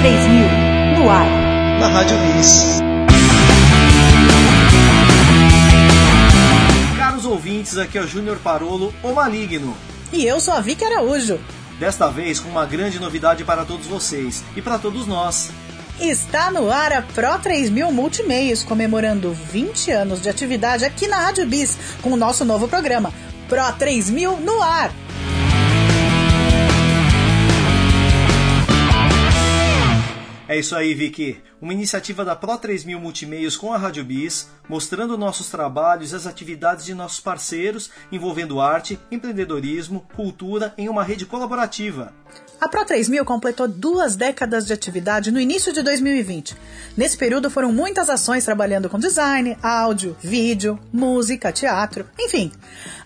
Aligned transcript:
3000, 0.00 0.98
no 0.98 1.10
ar. 1.10 1.26
Na 1.78 1.88
Rádio 1.88 2.16
Bis. 2.16 2.80
Caros 6.96 7.26
ouvintes, 7.26 7.76
aqui 7.76 7.98
é 7.98 8.00
o 8.00 8.06
Júnior 8.06 8.38
Parolo, 8.38 8.94
o 9.02 9.12
Maligno. 9.12 9.76
E 10.10 10.24
eu 10.24 10.40
sou 10.40 10.54
a 10.54 10.60
Vicky 10.62 10.82
Araújo. 10.86 11.38
Desta 11.78 12.08
vez 12.08 12.40
com 12.40 12.48
uma 12.48 12.64
grande 12.64 12.98
novidade 12.98 13.44
para 13.44 13.66
todos 13.66 13.86
vocês 13.86 14.42
e 14.56 14.62
para 14.62 14.78
todos 14.78 15.06
nós. 15.06 15.50
Está 16.00 16.50
no 16.50 16.70
ar 16.70 16.94
a 16.94 17.02
Pro 17.02 17.38
3000 17.38 17.92
Multimeios, 17.92 18.62
comemorando 18.62 19.34
20 19.34 19.90
anos 19.90 20.22
de 20.22 20.30
atividade 20.30 20.82
aqui 20.82 21.06
na 21.06 21.18
Rádio 21.18 21.46
Bis, 21.46 21.76
com 22.00 22.10
o 22.12 22.16
nosso 22.16 22.42
novo 22.42 22.66
programa, 22.66 23.12
Pro 23.50 23.70
3000 23.78 24.38
no 24.38 24.62
ar. 24.62 24.90
É 30.50 30.58
isso 30.58 30.74
aí, 30.74 30.94
Vicky. 30.94 31.38
Uma 31.60 31.74
iniciativa 31.74 32.24
da 32.24 32.34
Pro 32.34 32.56
3000 32.56 32.98
Multimeios 32.98 33.54
com 33.54 33.70
a 33.70 33.76
Rádio 33.76 34.02
Bis, 34.02 34.48
mostrando 34.66 35.18
nossos 35.18 35.50
trabalhos 35.50 36.12
e 36.12 36.16
as 36.16 36.26
atividades 36.26 36.86
de 36.86 36.94
nossos 36.94 37.20
parceiros, 37.20 37.90
envolvendo 38.10 38.62
arte, 38.62 38.98
empreendedorismo, 39.10 40.06
cultura 40.16 40.72
em 40.78 40.88
uma 40.88 41.04
rede 41.04 41.26
colaborativa. 41.26 42.14
A 42.58 42.66
Pro 42.66 42.84
3000 42.84 43.24
completou 43.26 43.68
duas 43.68 44.16
décadas 44.16 44.66
de 44.66 44.72
atividade 44.72 45.30
no 45.30 45.38
início 45.38 45.70
de 45.70 45.82
2020. 45.82 46.56
Nesse 46.96 47.16
período 47.16 47.50
foram 47.50 47.72
muitas 47.72 48.08
ações 48.08 48.44
trabalhando 48.44 48.88
com 48.88 48.98
design, 48.98 49.56
áudio, 49.62 50.16
vídeo, 50.20 50.78
música, 50.90 51.52
teatro, 51.52 52.06
enfim. 52.18 52.52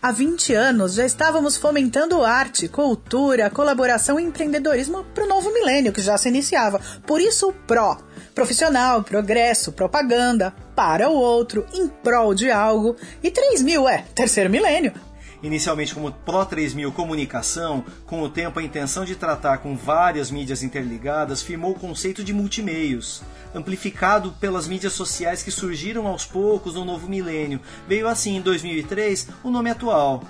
Há 0.00 0.12
20 0.12 0.54
anos 0.54 0.94
já 0.94 1.04
estávamos 1.04 1.56
fomentando 1.56 2.24
arte, 2.24 2.68
cultura, 2.68 3.50
colaboração 3.50 4.18
e 4.18 4.22
empreendedorismo 4.22 5.04
para 5.12 5.24
o 5.24 5.28
novo 5.28 5.52
milênio 5.52 5.92
que 5.92 6.00
já 6.00 6.16
se 6.16 6.28
iniciava. 6.28 6.80
Por 7.04 7.20
isso 7.20 7.48
o 7.48 7.52
PRO. 7.52 7.96
Profissional, 8.34 9.04
progresso, 9.04 9.70
propaganda, 9.70 10.52
para 10.74 11.08
o 11.08 11.14
outro, 11.14 11.64
em 11.72 11.86
prol 11.86 12.34
de 12.34 12.50
algo. 12.50 12.96
E 13.22 13.30
3000 13.30 13.88
é 13.88 13.98
terceiro 14.12 14.50
milênio. 14.50 14.92
Inicialmente 15.40 15.94
como 15.94 16.10
Pro 16.10 16.44
3000 16.44 16.90
Comunicação, 16.90 17.84
com 18.06 18.22
o 18.22 18.28
tempo 18.28 18.58
a 18.58 18.62
intenção 18.62 19.04
de 19.04 19.14
tratar 19.14 19.58
com 19.58 19.76
várias 19.76 20.30
mídias 20.30 20.62
interligadas, 20.62 21.42
firmou 21.42 21.72
o 21.72 21.78
conceito 21.78 22.24
de 22.24 22.32
multimeios, 22.32 23.22
amplificado 23.54 24.32
pelas 24.40 24.66
mídias 24.66 24.94
sociais 24.94 25.42
que 25.42 25.50
surgiram 25.50 26.08
aos 26.08 26.24
poucos 26.24 26.74
no 26.74 26.84
novo 26.84 27.08
milênio. 27.08 27.60
Veio 27.86 28.08
assim 28.08 28.38
em 28.38 28.40
2003 28.40 29.28
o 29.44 29.50
nome 29.50 29.70
atual, 29.70 30.24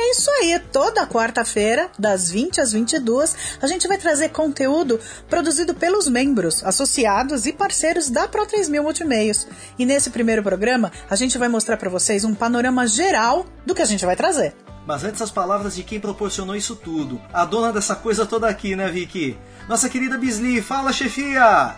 é 0.00 0.10
isso 0.10 0.30
aí, 0.30 0.58
toda 0.72 1.06
quarta-feira, 1.06 1.90
das 1.98 2.30
20 2.30 2.60
às 2.60 2.72
22, 2.72 3.36
a 3.60 3.66
gente 3.66 3.88
vai 3.88 3.98
trazer 3.98 4.30
conteúdo 4.30 5.00
produzido 5.28 5.74
pelos 5.74 6.08
membros, 6.08 6.62
associados 6.64 7.46
e 7.46 7.52
parceiros 7.52 8.10
da 8.10 8.28
Pro 8.28 8.46
3000 8.46 8.82
Multimeios. 8.82 9.46
E 9.78 9.84
nesse 9.84 10.10
primeiro 10.10 10.42
programa, 10.42 10.92
a 11.10 11.16
gente 11.16 11.38
vai 11.38 11.48
mostrar 11.48 11.76
para 11.76 11.90
vocês 11.90 12.24
um 12.24 12.34
panorama 12.34 12.86
geral 12.86 13.46
do 13.64 13.74
que 13.74 13.82
a 13.82 13.86
gente 13.86 14.06
vai 14.06 14.16
trazer. 14.16 14.54
Mas 14.86 15.02
antes 15.02 15.20
as 15.20 15.32
palavras 15.32 15.74
de 15.74 15.82
quem 15.82 15.98
proporcionou 15.98 16.54
isso 16.54 16.76
tudo, 16.76 17.20
a 17.32 17.44
dona 17.44 17.72
dessa 17.72 17.96
coisa 17.96 18.24
toda 18.24 18.48
aqui, 18.48 18.76
né, 18.76 18.88
Vicky? 18.88 19.36
Nossa 19.68 19.88
querida 19.88 20.16
Bisli, 20.16 20.62
fala, 20.62 20.92
chefia! 20.92 21.74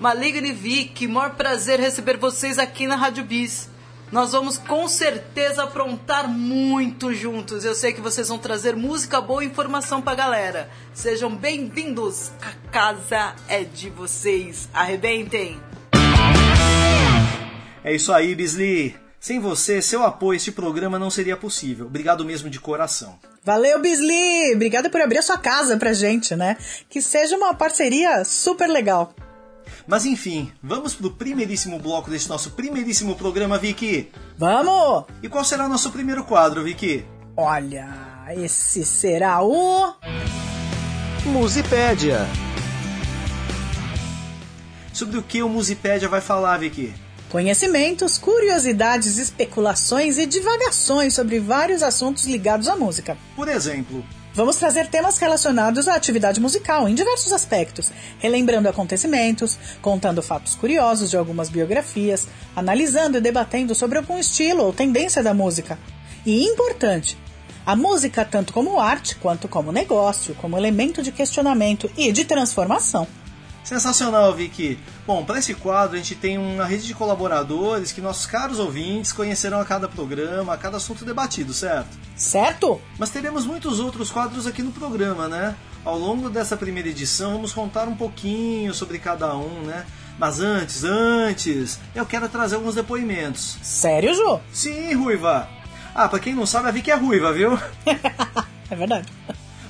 Maligno 0.00 0.46
e 0.46 0.52
Vicky, 0.52 1.06
maior 1.06 1.34
prazer 1.36 1.78
receber 1.78 2.16
vocês 2.16 2.58
aqui 2.58 2.88
na 2.88 2.96
Rádio 2.96 3.22
Bis. 3.22 3.69
Nós 4.12 4.32
vamos 4.32 4.58
com 4.58 4.88
certeza 4.88 5.62
aprontar 5.62 6.28
muito 6.28 7.14
juntos. 7.14 7.64
Eu 7.64 7.76
sei 7.76 7.92
que 7.92 8.00
vocês 8.00 8.28
vão 8.28 8.38
trazer 8.38 8.74
música 8.74 9.20
boa 9.20 9.44
e 9.44 9.46
informação 9.46 10.02
pra 10.02 10.16
galera. 10.16 10.68
Sejam 10.92 11.34
bem-vindos. 11.34 12.32
A 12.42 12.70
casa 12.72 13.36
é 13.48 13.62
de 13.62 13.88
vocês. 13.88 14.68
Arrebentem. 14.74 15.60
É 17.84 17.94
isso 17.94 18.12
aí, 18.12 18.34
Bisli. 18.34 18.96
Sem 19.20 19.38
você, 19.38 19.80
seu 19.80 20.02
apoio, 20.02 20.38
esse 20.38 20.50
programa 20.50 20.98
não 20.98 21.10
seria 21.10 21.36
possível. 21.36 21.86
Obrigado 21.86 22.24
mesmo 22.24 22.50
de 22.50 22.58
coração. 22.58 23.16
Valeu, 23.44 23.78
Bisli! 23.78 24.54
Obrigada 24.54 24.90
por 24.90 25.00
abrir 25.00 25.18
a 25.18 25.22
sua 25.22 25.38
casa 25.38 25.76
pra 25.76 25.92
gente, 25.92 26.34
né? 26.34 26.56
Que 26.88 27.00
seja 27.00 27.36
uma 27.36 27.54
parceria 27.54 28.24
super 28.24 28.66
legal. 28.66 29.14
Mas 29.90 30.04
enfim, 30.04 30.52
vamos 30.62 30.94
pro 30.94 31.10
primeiríssimo 31.10 31.76
bloco 31.80 32.08
desse 32.08 32.28
nosso 32.28 32.52
primeiríssimo 32.52 33.16
programa, 33.16 33.58
Vicky. 33.58 34.08
Vamos! 34.38 35.06
E 35.20 35.28
qual 35.28 35.44
será 35.44 35.66
o 35.66 35.68
nosso 35.68 35.90
primeiro 35.90 36.22
quadro, 36.22 36.62
Vicky? 36.62 37.04
Olha, 37.36 37.88
esse 38.36 38.84
será 38.84 39.42
o. 39.42 39.92
Musipédia. 41.26 42.20
Sobre 44.92 45.18
o 45.18 45.22
que 45.24 45.42
o 45.42 45.48
Musipédia 45.48 46.08
vai 46.08 46.20
falar, 46.20 46.58
Vicky? 46.58 46.94
Conhecimentos, 47.28 48.16
curiosidades, 48.16 49.18
especulações 49.18 50.18
e 50.18 50.26
divagações 50.26 51.14
sobre 51.14 51.40
vários 51.40 51.82
assuntos 51.82 52.26
ligados 52.26 52.68
à 52.68 52.76
música. 52.76 53.18
Por 53.34 53.48
exemplo, 53.48 54.04
Vamos 54.32 54.56
trazer 54.56 54.86
temas 54.86 55.18
relacionados 55.18 55.88
à 55.88 55.96
atividade 55.96 56.40
musical 56.40 56.88
em 56.88 56.94
diversos 56.94 57.32
aspectos, 57.32 57.90
relembrando 58.20 58.68
acontecimentos, 58.68 59.58
contando 59.82 60.22
fatos 60.22 60.54
curiosos 60.54 61.10
de 61.10 61.16
algumas 61.16 61.48
biografias, 61.48 62.28
analisando 62.54 63.18
e 63.18 63.20
debatendo 63.20 63.74
sobre 63.74 63.98
algum 63.98 64.16
estilo 64.18 64.62
ou 64.62 64.72
tendência 64.72 65.20
da 65.20 65.34
música. 65.34 65.76
E 66.24 66.44
importante, 66.44 67.18
a 67.66 67.74
música 67.74 68.24
tanto 68.24 68.52
como 68.52 68.80
arte 68.80 69.16
quanto 69.16 69.48
como 69.48 69.72
negócio, 69.72 70.34
como 70.36 70.56
elemento 70.56 71.02
de 71.02 71.10
questionamento 71.10 71.90
e 71.96 72.12
de 72.12 72.24
transformação. 72.24 73.08
Sensacional, 73.62 74.34
Vicky. 74.34 74.78
Bom, 75.06 75.24
para 75.24 75.38
esse 75.38 75.54
quadro 75.54 75.94
a 75.94 75.98
gente 75.98 76.14
tem 76.14 76.38
uma 76.38 76.64
rede 76.64 76.86
de 76.86 76.94
colaboradores 76.94 77.92
que 77.92 78.00
nossos 78.00 78.26
caros 78.26 78.58
ouvintes 78.58 79.12
conhecerão 79.12 79.60
a 79.60 79.64
cada 79.64 79.88
programa, 79.88 80.54
a 80.54 80.56
cada 80.56 80.78
assunto 80.78 81.04
debatido, 81.04 81.52
certo? 81.52 81.98
Certo? 82.16 82.80
Mas 82.98 83.10
teremos 83.10 83.46
muitos 83.46 83.78
outros 83.80 84.10
quadros 84.10 84.46
aqui 84.46 84.62
no 84.62 84.72
programa, 84.72 85.28
né? 85.28 85.54
Ao 85.84 85.98
longo 85.98 86.28
dessa 86.28 86.56
primeira 86.56 86.88
edição 86.88 87.32
vamos 87.32 87.52
contar 87.52 87.88
um 87.88 87.96
pouquinho 87.96 88.74
sobre 88.74 88.98
cada 88.98 89.36
um, 89.36 89.62
né? 89.62 89.86
Mas 90.18 90.40
antes, 90.40 90.84
antes, 90.84 91.78
eu 91.94 92.04
quero 92.04 92.28
trazer 92.28 92.56
alguns 92.56 92.74
depoimentos. 92.74 93.58
Sério, 93.62 94.14
Jô? 94.14 94.40
Sim, 94.52 94.92
Ruiva. 94.94 95.48
Ah, 95.94 96.08
pra 96.08 96.18
quem 96.18 96.34
não 96.34 96.46
sabe, 96.46 96.68
a 96.68 96.70
Vicky 96.70 96.90
é 96.90 96.94
ruiva, 96.94 97.32
viu? 97.32 97.58
é 98.70 98.76
verdade. 98.76 99.08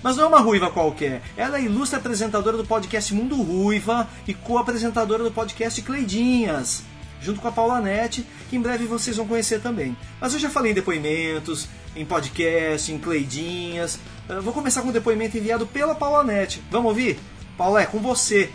Mas 0.02 0.16
não 0.16 0.24
é 0.24 0.26
uma 0.28 0.40
ruiva 0.40 0.70
qualquer. 0.70 1.22
Ela 1.36 1.58
é 1.58 1.62
ilustre 1.62 1.98
apresentadora 1.98 2.56
do 2.56 2.64
podcast 2.64 3.12
Mundo 3.12 3.36
Ruiva 3.42 4.08
e 4.26 4.32
co-apresentadora 4.32 5.22
do 5.22 5.30
podcast 5.30 5.80
Cleidinhas, 5.82 6.82
junto 7.20 7.40
com 7.40 7.48
a 7.48 7.52
Paula 7.52 7.80
Nete, 7.80 8.26
que 8.48 8.56
em 8.56 8.60
breve 8.60 8.86
vocês 8.86 9.16
vão 9.18 9.28
conhecer 9.28 9.60
também. 9.60 9.94
Mas 10.18 10.32
eu 10.32 10.40
já 10.40 10.48
falei 10.48 10.72
em 10.72 10.74
depoimentos, 10.74 11.68
em 11.94 12.04
podcast, 12.06 12.90
em 12.90 12.98
Cleidinhas. 12.98 13.98
Uh, 14.28 14.40
vou 14.40 14.54
começar 14.54 14.80
com 14.80 14.88
um 14.88 14.92
depoimento 14.92 15.36
enviado 15.36 15.66
pela 15.66 15.94
Paula 15.94 16.24
Nete. 16.24 16.62
Vamos 16.70 16.88
ouvir? 16.88 17.18
Paula, 17.58 17.82
é 17.82 17.86
com 17.86 17.98
você. 17.98 18.50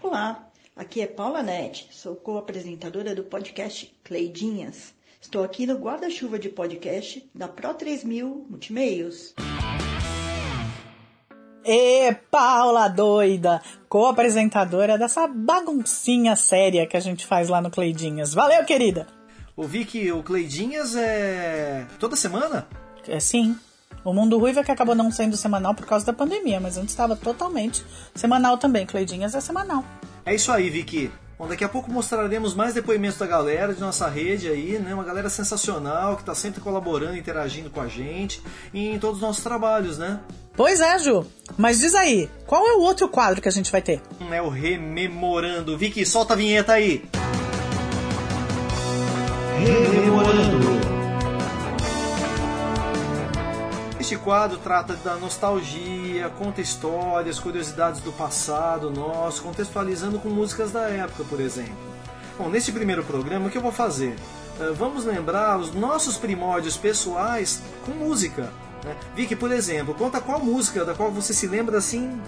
Olá, 0.00 0.48
aqui 0.76 1.00
é 1.00 1.08
Paula 1.08 1.42
Nete, 1.42 1.88
sou 1.90 2.14
co-apresentadora 2.14 3.16
do 3.16 3.24
podcast 3.24 3.92
Cleidinhas. 4.04 4.93
Estou 5.24 5.42
aqui 5.42 5.66
no 5.66 5.78
guarda-chuva 5.78 6.38
de 6.38 6.50
podcast 6.50 7.26
da 7.34 7.48
Pro 7.48 7.72
3000 7.72 8.46
Multimeios. 8.48 9.34
E 11.64 12.12
Paula 12.30 12.88
doida, 12.88 13.62
co-apresentadora 13.88 14.98
dessa 14.98 15.26
baguncinha 15.26 16.36
séria 16.36 16.86
que 16.86 16.94
a 16.94 17.00
gente 17.00 17.24
faz 17.24 17.48
lá 17.48 17.62
no 17.62 17.70
Cleidinhas. 17.70 18.34
Valeu, 18.34 18.66
querida! 18.66 19.06
Ouvi 19.56 19.86
que 19.86 20.12
o 20.12 20.22
Cleidinhas 20.22 20.94
é 20.94 21.86
toda 21.98 22.14
semana? 22.16 22.68
É 23.08 23.18
sim. 23.18 23.58
O 24.04 24.12
Mundo 24.12 24.38
Ruiva 24.38 24.62
que 24.62 24.70
acabou 24.70 24.94
não 24.94 25.10
sendo 25.10 25.38
semanal 25.38 25.74
por 25.74 25.86
causa 25.86 26.04
da 26.04 26.12
pandemia, 26.12 26.60
mas 26.60 26.76
antes 26.76 26.90
estava 26.90 27.16
totalmente 27.16 27.82
semanal 28.14 28.58
também. 28.58 28.84
Cleidinhas 28.84 29.34
é 29.34 29.40
semanal. 29.40 29.82
É 30.26 30.34
isso 30.34 30.52
aí, 30.52 30.68
Vicky. 30.68 31.10
Bom, 31.36 31.48
daqui 31.48 31.64
a 31.64 31.68
pouco 31.68 31.90
mostraremos 31.90 32.54
mais 32.54 32.74
depoimentos 32.74 33.18
da 33.18 33.26
galera, 33.26 33.74
de 33.74 33.80
nossa 33.80 34.08
rede 34.08 34.48
aí, 34.48 34.78
né? 34.78 34.94
Uma 34.94 35.02
galera 35.02 35.28
sensacional 35.28 36.14
que 36.14 36.22
está 36.22 36.34
sempre 36.34 36.60
colaborando, 36.60 37.16
interagindo 37.16 37.70
com 37.70 37.80
a 37.80 37.88
gente 37.88 38.40
em 38.72 38.98
todos 39.00 39.16
os 39.16 39.22
nossos 39.22 39.42
trabalhos, 39.42 39.98
né? 39.98 40.20
Pois 40.56 40.80
é, 40.80 40.96
Ju. 41.00 41.26
Mas 41.58 41.80
diz 41.80 41.94
aí, 41.94 42.30
qual 42.46 42.64
é 42.68 42.74
o 42.74 42.80
outro 42.80 43.08
quadro 43.08 43.42
que 43.42 43.48
a 43.48 43.52
gente 43.52 43.72
vai 43.72 43.82
ter? 43.82 44.00
É 44.30 44.40
o 44.40 44.48
Rememorando. 44.48 45.76
Vicky, 45.76 46.06
solta 46.06 46.34
a 46.34 46.36
vinheta 46.36 46.72
aí. 46.72 47.02
Rememorando. 49.58 50.63
Este 54.04 54.18
quadro 54.18 54.58
trata 54.58 54.92
da 54.96 55.16
nostalgia, 55.16 56.28
conta 56.38 56.60
histórias, 56.60 57.38
curiosidades 57.38 58.02
do 58.02 58.12
passado 58.12 58.90
nosso, 58.90 59.42
contextualizando 59.42 60.18
com 60.18 60.28
músicas 60.28 60.70
da 60.70 60.90
época, 60.90 61.24
por 61.24 61.40
exemplo. 61.40 61.72
Bom, 62.36 62.50
neste 62.50 62.70
primeiro 62.70 63.02
programa, 63.02 63.46
o 63.46 63.50
que 63.50 63.56
eu 63.56 63.62
vou 63.62 63.72
fazer? 63.72 64.14
Uh, 64.60 64.74
vamos 64.74 65.06
lembrar 65.06 65.58
os 65.58 65.72
nossos 65.72 66.18
primórdios 66.18 66.76
pessoais 66.76 67.62
com 67.86 67.92
música. 67.92 68.52
Né? 68.84 68.94
Vicky, 69.16 69.34
por 69.34 69.50
exemplo, 69.50 69.94
conta 69.94 70.20
qual 70.20 70.38
música 70.38 70.84
da 70.84 70.92
qual 70.94 71.10
você 71.10 71.32
se 71.32 71.46
lembra 71.46 71.78
assim, 71.78 72.20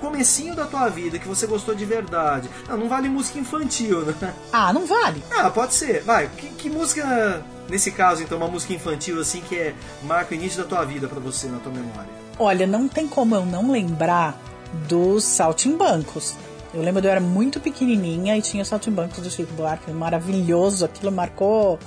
comecinho 0.00 0.54
da 0.54 0.64
tua 0.64 0.88
vida, 0.88 1.18
que 1.18 1.26
você 1.26 1.44
gostou 1.44 1.74
de 1.74 1.84
verdade. 1.84 2.48
Não, 2.68 2.76
não 2.76 2.88
vale 2.88 3.08
música 3.08 3.36
infantil, 3.36 4.02
né? 4.02 4.32
Ah, 4.52 4.72
não 4.72 4.86
vale. 4.86 5.24
Ah, 5.36 5.50
pode 5.50 5.74
ser. 5.74 6.04
Vai, 6.04 6.28
que, 6.28 6.50
que 6.50 6.70
música, 6.70 7.44
nesse 7.70 7.90
caso, 7.90 8.22
então, 8.22 8.36
uma 8.36 8.48
música 8.48 8.74
infantil 8.74 9.20
assim 9.20 9.40
que 9.40 9.56
é 9.56 9.74
marca 10.02 10.34
o 10.34 10.36
início 10.36 10.62
da 10.62 10.68
tua 10.68 10.84
vida 10.84 11.08
para 11.08 11.20
você, 11.20 11.46
na 11.46 11.58
tua 11.58 11.72
memória? 11.72 12.10
Olha, 12.38 12.66
não 12.66 12.88
tem 12.88 13.06
como 13.06 13.34
eu 13.34 13.46
não 13.46 13.70
lembrar 13.70 14.40
dos 14.88 15.24
Saltimbancos. 15.24 16.34
Eu 16.72 16.82
lembro 16.82 17.00
de 17.00 17.08
eu 17.08 17.10
era 17.10 17.20
muito 17.20 17.58
pequenininha 17.58 18.36
e 18.36 18.42
tinha 18.42 18.62
o 18.62 18.66
Saltimbancos 18.66 19.18
do 19.18 19.30
Chico 19.30 19.52
Buarque, 19.54 19.90
maravilhoso, 19.90 20.84
aquilo 20.84 21.10
marcou 21.10 21.78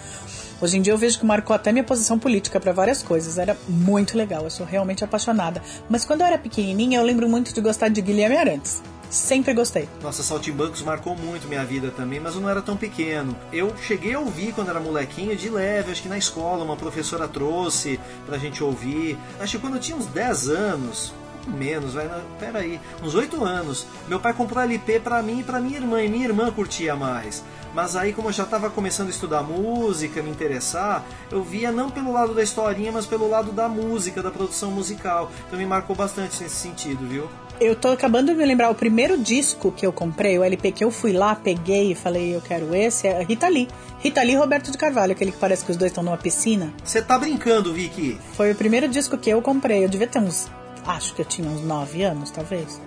Hoje 0.63 0.77
em 0.77 0.81
dia 0.81 0.93
eu 0.93 0.97
vejo 0.97 1.19
que 1.19 1.25
marcou 1.25 1.53
até 1.53 1.73
minha 1.73 1.83
posição 1.83 2.17
política 2.17 2.57
para 2.57 2.71
várias 2.71 3.03
coisas. 3.03 3.37
Era 3.37 3.57
muito 3.67 4.17
legal, 4.17 4.45
eu 4.45 4.49
sou 4.49 4.65
realmente 4.65 5.03
apaixonada. 5.03 5.61
Mas 5.89 6.05
quando 6.05 6.21
eu 6.21 6.27
era 6.27 6.37
pequenininha, 6.37 6.99
eu 6.99 7.03
lembro 7.03 7.27
muito 7.27 7.53
de 7.53 7.59
gostar 7.59 7.89
de 7.89 8.01
Guilherme 8.01 8.37
Arantes. 8.37 8.81
Sempre 9.13 9.53
gostei. 9.53 9.87
Nossa, 10.01 10.23
Saltimbancos 10.23 10.81
marcou 10.81 11.15
muito 11.15 11.47
minha 11.47 11.63
vida 11.63 11.91
também, 11.91 12.19
mas 12.19 12.33
eu 12.33 12.41
não 12.41 12.49
era 12.49 12.63
tão 12.63 12.75
pequeno. 12.75 13.35
Eu 13.51 13.71
cheguei 13.77 14.15
a 14.15 14.19
ouvir 14.19 14.53
quando 14.53 14.69
era 14.69 14.79
molequinho 14.79 15.35
de 15.35 15.49
leve, 15.49 15.91
acho 15.91 16.01
que 16.01 16.09
na 16.09 16.17
escola 16.17 16.63
uma 16.63 16.75
professora 16.75 17.27
trouxe 17.27 17.99
pra 18.25 18.39
gente 18.39 18.63
ouvir. 18.63 19.15
Acho 19.39 19.57
que 19.57 19.61
quando 19.61 19.75
eu 19.75 19.79
tinha 19.79 19.95
uns 19.95 20.07
10 20.07 20.49
anos, 20.49 21.13
menos, 21.45 21.93
vai, 21.93 22.09
peraí, 22.39 22.79
uns 23.03 23.13
8 23.13 23.43
anos. 23.43 23.85
Meu 24.07 24.19
pai 24.19 24.33
comprou 24.33 24.63
LP 24.63 24.99
pra 24.99 25.21
mim 25.21 25.41
e 25.41 25.43
pra 25.43 25.59
minha 25.59 25.77
irmã, 25.77 26.01
e 26.01 26.09
minha 26.09 26.25
irmã 26.25 26.51
curtia 26.51 26.95
mais. 26.95 27.43
Mas 27.71 27.95
aí, 27.95 28.13
como 28.13 28.29
eu 28.29 28.33
já 28.33 28.43
estava 28.43 28.69
começando 28.69 29.07
a 29.07 29.11
estudar 29.11 29.43
música, 29.43 30.21
me 30.21 30.29
interessar, 30.29 31.03
eu 31.31 31.43
via 31.43 31.71
não 31.71 31.89
pelo 31.89 32.11
lado 32.11 32.33
da 32.33 32.41
historinha, 32.41 32.91
mas 32.91 33.05
pelo 33.05 33.29
lado 33.29 33.51
da 33.51 33.67
música, 33.69 34.23
da 34.23 34.31
produção 34.31 34.71
musical. 34.71 35.31
Então 35.47 35.57
me 35.57 35.65
marcou 35.65 35.95
bastante 35.95 36.41
nesse 36.41 36.55
sentido, 36.55 37.07
viu? 37.07 37.29
Eu 37.59 37.75
tô 37.75 37.89
acabando 37.89 38.31
de 38.31 38.37
me 38.37 38.45
lembrar, 38.45 38.69
o 38.69 38.75
primeiro 38.75 39.17
disco 39.17 39.71
que 39.71 39.85
eu 39.85 39.93
comprei, 39.93 40.37
o 40.37 40.43
LP 40.43 40.71
que 40.71 40.83
eu 40.83 40.91
fui 40.91 41.13
lá, 41.13 41.35
peguei 41.35 41.91
e 41.91 41.95
falei, 41.95 42.35
eu 42.35 42.41
quero 42.41 42.75
esse, 42.75 43.07
é 43.07 43.23
Rita 43.23 43.47
Lee. 43.47 43.67
Rita 43.99 44.21
Lee 44.21 44.33
e 44.33 44.35
Roberto 44.35 44.71
de 44.71 44.77
Carvalho, 44.77 45.13
aquele 45.13 45.31
que 45.31 45.37
parece 45.37 45.63
que 45.63 45.71
os 45.71 45.77
dois 45.77 45.91
estão 45.91 46.03
numa 46.03 46.17
piscina. 46.17 46.73
Você 46.83 47.01
tá 47.01 47.17
brincando, 47.17 47.73
Vicky? 47.73 48.19
Foi 48.33 48.51
o 48.51 48.55
primeiro 48.55 48.87
disco 48.87 49.17
que 49.17 49.29
eu 49.29 49.41
comprei. 49.41 49.83
Eu 49.83 49.89
devia 49.89 50.07
ter 50.07 50.19
uns. 50.19 50.49
Acho 50.85 51.13
que 51.13 51.21
eu 51.21 51.25
tinha 51.25 51.47
uns 51.47 51.61
9 51.61 52.03
anos, 52.03 52.31
talvez. 52.31 52.81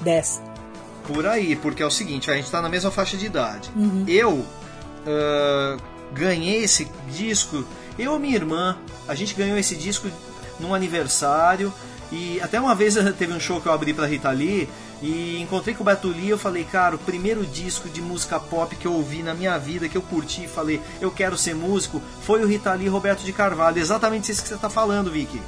10. 0.00 0.42
Por 1.06 1.26
aí, 1.26 1.54
porque 1.56 1.82
é 1.82 1.86
o 1.86 1.90
seguinte, 1.90 2.30
a 2.30 2.34
gente 2.34 2.50
tá 2.50 2.62
na 2.62 2.68
mesma 2.68 2.90
faixa 2.90 3.16
de 3.16 3.26
idade. 3.26 3.70
Uhum. 3.76 4.04
Eu 4.08 4.32
uh, 4.32 5.82
ganhei 6.14 6.64
esse 6.64 6.88
disco, 7.10 7.62
eu 7.98 8.16
e 8.16 8.18
minha 8.18 8.36
irmã, 8.36 8.78
a 9.06 9.14
gente 9.14 9.34
ganhou 9.34 9.58
esse 9.58 9.74
disco 9.74 10.08
num 10.58 10.74
aniversário. 10.74 11.72
E 12.12 12.40
até 12.40 12.60
uma 12.60 12.74
vez 12.74 12.94
teve 13.18 13.32
um 13.32 13.40
show 13.40 13.60
que 13.60 13.66
eu 13.66 13.72
abri 13.72 13.92
pra 13.92 14.06
Rita 14.06 14.30
Lee 14.30 14.68
e 15.02 15.40
encontrei 15.40 15.74
com 15.74 15.82
o 15.82 15.86
Beto 15.86 16.08
Lee 16.08 16.30
eu 16.30 16.38
falei, 16.38 16.64
cara, 16.64 16.96
o 16.96 16.98
primeiro 16.98 17.44
disco 17.44 17.88
de 17.88 18.00
música 18.00 18.38
pop 18.38 18.74
que 18.76 18.86
eu 18.86 18.92
ouvi 18.92 19.22
na 19.22 19.34
minha 19.34 19.58
vida, 19.58 19.88
que 19.88 19.96
eu 19.96 20.02
curti 20.02 20.46
falei, 20.46 20.80
eu 21.00 21.10
quero 21.10 21.36
ser 21.36 21.54
músico, 21.54 22.00
foi 22.22 22.42
o 22.42 22.46
Rita 22.46 22.72
Lee 22.74 22.88
Roberto 22.88 23.24
de 23.24 23.32
Carvalho. 23.32 23.78
Exatamente 23.78 24.30
isso 24.30 24.42
que 24.42 24.48
você 24.48 24.56
tá 24.56 24.70
falando, 24.70 25.10
Vicky. 25.10 25.40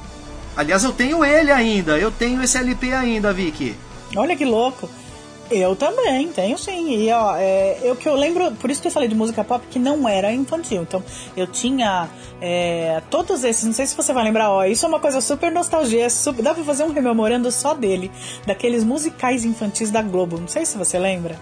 Aliás, 0.56 0.84
eu 0.84 0.92
tenho 0.92 1.24
ele 1.24 1.50
ainda, 1.52 1.98
eu 1.98 2.10
tenho 2.10 2.42
esse 2.42 2.56
LP 2.56 2.92
ainda, 2.92 3.32
Vicky. 3.32 3.76
Olha 4.16 4.36
que 4.36 4.44
louco. 4.44 4.88
Eu 5.50 5.76
também, 5.76 6.28
tenho 6.28 6.58
sim. 6.58 6.90
E 6.90 7.12
ó, 7.12 7.36
é, 7.36 7.78
eu 7.82 7.94
que 7.94 8.08
eu 8.08 8.14
lembro, 8.14 8.52
por 8.52 8.70
isso 8.70 8.80
que 8.82 8.88
eu 8.88 8.92
falei 8.92 9.08
de 9.08 9.14
música 9.14 9.44
pop, 9.44 9.64
que 9.68 9.78
não 9.78 10.08
era 10.08 10.32
infantil. 10.32 10.82
Então, 10.82 11.02
eu 11.36 11.46
tinha 11.46 12.08
é, 12.40 13.00
todos 13.10 13.44
esses, 13.44 13.64
não 13.64 13.72
sei 13.72 13.86
se 13.86 13.96
você 13.96 14.12
vai 14.12 14.24
lembrar, 14.24 14.50
ó, 14.50 14.64
isso 14.64 14.84
é 14.84 14.88
uma 14.88 15.00
coisa 15.00 15.20
super 15.20 15.52
nostalgia, 15.52 16.10
super, 16.10 16.42
dá 16.42 16.52
pra 16.52 16.64
fazer 16.64 16.84
um 16.84 16.92
rememorando 16.92 17.50
só 17.52 17.74
dele, 17.74 18.10
daqueles 18.46 18.82
musicais 18.82 19.44
infantis 19.44 19.90
da 19.90 20.02
Globo, 20.02 20.38
não 20.38 20.48
sei 20.48 20.66
se 20.66 20.76
você 20.76 20.98
lembra. 20.98 21.38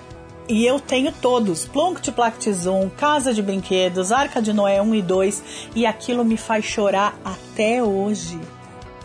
E 0.46 0.66
eu 0.66 0.78
tenho 0.78 1.10
todos, 1.10 1.64
Plunct 1.64 2.12
Plact 2.12 2.52
Zoom, 2.52 2.90
Casa 2.90 3.32
de 3.32 3.40
Brinquedos, 3.40 4.12
Arca 4.12 4.42
de 4.42 4.52
Noé 4.52 4.82
1 4.82 4.94
e 4.94 5.02
2, 5.02 5.42
e 5.74 5.86
aquilo 5.86 6.22
me 6.22 6.36
faz 6.36 6.66
chorar 6.66 7.18
até 7.24 7.82
hoje. 7.82 8.38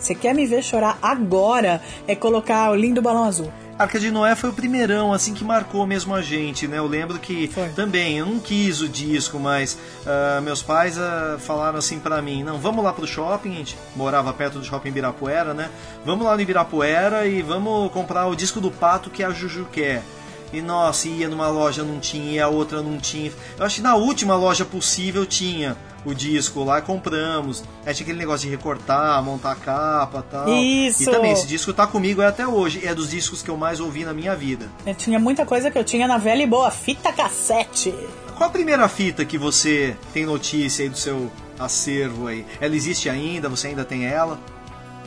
Você 0.10 0.16
quer 0.16 0.34
me 0.34 0.44
ver 0.48 0.64
chorar 0.64 0.98
agora? 1.04 1.80
É 2.08 2.16
colocar 2.16 2.72
o 2.72 2.76
lindo 2.76 3.00
balão 3.00 3.26
azul. 3.26 3.54
Arca 3.78 4.00
de 4.00 4.10
Noé 4.10 4.36
foi 4.36 4.50
o 4.50 4.54
primeirão, 4.54 5.14
assim, 5.14 5.36
que 5.36 5.44
marcou 5.44 5.86
mesmo 5.86 6.16
a 6.16 6.22
gente, 6.24 6.68
né? 6.68 6.80
Eu 6.80 6.88
lembro 6.88 7.20
que 7.20 7.48
foi. 7.50 7.70
também, 7.70 8.18
eu 8.18 8.26
não 8.26 8.40
quis 8.40 8.82
o 8.82 8.90
disco, 8.90 9.40
mas 9.40 9.78
uh, 10.08 10.42
meus 10.42 10.64
pais 10.64 10.98
uh, 10.98 11.38
falaram 11.38 11.78
assim 11.78 12.00
para 12.00 12.20
mim, 12.24 12.42
não, 12.42 12.58
vamos 12.58 12.84
lá 12.84 12.92
pro 12.92 13.06
shopping, 13.06 13.52
a 13.52 13.56
gente 13.58 13.78
morava 13.96 14.34
perto 14.34 14.58
do 14.58 14.66
shopping 14.66 14.90
Ibirapuera, 14.90 15.54
né? 15.54 15.70
Vamos 16.04 16.26
lá 16.26 16.34
no 16.34 16.42
Ibirapuera 16.42 17.28
e 17.28 17.44
vamos 17.44 17.92
comprar 17.92 18.26
o 18.26 18.36
disco 18.36 18.60
do 18.60 18.72
Pato 18.72 19.12
que 19.12 19.24
a 19.24 19.30
Juju 19.30 19.68
quer. 19.72 20.02
E 20.52 20.60
nossa, 20.60 21.08
ia 21.08 21.30
numa 21.30 21.50
loja 21.50 21.84
não 21.84 22.00
tinha, 22.00 22.32
e 22.32 22.40
a 22.40 22.48
outra 22.48 22.82
não 22.82 22.98
tinha. 22.98 23.32
Eu 23.60 23.64
acho 23.64 23.76
que 23.76 23.82
na 23.84 23.94
última 23.94 24.36
loja 24.36 24.66
possível 24.66 25.24
tinha 25.24 25.78
o 26.06 26.14
disco 26.14 26.64
lá, 26.64 26.82
compramos. 26.82 27.64
Aí 27.86 27.94
tinha 27.94 28.06
aquele 28.06 28.20
negócio 28.20 28.48
de 28.48 28.56
recortar, 28.56 29.22
montar 29.24 29.52
a 29.52 29.56
capa 29.56 30.24
tal. 30.30 30.48
Isso! 30.50 31.04
E 31.04 31.06
também, 31.06 31.32
esse 31.32 31.48
disco 31.48 31.74
tá 31.74 31.86
comigo 31.86 32.22
até 32.22 32.48
hoje. 32.48 32.86
É 32.86 32.94
dos 32.94 33.10
discos 33.10 33.42
que 33.42 33.50
eu 33.50 33.58
mais 33.58 33.80
ouvi 33.80 34.06
na 34.06 34.14
minha 34.14 34.36
vida. 34.36 34.70
Eu 34.86 34.96
tinha 34.96 35.20
muita 35.20 35.46
coisa 35.46 35.70
que 35.70 35.78
eu 35.78 35.84
tinha 35.84 36.08
na 36.08 36.18
velha 36.18 36.44
e 36.44 36.48
boa 36.48 36.72
fita 36.72 37.12
cassete. 37.12 37.94
Qual 38.38 38.50
a 38.50 38.54
primeira 38.54 38.88
fita 38.88 39.26
que 39.26 39.38
você 39.38 39.98
tem 40.14 40.26
notícia 40.26 40.84
aí 40.84 40.90
do 40.90 40.98
seu 40.98 41.30
acervo 41.60 42.28
aí? 42.28 42.46
Ela 42.62 42.76
existe 42.76 43.10
ainda? 43.10 43.50
Você 43.50 43.68
ainda 43.68 43.84
tem 43.84 44.06
ela? 44.06 44.40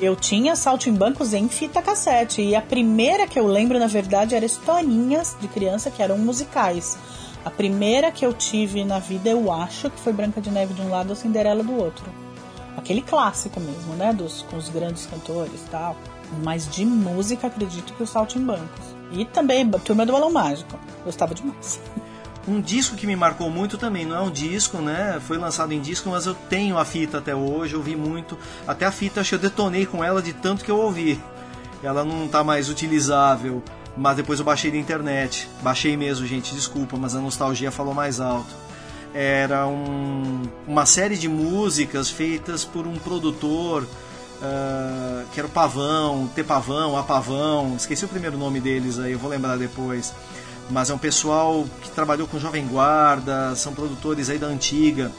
Eu 0.01 0.17
tinha 0.17 0.57
saltimbancos 0.57 1.33
em 1.33 1.49
fita 1.49 1.81
cassete. 1.81 2.43
E 2.43 2.55
a 2.55 2.61
primeira 2.61 3.27
que 3.27 3.39
eu 3.39 3.47
lembro, 3.47 3.79
na 3.79 3.87
verdade, 3.87 4.35
era 4.35 4.45
historinhas 4.45 5.37
de 5.41 5.49
criança 5.49 5.91
que 5.91 6.03
eram 6.03 6.19
musicais. 6.19 6.99
A 7.45 7.51
primeira 7.51 8.13
que 8.13 8.25
eu 8.25 8.33
tive 8.33 8.85
na 8.85 9.01
vida, 9.01 9.29
eu 9.29 9.51
acho 9.51 9.91
que 9.91 9.99
foi 9.99 10.13
Branca 10.13 10.41
de 10.41 10.51
Neve 10.51 10.75
de 10.75 10.81
um 10.81 10.91
lado 10.91 11.13
e 11.13 11.17
Cinderela 11.17 11.63
do 11.63 11.75
outro. 11.75 12.05
Aquele 12.77 13.03
clássico 13.03 13.61
mesmo, 13.61 13.95
né? 13.95 14.13
Dos, 14.13 14.43
com 14.43 14.57
os 14.57 14.69
grandes 14.69 15.07
cantores 15.07 15.61
e 15.67 15.71
tal. 15.71 15.97
Mas 16.45 16.69
de 16.69 16.85
música, 16.85 17.49
acredito 17.49 17.93
que 17.95 18.03
o 18.03 18.07
Saltimbancos. 18.07 18.87
E 19.11 19.25
também 19.25 19.69
Turma 19.71 20.07
do 20.07 20.13
Balão 20.13 20.33
Mágico. 20.33 20.79
Gostava 21.05 21.35
demais. 21.35 21.81
Um 22.47 22.61
disco 22.61 22.97
que 22.97 23.07
me 23.07 23.15
marcou 23.15 23.49
muito 23.49 23.79
também, 23.79 24.05
não 24.05 24.17
é 24.17 24.21
um 24.21 24.31
disco, 24.31 24.79
né? 24.79 25.21
Foi 25.21 25.39
lançado 25.39 25.73
em 25.73 25.81
disco, 25.81 26.11
mas 26.11 26.27
eu 26.27 26.35
tenho 26.35 26.77
a 26.77 26.85
fita 26.85 27.19
até 27.19 27.33
hoje, 27.33 27.77
ouvi 27.77 27.95
muito. 27.95 28.37
Até 28.67 28.85
a 28.85 28.91
fita, 28.91 29.21
acho 29.21 29.29
que 29.29 29.35
eu 29.37 29.39
detonei 29.39 29.87
com 29.87 30.03
ela 30.03 30.21
de 30.21 30.33
tanto 30.33 30.65
que 30.65 30.71
eu 30.71 30.77
ouvi. 30.77 31.23
Ela 31.85 32.05
não 32.05 32.25
está 32.25 32.43
mais 32.43 32.69
utilizável 32.69 33.63
mas 33.97 34.17
depois 34.17 34.39
eu 34.39 34.45
baixei 34.45 34.71
da 34.71 34.77
internet. 34.77 35.49
Baixei 35.63 35.97
mesmo, 35.97 36.27
gente, 36.27 36.55
desculpa, 36.55 36.97
mas 36.97 37.15
a 37.15 37.21
nostalgia 37.21 37.71
falou 37.71 37.95
mais 37.95 38.21
alto. 38.21 38.55
Era 39.15 39.67
um, 39.67 40.43
uma 40.67 40.87
série 40.87 41.17
de 41.17 41.29
músicas 41.29 42.09
feitas 42.09 42.65
por 42.65 42.87
um 42.87 42.97
produtor 42.97 43.87
uh, 44.43 45.27
que 45.33 45.41
era 45.41 45.47
o 45.47 45.51
Pavão, 45.51 46.29
T 46.35 46.43
Pavão, 46.43 46.97
A 46.97 47.03
Pavão, 47.03 47.75
esqueci 47.77 48.05
o 48.05 48.09
primeiro 48.09 48.37
nome 48.37 48.61
deles 48.61 48.99
aí, 48.99 49.13
eu 49.13 49.19
vou 49.19 49.31
lembrar 49.31 49.57
depois. 49.57 50.13
Mas 50.71 50.91
é 50.91 50.95
um 50.95 50.99
pessoal 50.99 51.67
que 51.83 51.91
trabalhou 51.91 52.27
com 52.27 52.39
Jovem 52.39 52.67
Guarda, 52.67 53.55
são 53.55 53.75
produtores 53.75 54.31
aí 54.31 54.39
da 54.39 54.47
antiga. 54.47 55.11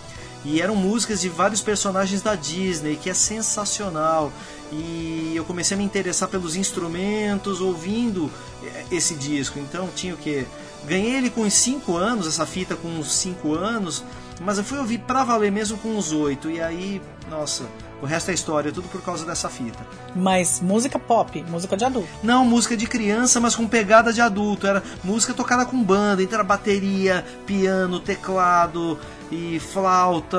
E 0.46 0.62
eram 0.62 0.76
músicas 0.76 1.22
de 1.22 1.30
vários 1.30 1.62
personagens 1.62 2.22
da 2.22 2.36
Disney, 2.36 2.98
que 2.98 3.10
é 3.10 3.14
sensacional. 3.14 4.32
E 4.72 5.34
eu 5.36 5.44
comecei 5.46 5.76
a 5.76 5.78
me 5.78 5.84
interessar 5.84 6.30
pelos 6.30 6.56
instrumentos, 6.56 7.62
ouvindo 7.62 8.32
esse 8.92 9.14
disco. 9.16 9.60
Então 9.60 9.90
tinha 9.96 10.14
o 10.14 10.18
que? 10.18 10.46
Ganhei 10.86 11.16
ele 11.16 11.30
com 11.30 11.42
uns 11.42 11.54
5 11.54 11.96
anos, 11.96 12.28
essa 12.28 12.46
fita 12.46 12.76
com 12.76 12.88
uns 12.88 13.12
5 13.14 13.54
anos, 13.54 14.04
mas 14.42 14.58
eu 14.58 14.64
fui 14.64 14.78
ouvir 14.78 14.98
pra 15.00 15.24
valer 15.24 15.52
mesmo 15.52 15.78
com 15.78 15.90
uns 15.90 16.12
8. 16.12 16.50
E 16.50 16.62
aí, 16.62 17.02
nossa, 17.30 17.64
o 18.02 18.06
resto 18.06 18.32
é 18.32 18.34
história, 18.34 18.72
tudo 18.72 18.90
por 18.90 19.02
causa 19.02 19.26
dessa 19.26 19.48
fita. 19.48 19.88
Mas 20.14 20.60
música 20.60 21.00
pop, 21.00 21.42
música 21.50 21.78
de 21.78 21.86
adulto. 21.86 22.10
Não, 22.22 22.44
música 22.44 22.76
de 22.76 22.86
criança, 22.86 23.40
mas 23.40 23.56
com 23.56 23.66
pegada 23.66 24.12
de 24.12 24.20
adulto. 24.20 24.68
Era 24.68 24.84
música 25.04 25.34
tocada 25.34 25.66
com 25.66 25.82
banda, 25.82 26.22
então 26.22 26.36
era 26.36 26.44
bateria, 26.44 27.26
piano, 27.46 28.02
teclado 28.02 29.00
e 29.34 29.60
flauta. 29.60 30.38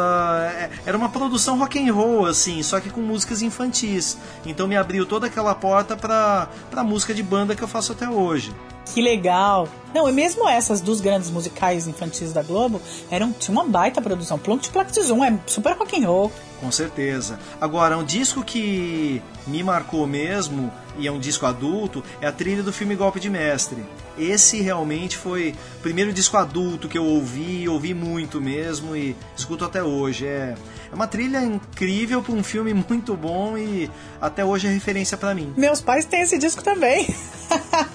É, 0.57 0.71
era 0.87 0.97
uma 0.97 1.09
produção 1.09 1.59
rock 1.59 1.79
and 1.79 1.93
roll 1.93 2.27
assim, 2.27 2.63
só 2.63 2.81
que 2.81 2.91
com 2.91 3.01
músicas 3.01 3.43
infantis. 3.43 4.17
Então 4.47 4.69
me 4.69 4.77
abriu 4.77 5.05
toda 5.05 5.27
aquela 5.27 5.55
porta 5.55 5.97
para 5.97 6.49
para 6.71 6.85
música 6.85 7.13
de 7.13 7.23
banda 7.23 7.55
que 7.55 7.63
eu 7.63 7.69
faço 7.69 7.93
até 7.93 8.09
hoje. 8.09 8.53
Que 8.93 9.01
legal. 9.01 9.69
Não, 9.95 10.09
e 10.09 10.13
mesmo 10.13 10.49
essas 10.49 10.81
dos 10.81 11.01
grandes 11.01 11.31
musicais 11.31 11.87
infantis 11.87 12.33
da 12.33 12.43
Globo, 12.43 12.81
eram, 13.11 13.33
tinha 13.33 13.53
uma 13.53 13.65
baita 13.65 14.03
produção. 14.03 14.39
Plunk 14.39 14.69
Plact 14.69 15.01
Zoom 15.01 15.25
é 15.25 15.39
super 15.47 15.75
rock 15.77 16.03
and 16.03 16.07
roll. 16.07 16.33
Com 16.61 16.71
certeza. 16.71 17.39
Agora, 17.61 17.97
um 17.97 18.05
disco 18.05 18.45
que 18.45 19.23
me 19.47 19.63
marcou 19.63 20.07
mesmo, 20.07 20.71
e 20.99 21.07
é 21.07 21.13
um 21.13 21.19
disco 21.19 21.47
adulto, 21.47 22.03
é 22.21 22.27
a 22.27 22.33
trilha 22.33 22.63
do 22.63 22.73
filme 22.73 22.95
Golpe 22.95 23.21
de 23.21 23.29
Mestre. 23.29 23.85
Esse 24.19 24.61
realmente 24.61 25.17
foi 25.17 25.55
o 25.79 25.81
primeiro 25.81 26.13
disco 26.13 26.37
adulto 26.37 26.89
que 26.89 26.97
eu 26.97 27.05
ouvi, 27.05 27.69
ouvi 27.69 27.95
muito 27.95 28.41
mesmo 28.41 28.97
e 28.97 29.17
escuto 29.37 29.65
até 29.65 29.83
hoje. 29.83 30.27
É, 30.27 30.55
é 30.91 30.95
uma 30.95 31.07
trilha 31.07 31.43
incrível 31.43 32.23
para 32.23 32.35
um 32.35 32.43
filme 32.43 32.73
muito 32.89 33.17
bom 33.17 33.59
e 33.59 33.91
até 34.21 34.45
hoje 34.45 34.67
é 34.67 34.71
referência 34.71 35.17
para 35.17 35.35
mim. 35.35 35.53
Meus 35.57 35.81
pais 35.81 36.05
têm 36.05 36.21
esse 36.23 36.39
disco 36.39 36.63
também. 36.63 37.07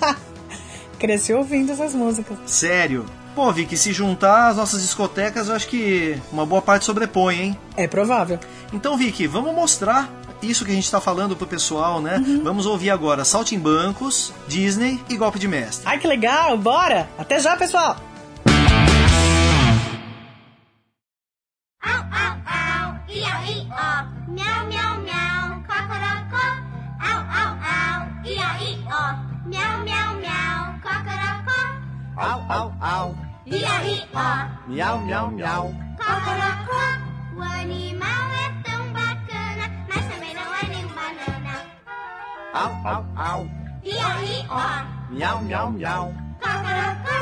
Cresci 1.00 1.34
ouvindo 1.34 1.72
essas 1.72 1.96
músicas. 1.96 2.38
Sério? 2.46 3.06
Pô, 3.34 3.54
Vicky, 3.54 3.78
se 3.78 3.94
juntar 3.94 4.50
as 4.50 4.58
nossas 4.58 4.82
discotecas, 4.82 5.48
eu 5.48 5.56
acho 5.56 5.68
que 5.68 6.20
uma 6.30 6.46
boa 6.46 6.62
parte 6.62 6.84
sobrepõe, 6.84 7.42
hein? 7.42 7.60
É 7.78 7.88
provável. 7.88 8.38
Então, 8.74 8.98
Vicky, 8.98 9.28
vamos 9.28 9.56
mostrar 9.56 10.12
isso 10.42 10.66
que 10.66 10.72
a 10.72 10.74
gente 10.76 10.86
está 10.86 11.00
falando 11.02 11.36
pro 11.36 11.48
pessoal, 11.48 12.02
né? 12.02 12.18
Uhum. 12.18 12.44
Vamos 12.44 12.66
ouvir 12.66 12.90
agora 12.90 13.24
Saltimbancos, 13.26 14.34
Disney 14.48 15.00
e 15.10 15.18
Golpe 15.18 15.40
de 15.40 15.48
Mestre. 15.48 15.88
Ai, 15.88 15.98
que 16.00 16.08
legal, 16.08 16.58
bora! 16.58 17.10
Até 17.18 17.40
já, 17.40 17.56
pessoal! 17.58 17.98
Au, 21.82 22.02
au, 22.22 22.36
au, 22.46 22.88
i-a-i-o, 23.08 24.32
miau, 24.32 24.68
miau, 24.68 24.94
miau, 25.02 25.64
cocorocó. 25.68 26.46
Au, 27.00 27.20
au, 27.40 27.52
au, 27.78 28.00
i-a-i-o, 28.26 29.04
miau, 29.46 29.74
miau, 29.86 30.10
miau, 30.24 30.60
cocorocó. 30.84 31.60
Au, 32.18 32.40
au, 32.50 32.74
au, 32.82 33.16
I-a-i-o, 33.46 34.30
miau, 34.68 35.00
miau, 35.06 35.32
miau. 35.32 35.74
cocorocó. 35.98 36.84
O 37.38 37.42
animal 37.42 38.28
é 38.46 38.48
tão 38.70 38.82
bacana, 38.94 39.09
Au, 42.54 42.72
au, 42.84 43.06
au, 43.16 43.50
I-a-i-o, 43.84 45.14
miau, 45.14 45.42
miau, 45.44 45.72
miau. 45.72 46.14
cocorocó. 46.40 47.20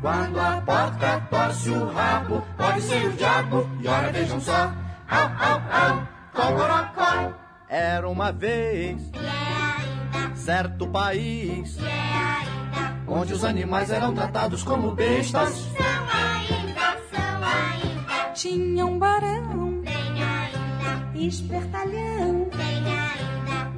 Quando 0.00 0.40
a 0.40 0.60
porca 0.64 1.20
torce 1.30 1.70
o 1.70 1.90
rabo, 1.92 2.42
pode 2.56 2.80
ser 2.82 3.06
o 3.08 3.12
diabo, 3.12 3.68
e 3.80 3.88
ora 3.88 4.12
vejam 4.12 4.40
só. 4.40 4.72
Au, 5.10 5.28
au, 5.48 5.60
au, 5.72 6.08
cocorocó. 6.32 7.34
Era 7.68 8.08
uma 8.08 8.32
vez 8.32 9.02
E 9.12 9.18
é 9.18 10.20
ainda, 10.22 10.36
certo 10.36 10.86
país 10.88 11.76
e 11.76 11.84
é 11.84 11.90
ainda, 11.90 12.94
onde 13.06 13.34
os 13.34 13.44
animais 13.44 13.90
eram 13.90 14.14
tratados 14.14 14.62
como 14.62 14.94
bestas. 14.94 15.50
são 15.50 15.86
ainda, 16.14 16.96
são 17.10 17.40
ainda, 17.44 18.32
Tinha 18.34 18.86
um 18.86 18.98
barão, 18.98 19.82
tem 19.84 20.22
ainda, 20.22 21.18
espertalhão. 21.26 22.47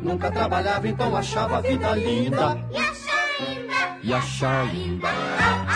Nunca 0.02 0.30
trabalhava, 0.30 0.88
então 0.88 1.14
achava 1.16 1.58
a 1.58 1.60
vida 1.60 1.90
linda. 1.94 2.58
E 2.70 2.76
acha 2.78 3.12
ainda, 3.38 3.98
E 4.02 4.14
achar 4.14 4.66
ainda. 4.66 5.08
Au, 5.08 5.14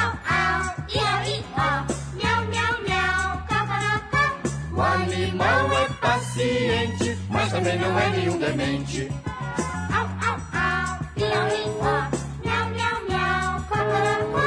au, 0.00 0.12
au, 0.30 0.62
i-a-i-o, 0.88 1.84
miau, 2.16 2.40
miau, 2.46 2.74
miau, 2.86 3.42
cocorocó. 3.48 4.24
O 4.72 4.80
animal 4.82 5.72
é 5.72 5.88
paciente, 6.00 7.18
mas 7.28 7.50
também 7.50 7.78
não 7.78 7.98
é 7.98 8.10
nenhum 8.10 8.38
demente. 8.38 9.12
Au, 9.92 10.06
au, 10.26 10.38
au, 10.54 10.98
i-a-i-o, 11.16 11.82
miau, 12.44 12.66
miau, 12.70 12.98
miau, 13.08 13.60
cocorocó. 13.68 14.44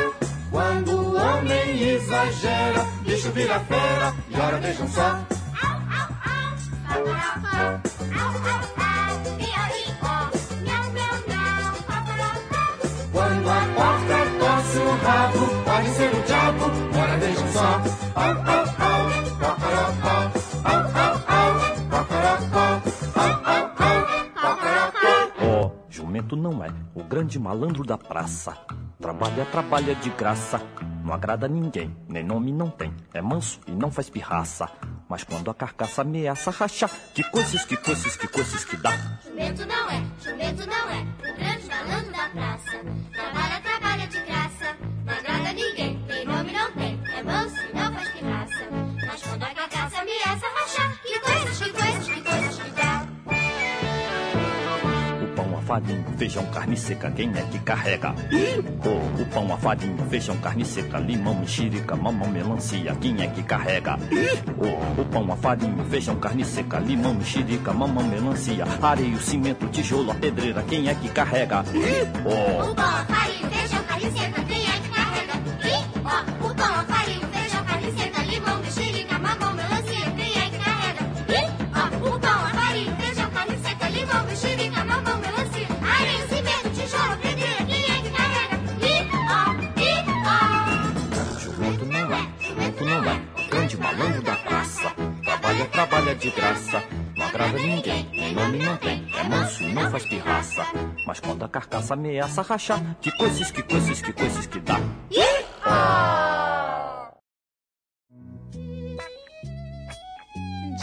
Quando 0.50 0.92
o 0.92 1.16
homem 1.16 1.84
exagera, 1.84 2.84
bicho 3.04 3.32
vira 3.32 3.60
fera, 3.60 4.14
e 4.30 4.40
ora 4.40 4.58
vejam 4.60 4.88
só. 4.88 5.02
Au, 5.04 5.76
au, 5.98 6.10
au, 6.26 6.52
cocorocó. 6.88 7.58
Au, 8.20 8.32
au, 8.32 8.62
au, 8.62 8.67
Ó, 25.40 25.72
jumento 25.90 26.36
não 26.36 26.64
é 26.64 26.70
o 26.96 27.04
grande 27.04 27.40
malandro 27.40 27.84
da 27.84 27.98
praça. 27.98 28.58
Trabalha, 29.00 29.46
trabalha 29.46 29.94
de 29.96 30.10
graça. 30.10 30.60
Não 31.04 31.14
agrada 31.14 31.48
ninguém, 31.48 31.96
nem 32.10 32.24
nome 32.24 32.52
não 32.52 32.70
tem. 32.70 32.94
É 33.14 33.22
manso 33.22 33.60
e 33.68 33.72
não 33.72 33.92
faz 33.92 34.10
pirraça. 34.10 34.68
Mas 35.08 35.24
quando 35.24 35.50
a 35.50 35.54
carcaça 35.54 36.02
ameaça 36.02 36.52
rachar, 36.52 36.90
que 37.14 37.24
coisas, 37.24 37.64
que 37.64 37.78
coisas, 37.78 38.18
que 38.18 38.28
coisas 38.28 38.66
que 38.66 38.76
dá. 38.76 38.92
Jumento 39.24 39.66
não 39.66 39.90
é, 39.90 40.04
jumento 40.22 40.66
não 40.66 40.90
é, 40.90 41.02
o 41.20 41.36
grande 41.38 41.68
malandro 41.68 42.12
da 42.12 42.30
praça. 42.30 42.97
Farinha, 55.68 56.06
feijão, 56.18 56.46
carne 56.46 56.78
seca, 56.78 57.12
quem 57.12 57.30
é 57.36 57.42
que 57.42 57.60
carrega? 57.60 58.16
Oh, 58.86 59.22
o 59.22 59.26
pão, 59.26 59.54
a 59.54 59.58
farinha, 59.58 60.06
feijão, 60.10 60.38
carne 60.38 60.64
seca, 60.64 60.98
limão, 60.98 61.36
mexerica, 61.36 61.96
mamão, 61.96 62.30
melancia, 62.30 62.96
quem 62.96 63.22
é 63.22 63.28
que 63.28 63.44
carrega? 63.44 63.98
Oh, 64.58 65.02
o 65.02 65.06
pão, 65.06 65.30
a 65.32 65.36
farinha, 65.36 65.84
feijão, 65.84 66.16
carne 66.16 66.46
seca, 66.46 66.80
limão, 66.80 67.14
mexerica, 67.14 67.74
mamão, 67.74 68.08
melancia, 68.08 68.66
areia, 68.82 69.18
cimento, 69.18 69.68
tijolo, 69.68 70.12
a 70.12 70.16
pedreira, 70.16 70.64
quem 70.64 70.88
é 70.88 70.96
que 70.96 71.10
carrega? 71.10 71.60
O 71.60 72.74
pão, 72.74 72.86
a 72.86 73.06
farinha, 73.06 73.50
feijão, 73.50 73.84
carne 73.84 74.12
seca, 74.12 74.44
quem 74.44 74.67
de 96.18 96.32
graça, 96.32 96.84
não 97.16 97.28
agrada 97.28 97.60
ninguém, 97.60 98.10
nem 98.12 98.34
nome 98.34 98.58
não 98.58 98.76
tem. 98.78 99.08
É 99.16 99.24
manso 99.24 99.64
não 99.64 99.92
faz 99.92 100.06
pirraça. 100.06 100.66
Mas 101.06 101.20
quando 101.20 101.46
a 101.46 101.50
carcaça 101.50 101.94
ameaça 101.94 102.42
rachar, 102.42 102.82
que 103.00 103.12
coisas, 103.18 103.52
que 103.52 103.62
coisas, 103.62 104.02
que 104.02 104.12
coisas 104.12 104.46
que 104.48 104.60
dá. 104.60 104.80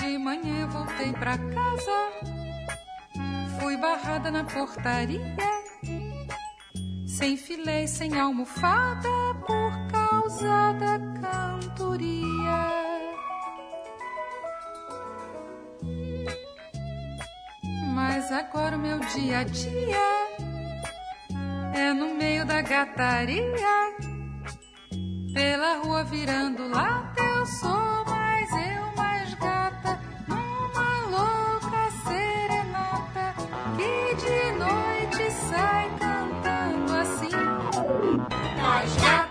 De 0.00 0.19
manhã 0.19 0.69
voltei 0.69 1.12
pra 1.12 1.37
casa, 1.37 2.11
fui 3.59 3.76
barrada 3.76 4.31
na 4.31 4.45
portaria, 4.45 5.37
sem 7.07 7.37
filé 7.37 7.87
sem 7.87 8.19
almofada 8.19 9.09
por 9.47 9.73
causa 9.91 10.73
da 10.75 10.99
cantoria. 11.21 12.84
Mas 18.16 18.30
agora 18.30 18.76
o 18.76 18.78
meu 18.78 19.00
dia 19.00 19.40
a 19.40 19.42
dia 19.42 20.28
é 21.75 21.92
no 21.92 22.14
meio 22.14 22.47
da 22.47 22.62
gataria. 22.62 23.42
Pela 25.35 25.78
rua 25.78 26.04
virando 26.04 26.68
lata, 26.68 27.21
eu 27.21 27.44
sou 27.44 28.04
mais 28.06 28.49
eu 28.52 28.97
mais 28.97 29.35
gata. 29.35 29.99
Numa 30.28 31.00
louca 31.11 31.90
serenata 32.06 33.35
que 33.76 34.14
de 34.14 34.52
noite 34.61 35.33
sai 35.33 35.90
cantando 35.99 36.94
assim. 36.94 37.37
Nós 38.62 38.94
gatos 38.94 39.24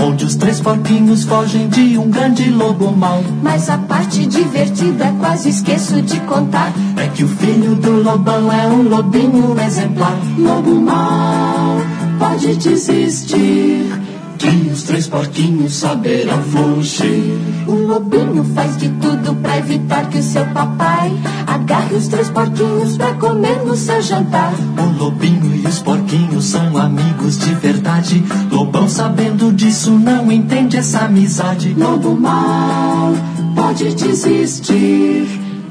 onde 0.00 0.24
os 0.24 0.36
três 0.36 0.60
porquinhos 0.60 1.24
fogem 1.24 1.68
de 1.68 1.98
um 1.98 2.10
grande 2.10 2.50
lobo 2.50 2.90
mau. 2.92 3.22
Mas 3.42 3.68
a 3.68 3.78
parte 3.78 4.26
divertida 4.26 5.14
quase 5.18 5.48
esqueço 5.48 6.00
de 6.02 6.20
contar. 6.20 6.72
É 6.96 7.06
que 7.08 7.24
o 7.24 7.28
filho 7.28 7.74
do 7.74 8.02
lobão 8.02 8.52
é 8.52 8.66
um 8.66 8.82
lobinho 8.82 9.58
exemplar. 9.60 10.16
Lobo 10.38 10.80
mau, 10.80 11.78
pode 12.18 12.56
desistir. 12.56 14.00
Que 14.38 14.70
os 14.72 14.84
três 14.84 15.06
porquinhos 15.06 15.74
saberão 15.74 16.42
fugir. 16.44 17.38
O 17.66 17.72
lobinho 17.72 18.42
faz 18.54 18.74
de 18.78 18.88
tudo 18.88 19.34
pra 19.36 19.58
evitar 19.58 20.08
que 20.08 20.18
o 20.18 20.22
seu 20.22 20.46
papai 20.46 21.12
agarre 21.46 21.94
os 21.94 22.08
três 22.08 22.30
porquinhos 22.30 22.96
pra 22.96 23.12
comer 23.14 23.62
no 23.66 23.76
seu 23.76 24.00
jantar. 24.00 24.54
O 24.78 25.04
lobinho 25.04 25.39
os 25.70 25.78
porquinhos 25.78 26.46
são 26.46 26.76
amigos 26.76 27.38
de 27.38 27.54
verdade. 27.54 28.24
Lobão 28.50 28.88
sabendo 28.88 29.52
disso 29.52 29.92
não 29.92 30.30
entende 30.30 30.76
essa 30.76 31.04
amizade. 31.04 31.72
Lobo 31.74 32.16
mau, 32.16 33.14
pode 33.54 33.94
desistir. 33.94 35.28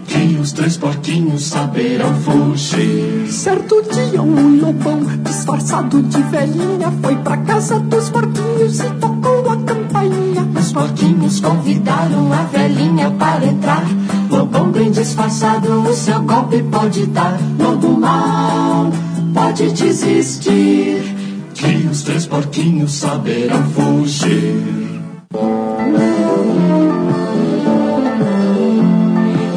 Que 0.08 0.38
os 0.42 0.54
três 0.54 0.78
porquinhos 0.78 1.44
saberão 1.44 2.16
fugir. 2.22 3.28
Certo 3.30 3.84
dia 3.92 4.22
um 4.22 4.62
lobão 4.62 5.02
disfarçado 5.22 6.02
de 6.02 6.22
velhinha 6.24 6.92
foi 7.02 7.18
pra 7.18 7.36
casa 7.38 7.78
dos 7.80 8.10
porquinhos 8.10 8.80
e 8.80 8.90
tocou 9.02 9.52
a 9.52 9.58
campainha. 9.58 10.48
Os 10.58 10.72
porquinhos 10.72 11.42
convidaram 11.42 12.32
a 12.32 12.44
velhinha 12.44 13.12
para 13.12 13.46
entrar. 13.46 13.84
Lobão 14.30 14.72
bem 14.72 14.92
disfarçado, 14.92 15.82
o 15.82 15.94
seu 15.94 16.22
golpe 16.24 16.64
pode 16.64 17.06
dar. 17.08 17.38
Lobo 17.60 18.00
mau, 18.00 18.92
pode 19.40 19.72
desistir. 19.72 21.16
Que 21.54 21.88
os 21.90 22.04
três 22.04 22.26
porquinhos 22.26 22.94
saberão 22.94 23.64
fugir. 23.72 25.02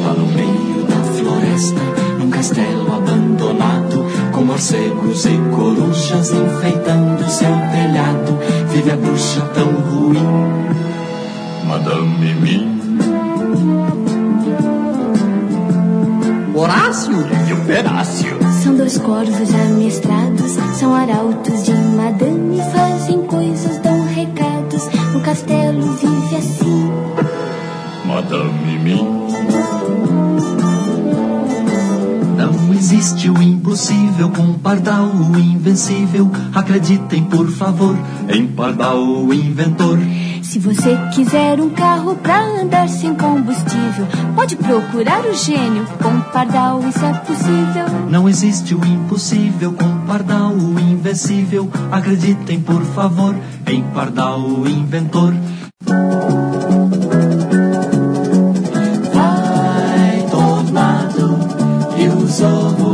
Lá 0.03 0.13
no 0.13 0.27
meio 0.27 0.83
da 0.87 0.95
floresta, 0.95 1.81
num 2.19 2.29
castelo 2.29 2.93
abandonado, 2.93 4.05
com 4.31 4.43
morcegos 4.43 5.25
e 5.25 5.37
corujas 5.55 6.31
enfeitando 6.31 7.29
seu 7.29 7.53
telhado, 7.71 8.39
vive 8.69 8.91
a 8.91 8.97
bruxa 8.97 9.41
tão 9.53 9.71
ruim, 9.71 10.19
Madame 11.65 12.17
Mimi. 12.19 12.82
Horácio 16.55 17.13
e 17.49 17.53
o 17.53 17.65
Perácio. 17.65 18.37
São 18.61 18.75
dois 18.75 18.97
corvos 18.99 19.53
amestrados, 19.53 20.51
são 20.79 20.93
arautos 20.93 21.65
de 21.65 21.73
madame, 21.73 22.61
fazem 22.71 23.23
coisas, 23.23 23.79
dão 23.79 24.05
recados. 24.05 24.87
No 25.11 25.19
castelo 25.21 25.81
vive 25.93 26.35
assim. 26.35 26.91
Madame 28.05 28.77
Mimi. 28.77 29.01
Não 32.37 32.73
existe 32.73 33.29
o 33.29 33.41
impossível 33.41 34.29
com 34.29 34.53
Pardal, 34.53 35.05
o 35.05 35.39
invencível. 35.39 36.29
Acreditem, 36.53 37.23
por 37.23 37.49
favor, 37.49 37.97
em 38.29 38.45
Pardal, 38.45 39.01
o 39.01 39.33
inventor. 39.33 39.97
Se 40.43 40.59
você 40.59 40.97
quiser 41.13 41.59
um 41.59 41.69
carro 41.69 42.15
pra 42.17 42.43
andar 42.43 42.87
sem 42.87 43.15
combustível, 43.15 44.05
pode 44.35 44.55
procurar 44.55 45.25
o 45.25 45.33
gênio. 45.33 45.85
Com 46.01 46.19
Pardal 46.31 46.81
isso 46.87 47.03
é 47.03 47.13
possível. 47.13 47.85
Não 48.09 48.27
existe 48.27 48.75
o 48.75 48.85
impossível 48.85 49.73
com 49.73 50.05
Pardal, 50.05 50.51
o 50.51 50.79
invencível. 50.79 51.69
Acreditem, 51.91 52.59
por 52.59 52.83
favor, 52.83 53.35
em 53.65 53.81
Pardal, 53.83 54.41
o 54.41 54.67
inventor. 54.67 55.33
Vai 59.13 60.27
tornado 60.29 61.39
e 61.97 62.07
o 62.09 62.27
zorro 62.27 62.92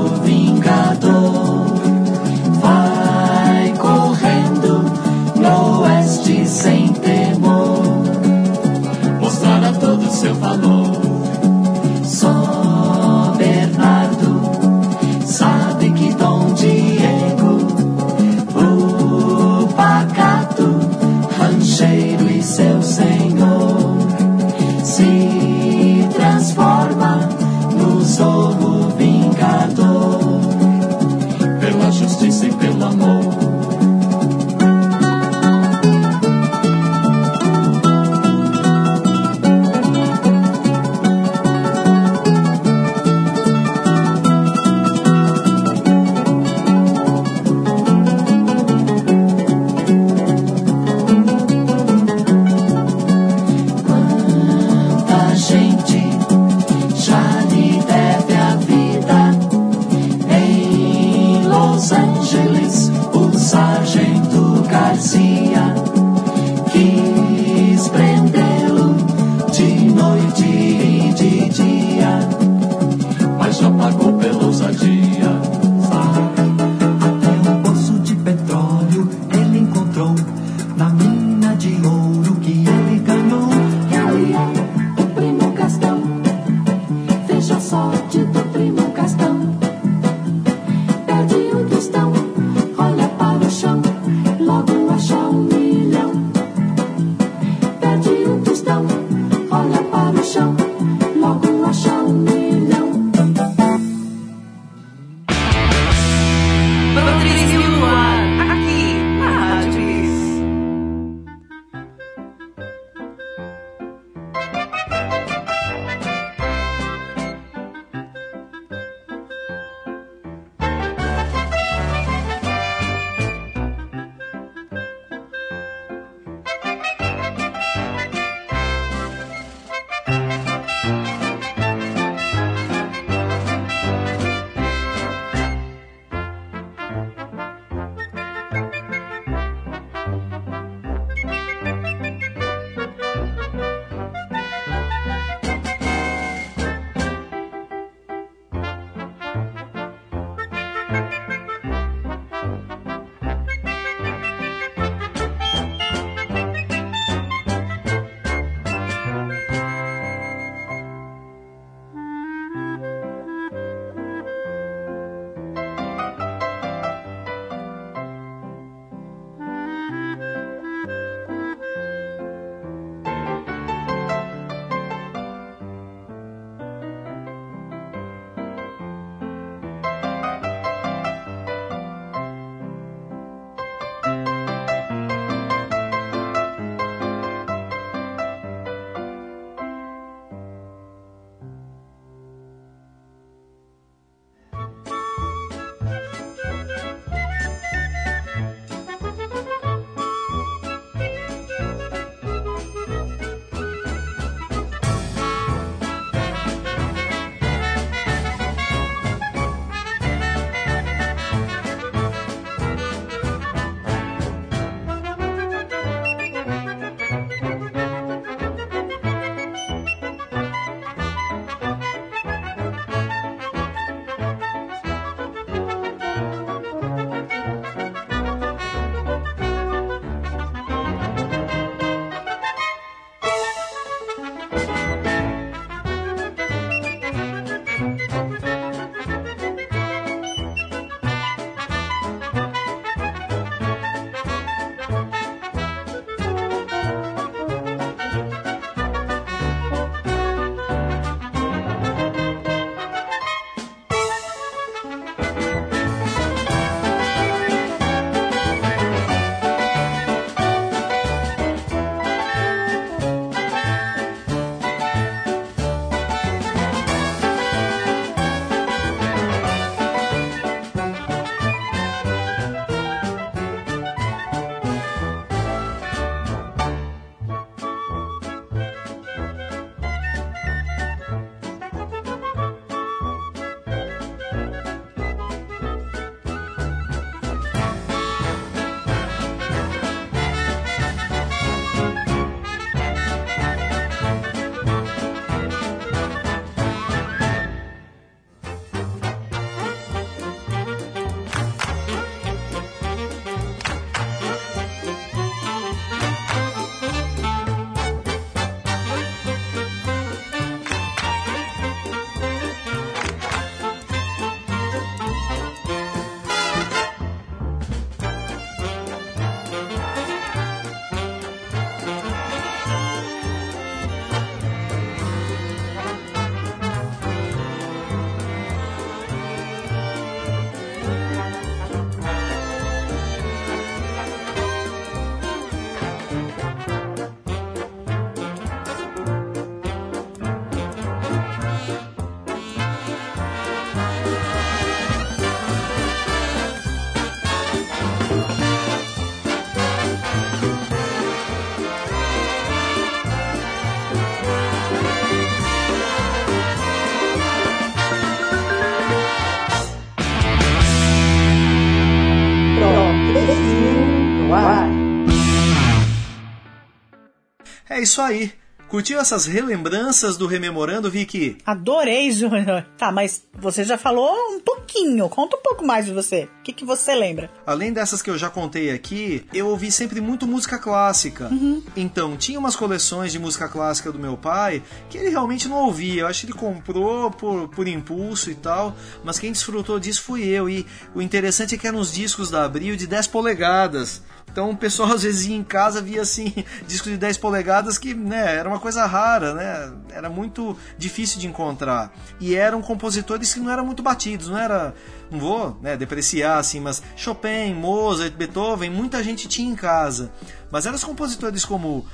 É 367.80 367.82
isso 367.82 368.02
aí. 368.02 368.34
Curtiu 368.68 369.00
essas 369.00 369.26
relembranças 369.26 370.18
do 370.18 370.28
Rememorando, 370.28 370.92
Vicky? 370.92 371.38
Adorei, 371.46 372.12
Júnior. 372.12 372.68
Tá, 372.78 372.92
mas 372.92 373.24
você 373.34 373.64
já 373.64 373.78
falou 373.78 374.14
um 374.32 374.42
pouquinho. 374.42 375.08
Conta 375.08 375.38
um 375.38 375.42
pouco 375.42 375.66
mais 375.66 375.86
de 375.86 375.94
você. 375.94 376.30
O 376.40 376.44
que, 376.44 376.52
que 376.52 376.66
você 376.66 376.94
lembra? 376.94 377.32
Além 377.48 377.72
dessas 377.72 378.02
que 378.02 378.10
eu 378.10 378.18
já 378.18 378.30
contei 378.30 378.70
aqui, 378.70 379.26
eu 379.34 379.48
ouvi 379.48 379.72
sempre 379.72 380.02
muito 380.02 380.28
música 380.28 380.60
clássica. 380.60 381.32
Então, 381.76 382.18
tinha 382.18 382.38
umas 382.38 382.56
coleções 382.56 383.14
de 383.14 383.18
música 383.18 383.48
clássica 383.48 383.94
do 383.94 383.98
meu 383.98 384.18
pai 384.18 384.62
que 384.90 384.98
ele 384.98 385.10
realmente 385.10 385.48
não 385.48 385.64
ouvia. 385.64 386.02
Eu 386.02 386.08
acho 386.08 386.20
que 386.20 386.26
ele 386.28 386.38
comprou 386.38 387.10
por, 387.10 387.48
por 387.48 387.66
impulso 387.66 388.30
e 388.30 388.36
tal, 388.36 388.76
mas 389.06 389.18
quem 389.18 389.32
desfrutou 389.32 389.80
disso 389.80 390.04
fui 390.04 390.28
eu. 390.28 390.50
E 390.50 390.68
o 390.94 391.02
interessante 391.02 391.56
é 391.56 391.58
que 391.58 391.66
eram 391.66 391.80
os 391.80 391.94
discos 391.94 392.30
da 392.30 392.44
Abril 392.44 392.76
de 392.76 392.86
10 392.86 393.08
polegadas. 393.08 394.04
Então 394.32 394.52
o 394.52 394.58
pessoal 394.58 394.92
às 394.94 395.04
vezes 395.04 395.28
ia 395.28 395.36
em 395.36 395.44
casa 395.44 395.82
via 395.82 396.02
assim 396.02 396.34
discos 396.68 396.92
de 396.92 396.98
10 396.98 397.18
polegadas 397.18 397.78
que 397.78 397.94
né, 397.94 398.36
era 398.36 398.48
uma 398.48 398.60
coisa 398.60 398.86
rara, 398.86 399.34
né? 399.34 399.74
Era 399.92 400.10
muito 400.10 400.56
difícil 400.78 401.20
de 401.20 401.28
encontrar. 401.28 401.94
E 402.20 402.36
eram 402.36 402.62
compositores 402.62 403.34
que 403.34 403.40
não 403.40 403.52
eram 403.52 403.66
muito 403.66 403.84
batidos, 403.84 404.28
não 404.28 404.38
era. 404.38 404.74
Não 405.12 405.20
vou 405.20 405.58
né, 405.62 405.76
depreciar 405.76 406.38
assim, 406.38 406.60
mas 406.60 406.84
Chopin, 406.96 407.54
Mozart, 407.56 408.14
Beethoven, 408.14 408.70
muita 408.70 409.04
gente 409.04 409.28
tinha 409.28 409.52
em 409.52 409.56
casa. 409.56 410.12
Mas 410.52 410.66
eram 410.66 410.76
os 410.76 410.84
compositores 410.84 411.44
como 411.44 411.86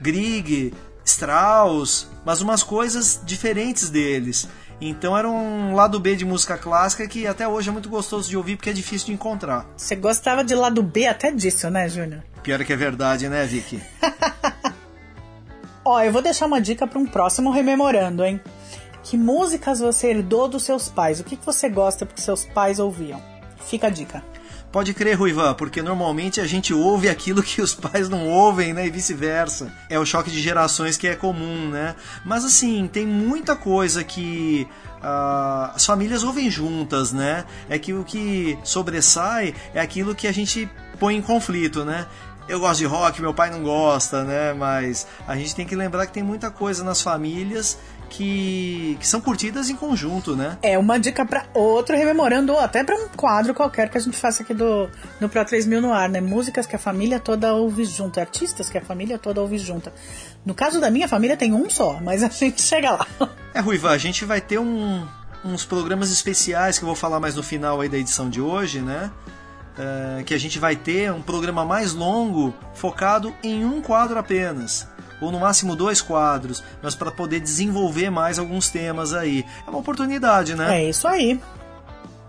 Grieg, 0.00 0.74
Strauss, 1.04 2.08
mas 2.24 2.40
umas 2.40 2.62
coisas 2.62 3.20
diferentes 3.24 3.90
deles. 3.90 4.48
Então 4.88 5.16
era 5.16 5.28
um 5.28 5.74
lado 5.74 5.98
B 5.98 6.14
de 6.14 6.26
música 6.26 6.58
clássica 6.58 7.08
que 7.08 7.26
até 7.26 7.48
hoje 7.48 7.70
é 7.70 7.72
muito 7.72 7.88
gostoso 7.88 8.28
de 8.28 8.36
ouvir 8.36 8.56
porque 8.56 8.68
é 8.68 8.72
difícil 8.72 9.06
de 9.06 9.12
encontrar. 9.14 9.66
Você 9.76 9.96
gostava 9.96 10.44
de 10.44 10.54
lado 10.54 10.82
B 10.82 11.06
até 11.06 11.30
disso, 11.30 11.70
né, 11.70 11.88
Júnior? 11.88 12.22
Pior 12.42 12.62
que 12.62 12.72
é 12.72 12.76
verdade, 12.76 13.26
né, 13.28 13.46
Vicky? 13.46 13.82
Ó, 15.82 16.00
eu 16.02 16.12
vou 16.12 16.20
deixar 16.20 16.46
uma 16.46 16.60
dica 16.60 16.86
para 16.86 16.98
um 16.98 17.06
próximo 17.06 17.50
rememorando, 17.50 18.24
hein? 18.24 18.38
Que 19.02 19.16
músicas 19.16 19.80
você 19.80 20.08
herdou 20.08 20.48
dos 20.48 20.62
seus 20.62 20.88
pais? 20.88 21.18
O 21.18 21.24
que, 21.24 21.36
que 21.36 21.46
você 21.46 21.68
gosta 21.68 22.04
porque 22.04 22.20
seus 22.20 22.44
pais 22.44 22.78
ouviam? 22.78 23.22
Fica 23.66 23.86
a 23.86 23.90
dica. 23.90 24.22
Pode 24.74 24.92
crer, 24.92 25.16
Ruivan, 25.16 25.54
porque 25.54 25.80
normalmente 25.80 26.40
a 26.40 26.46
gente 26.48 26.74
ouve 26.74 27.08
aquilo 27.08 27.44
que 27.44 27.62
os 27.62 27.72
pais 27.72 28.08
não 28.08 28.26
ouvem, 28.26 28.74
né? 28.74 28.84
E 28.84 28.90
vice-versa. 28.90 29.72
É 29.88 30.00
o 30.00 30.04
choque 30.04 30.32
de 30.32 30.42
gerações 30.42 30.96
que 30.96 31.06
é 31.06 31.14
comum, 31.14 31.68
né? 31.68 31.94
Mas 32.24 32.44
assim, 32.44 32.90
tem 32.92 33.06
muita 33.06 33.54
coisa 33.54 34.02
que 34.02 34.66
ah, 35.00 35.70
as 35.76 35.86
famílias 35.86 36.24
ouvem 36.24 36.50
juntas, 36.50 37.12
né? 37.12 37.44
É 37.68 37.78
que 37.78 37.92
o 37.92 38.02
que 38.02 38.58
sobressai 38.64 39.54
é 39.72 39.80
aquilo 39.80 40.12
que 40.12 40.26
a 40.26 40.32
gente 40.32 40.68
põe 40.98 41.14
em 41.14 41.22
conflito, 41.22 41.84
né? 41.84 42.08
Eu 42.48 42.58
gosto 42.58 42.80
de 42.80 42.86
rock, 42.86 43.22
meu 43.22 43.32
pai 43.32 43.50
não 43.50 43.62
gosta, 43.62 44.24
né? 44.24 44.52
Mas 44.54 45.06
a 45.24 45.36
gente 45.36 45.54
tem 45.54 45.64
que 45.64 45.76
lembrar 45.76 46.04
que 46.06 46.12
tem 46.12 46.24
muita 46.24 46.50
coisa 46.50 46.82
nas 46.82 47.00
famílias 47.00 47.78
que, 48.08 48.96
que 49.00 49.06
são 49.06 49.20
curtidas 49.20 49.68
em 49.70 49.76
conjunto, 49.76 50.36
né? 50.36 50.56
É 50.62 50.78
uma 50.78 50.98
dica 50.98 51.24
para 51.24 51.46
outro 51.54 51.96
rememorando, 51.96 52.52
ou 52.52 52.60
até 52.60 52.84
para 52.84 52.96
um 52.96 53.08
quadro 53.08 53.52
qualquer 53.54 53.88
que 53.88 53.98
a 53.98 54.00
gente 54.00 54.16
faça 54.16 54.42
aqui 54.42 54.54
do 54.54 54.88
no 55.20 55.28
Pro 55.28 55.44
3000 55.44 55.80
no 55.80 55.92
ar, 55.92 56.08
né? 56.08 56.20
Músicas 56.20 56.66
que 56.66 56.76
a 56.76 56.78
família 56.78 57.18
toda 57.18 57.52
ouve 57.54 57.84
junto, 57.84 58.20
artistas 58.20 58.68
que 58.68 58.78
a 58.78 58.82
família 58.82 59.18
toda 59.18 59.40
ouve 59.40 59.58
junto. 59.58 59.90
No 60.44 60.54
caso 60.54 60.80
da 60.80 60.90
minha 60.90 61.08
família 61.08 61.36
tem 61.36 61.52
um 61.52 61.68
só, 61.68 61.98
mas 62.00 62.22
a 62.22 62.28
gente 62.28 62.60
chega 62.62 62.90
lá. 62.92 63.06
É, 63.52 63.60
Ruiva, 63.60 63.90
a 63.90 63.98
gente 63.98 64.24
vai 64.24 64.40
ter 64.40 64.58
um- 64.58 65.06
uns 65.44 65.64
programas 65.64 66.10
especiais 66.10 66.78
que 66.78 66.84
eu 66.84 66.86
vou 66.86 66.96
falar 66.96 67.20
mais 67.20 67.34
no 67.34 67.42
final 67.42 67.80
aí 67.80 67.88
da 67.88 67.98
edição 67.98 68.30
de 68.30 68.40
hoje, 68.40 68.80
né? 68.80 69.10
É, 69.76 70.22
que 70.22 70.32
a 70.32 70.38
gente 70.38 70.58
vai 70.58 70.76
ter 70.76 71.10
um 71.12 71.20
programa 71.20 71.64
mais 71.64 71.92
longo 71.92 72.54
focado 72.74 73.34
em 73.42 73.64
um 73.64 73.80
quadro 73.82 74.18
apenas. 74.18 74.86
Ou 75.24 75.32
no 75.32 75.40
máximo 75.40 75.74
dois 75.74 76.00
quadros, 76.00 76.62
mas 76.82 76.94
para 76.94 77.10
poder 77.10 77.40
desenvolver 77.40 78.10
mais 78.10 78.38
alguns 78.38 78.68
temas 78.68 79.12
aí. 79.14 79.44
É 79.66 79.70
uma 79.70 79.78
oportunidade, 79.78 80.54
né? 80.54 80.80
É 80.80 80.88
isso 80.90 81.08
aí. 81.08 81.40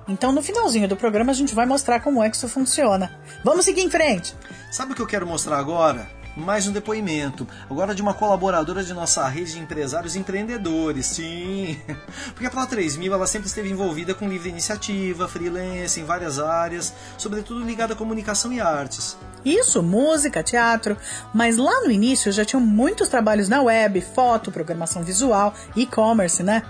Então 0.07 0.31
no 0.31 0.41
finalzinho 0.41 0.87
do 0.87 0.95
programa 0.95 1.31
a 1.31 1.35
gente 1.35 1.55
vai 1.55 1.65
mostrar 1.65 1.99
como 1.99 2.23
é 2.23 2.29
que 2.29 2.35
isso 2.35 2.47
funciona. 2.47 3.11
Vamos 3.43 3.65
seguir 3.65 3.81
em 3.81 3.89
frente. 3.89 4.35
Sabe 4.71 4.93
o 4.93 4.95
que 4.95 5.01
eu 5.01 5.07
quero 5.07 5.25
mostrar 5.25 5.57
agora? 5.57 6.07
Mais 6.35 6.67
um 6.67 6.73
depoimento. 6.73 7.47
Agora 7.69 7.95
de 7.95 8.01
uma 8.01 8.13
colaboradora 8.13 8.83
de 8.83 8.93
nossa 8.93 9.25
rede 9.27 9.53
de 9.53 9.59
empresários 9.59 10.15
empreendedores. 10.15 11.05
Sim. 11.05 11.79
Porque 12.33 12.45
a 12.45 12.49
Pro 12.49 12.65
3000 12.65 13.13
ela 13.13 13.25
sempre 13.25 13.47
esteve 13.47 13.69
envolvida 13.69 14.13
com 14.13 14.27
livre 14.27 14.49
iniciativa, 14.49 15.27
freelance 15.27 15.99
em 15.99 16.03
várias 16.03 16.37
áreas, 16.37 16.93
sobretudo 17.17 17.63
ligada 17.63 17.93
à 17.93 17.95
comunicação 17.95 18.51
e 18.51 18.59
artes. 18.59 19.17
Isso, 19.45 19.81
música, 19.81 20.43
teatro, 20.43 20.97
mas 21.33 21.55
lá 21.55 21.81
no 21.81 21.91
início 21.91 22.31
já 22.31 22.43
tinham 22.43 22.61
muitos 22.61 23.07
trabalhos 23.07 23.47
na 23.47 23.61
web, 23.61 24.01
foto, 24.01 24.51
programação 24.51 25.03
visual, 25.03 25.53
e-commerce, 25.75 26.43
né? 26.43 26.63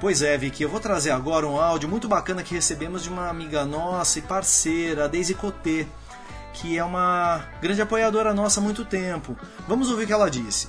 Pois 0.00 0.20
é, 0.20 0.36
Vicky, 0.36 0.64
eu 0.64 0.68
vou 0.68 0.80
trazer 0.80 1.12
agora 1.12 1.46
um 1.46 1.60
áudio 1.60 1.88
muito 1.88 2.08
bacana 2.08 2.42
que 2.42 2.54
recebemos 2.54 3.04
de 3.04 3.08
uma 3.08 3.28
amiga 3.28 3.64
nossa 3.64 4.18
e 4.18 4.22
parceira, 4.22 5.04
a 5.04 5.06
Daisy 5.06 5.32
Cotê, 5.32 5.86
que 6.52 6.76
é 6.78 6.84
uma 6.84 7.48
grande 7.60 7.82
apoiadora 7.82 8.34
nossa 8.34 8.60
há 8.60 8.62
muito 8.62 8.84
tempo. 8.84 9.36
Vamos 9.66 9.90
ouvir 9.90 10.04
o 10.04 10.06
que 10.06 10.12
ela 10.12 10.30
disse. 10.30 10.68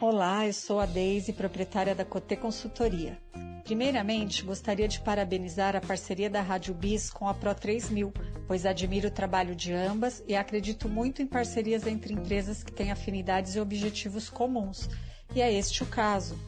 Olá, 0.00 0.46
eu 0.46 0.52
sou 0.52 0.80
a 0.80 0.86
Deise, 0.86 1.32
proprietária 1.32 1.94
da 1.94 2.04
Cotê 2.04 2.36
Consultoria. 2.36 3.18
Primeiramente, 3.64 4.42
gostaria 4.44 4.86
de 4.86 5.00
parabenizar 5.00 5.74
a 5.74 5.80
parceria 5.80 6.28
da 6.28 6.42
Rádio 6.42 6.74
Bis 6.74 7.08
com 7.08 7.26
a 7.26 7.32
Pro 7.32 7.54
3000, 7.54 8.12
pois 8.46 8.66
admiro 8.66 9.08
o 9.08 9.10
trabalho 9.10 9.56
de 9.56 9.72
ambas 9.72 10.22
e 10.28 10.36
acredito 10.36 10.86
muito 10.86 11.22
em 11.22 11.26
parcerias 11.26 11.86
entre 11.86 12.12
empresas 12.12 12.62
que 12.62 12.70
têm 12.70 12.92
afinidades 12.92 13.56
e 13.56 13.60
objetivos 13.60 14.28
comuns. 14.28 14.90
E 15.34 15.40
é 15.40 15.50
este 15.50 15.82
o 15.82 15.86
caso. 15.86 16.38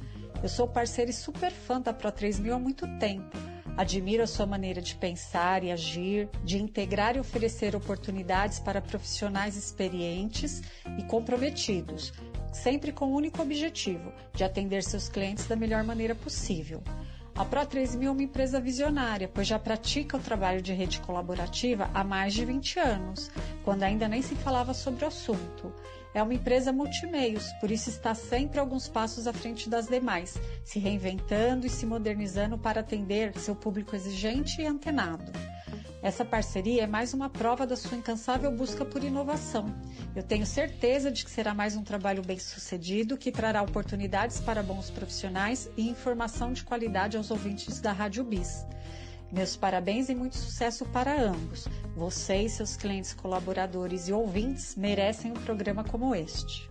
Eu 0.43 0.49
sou 0.51 0.69
parceira 0.69 1.11
e 1.11 1.15
super 1.15 1.51
fã 1.51 1.81
da 1.81 1.95
Pro 1.95 2.13
3000 2.13 2.55
há 2.55 2.59
muito 2.59 2.87
tempo. 2.99 3.56
Admiro 3.77 4.23
a 4.23 4.27
sua 4.27 4.47
maneira 4.47 4.81
de 4.81 4.95
pensar 4.95 5.63
e 5.63 5.71
agir, 5.71 6.31
de 6.43 6.57
integrar 6.57 7.15
e 7.15 7.21
oferecer 7.21 7.77
oportunidades 7.77 8.59
para 8.59 8.81
profissionais 8.81 9.55
experientes 9.55 10.63
e 10.99 11.03
comprometidos, 11.03 12.11
sempre 12.51 12.91
com 12.91 13.13
o 13.13 13.15
único 13.15 13.43
objetivo 13.43 14.11
de 14.33 14.45
atender 14.45 14.83
seus 14.83 15.11
clientes 15.11 15.47
da 15.47 15.55
melhor 15.55 15.85
maneira 15.85 16.15
possível. 16.15 16.83
A 17.35 17.45
Pro 17.45 17.67
3000 17.67 18.09
é 18.09 18.13
uma 18.13 18.23
empresa 18.23 18.59
visionária, 18.59 19.29
pois 19.29 19.47
já 19.47 19.59
pratica 19.59 20.17
o 20.17 20.21
trabalho 20.21 20.63
de 20.63 20.73
rede 20.73 20.99
colaborativa 21.01 21.91
há 21.93 22.03
mais 22.03 22.33
de 22.33 22.47
20 22.47 22.79
anos, 22.79 23.31
quando 23.63 23.83
ainda 23.83 24.09
nem 24.09 24.23
se 24.23 24.35
falava 24.37 24.73
sobre 24.73 25.05
o 25.05 25.09
assunto. 25.09 25.71
É 26.15 26.23
uma 26.23 26.35
empresa 26.35 26.73
multimeios, 26.73 27.53
por 27.61 27.71
isso 27.71 27.91
está 27.91 28.15
sempre 28.15 28.59
alguns 28.59 28.89
passos 28.89 29.27
à 29.27 29.33
frente 29.33 29.69
das 29.69 29.87
demais, 29.87 30.41
se 30.65 30.79
reinventando 30.79 31.67
e 31.67 31.71
se 31.71 31.85
modernizando 31.85 32.57
para 32.57 32.81
atender 32.81 33.39
seu 33.39 33.55
público 33.55 33.95
exigente 33.95 34.63
e 34.63 34.67
antenado. 34.67 35.31
Essa 36.03 36.25
parceria 36.25 36.85
é 36.85 36.87
mais 36.87 37.13
uma 37.13 37.29
prova 37.29 37.67
da 37.67 37.75
sua 37.75 37.97
incansável 37.99 38.53
busca 38.53 38.85
por 38.85 39.03
inovação. 39.03 39.67
Eu 40.15 40.23
tenho 40.23 40.47
certeza 40.47 41.11
de 41.11 41.25
que 41.25 41.31
será 41.31 41.53
mais 41.53 41.77
um 41.77 41.83
trabalho 41.83 42.23
bem 42.23 42.39
sucedido 42.39 43.17
que 43.17 43.33
trará 43.33 43.61
oportunidades 43.61 44.41
para 44.41 44.63
bons 44.63 44.89
profissionais 44.89 45.69
e 45.77 45.89
informação 45.89 46.53
de 46.53 46.63
qualidade 46.63 47.17
aos 47.17 47.31
ouvintes 47.31 47.81
da 47.81 47.93
Rádio 47.93 48.23
Bis. 48.23 48.65
Meus 49.33 49.57
parabéns 49.57 50.09
e 50.09 50.15
muito 50.15 50.37
sucesso 50.37 50.85
para 50.87 51.21
ambos. 51.21 51.67
Você 51.97 52.43
e 52.43 52.49
seus 52.49 52.77
clientes, 52.77 53.13
colaboradores 53.13 54.09
e 54.09 54.13
ouvintes 54.13 54.77
merecem 54.77 55.33
um 55.33 55.35
programa 55.35 55.83
como 55.83 56.15
este. 56.15 56.71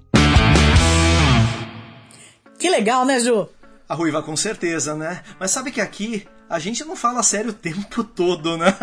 Que 2.57 2.69
legal, 2.69 3.05
né, 3.05 3.19
Ju? 3.19 3.49
A 3.87 3.93
Ruiva 3.93 4.23
com 4.23 4.35
certeza, 4.35 4.95
né? 4.95 5.21
Mas 5.39 5.51
sabe 5.51 5.71
que 5.71 5.81
aqui 5.81 6.27
a 6.49 6.57
gente 6.57 6.83
não 6.85 6.95
fala 6.95 7.21
sério 7.21 7.51
o 7.51 7.53
tempo 7.53 8.03
todo, 8.03 8.57
né? 8.57 8.75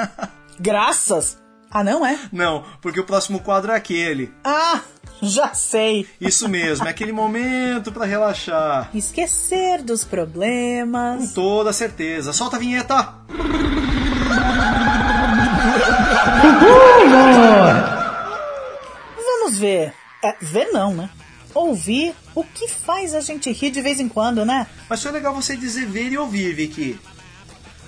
Graças! 0.60 1.38
Ah, 1.70 1.82
não 1.82 2.04
é? 2.04 2.18
Não, 2.30 2.64
porque 2.82 3.00
o 3.00 3.06
próximo 3.06 3.40
quadro 3.40 3.72
é 3.72 3.76
aquele. 3.76 4.32
Ah, 4.44 4.82
já 5.28 5.54
sei. 5.54 6.06
Isso 6.20 6.48
mesmo, 6.48 6.86
é 6.86 6.90
aquele 6.90 7.12
momento 7.12 7.92
para 7.92 8.04
relaxar. 8.04 8.90
Esquecer 8.92 9.82
dos 9.82 10.02
problemas. 10.02 11.28
Com 11.28 11.34
toda 11.34 11.72
certeza. 11.72 12.32
Solta 12.32 12.56
a 12.56 12.58
vinheta! 12.58 13.14
Vamos 19.16 19.58
ver. 19.58 19.94
É, 20.24 20.36
ver 20.40 20.66
não, 20.72 20.94
né? 20.94 21.08
Ouvir 21.54 22.14
o 22.34 22.42
que 22.42 22.66
faz 22.68 23.14
a 23.14 23.20
gente 23.20 23.50
rir 23.52 23.70
de 23.70 23.82
vez 23.82 24.00
em 24.00 24.08
quando, 24.08 24.44
né? 24.44 24.66
Mas 24.88 25.02
foi 25.02 25.12
legal 25.12 25.34
você 25.34 25.56
dizer 25.56 25.86
ver 25.86 26.10
e 26.12 26.18
ouvir, 26.18 26.54
Vicky. 26.54 26.98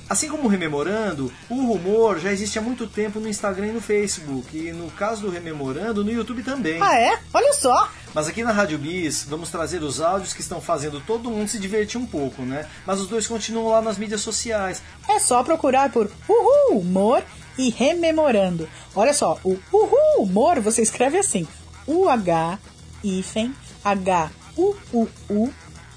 Assim 0.09 0.29
como 0.29 0.45
o 0.45 0.49
Rememorando, 0.49 1.33
o 1.49 1.67
Rumor 1.67 2.19
já 2.19 2.33
existe 2.33 2.59
há 2.59 2.63
muito 2.63 2.87
tempo 2.87 3.21
no 3.21 3.29
Instagram 3.29 3.69
e 3.69 3.73
no 3.73 3.81
Facebook. 3.81 4.57
E 4.57 4.73
no 4.73 4.91
caso 4.91 5.23
do 5.23 5.31
Rememorando, 5.31 6.05
no 6.05 6.11
YouTube 6.13 6.43
também. 6.43 6.81
Ah, 6.83 6.99
é? 6.99 7.19
Olha 7.33 7.53
só! 7.55 7.91
Mas 8.13 8.29
aqui 8.29 8.45
na 8.45 8.53
Rádio 8.53 8.79
Bis, 8.79 9.25
vamos 9.25 9.51
trazer 9.51 9.83
os 9.83 10.01
áudios 10.01 10.33
que 10.33 10.41
estão 10.41 10.61
fazendo 10.61 11.01
todo 11.01 11.31
mundo 11.31 11.49
se 11.49 11.59
divertir 11.59 11.99
um 11.99 12.07
pouco, 12.07 12.43
né? 12.43 12.67
Mas 12.87 13.01
os 13.01 13.09
dois 13.09 13.27
continuam 13.27 13.69
lá 13.69 13.83
nas 13.83 13.99
mídias 13.99 14.21
sociais. 14.21 14.83
É 15.09 15.19
só 15.19 15.43
procurar 15.43 15.91
por 15.91 16.11
Uhul 16.29 16.79
Humor 16.79 17.23
e 17.59 17.71
Rememorando. 17.71 18.69
Olha 18.95 19.13
só, 19.13 19.39
o 19.43 19.59
Uhul 19.73 20.23
Humor 20.23 20.61
você 20.61 20.83
escreve 20.83 21.19
assim: 21.19 21.49
U-H-U-L 21.87 22.59
hífen 23.05 23.55
H-U-U-U 23.85 25.53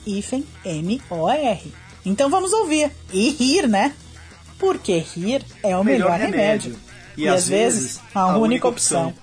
hífen 0.06 0.46
M-O-R. 0.63 1.74
Então 2.08 2.30
vamos 2.30 2.54
ouvir. 2.54 2.89
E 3.12 3.32
rir, 3.32 3.67
né? 3.67 3.93
Porque 4.58 4.98
rir 4.98 5.43
é 5.62 5.76
o 5.76 5.84
melhor, 5.84 6.12
Melhor 6.12 6.20
remédio. 6.20 6.72
remédio. 6.72 6.80
E, 7.17 7.28
às 7.28 7.50
vezes, 7.50 8.00
a, 8.15 8.38
única, 8.38 8.65
opção. 8.65 9.13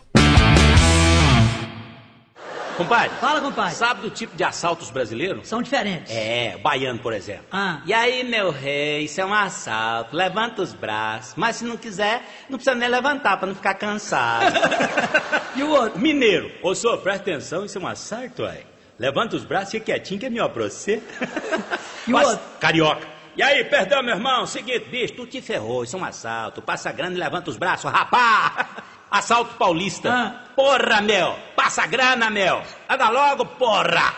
Compadre. 2.76 3.16
Fala, 3.20 3.40
compadre. 3.40 3.74
Sabe 3.74 4.02
do 4.02 4.10
tipo 4.10 4.36
de 4.36 4.44
assaltos 4.44 4.90
brasileiros? 4.90 5.48
São 5.48 5.62
diferentes. 5.62 6.14
É, 6.14 6.56
o 6.56 6.58
baiano, 6.58 6.98
por 6.98 7.14
exemplo. 7.14 7.46
Ah. 7.52 7.80
E 7.86 7.94
aí, 7.94 8.22
meu 8.22 8.50
rei, 8.50 9.04
isso 9.04 9.18
é 9.20 9.24
um 9.24 9.32
assalto. 9.32 10.14
Levanta 10.14 10.60
os 10.60 10.74
braços. 10.74 11.34
Mas 11.36 11.56
se 11.56 11.64
não 11.64 11.78
quiser, 11.78 12.22
não 12.50 12.58
precisa 12.58 12.74
nem 12.74 12.88
levantar 12.88 13.38
pra 13.38 13.46
não 13.46 13.54
ficar 13.54 13.74
cansado. 13.74 14.56
e 15.56 15.62
o 15.62 15.70
outro? 15.70 15.98
Mineiro. 15.98 16.50
Ô, 16.62 16.74
senhor, 16.74 16.98
presta 16.98 17.22
atenção, 17.22 17.64
isso 17.64 17.78
é 17.78 17.80
um 17.80 17.86
assalto, 17.86 18.42
ué. 18.42 18.73
Levanta 18.98 19.36
os 19.36 19.44
braços 19.44 19.74
e 19.74 19.78
fica 19.78 19.86
quietinho 19.86 20.20
que 20.20 20.26
é 20.26 20.30
melhor 20.30 20.48
pra 20.50 20.64
você. 20.64 21.02
E 22.06 22.12
o 22.12 22.18
outro? 22.18 22.38
Carioca. 22.60 23.06
E 23.34 23.42
aí, 23.42 23.64
perdão, 23.64 24.02
meu 24.02 24.14
irmão. 24.14 24.46
Seguinte, 24.46 24.90
bicho, 24.90 25.14
tu 25.14 25.26
te 25.26 25.40
ferrou. 25.40 25.84
Isso 25.84 25.96
é 25.96 25.98
um 25.98 26.04
assalto. 26.04 26.60
Passa 26.60 26.92
grana 26.92 27.16
e 27.16 27.18
levanta 27.18 27.50
os 27.50 27.56
braços. 27.56 27.90
Rapá! 27.90 28.84
Assalto 29.10 29.54
paulista. 29.54 30.12
Ah. 30.12 30.44
Porra, 30.54 31.00
meu. 31.00 31.34
Passa 31.56 31.86
grana, 31.86 32.28
meu. 32.28 32.62
Anda 32.88 33.08
logo, 33.08 33.46
porra. 33.46 34.14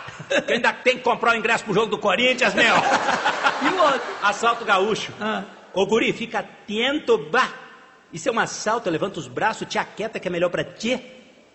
Que 0.46 0.54
ainda 0.54 0.72
tem 0.72 0.96
que 0.96 1.02
comprar 1.02 1.34
o 1.34 1.36
ingresso 1.36 1.64
pro 1.64 1.74
jogo 1.74 1.86
do 1.86 1.98
Corinthians, 1.98 2.54
meu. 2.54 2.74
E 3.62 3.68
o 3.68 3.82
outro? 3.82 4.00
Assalto 4.22 4.64
gaúcho. 4.64 5.12
Ah. 5.20 5.44
Ô, 5.72 5.86
guri, 5.86 6.12
fica 6.12 6.40
atento, 6.40 7.16
bah. 7.30 7.48
Isso 8.12 8.28
é 8.28 8.32
um 8.32 8.38
assalto, 8.38 8.90
levanta 8.90 9.18
os 9.18 9.28
braços, 9.28 9.66
te 9.68 9.78
aquieta 9.78 10.20
que 10.20 10.28
é 10.28 10.30
melhor 10.30 10.50
pra 10.50 10.64
ti. 10.64 11.02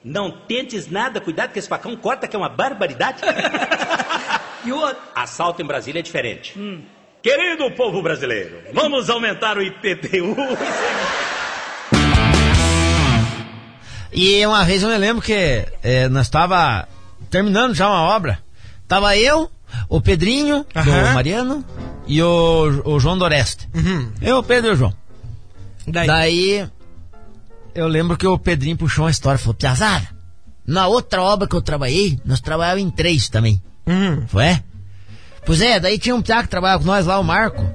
Não 0.03 0.31
tentes 0.31 0.89
nada, 0.89 1.21
cuidado 1.21 1.51
que 1.51 1.59
esse 1.59 1.67
facão 1.67 1.95
corta 1.95 2.27
que 2.27 2.35
é 2.35 2.39
uma 2.39 2.49
barbaridade. 2.49 3.21
E 4.63 4.71
o 4.71 4.77
outro? 4.77 5.01
Assalto 5.15 5.59
em 5.59 5.65
Brasília 5.65 6.01
é 6.01 6.03
diferente. 6.03 6.53
Querido 7.23 7.71
povo 7.71 7.99
brasileiro, 7.99 8.59
vamos 8.71 9.09
aumentar 9.09 9.57
o 9.57 9.61
IPTU. 9.63 10.35
E 14.13 14.45
uma 14.45 14.63
vez 14.63 14.83
eu 14.83 14.89
me 14.89 14.97
lembro 14.97 15.21
que 15.21 15.65
eh, 15.81 16.09
nós 16.09 16.27
estava 16.27 16.87
terminando 17.29 17.73
já 17.73 17.87
uma 17.87 18.01
obra. 18.15 18.39
Tava 18.87 19.17
eu, 19.17 19.49
o 19.89 20.01
Pedrinho, 20.01 20.65
Aham. 20.75 21.13
Mariano, 21.13 21.65
e 22.05 22.21
o, 22.21 22.81
o 22.85 22.99
João 22.99 23.17
Doreste. 23.17 23.67
Eu, 24.21 24.37
o 24.37 24.43
Pedro 24.43 24.71
e 24.71 24.73
o 24.73 24.75
João. 24.75 24.93
Daí? 25.87 26.69
Eu 27.75 27.87
lembro 27.87 28.17
que 28.17 28.27
o 28.27 28.37
Pedrinho 28.37 28.77
puxou 28.77 29.05
uma 29.05 29.11
história, 29.11 29.37
falou, 29.37 29.53
Piazada, 29.53 30.07
na 30.65 30.87
outra 30.87 31.21
obra 31.21 31.47
que 31.47 31.55
eu 31.55 31.61
trabalhei, 31.61 32.19
nós 32.25 32.39
trabalhávamos 32.41 32.87
em 32.87 32.89
três 32.91 33.29
também. 33.29 33.61
Foi? 34.27 34.43
é? 34.45 34.63
Pois 35.45 35.59
é, 35.61 35.79
daí 35.79 35.97
tinha 35.97 36.15
um 36.15 36.21
piá 36.21 36.43
que 36.43 36.49
trabalhava 36.49 36.79
com 36.83 36.85
nós 36.87 37.05
lá, 37.05 37.19
o 37.19 37.23
Marco. 37.23 37.65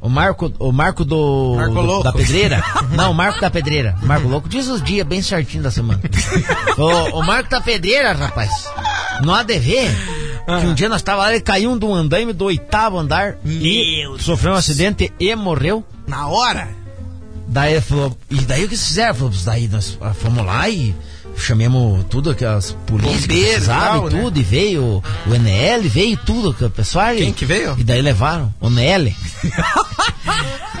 O 0.00 0.08
Marco, 0.08 0.52
o 0.58 0.72
Marco 0.72 1.04
do, 1.04 1.54
Marco 1.56 1.74
do- 1.74 1.80
Louco. 1.80 2.04
da 2.04 2.12
pedreira. 2.12 2.62
Não, 2.96 3.12
o 3.12 3.14
Marco 3.14 3.40
da 3.40 3.48
pedreira. 3.50 3.96
O 4.02 4.06
Marco 4.06 4.26
Louco 4.28 4.48
diz 4.48 4.66
os 4.68 4.82
dias 4.82 5.06
bem 5.06 5.22
certinho 5.22 5.62
da 5.62 5.70
semana. 5.70 6.00
o, 6.76 7.18
o 7.20 7.22
Marco 7.24 7.48
da 7.48 7.60
pedreira, 7.60 8.12
rapaz. 8.12 8.50
No 9.22 9.32
ADV, 9.32 9.74
que 10.60 10.66
um 10.66 10.74
dia 10.74 10.88
nós 10.88 11.02
tava 11.02 11.22
lá, 11.22 11.30
ele 11.32 11.40
caiu 11.40 11.78
de 11.78 11.84
um 11.84 11.94
andaime 11.94 12.32
do 12.32 12.44
oitavo 12.46 12.98
andar 12.98 13.36
e 13.46 14.04
sofreu 14.18 14.52
um 14.52 14.56
acidente 14.56 15.12
e 15.20 15.34
morreu. 15.36 15.84
Na 16.06 16.26
hora? 16.28 16.68
Daí 17.52 17.72
ele 17.72 17.80
falou, 17.82 18.16
e 18.30 18.36
daí 18.36 18.64
o 18.64 18.68
que 18.68 18.74
vocês 18.74 18.88
fizeram? 18.88 19.14
Falou, 19.14 19.32
daí 19.44 19.68
nós 19.68 19.98
ah, 20.00 20.14
fomos 20.14 20.42
lá 20.42 20.70
e 20.70 20.94
chamamos 21.36 22.02
tudo, 22.08 22.30
aquelas 22.30 22.72
polícias 22.86 23.20
Bombeiro 23.26 23.42
e 23.42 23.52
precisavam 23.52 24.00
tal, 24.00 24.10
e 24.10 24.14
né? 24.14 24.22
tudo, 24.22 24.40
e 24.40 24.42
veio 24.42 25.02
o 25.26 25.34
NL, 25.34 25.86
veio 25.86 26.16
tudo, 26.16 26.54
que 26.54 26.64
o 26.64 26.70
pessoal. 26.70 27.14
Quem 27.14 27.28
e- 27.28 27.32
que 27.34 27.44
veio? 27.44 27.76
E 27.78 27.84
daí 27.84 28.00
levaram 28.00 28.52
o 28.58 28.70
NL. 28.70 29.14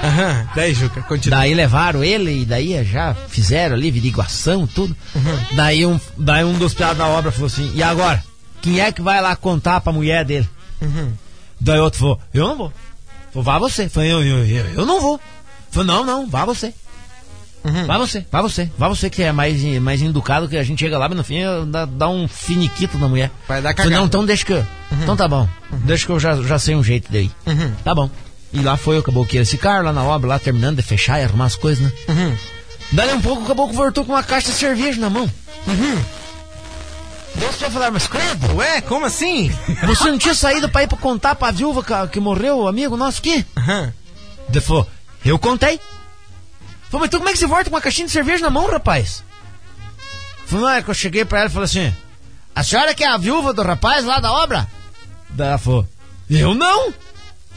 Aham, 0.02 0.48
daí, 0.56 0.72
Juca, 0.72 1.02
continua. 1.02 1.40
Daí 1.40 1.52
levaram 1.52 2.02
ele 2.02 2.40
e 2.40 2.44
daí 2.46 2.82
já 2.84 3.14
fizeram 3.14 3.76
ali, 3.76 3.90
averiguação, 3.90 4.66
tudo. 4.66 4.96
Uhum. 5.14 5.38
Daí, 5.54 5.84
um, 5.84 6.00
daí 6.16 6.42
um 6.42 6.54
dos 6.58 6.72
piados 6.72 6.96
da 6.96 7.06
obra 7.06 7.30
falou 7.30 7.48
assim, 7.48 7.70
e 7.74 7.82
agora? 7.82 8.24
Quem 8.62 8.80
é 8.80 8.90
que 8.90 9.02
vai 9.02 9.20
lá 9.20 9.36
contar 9.36 9.82
pra 9.82 9.92
mulher 9.92 10.24
dele? 10.24 10.48
Uhum. 10.80 11.12
Daí 11.60 11.78
outro 11.78 12.00
falou, 12.00 12.20
eu 12.32 12.48
não 12.48 12.56
vou. 12.56 12.72
Falou, 13.30 13.44
vá 13.44 13.58
você. 13.58 13.90
Falei, 13.90 14.10
eu, 14.10 14.22
eu, 14.24 14.46
eu, 14.46 14.66
eu 14.74 14.86
não 14.86 15.00
vou. 15.02 15.20
Falei, 15.72 15.88
não, 15.88 16.04
não, 16.04 16.28
vá 16.28 16.44
você. 16.44 16.72
Uhum. 17.64 17.86
Vá 17.86 17.96
você, 17.98 18.26
vá 18.30 18.42
você. 18.42 18.70
Vá 18.76 18.88
você 18.88 19.08
que 19.08 19.22
é 19.22 19.32
mais, 19.32 19.62
mais 19.80 20.02
educado, 20.02 20.48
que 20.48 20.56
a 20.56 20.62
gente 20.62 20.80
chega 20.80 20.98
lá, 20.98 21.08
mas 21.08 21.16
no 21.16 21.24
fim 21.24 21.40
dá, 21.68 21.84
dá 21.84 22.08
um 22.08 22.28
finiquito 22.28 22.98
na 22.98 23.08
mulher. 23.08 23.30
Vai 23.48 23.62
dar 23.62 23.70
Falei, 23.74 23.84
cagada. 23.84 23.96
não, 23.96 24.06
então 24.06 24.24
deixa 24.24 24.44
que 24.44 24.52
eu... 24.52 24.66
Então 25.02 25.16
tá 25.16 25.26
bom. 25.26 25.48
Deixa 25.70 26.04
que 26.04 26.12
eu 26.12 26.20
já, 26.20 26.34
já 26.42 26.58
sei 26.58 26.74
um 26.76 26.84
jeito 26.84 27.10
daí. 27.10 27.30
Uhum. 27.46 27.72
Tá 27.82 27.94
bom. 27.94 28.10
E 28.52 28.60
lá 28.60 28.76
foi, 28.76 28.98
acabou 28.98 29.24
que 29.24 29.38
esse 29.38 29.56
cara 29.56 29.80
lá 29.82 29.92
na 29.92 30.04
obra, 30.04 30.28
lá 30.28 30.38
terminando 30.38 30.76
de 30.76 30.82
fechar 30.82 31.20
e 31.20 31.24
arrumar 31.24 31.46
as 31.46 31.56
coisas, 31.56 31.82
né? 31.84 31.92
Uhum. 32.08 32.36
Daí 32.92 33.14
um 33.14 33.20
pouco, 33.22 33.44
acabou 33.44 33.68
que 33.68 33.74
voltou 33.74 34.04
com 34.04 34.12
uma 34.12 34.22
caixa 34.22 34.48
de 34.50 34.58
cerveja 34.58 35.00
na 35.00 35.08
mão. 35.08 35.30
Uhum. 35.66 36.02
Você 37.36 37.60
vai 37.60 37.70
falar, 37.70 37.90
mas 37.90 38.06
credo? 38.06 38.56
Ué, 38.56 38.80
como 38.82 39.06
assim? 39.06 39.50
Você 39.86 40.10
não 40.10 40.18
tinha 40.18 40.34
saído 40.34 40.68
pra 40.68 40.82
ir 40.82 40.88
pra 40.88 40.98
contar 40.98 41.34
pra 41.34 41.50
viúva 41.50 41.82
que, 41.82 42.08
que 42.08 42.20
morreu, 42.20 42.58
o 42.58 42.68
amigo 42.68 42.96
nosso 42.96 43.20
aqui? 43.20 43.46
Aham. 43.56 43.92
Daí 44.48 44.60
falou, 44.60 44.86
eu 45.30 45.38
contei. 45.38 45.80
Falei, 46.90 47.00
mas 47.00 47.06
então 47.06 47.20
como 47.20 47.30
é 47.30 47.32
que 47.32 47.38
você 47.38 47.46
volta 47.46 47.70
com 47.70 47.76
uma 47.76 47.80
caixinha 47.80 48.06
de 48.06 48.12
cerveja 48.12 48.42
na 48.42 48.50
mão, 48.50 48.70
rapaz? 48.70 49.24
Falei, 50.46 50.64
não, 50.64 50.70
é 50.70 50.82
que 50.82 50.90
eu 50.90 50.94
cheguei 50.94 51.24
pra 51.24 51.38
ela 51.40 51.48
e 51.48 51.52
falei 51.52 51.64
assim, 51.64 51.96
a 52.54 52.62
senhora 52.62 52.94
que 52.94 53.02
é 53.02 53.08
a 53.08 53.16
viúva 53.16 53.54
do 53.54 53.62
rapaz 53.62 54.04
lá 54.04 54.20
da 54.20 54.30
obra? 54.32 54.68
Daí 55.30 55.48
ela 55.48 55.58
falou, 55.58 55.88
eu 56.28 56.54
não. 56.54 56.92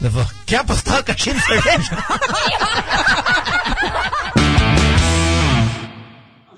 Daí 0.00 0.10
falou, 0.10 0.26
quer 0.46 0.60
apostar 0.60 0.94
uma 0.94 1.02
caixinha 1.02 1.34
de 1.34 1.42
cerveja? 1.42 1.96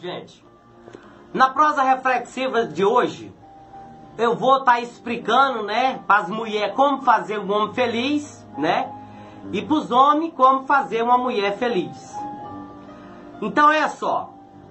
Gente, 0.00 0.44
na 1.34 1.50
prosa 1.50 1.82
reflexiva 1.82 2.66
de 2.66 2.84
hoje, 2.84 3.32
eu 4.16 4.36
vou 4.36 4.58
estar 4.58 4.80
explicando, 4.80 5.64
né, 5.64 5.98
para 6.06 6.22
as 6.22 6.28
mulheres 6.28 6.74
como 6.76 7.02
fazer 7.02 7.38
um 7.38 7.50
homem 7.50 7.74
feliz, 7.74 8.46
né, 8.56 8.88
e 9.52 9.62
para 9.62 9.76
os 9.76 9.90
homens 9.90 10.32
como 10.34 10.66
fazer 10.66 11.02
uma 11.02 11.18
mulher 11.18 11.56
feliz. 11.56 12.14
Então 13.40 13.70
é 13.70 13.88
só, 13.88 14.30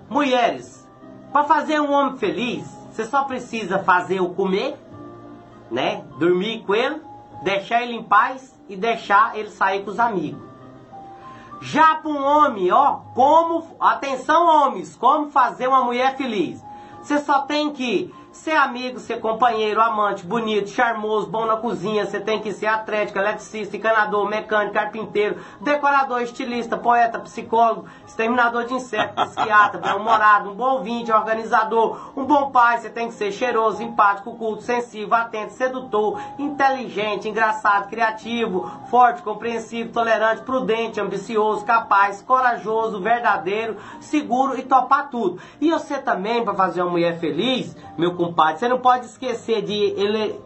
mulheres, 0.09 0.87
para 1.31 1.43
fazer 1.43 1.79
um 1.79 1.91
homem 1.91 2.17
feliz, 2.17 2.67
você 2.91 3.05
só 3.05 3.23
precisa 3.23 3.79
fazer 3.79 4.19
o 4.19 4.29
comer, 4.29 4.77
né, 5.71 6.03
dormir 6.19 6.63
com 6.65 6.73
ele, 6.73 7.01
deixar 7.43 7.83
ele 7.83 7.93
em 7.93 8.03
paz 8.03 8.55
e 8.67 8.75
deixar 8.75 9.37
ele 9.37 9.49
sair 9.49 9.83
com 9.83 9.91
os 9.91 9.99
amigos. 9.99 10.47
Já 11.61 11.95
para 11.95 12.11
um 12.11 12.23
homem, 12.23 12.71
ó, 12.71 12.99
como. 13.15 13.75
Atenção, 13.79 14.45
homens, 14.45 14.95
como 14.95 15.31
fazer 15.31 15.67
uma 15.67 15.83
mulher 15.83 16.15
feliz. 16.15 16.63
Você 17.01 17.19
só 17.19 17.41
tem 17.41 17.71
que 17.71 18.13
ser 18.37 18.55
amigo, 18.55 18.99
ser 18.99 19.19
companheiro, 19.19 19.81
amante, 19.81 20.25
bonito, 20.25 20.69
charmoso, 20.69 21.27
bom 21.27 21.45
na 21.45 21.57
cozinha. 21.57 22.05
Você 22.05 22.19
tem 22.19 22.39
que 22.39 22.53
ser 22.53 22.67
atlético, 22.67 23.17
eletricista, 23.17 23.75
encanador, 23.75 24.29
mecânico, 24.29 24.73
carpinteiro, 24.73 25.37
decorador, 25.59 26.21
estilista, 26.21 26.77
poeta, 26.77 27.19
psicólogo, 27.19 27.87
exterminador 28.07 28.65
de 28.65 28.75
insetos, 28.75 29.25
psiquiatra, 29.25 29.81
bem-humorado, 29.81 30.51
um 30.51 30.55
bom 30.55 30.75
ouvinte, 30.75 31.11
organizador, 31.11 32.11
um 32.15 32.25
bom 32.25 32.51
pai. 32.51 32.77
Você 32.77 32.89
tem 32.89 33.07
que 33.07 33.15
ser 33.15 33.31
cheiroso, 33.31 33.81
empático, 33.81 34.35
culto, 34.37 34.61
sensível, 34.61 35.15
atento, 35.15 35.53
sedutor, 35.53 36.21
inteligente, 36.37 37.27
engraçado, 37.27 37.89
criativo, 37.89 38.71
forte, 38.89 39.21
compreensivo, 39.23 39.91
tolerante, 39.91 40.43
prudente, 40.43 41.01
ambicioso, 41.01 41.65
capaz, 41.65 42.21
corajoso, 42.21 43.01
verdadeiro, 43.01 43.77
seguro 43.99 44.57
e 44.57 44.63
topar 44.63 45.09
tudo. 45.09 45.39
E 45.59 45.71
você 45.71 45.97
também, 45.97 46.43
para 46.43 46.53
fazer 46.53 46.81
uma 46.81 46.91
mulher 46.91 47.19
feliz, 47.19 47.75
meu 47.97 48.15
compadre, 48.27 48.59
você 48.59 48.67
não 48.67 48.79
pode 48.79 49.05
esquecer 49.05 49.61
de 49.61 49.95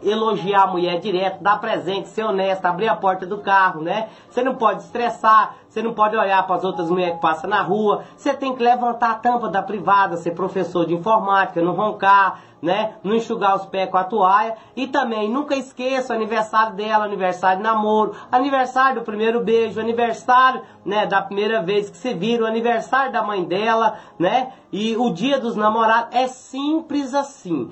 elogiar 0.02 0.62
a 0.62 0.66
mulher 0.66 1.00
direto, 1.00 1.42
dar 1.42 1.58
presente, 1.58 2.08
ser 2.08 2.24
honesto, 2.24 2.64
abrir 2.64 2.88
a 2.88 2.96
porta 2.96 3.26
do 3.26 3.38
carro, 3.38 3.82
né? 3.82 4.08
Você 4.30 4.42
não 4.42 4.54
pode 4.54 4.82
estressar, 4.82 5.56
você 5.72 5.80
não 5.80 5.94
pode 5.94 6.14
olhar 6.14 6.46
para 6.46 6.56
as 6.56 6.64
outras 6.64 6.90
mulheres 6.90 7.14
que 7.14 7.22
passam 7.22 7.48
na 7.48 7.62
rua, 7.62 8.04
você 8.14 8.34
tem 8.34 8.54
que 8.54 8.62
levantar 8.62 9.12
a 9.12 9.14
tampa 9.14 9.48
da 9.48 9.62
privada, 9.62 10.18
ser 10.18 10.32
professor 10.32 10.84
de 10.84 10.92
informática, 10.92 11.62
não 11.62 11.72
roncar, 11.72 12.40
né? 12.60 12.96
Não 13.02 13.14
enxugar 13.14 13.56
os 13.56 13.64
pés 13.64 13.90
com 13.90 13.96
a 13.96 14.04
toalha. 14.04 14.54
E 14.76 14.86
também, 14.86 15.30
nunca 15.30 15.56
esqueça 15.56 16.12
o 16.12 16.16
aniversário 16.16 16.76
dela, 16.76 17.06
aniversário 17.06 17.56
de 17.56 17.62
namoro, 17.62 18.14
aniversário 18.30 19.00
do 19.00 19.04
primeiro 19.04 19.42
beijo, 19.42 19.80
aniversário, 19.80 20.60
né, 20.84 21.06
da 21.06 21.22
primeira 21.22 21.62
vez 21.62 21.88
que 21.88 21.96
se 21.96 22.12
viram, 22.12 22.44
aniversário 22.44 23.10
da 23.10 23.22
mãe 23.22 23.42
dela, 23.42 23.96
né? 24.18 24.52
E 24.70 24.94
o 24.98 25.08
dia 25.08 25.40
dos 25.40 25.56
namorados 25.56 26.14
é 26.14 26.28
simples 26.28 27.14
assim. 27.14 27.70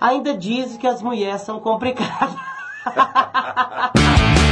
Ainda 0.00 0.32
dizem 0.32 0.78
que 0.78 0.86
as 0.86 1.02
mulheres 1.02 1.40
são 1.40 1.58
complicadas. 1.58 2.36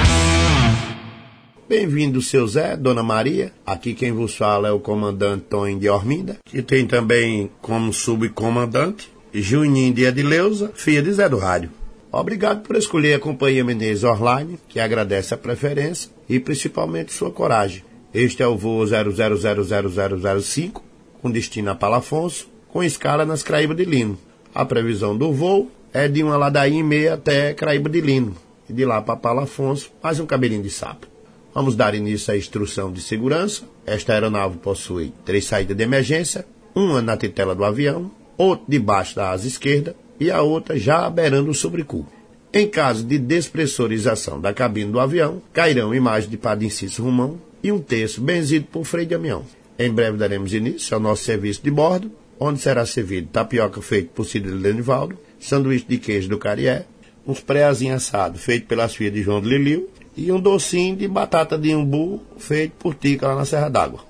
Bem-vindo, 1.66 2.20
seu 2.20 2.46
Zé, 2.46 2.76
Dona 2.76 3.02
Maria. 3.02 3.50
Aqui 3.64 3.94
quem 3.94 4.12
vos 4.12 4.36
fala 4.36 4.68
é 4.68 4.70
o 4.70 4.78
comandante 4.78 5.46
Tony 5.48 5.78
de 5.78 5.88
Orminda, 5.88 6.36
que 6.44 6.60
tem 6.60 6.86
também 6.86 7.50
como 7.62 7.90
subcomandante 7.90 9.10
Juninho 9.32 9.94
de 9.94 10.04
Edileuza, 10.04 10.72
filha 10.74 11.00
de 11.00 11.10
Zé 11.10 11.26
do 11.26 11.38
Rádio. 11.38 11.70
Obrigado 12.12 12.60
por 12.60 12.76
escolher 12.76 13.14
a 13.14 13.18
Companhia 13.18 13.64
Menezes 13.64 14.04
Online, 14.04 14.58
que 14.68 14.78
agradece 14.78 15.32
a 15.32 15.38
preferência 15.38 16.10
e 16.28 16.38
principalmente 16.38 17.14
sua 17.14 17.30
coragem. 17.30 17.82
Este 18.12 18.42
é 18.42 18.46
o 18.46 18.58
voo 18.58 18.84
000005, 18.84 20.84
com 21.22 21.30
destino 21.30 21.70
a 21.70 21.74
Palafonso, 21.74 22.46
com 22.68 22.84
escala 22.84 23.24
nas 23.24 23.42
Craíba 23.42 23.74
de 23.74 23.86
Lino. 23.86 24.18
A 24.54 24.66
previsão 24.66 25.16
do 25.16 25.32
voo 25.32 25.70
é 25.94 26.08
de 26.08 26.22
uma 26.22 26.36
ladainha 26.36 26.80
e 26.80 26.82
meia 26.82 27.14
até 27.14 27.54
Craíba 27.54 27.88
de 27.88 28.02
Lino, 28.02 28.36
e 28.68 28.72
de 28.74 28.84
lá 28.84 29.00
para 29.00 29.16
Palafonso, 29.16 29.90
mais 30.02 30.20
um 30.20 30.26
cabelinho 30.26 30.62
de 30.62 30.68
sapo. 30.68 31.13
Vamos 31.54 31.76
dar 31.76 31.94
início 31.94 32.34
à 32.34 32.36
instrução 32.36 32.92
de 32.92 33.00
segurança. 33.00 33.62
Esta 33.86 34.12
aeronave 34.12 34.58
possui 34.58 35.12
três 35.24 35.44
saídas 35.44 35.76
de 35.76 35.84
emergência, 35.84 36.44
uma 36.74 37.00
na 37.00 37.16
titela 37.16 37.54
do 37.54 37.64
avião, 37.64 38.10
outra 38.36 38.64
debaixo 38.66 39.14
da 39.14 39.30
asa 39.30 39.46
esquerda 39.46 39.94
e 40.18 40.32
a 40.32 40.42
outra 40.42 40.76
já 40.76 41.08
beirando 41.08 41.52
o 41.52 41.54
sobrecubo. 41.54 42.12
Em 42.52 42.68
caso 42.68 43.04
de 43.04 43.18
despressurização 43.18 44.40
da 44.40 44.52
cabine 44.52 44.90
do 44.90 44.98
avião, 44.98 45.40
cairão 45.52 45.94
imagens 45.94 46.28
de 46.28 46.36
Padre 46.36 46.66
Inciso 46.66 47.04
Romão 47.04 47.40
e 47.62 47.70
um 47.70 47.78
texto 47.78 48.20
benzido 48.20 48.66
por 48.66 48.84
Frei 48.84 49.06
Damião. 49.06 49.44
Em 49.78 49.92
breve 49.92 50.18
daremos 50.18 50.52
início 50.52 50.92
ao 50.94 51.00
nosso 51.00 51.22
serviço 51.22 51.62
de 51.62 51.70
bordo, 51.70 52.10
onde 52.38 52.58
será 52.58 52.84
servido 52.84 53.28
tapioca 53.28 53.80
feito 53.80 54.10
por 54.10 54.24
Cílio 54.24 54.56
Lenivaldo, 54.56 55.16
sanduíche 55.38 55.86
de 55.88 55.98
queijo 55.98 56.28
do 56.28 56.38
Carié, 56.38 56.84
uns 57.24 57.40
preazinhos 57.40 57.96
assados 57.96 58.42
feito 58.42 58.66
pelas 58.66 58.94
filhas 58.94 59.14
de 59.14 59.22
João 59.22 59.40
de 59.40 59.48
Liliu 59.48 59.88
e 60.16 60.30
um 60.30 60.40
docinho 60.40 60.96
de 60.96 61.08
batata 61.08 61.58
de 61.58 61.74
umbu 61.74 62.20
feito 62.38 62.72
por 62.78 62.94
Tica 62.94 63.28
lá 63.28 63.36
na 63.36 63.44
Serra 63.44 63.68
d'Água. 63.68 64.00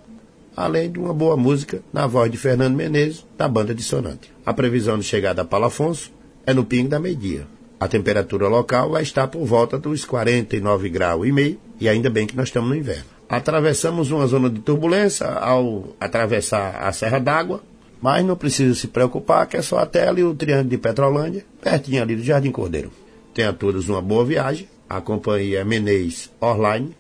Além 0.57 0.91
de 0.91 0.99
uma 0.99 1.13
boa 1.13 1.37
música 1.37 1.83
na 1.93 2.07
voz 2.07 2.31
de 2.31 2.37
Fernando 2.37 2.77
Menezes, 2.77 3.27
da 3.37 3.49
banda 3.49 3.75
Dissonante. 3.75 4.33
A 4.47 4.53
previsão 4.53 4.99
de 4.99 5.05
chegada 5.05 5.43
a 5.43 5.45
Palafonso 5.45 6.13
é 6.47 6.55
no 6.55 6.65
pingo 6.65 6.91
da 6.91 7.01
meio-dia. 7.01 7.47
A 7.81 7.89
temperatura 7.89 8.47
local 8.47 8.91
vai 8.91 9.03
estar 9.03 9.27
por 9.27 9.45
volta 9.45 9.79
dos 9.79 10.05
49 10.05 10.89
graus 10.89 11.27
e 11.27 11.33
meio, 11.33 11.59
e 11.81 11.89
ainda 11.89 12.09
bem 12.09 12.27
que 12.27 12.37
nós 12.37 12.49
estamos 12.49 12.71
no 12.71 12.77
inverno. 12.77 13.05
Atravessamos 13.29 14.11
uma 14.11 14.27
zona 14.27 14.49
de 14.49 14.61
turbulência 14.61 15.27
ao 15.27 15.89
atravessar 15.99 16.77
a 16.83 16.93
Serra 16.93 17.19
d'Água, 17.19 17.63
mas 18.01 18.25
não 18.25 18.37
precisa 18.37 18.75
se 18.75 18.87
preocupar 18.87 19.47
que 19.47 19.57
é 19.57 19.63
só 19.63 19.79
até 19.79 20.07
ali 20.07 20.23
o 20.23 20.35
Triângulo 20.35 20.69
de 20.69 20.79
Petrolândia, 20.79 21.45
pertinho 21.61 22.03
ali 22.03 22.15
do 22.15 22.23
Jardim 22.23 22.51
Cordeiro. 22.51 22.93
Tenha 23.33 23.53
todos 23.53 23.89
uma 23.89 24.01
boa 24.01 24.25
viagem. 24.25 24.69
A 24.95 25.01
companhia 25.01 25.65
Menezes 25.65 26.31
Online 26.41 26.97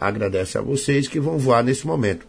agradece 0.00 0.56
a 0.56 0.60
vocês 0.60 1.08
que 1.08 1.18
vão 1.18 1.38
voar 1.38 1.64
nesse 1.64 1.84
momento. 1.84 2.24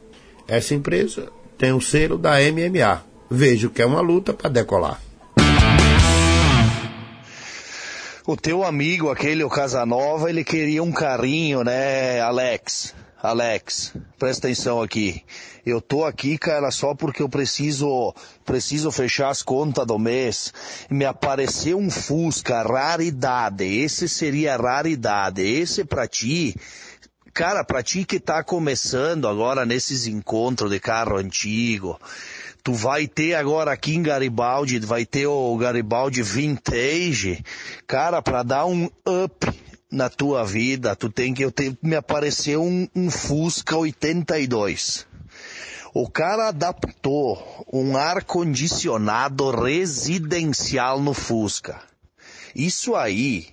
Essa 0.47 0.73
empresa 0.73 1.29
tem 1.55 1.71
o 1.71 1.79
selo 1.79 2.17
da 2.17 2.31
MMA. 2.39 3.05
Vejo 3.29 3.69
que 3.69 3.83
é 3.83 3.85
uma 3.85 4.01
luta 4.01 4.33
para 4.33 4.49
decolar. 4.49 4.99
O 8.25 8.35
teu 8.35 8.63
amigo, 8.63 9.11
aquele, 9.11 9.43
o 9.43 9.49
Casanova, 9.49 10.31
ele 10.31 10.43
queria 10.43 10.81
um 10.81 10.91
carrinho, 10.91 11.63
né, 11.63 12.19
Alex? 12.19 12.95
Alex, 13.23 13.93
presta 14.19 14.47
atenção 14.47 14.81
aqui. 14.81 15.23
Eu 15.65 15.79
tô 15.79 16.03
aqui, 16.03 16.37
cara, 16.37 16.69
só 16.71 16.93
porque 16.93 17.21
eu 17.21 17.29
preciso, 17.29 18.13
preciso 18.43 18.91
fechar 18.91 19.29
as 19.29 19.41
contas 19.41 19.87
do 19.87 19.97
mês. 19.97 20.53
Me 20.89 21.05
apareceu 21.05 21.77
um 21.77 21.89
Fusca, 21.89 22.61
raridade. 22.63 23.63
Esse 23.63 24.09
seria 24.09 24.57
raridade. 24.57 25.41
Esse 25.41 25.85
pra 25.85 26.05
ti, 26.05 26.53
cara, 27.33 27.63
pra 27.63 27.81
ti 27.81 28.03
que 28.03 28.19
tá 28.19 28.43
começando 28.43 29.25
agora 29.25 29.65
nesses 29.65 30.05
encontros 30.05 30.69
de 30.69 30.81
carro 30.81 31.15
antigo, 31.15 31.97
tu 32.61 32.73
vai 32.73 33.07
ter 33.07 33.35
agora 33.35 33.71
aqui 33.71 33.95
em 33.95 34.03
Garibaldi, 34.03 34.79
vai 34.79 35.05
ter 35.05 35.27
o 35.27 35.55
Garibaldi 35.55 36.21
Vintage, 36.21 37.41
cara, 37.87 38.21
para 38.21 38.43
dar 38.43 38.65
um 38.65 38.89
up 39.07 39.62
na 39.93 40.09
tua 40.09 40.43
vida, 40.43 40.95
tu 40.95 41.07
tem 41.07 41.35
que, 41.35 41.45
eu 41.45 41.51
tenho, 41.51 41.77
me 41.81 41.95
apareceu 41.95 42.63
um, 42.63 42.87
um 42.95 43.11
Fusca 43.11 43.77
82. 43.77 45.05
O 45.93 46.09
cara 46.09 46.47
adaptou 46.47 47.65
um 47.71 47.95
ar-condicionado 47.95 49.51
residencial 49.51 50.99
no 50.99 51.13
Fusca. 51.13 51.79
Isso 52.55 52.95
aí, 52.95 53.47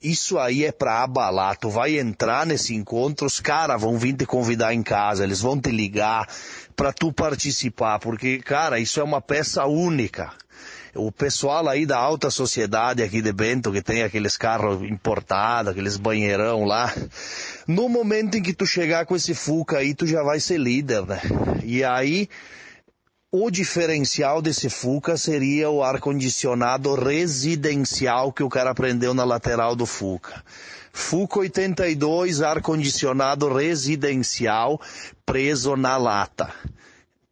isso 0.00 0.38
aí 0.38 0.64
é 0.64 0.70
pra 0.70 1.02
abalar. 1.02 1.56
Tu 1.56 1.68
vai 1.68 1.98
entrar 1.98 2.46
nesse 2.46 2.72
encontro, 2.72 3.26
os 3.26 3.40
caras 3.40 3.80
vão 3.80 3.98
vir 3.98 4.12
te 4.12 4.24
convidar 4.24 4.72
em 4.72 4.84
casa, 4.84 5.24
eles 5.24 5.40
vão 5.40 5.60
te 5.60 5.72
ligar 5.72 6.28
pra 6.76 6.92
tu 6.92 7.12
participar, 7.12 7.98
porque, 7.98 8.38
cara, 8.38 8.78
isso 8.78 9.00
é 9.00 9.02
uma 9.02 9.20
peça 9.20 9.66
única. 9.66 10.32
O 10.94 11.12
pessoal 11.12 11.68
aí 11.68 11.86
da 11.86 11.98
alta 11.98 12.30
sociedade 12.30 13.02
aqui 13.02 13.22
de 13.22 13.32
Bento, 13.32 13.70
que 13.70 13.80
tem 13.80 14.02
aqueles 14.02 14.36
carros 14.36 14.82
importados, 14.82 15.70
aqueles 15.70 15.96
banheirão 15.96 16.64
lá, 16.64 16.92
no 17.66 17.88
momento 17.88 18.36
em 18.36 18.42
que 18.42 18.52
tu 18.52 18.66
chegar 18.66 19.06
com 19.06 19.14
esse 19.14 19.34
Fuca 19.34 19.78
aí, 19.78 19.94
tu 19.94 20.06
já 20.06 20.22
vai 20.22 20.40
ser 20.40 20.58
líder, 20.58 21.06
né? 21.06 21.20
E 21.62 21.84
aí, 21.84 22.28
o 23.32 23.48
diferencial 23.48 24.42
desse 24.42 24.68
Fuca 24.68 25.16
seria 25.16 25.70
o 25.70 25.84
ar-condicionado 25.84 26.92
residencial 26.96 28.32
que 28.32 28.42
o 28.42 28.48
cara 28.48 28.70
aprendeu 28.70 29.14
na 29.14 29.22
lateral 29.22 29.76
do 29.76 29.86
Fuca. 29.86 30.42
Fuca 30.92 31.38
82, 31.38 32.42
ar-condicionado 32.42 33.52
residencial, 33.54 34.80
preso 35.24 35.76
na 35.76 35.96
lata. 35.96 36.52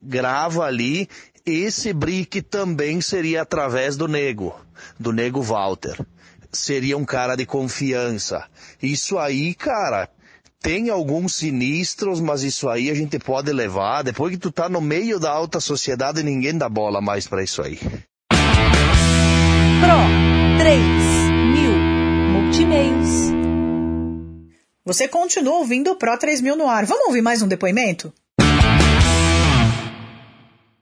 Grava 0.00 0.62
ali, 0.62 1.08
esse 1.50 1.92
brick 1.92 2.42
também 2.42 3.00
seria 3.00 3.42
através 3.42 3.96
do 3.96 4.08
nego, 4.08 4.54
do 4.98 5.12
nego 5.12 5.42
Walter. 5.42 5.98
Seria 6.50 6.96
um 6.96 7.04
cara 7.04 7.36
de 7.36 7.44
confiança. 7.44 8.44
Isso 8.82 9.18
aí, 9.18 9.54
cara, 9.54 10.08
tem 10.60 10.90
alguns 10.90 11.34
sinistros, 11.36 12.20
mas 12.20 12.42
isso 12.42 12.68
aí 12.68 12.90
a 12.90 12.94
gente 12.94 13.18
pode 13.18 13.52
levar. 13.52 14.02
Depois 14.02 14.32
que 14.32 14.38
tu 14.38 14.50
tá 14.50 14.68
no 14.68 14.80
meio 14.80 15.20
da 15.20 15.30
alta 15.30 15.60
sociedade, 15.60 16.22
ninguém 16.22 16.56
dá 16.56 16.68
bola 16.68 17.00
mais 17.00 17.28
pra 17.28 17.42
isso 17.42 17.62
aí. 17.62 17.78
Pro 19.80 19.98
3 20.58 20.82
mil 21.54 21.72
multimeios. 22.32 23.28
Você 24.84 25.06
continua 25.06 25.58
ouvindo 25.58 25.92
o 25.92 25.96
Pro 25.96 26.18
3000 26.18 26.56
no 26.56 26.66
ar. 26.66 26.86
Vamos 26.86 27.06
ouvir 27.06 27.22
mais 27.22 27.42
um 27.42 27.48
depoimento? 27.48 28.12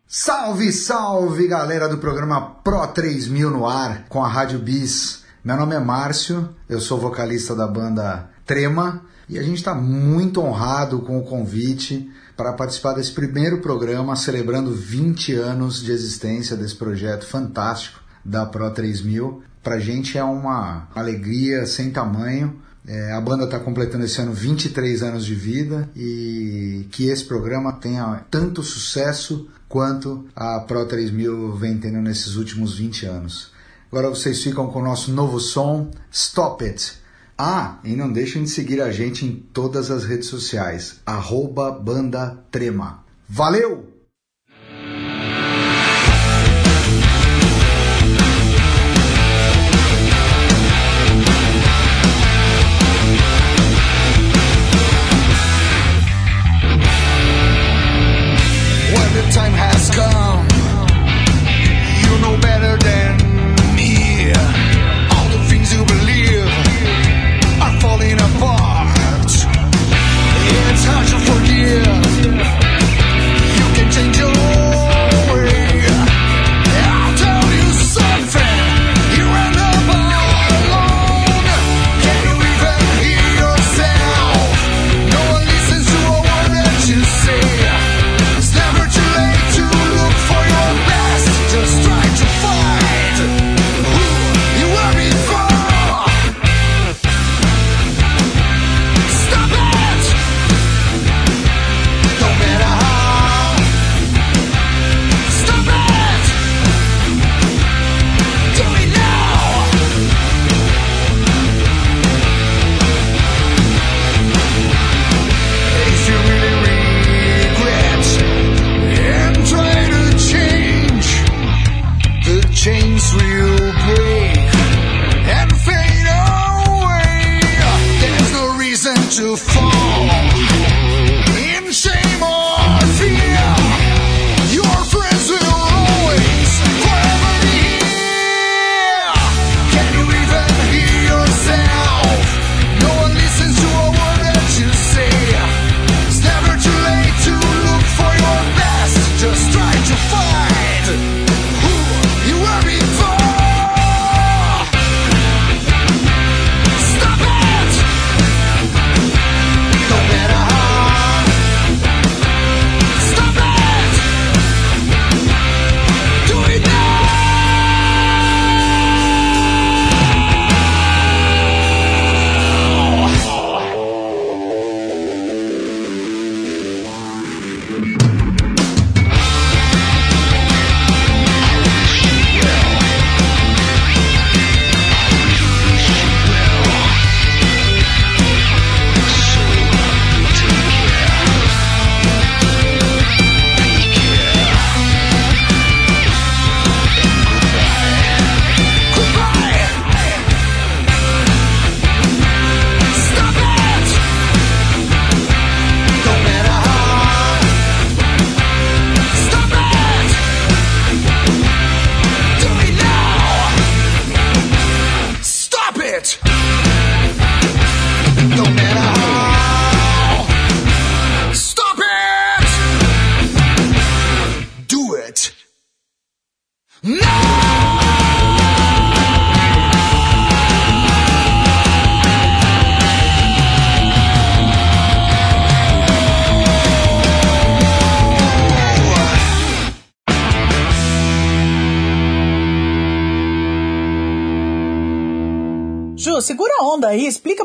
Salve, 0.09 0.73
salve 0.73 1.49
galera 1.49 1.89
do 1.89 1.99
programa 1.99 2.41
Pro 2.41 2.87
3000 2.87 3.51
no 3.51 3.67
ar 3.67 4.05
com 4.09 4.23
a 4.23 4.29
Rádio 4.29 4.61
Bis. 4.61 5.25
Meu 5.43 5.57
nome 5.57 5.75
é 5.75 5.81
Márcio, 5.81 6.55
eu 6.69 6.81
sou 6.81 6.97
vocalista 6.97 7.57
da 7.57 7.67
banda 7.67 8.31
Trema 8.45 9.03
e 9.29 9.37
a 9.37 9.43
gente 9.43 9.57
está 9.57 9.75
muito 9.75 10.41
honrado 10.41 11.01
com 11.01 11.19
o 11.19 11.25
convite 11.25 12.09
para 12.37 12.53
participar 12.53 12.93
desse 12.93 13.11
primeiro 13.11 13.61
programa 13.61 14.15
celebrando 14.15 14.73
20 14.73 15.35
anos 15.35 15.83
de 15.83 15.91
existência 15.91 16.57
desse 16.57 16.77
projeto 16.77 17.27
fantástico 17.27 18.01
da 18.25 18.47
Pro 18.47 18.71
3000. 18.71 19.43
Para 19.61 19.75
a 19.75 19.81
gente 19.81 20.17
é 20.17 20.23
uma 20.23 20.87
alegria 20.95 21.67
sem 21.67 21.91
tamanho. 21.91 22.63
É, 22.87 23.12
a 23.12 23.20
banda 23.20 23.45
está 23.45 23.59
completando 23.59 24.05
esse 24.05 24.20
ano 24.20 24.32
23 24.32 25.03
anos 25.03 25.24
de 25.24 25.34
vida 25.34 25.91
e 25.97 26.87
que 26.93 27.09
esse 27.09 27.24
programa 27.24 27.72
tenha 27.72 28.24
tanto 28.30 28.62
sucesso 28.62 29.49
quanto 29.68 30.26
a 30.34 30.61
Pro 30.61 30.87
3000 30.87 31.57
vem 31.57 31.78
tendo 31.78 32.01
nesses 32.01 32.37
últimos 32.37 32.76
20 32.78 33.07
anos. 33.07 33.51
Agora 33.91 34.09
vocês 34.09 34.43
ficam 34.43 34.68
com 34.68 34.80
o 34.80 34.84
nosso 34.84 35.12
novo 35.12 35.41
som, 35.41 35.91
Stop 36.12 36.64
It. 36.64 36.95
Ah, 37.37 37.78
e 37.84 37.95
não 37.97 38.11
deixem 38.11 38.45
de 38.45 38.51
seguir 38.51 38.80
a 38.80 38.91
gente 38.91 39.26
em 39.26 39.34
todas 39.53 39.91
as 39.91 40.05
redes 40.05 40.28
sociais, 40.28 41.01
arroba 41.05 41.70
Banda 41.70 42.39
Trema. 42.51 43.05
Valeu! 43.28 43.95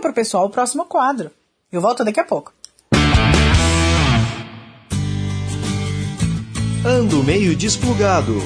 Pro 0.01 0.13
pessoal 0.13 0.45
o 0.45 0.49
próximo 0.49 0.85
quadro. 0.85 1.31
Eu 1.71 1.79
volto 1.79 2.03
daqui 2.03 2.19
a 2.19 2.25
pouco. 2.25 2.51
Ando 6.83 7.23
meio 7.23 7.55
desplugado. 7.55 8.41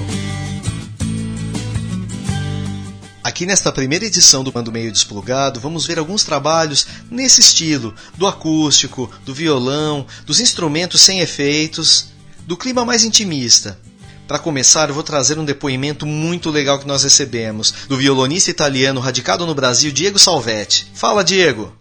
Aqui 3.24 3.46
nesta 3.46 3.72
primeira 3.72 4.06
edição 4.06 4.44
do 4.44 4.52
Ando 4.56 4.72
Meio 4.72 4.92
Desplugado, 4.92 5.60
vamos 5.60 5.88
ver 5.88 5.98
alguns 5.98 6.24
trabalhos 6.24 6.86
nesse 7.10 7.42
estilo, 7.42 7.96
do 8.16 8.28
acústico, 8.28 9.12
do 9.26 9.34
violão, 9.34 10.06
dos 10.28 10.40
instrumentos 10.40 11.02
sem 11.02 11.22
efeitos, 11.22 12.10
do 12.46 12.56
clima 12.56 12.86
mais 12.86 13.04
intimista. 13.04 13.80
Para 14.28 14.40
começar, 14.40 14.90
eu 14.90 14.96
vou 14.96 15.04
trazer 15.04 15.38
um 15.38 15.46
depoimento 15.46 16.04
muito 16.04 16.50
legal 16.50 16.80
que 16.80 16.88
nós 16.88 17.04
recebemos, 17.04 17.86
do 17.88 17.96
violonista 17.96 18.50
italiano 18.50 19.00
radicado 19.00 19.46
no 19.46 19.54
Brasil, 19.54 19.92
Diego 19.92 20.18
Salvetti. 20.18 20.90
Fala, 20.96 21.24
Diego! 21.24 21.72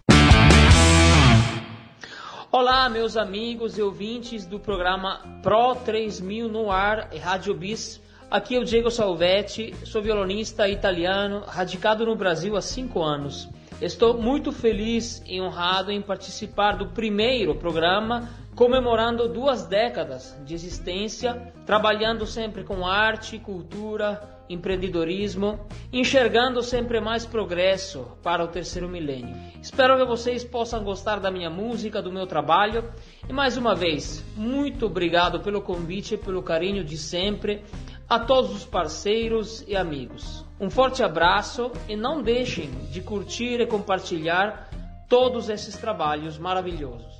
Olá, 2.51 2.87
meus 2.87 3.17
amigos 3.17 3.79
e 3.79 3.81
ouvintes 3.81 4.45
do 4.45 4.59
programa 4.59 5.21
Pro 5.41 5.73
3000 5.73 6.47
no 6.47 6.71
ar 6.71 7.09
e 7.11 7.17
Rádio 7.17 7.55
Bis. 7.55 7.99
Aqui 8.29 8.55
é 8.55 8.59
o 8.59 8.63
Diego 8.63 8.91
Salvetti, 8.91 9.73
sou 9.83 10.03
violonista 10.03 10.69
italiano, 10.69 11.43
radicado 11.47 12.05
no 12.05 12.15
Brasil 12.15 12.55
há 12.55 12.61
cinco 12.61 13.01
anos. 13.01 13.49
Estou 13.81 14.21
muito 14.21 14.51
feliz 14.51 15.21
e 15.25 15.41
honrado 15.41 15.91
em 15.91 16.01
participar 16.01 16.77
do 16.77 16.85
primeiro 16.85 17.55
programa 17.55 18.29
comemorando 18.55 19.27
duas 19.27 19.65
décadas 19.65 20.35
de 20.45 20.53
existência, 20.53 21.53
trabalhando 21.65 22.25
sempre 22.25 22.63
com 22.63 22.87
arte, 22.87 23.37
cultura, 23.37 24.21
empreendedorismo, 24.47 25.59
enxergando 25.91 26.63
sempre 26.63 27.01
mais 27.01 27.25
progresso 27.25 28.07
para 28.23 28.43
o 28.43 28.47
terceiro 28.47 28.87
milênio. 28.87 29.35
Espero 29.61 29.97
que 29.97 30.05
vocês 30.05 30.43
possam 30.43 30.83
gostar 30.83 31.19
da 31.19 31.29
minha 31.29 31.49
música, 31.49 32.01
do 32.01 32.11
meu 32.11 32.25
trabalho 32.25 32.89
e 33.27 33.33
mais 33.33 33.57
uma 33.57 33.75
vez, 33.75 34.23
muito 34.37 34.85
obrigado 34.85 35.41
pelo 35.41 35.61
convite 35.61 36.13
e 36.13 36.17
pelo 36.17 36.41
carinho 36.41 36.83
de 36.83 36.97
sempre 36.97 37.61
a 38.07 38.19
todos 38.19 38.51
os 38.55 38.63
parceiros 38.63 39.65
e 39.67 39.75
amigos. 39.75 40.45
Um 40.59 40.69
forte 40.69 41.03
abraço 41.03 41.71
e 41.89 41.95
não 41.95 42.21
deixem 42.21 42.69
de 42.91 43.01
curtir 43.01 43.59
e 43.59 43.65
compartilhar 43.65 44.69
todos 45.09 45.49
esses 45.49 45.75
trabalhos 45.75 46.37
maravilhosos. 46.37 47.15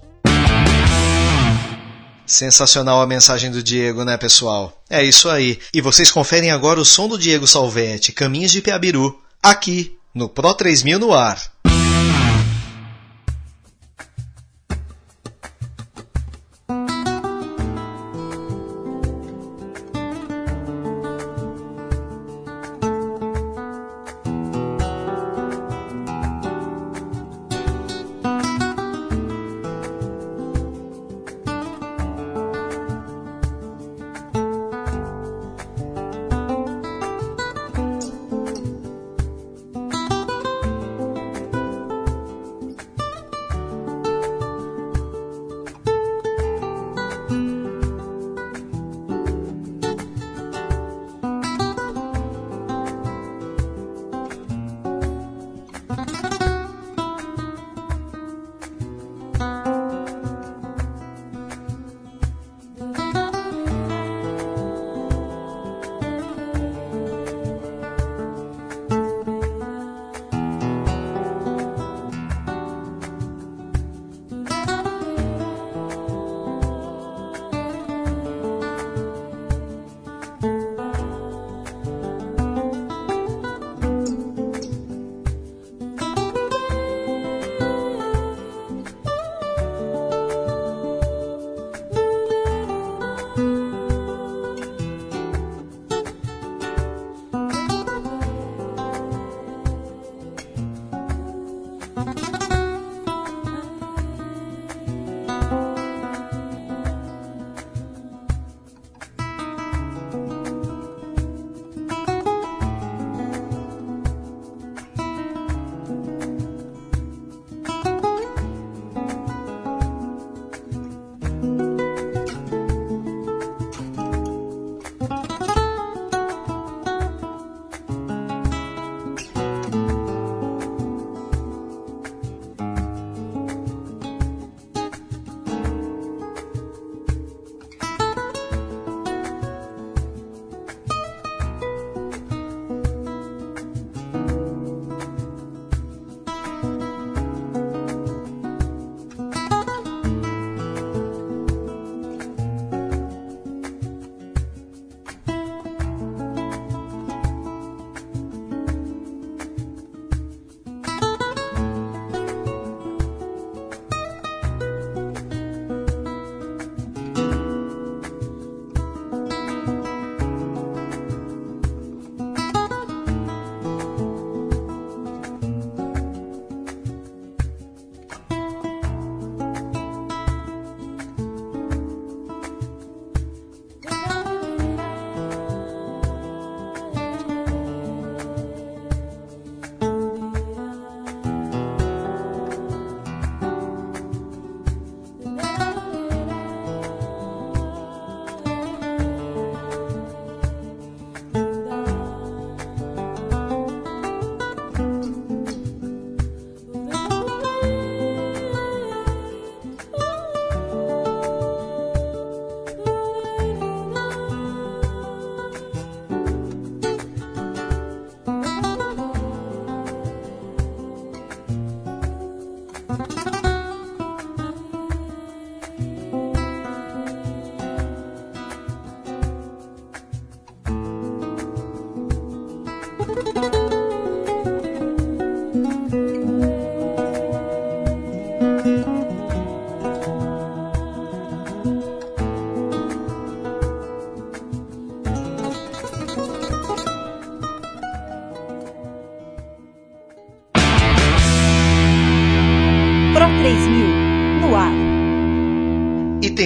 Sensacional 2.25 3.01
a 3.01 3.07
mensagem 3.07 3.51
do 3.51 3.61
Diego, 3.61 4.03
né, 4.03 4.17
pessoal? 4.17 4.81
É 4.89 5.03
isso 5.03 5.29
aí. 5.29 5.59
E 5.73 5.81
vocês 5.81 6.11
conferem 6.11 6.51
agora 6.51 6.79
o 6.79 6.85
som 6.85 7.07
do 7.07 7.17
Diego 7.17 7.47
Salvetti, 7.47 8.11
Caminhos 8.11 8.51
de 8.51 8.61
Piabiru, 8.61 9.21
aqui 9.41 9.95
no 10.13 10.27
Pro 10.27 10.53
3000 10.53 10.97
no 10.97 11.13
ar. 11.13 11.54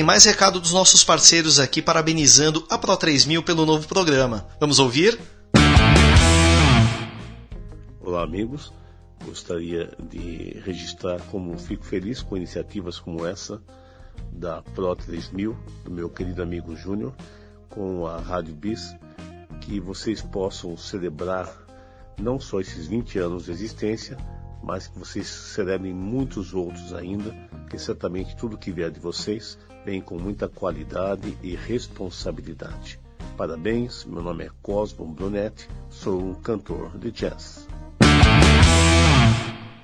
Mais 0.10 0.26
recado 0.26 0.60
dos 0.60 0.72
nossos 0.72 1.03
parceiros 1.03 1.60
aqui 1.60 1.84
parabenizando 1.84 2.66
a 2.68 2.80
Pro 2.80 2.97
3000 2.97 3.43
pelo 3.43 3.64
novo 3.64 3.88
programa. 3.88 4.47
Vamos 4.60 4.80
ouvir? 4.80 5.20
Olá, 8.01 8.24
amigos. 8.24 8.74
Gostaria 9.24 9.95
de 10.10 10.60
registrar 10.66 11.22
como 11.30 11.55
fico 11.60 11.86
feliz 11.86 12.24
com 12.24 12.36
iniciativas 12.36 12.97
como 12.97 13.24
essa 13.24 13.62
da 14.32 14.64
Pro 14.64 14.95
3000, 14.95 15.55
do 15.86 15.91
meu 15.91 16.10
querido 16.10 16.41
amigo 16.41 16.76
Júnior, 16.76 17.14
com 17.70 18.07
a 18.07 18.18
Rádio 18.18 18.55
Bis, 18.55 18.95
que 19.62 19.80
vocês 19.80 20.24
possam 20.24 20.76
celebrar 20.76 21.55
não 22.20 22.39
só 22.39 22.60
esses 22.60 22.88
20 22.88 23.20
anos 23.20 23.45
de 23.45 23.51
existência, 23.51 24.18
mas 24.64 24.88
que 24.88 24.97
vocês 24.97 25.28
celebrem 25.28 25.93
muitos 25.93 26.55
outros 26.55 26.95
ainda, 26.95 27.32
que 27.70 27.78
certamente 27.78 28.36
tudo 28.36 28.57
que 28.57 28.72
vier 28.72 28.89
de 28.89 28.99
vocês 28.99 29.55
com 29.98 30.20
muita 30.20 30.48
qualidade 30.48 31.36
e 31.42 31.56
responsabilidade. 31.56 33.00
Parabéns, 33.36 34.06
meu 34.06 34.22
nome 34.22 34.44
é 34.44 34.50
Cosmo 34.62 35.08
Brunetti, 35.08 35.68
sou 35.90 36.22
um 36.22 36.36
cantor 36.36 36.96
de 36.98 37.10
jazz. 37.10 37.68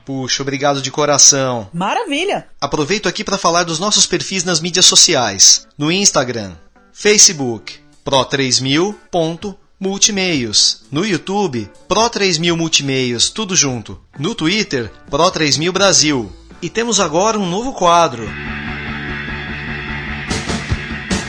Puxa, 0.05 0.43
obrigado 0.43 0.81
de 0.81 0.91
coração. 0.91 1.69
Maravilha! 1.73 2.47
Aproveito 2.61 3.09
aqui 3.09 3.23
para 3.23 3.39
falar 3.39 3.63
dos 3.63 3.79
nossos 3.79 4.05
perfis 4.05 4.43
nas 4.43 4.59
mídias 4.59 4.85
sociais. 4.85 5.65
No 5.77 5.89
Instagram, 5.91 6.51
Facebook, 6.91 7.79
pro3000.multimeios. 8.05 10.83
No 10.91 11.05
YouTube, 11.05 11.69
Pro3000 11.89 12.55
Multimeios, 12.55 13.31
tudo 13.31 13.55
junto. 13.55 13.99
No 14.19 14.35
Twitter, 14.35 14.91
Pro3000 15.09 15.71
Brasil. 15.71 16.31
E 16.61 16.69
temos 16.69 16.99
agora 16.99 17.39
um 17.39 17.49
novo 17.49 17.73
quadro. 17.73 18.29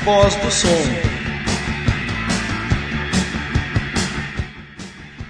Voz 0.06 0.36
do 0.36 0.52
Som. 0.52 0.68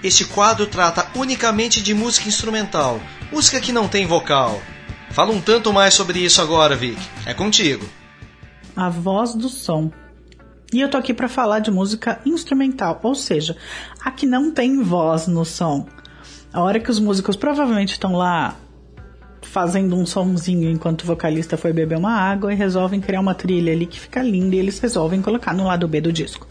Este 0.04 0.26
quadro 0.26 0.66
trata 0.66 1.06
unicamente 1.14 1.82
de 1.82 1.94
música 1.94 2.28
instrumental, 2.28 3.00
música 3.32 3.58
que 3.58 3.72
não 3.72 3.88
tem 3.88 4.04
vocal. 4.04 4.60
Fala 5.12 5.32
um 5.32 5.40
tanto 5.40 5.72
mais 5.72 5.94
sobre 5.94 6.18
isso 6.18 6.42
agora, 6.42 6.76
Vic. 6.76 7.00
É 7.24 7.32
contigo. 7.32 7.88
A 8.76 8.90
voz 8.90 9.34
do 9.34 9.48
som. 9.48 9.90
E 10.70 10.82
eu 10.82 10.90
tô 10.90 10.98
aqui 10.98 11.14
para 11.14 11.26
falar 11.26 11.60
de 11.60 11.70
música 11.70 12.20
instrumental, 12.26 13.00
ou 13.02 13.14
seja, 13.14 13.56
a 14.04 14.10
que 14.10 14.26
não 14.26 14.52
tem 14.52 14.82
voz 14.82 15.26
no 15.26 15.46
som. 15.46 15.88
A 16.52 16.60
hora 16.60 16.80
que 16.80 16.90
os 16.90 17.00
músicos 17.00 17.34
provavelmente 17.34 17.92
estão 17.92 18.12
lá 18.12 18.54
fazendo 19.46 19.96
um 19.96 20.04
somzinho 20.04 20.70
enquanto 20.70 21.02
o 21.02 21.06
vocalista 21.06 21.56
foi 21.56 21.72
beber 21.72 21.96
uma 21.96 22.12
água 22.12 22.52
e 22.52 22.56
resolvem 22.56 23.00
criar 23.00 23.20
uma 23.20 23.34
trilha 23.34 23.72
ali 23.72 23.86
que 23.86 23.98
fica 23.98 24.22
linda 24.22 24.56
e 24.56 24.58
eles 24.58 24.78
resolvem 24.78 25.22
colocar 25.22 25.54
no 25.54 25.64
lado 25.64 25.88
B 25.88 26.00
do 26.00 26.12
disco. 26.12 26.46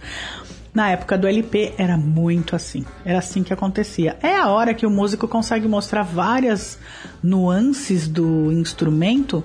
Na 0.74 0.90
época 0.90 1.18
do 1.18 1.26
LP 1.26 1.74
era 1.78 1.98
muito 1.98 2.56
assim. 2.56 2.86
Era 3.06 3.20
assim 3.20 3.44
que 3.44 3.54
acontecia. 3.54 4.18
É 4.22 4.36
a 4.36 4.50
hora 4.50 4.74
que 4.74 4.86
o 4.86 4.90
músico 4.90 5.28
consegue 5.28 5.68
mostrar 5.68 6.04
várias 6.04 6.78
nuances 7.24 8.08
do 8.08 8.52
instrumento 8.52 9.44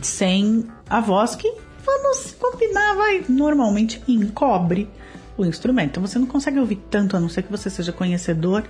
sem 0.00 0.64
a 0.88 1.00
voz 1.00 1.34
que, 1.34 1.52
vamos 1.84 2.36
combinar, 2.38 2.94
vai 2.94 3.24
normalmente 3.28 4.00
encobre 4.06 4.88
o 5.38 5.46
instrumento. 5.46 5.90
Então 5.90 6.06
você 6.06 6.18
não 6.18 6.26
consegue 6.26 6.58
ouvir 6.58 6.80
tanto, 6.90 7.16
a 7.16 7.20
não 7.20 7.28
ser 7.28 7.42
que 7.42 7.50
você 7.50 7.70
seja 7.70 7.92
conhecedor 7.92 8.64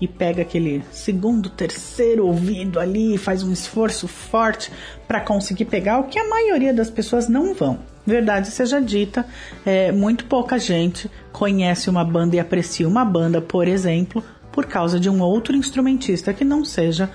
e 0.00 0.08
pega 0.08 0.42
aquele 0.42 0.82
segundo, 0.90 1.48
terceiro 1.48 2.26
ouvido 2.26 2.80
ali 2.80 3.14
e 3.14 3.18
faz 3.18 3.42
um 3.42 3.52
esforço 3.52 4.08
forte 4.08 4.70
para 5.06 5.20
conseguir 5.20 5.66
pegar 5.66 6.00
o 6.00 6.04
que 6.04 6.18
a 6.18 6.28
maioria 6.28 6.74
das 6.74 6.90
pessoas 6.90 7.28
não 7.28 7.54
vão. 7.54 7.78
Verdade 8.04 8.48
seja 8.48 8.80
dita, 8.80 9.24
é, 9.64 9.92
muito 9.92 10.24
pouca 10.24 10.58
gente 10.58 11.10
conhece 11.30 11.88
uma 11.90 12.04
banda 12.04 12.36
e 12.36 12.40
aprecia 12.40 12.88
uma 12.88 13.04
banda, 13.04 13.40
por 13.40 13.68
exemplo, 13.68 14.24
por 14.50 14.66
causa 14.66 14.98
de 14.98 15.08
um 15.08 15.20
outro 15.20 15.54
instrumentista 15.54 16.32
que 16.32 16.44
não 16.44 16.64
seja 16.64 17.10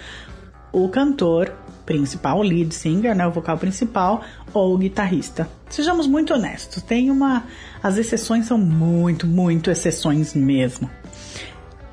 o 0.72 0.88
cantor 0.88 1.52
principal, 1.86 2.42
lead 2.42 2.74
singer, 2.74 3.16
né, 3.16 3.26
o 3.28 3.32
vocal 3.32 3.58
principal, 3.58 4.24
ou 4.54 4.78
guitarrista. 4.78 5.50
Sejamos 5.70 6.08
muito 6.08 6.34
honestos, 6.34 6.82
tem 6.84 7.12
uma. 7.12 7.44
As 7.82 7.98
exceções 7.98 8.46
são 8.46 8.58
muito, 8.58 9.28
muito 9.28 9.70
exceções 9.70 10.34
mesmo. 10.34 10.90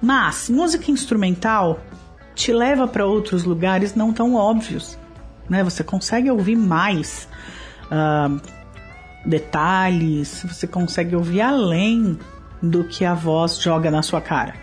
Mas 0.00 0.48
música 0.48 0.90
instrumental 0.90 1.80
te 2.34 2.52
leva 2.52 2.86
para 2.88 3.04
outros 3.04 3.44
lugares 3.44 3.94
não 3.94 4.12
tão 4.12 4.34
óbvios, 4.34 4.98
né? 5.48 5.62
Você 5.64 5.84
consegue 5.84 6.30
ouvir 6.30 6.56
mais. 6.56 7.28
Uh, 7.86 8.40
detalhes, 9.24 10.44
você 10.48 10.66
consegue 10.66 11.14
ouvir 11.14 11.42
além 11.42 12.18
do 12.62 12.84
que 12.84 13.04
a 13.04 13.14
voz 13.14 13.60
joga 13.60 13.90
na 13.90 14.02
sua 14.02 14.20
cara. 14.20 14.54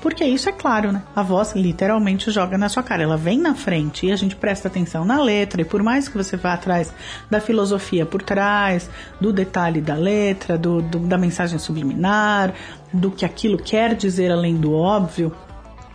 Porque 0.00 0.24
isso 0.24 0.48
é 0.48 0.52
claro, 0.52 0.92
né? 0.92 1.02
A 1.14 1.22
voz 1.22 1.54
literalmente 1.54 2.30
joga 2.30 2.58
na 2.58 2.68
sua 2.68 2.82
cara. 2.82 3.02
Ela 3.02 3.16
vem 3.16 3.38
na 3.38 3.54
frente 3.54 4.06
e 4.06 4.12
a 4.12 4.16
gente 4.16 4.36
presta 4.36 4.68
atenção 4.68 5.04
na 5.04 5.20
letra. 5.20 5.62
E 5.62 5.64
por 5.64 5.82
mais 5.82 6.08
que 6.08 6.16
você 6.16 6.36
vá 6.36 6.52
atrás 6.52 6.92
da 7.30 7.40
filosofia 7.40 8.04
por 8.04 8.22
trás, 8.22 8.90
do 9.20 9.32
detalhe 9.32 9.80
da 9.80 9.94
letra, 9.94 10.58
do, 10.58 10.82
do 10.82 10.98
da 10.98 11.16
mensagem 11.16 11.58
subliminar, 11.58 12.52
do 12.92 13.10
que 13.10 13.24
aquilo 13.24 13.56
quer 13.56 13.94
dizer 13.94 14.30
além 14.30 14.56
do 14.56 14.72
óbvio, 14.74 15.32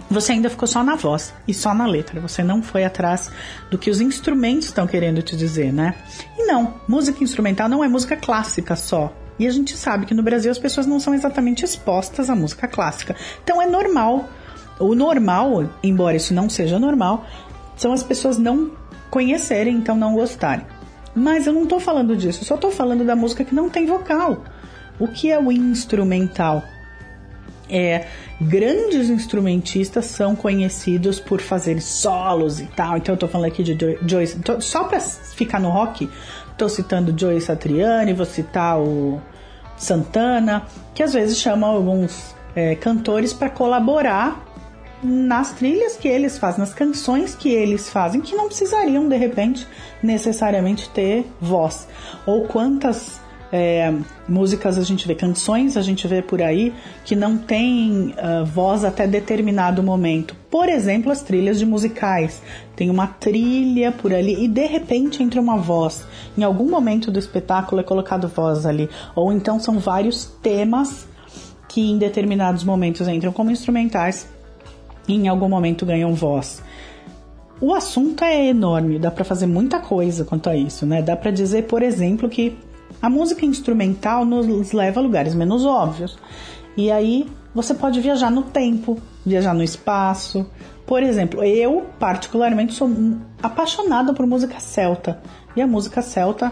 você 0.10 0.32
ainda 0.32 0.50
ficou 0.50 0.68
só 0.68 0.84
na 0.84 0.96
voz 0.96 1.34
e 1.48 1.54
só 1.54 1.74
na 1.74 1.86
letra. 1.86 2.20
Você 2.20 2.44
não 2.44 2.64
foi 2.64 2.84
atrás 2.84 3.32
do 3.70 3.78
que 3.78 3.92
os 3.92 4.02
instrumentos 4.02 4.66
estão 4.66 4.88
querendo 4.88 5.22
te 5.22 5.38
dizer, 5.38 5.72
né? 5.72 5.94
E 6.38 6.46
não, 6.46 6.74
música 6.88 7.24
instrumental 7.24 7.70
não 7.70 7.84
é 7.84 7.88
música 7.88 8.18
clássica 8.18 8.76
só. 8.76 9.14
E 9.40 9.48
a 9.48 9.52
gente 9.52 9.76
sabe 9.78 10.06
que 10.06 10.14
no 10.14 10.22
Brasil 10.22 10.52
as 10.52 10.60
pessoas 10.60 10.86
não 10.86 11.00
são 11.00 11.14
exatamente 11.14 11.64
expostas 11.64 12.30
à 12.30 12.36
música 12.36 12.68
clássica. 12.68 13.16
Então 13.42 13.62
é 13.62 13.66
normal. 13.66 14.30
O 14.78 14.94
normal, 14.94 15.70
embora 15.82 16.18
isso 16.18 16.34
não 16.34 16.50
seja 16.50 16.78
normal, 16.78 17.26
são 17.76 17.94
as 17.94 18.04
pessoas 18.04 18.38
não 18.38 18.72
conhecerem, 19.10 19.76
então 19.76 19.96
não 19.96 20.14
gostarem. 20.14 20.66
Mas 21.16 21.48
eu 21.48 21.54
não 21.54 21.66
tô 21.66 21.80
falando 21.80 22.16
disso, 22.16 22.42
eu 22.42 22.46
só 22.46 22.58
tô 22.58 22.70
falando 22.70 23.04
da 23.04 23.16
música 23.16 23.44
que 23.44 23.56
não 23.56 23.70
tem 23.70 23.86
vocal. 23.86 24.44
O 25.00 25.08
que 25.08 25.32
é 25.32 25.40
o 25.40 25.52
instrumental? 25.52 26.64
É, 27.70 28.08
grandes 28.42 29.10
instrumentistas 29.10 30.06
são 30.06 30.36
conhecidos 30.36 31.20
por 31.20 31.40
fazer 31.40 31.82
solos 31.82 32.60
e 32.60 32.66
tal. 32.66 32.98
Então 32.98 33.16
eu 33.16 33.20
tô 33.20 33.28
falando 33.28 33.48
aqui 33.48 33.64
de 33.64 33.78
Joyce. 34.06 34.40
Só 34.60 34.86
pra 34.86 35.00
ficar 35.00 35.60
no 35.60 35.70
rock, 35.70 36.10
tô 36.60 36.68
citando 36.68 37.18
Joyce 37.18 37.48
Satriani, 37.48 38.12
vou 38.12 38.26
citar 38.26 38.78
o 38.78 39.22
Santana, 39.78 40.68
que 40.94 41.02
às 41.02 41.14
vezes 41.14 41.38
chamam 41.38 41.70
alguns 41.70 42.36
é, 42.54 42.76
cantores 42.76 43.32
para 43.32 43.50
colaborar 43.50 44.46
nas 45.02 45.54
trilhas 45.54 45.96
que 45.96 46.10
eles 46.10 46.38
fazem, 46.38 46.60
nas 46.60 46.74
canções 46.74 47.34
que 47.34 47.48
eles 47.50 47.90
fazem, 47.90 48.20
que 48.20 48.36
não 48.36 48.48
precisariam 48.48 49.08
de 49.08 49.16
repente 49.16 49.66
necessariamente 50.04 50.90
ter 50.90 51.26
voz. 51.40 51.88
Ou 52.26 52.46
quantas 52.46 53.22
é, 53.52 53.94
músicas 54.28 54.78
a 54.78 54.84
gente 54.84 55.08
vê, 55.08 55.16
canções 55.16 55.78
a 55.78 55.82
gente 55.82 56.08
vê 56.08 56.22
por 56.22 56.42
aí 56.42 56.74
que 57.04 57.16
não 57.16 57.38
tem 57.38 58.14
uh, 58.18 58.46
voz 58.46 58.84
até 58.84 59.08
determinado 59.08 59.82
momento. 59.82 60.36
Por 60.52 60.70
exemplo, 60.70 61.12
as 61.12 61.22
trilhas 61.22 61.58
de 61.58 61.66
musicais. 61.66 62.42
Tem 62.80 62.90
uma 62.90 63.08
trilha 63.08 63.92
por 63.92 64.14
ali 64.14 64.46
e 64.46 64.48
de 64.48 64.66
repente 64.66 65.22
entra 65.22 65.42
uma 65.42 65.58
voz. 65.58 66.08
Em 66.38 66.44
algum 66.44 66.70
momento 66.70 67.12
do 67.12 67.20
espetáculo 67.20 67.82
é 67.82 67.84
colocado 67.84 68.30
voz 68.30 68.66
ali. 68.66 68.90
Ou 69.14 69.34
então 69.34 69.60
são 69.60 69.80
vários 69.80 70.24
temas 70.42 71.06
que 71.68 71.82
em 71.82 71.98
determinados 71.98 72.64
momentos 72.64 73.06
entram 73.10 73.34
como 73.34 73.52
instrumentais 73.52 74.30
e 75.10 75.14
em 75.14 75.28
algum 75.28 75.50
momento 75.50 75.86
ganham 75.86 76.14
voz. 76.14 76.64
O 77.60 77.74
assunto 77.74 78.24
é 78.24 78.48
enorme, 78.48 78.98
dá 78.98 79.12
para 79.12 79.26
fazer 79.26 79.46
muita 79.46 79.82
coisa 79.82 80.24
quanto 80.24 80.50
a 80.50 80.56
isso, 80.56 80.86
né? 80.86 81.02
Dá 81.02 81.18
para 81.18 81.32
dizer, 81.32 81.64
por 81.64 81.84
exemplo, 81.84 82.30
que 82.30 82.58
a 83.02 83.10
música 83.10 83.46
instrumental 83.46 84.24
nos 84.24 84.72
leva 84.72 85.02
a 85.02 85.04
lugares 85.04 85.36
menos 85.36 85.66
óbvios. 85.66 86.18
E 86.78 86.90
aí 86.90 87.28
você 87.54 87.74
pode 87.74 88.00
viajar 88.00 88.32
no 88.32 88.44
tempo, 88.44 88.98
viajar 89.30 89.54
no 89.54 89.64
espaço. 89.64 90.50
Por 90.86 91.04
exemplo, 91.04 91.44
eu 91.44 91.86
particularmente 92.00 92.74
sou 92.74 92.90
apaixonada 93.42 94.14
por 94.14 94.26
música 94.26 94.60
celta. 94.60 95.22
E 95.56 95.62
a 95.62 95.68
música 95.68 96.02
celta, 96.02 96.52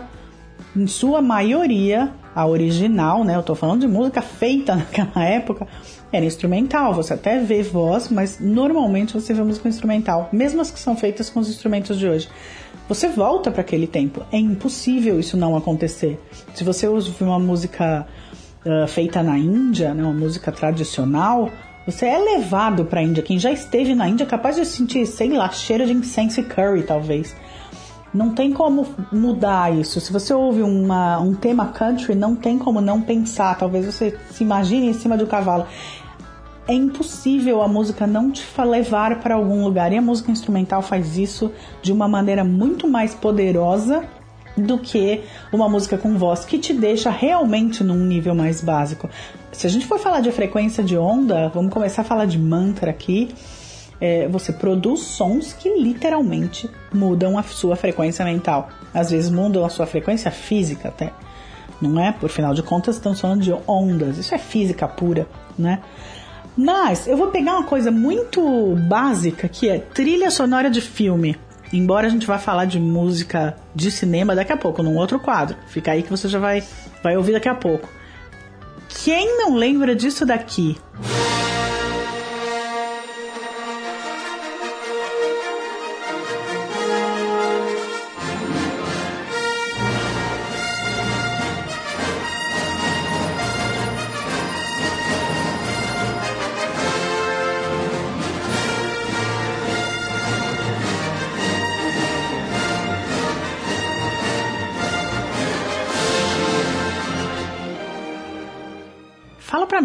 em 0.75 0.87
sua 0.87 1.21
maioria, 1.21 2.13
a 2.35 2.45
original, 2.45 3.23
né? 3.23 3.35
Eu 3.35 3.43
tô 3.43 3.55
falando 3.55 3.81
de 3.81 3.87
música 3.87 4.21
feita 4.21 4.75
naquela 4.77 5.23
época, 5.23 5.67
era 6.11 6.23
instrumental. 6.25 6.93
Você 6.93 7.13
até 7.13 7.39
vê 7.39 7.63
voz, 7.63 8.09
mas 8.09 8.39
normalmente 8.39 9.13
você 9.13 9.33
vê 9.33 9.43
música 9.43 9.67
instrumental, 9.67 10.29
mesmo 10.31 10.61
as 10.61 10.71
que 10.71 10.79
são 10.79 10.95
feitas 10.95 11.29
com 11.29 11.39
os 11.39 11.49
instrumentos 11.49 11.97
de 11.97 12.07
hoje 12.07 12.29
você 12.87 13.09
volta 13.09 13.51
para 13.51 13.61
aquele 13.61 13.85
tempo. 13.85 14.25
É 14.31 14.37
impossível 14.37 15.19
isso 15.19 15.35
não 15.35 15.55
acontecer. 15.55 16.19
Se 16.53 16.63
você 16.63 16.87
ouve 16.87 17.11
uma 17.23 17.39
música 17.39 18.07
uh, 18.65 18.87
feita 18.87 19.21
na 19.21 19.37
Índia, 19.37 19.93
né, 19.93 20.03
uma 20.03 20.13
música 20.13 20.51
tradicional, 20.51 21.51
Você 21.87 22.05
é 22.05 22.17
levado 22.17 22.83
pra 22.83 23.01
Índia. 23.01 23.23
Quem 23.23 23.39
já 23.39 23.49
esteve 23.49 23.95
na 23.95 24.09
Índia 24.09 24.25
é 24.25 24.27
capaz 24.27 24.57
de 24.57 24.65
sentir, 24.65 25.05
sei 25.05 25.29
lá, 25.29 25.49
cheiro 25.51 25.85
de 25.85 25.93
incenso 25.93 26.41
e 26.41 26.43
curry, 26.43 26.83
talvez. 26.83 27.33
Não 28.13 28.33
tem 28.33 28.51
como 28.51 28.85
mudar 29.09 29.73
isso. 29.73 30.01
Se 30.01 30.11
você 30.11 30.33
ouve 30.33 30.61
uma, 30.61 31.17
um 31.17 31.33
tema 31.33 31.67
country, 31.67 32.13
não 32.13 32.35
tem 32.35 32.59
como 32.59 32.81
não 32.81 33.01
pensar. 33.01 33.57
Talvez 33.57 33.85
você 33.85 34.19
se 34.31 34.43
imagine 34.43 34.89
em 34.89 34.93
cima 34.93 35.15
do 35.15 35.25
cavalo. 35.25 35.65
É 36.67 36.73
impossível 36.73 37.61
a 37.61 37.69
música 37.69 38.05
não 38.05 38.31
te 38.31 38.43
levar 38.65 39.21
para 39.21 39.35
algum 39.35 39.63
lugar. 39.63 39.93
E 39.93 39.97
a 39.97 40.01
música 40.01 40.29
instrumental 40.29 40.81
faz 40.81 41.17
isso 41.17 41.53
de 41.81 41.93
uma 41.93 42.09
maneira 42.09 42.43
muito 42.43 42.85
mais 42.85 43.15
poderosa 43.15 44.03
do 44.57 44.77
que 44.77 45.21
uma 45.53 45.69
música 45.69 45.97
com 45.97 46.17
voz 46.17 46.43
que 46.43 46.57
te 46.57 46.73
deixa 46.73 47.09
realmente 47.09 47.83
num 47.83 48.05
nível 48.05 48.33
mais 48.33 48.61
básico. 48.61 49.09
Se 49.51 49.67
a 49.67 49.69
gente 49.69 49.85
for 49.85 49.99
falar 49.99 50.19
de 50.19 50.31
frequência 50.31 50.83
de 50.83 50.97
onda, 50.97 51.49
vamos 51.49 51.71
começar 51.71 52.01
a 52.01 52.05
falar 52.05 52.25
de 52.25 52.37
mantra 52.37 52.89
aqui. 52.89 53.29
É, 53.99 54.27
você 54.27 54.51
produz 54.53 55.01
sons 55.01 55.53
que 55.53 55.69
literalmente 55.69 56.69
mudam 56.93 57.37
a 57.37 57.43
sua 57.43 57.75
frequência 57.75 58.23
mental. 58.25 58.69
Às 58.93 59.11
vezes 59.11 59.29
mudam 59.29 59.65
a 59.65 59.69
sua 59.69 59.85
frequência 59.85 60.31
física 60.31 60.89
até. 60.89 61.11
Não 61.81 61.99
é? 61.99 62.11
Por 62.11 62.29
final 62.29 62.53
de 62.53 62.63
contas, 62.63 62.95
estamos 62.95 63.19
falando 63.19 63.41
de 63.41 63.53
ondas. 63.67 64.17
Isso 64.17 64.33
é 64.33 64.37
física 64.37 64.87
pura, 64.87 65.27
né? 65.57 65.81
Mas 66.55 67.07
eu 67.07 67.15
vou 67.15 67.27
pegar 67.27 67.53
uma 67.53 67.63
coisa 67.63 67.91
muito 67.91 68.75
básica 68.87 69.47
que 69.47 69.69
é 69.69 69.77
trilha 69.77 70.31
sonora 70.31 70.71
de 70.71 70.81
filme. 70.81 71.37
Embora 71.71 72.07
a 72.07 72.09
gente 72.09 72.25
vá 72.25 72.37
falar 72.37 72.65
de 72.65 72.79
música 72.79 73.55
de 73.75 73.91
cinema 73.91 74.35
daqui 74.35 74.53
a 74.53 74.57
pouco, 74.57 74.81
num 74.81 74.95
outro 74.95 75.19
quadro. 75.19 75.57
Fica 75.67 75.91
aí 75.91 76.03
que 76.03 76.09
você 76.09 76.27
já 76.27 76.39
vai, 76.39 76.63
vai 77.03 77.17
ouvir 77.17 77.33
daqui 77.33 77.49
a 77.49 77.55
pouco. 77.55 77.89
Quem 78.87 79.37
não 79.37 79.55
lembra 79.55 79.95
disso 79.95 80.25
daqui? 80.25 80.77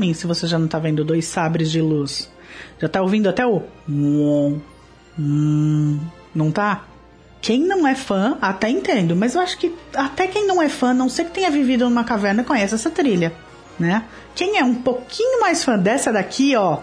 Mim 0.03 0.13
se 0.13 0.27
você 0.27 0.47
já 0.47 0.59
não 0.59 0.69
tá 0.69 0.79
vendo 0.79 1.05
dois 1.05 1.25
sabres 1.25 1.71
de 1.71 1.81
luz. 1.81 2.31
Já 2.81 2.89
tá 2.89 3.01
ouvindo 3.01 3.29
até 3.29 3.47
o. 3.47 3.63
Hum, 3.89 4.61
não 6.35 6.51
tá? 6.51 6.85
Quem 7.41 7.61
não 7.61 7.87
é 7.87 7.95
fã, 7.95 8.37
até 8.41 8.69
entendo, 8.69 9.17
mas 9.17 9.35
eu 9.35 9.41
acho 9.41 9.59
que 9.59 9.75
até 9.95 10.27
quem 10.27 10.47
não 10.47 10.63
é 10.63 10.69
fã, 10.69 10.95
não 10.95 11.09
sei 11.09 11.25
que 11.25 11.33
tenha 11.33 11.51
vivido 11.51 11.85
numa 11.85 12.05
caverna, 12.05 12.45
conhece 12.45 12.75
essa 12.75 12.91
trilha, 12.91 13.33
né? 13.79 14.05
Quem 14.35 14.59
é 14.59 14.65
um 14.65 14.75
pouquinho 14.75 15.41
mais 15.41 15.65
fã 15.65 15.77
dessa 15.77 16.13
daqui, 16.13 16.55
ó, 16.55 16.79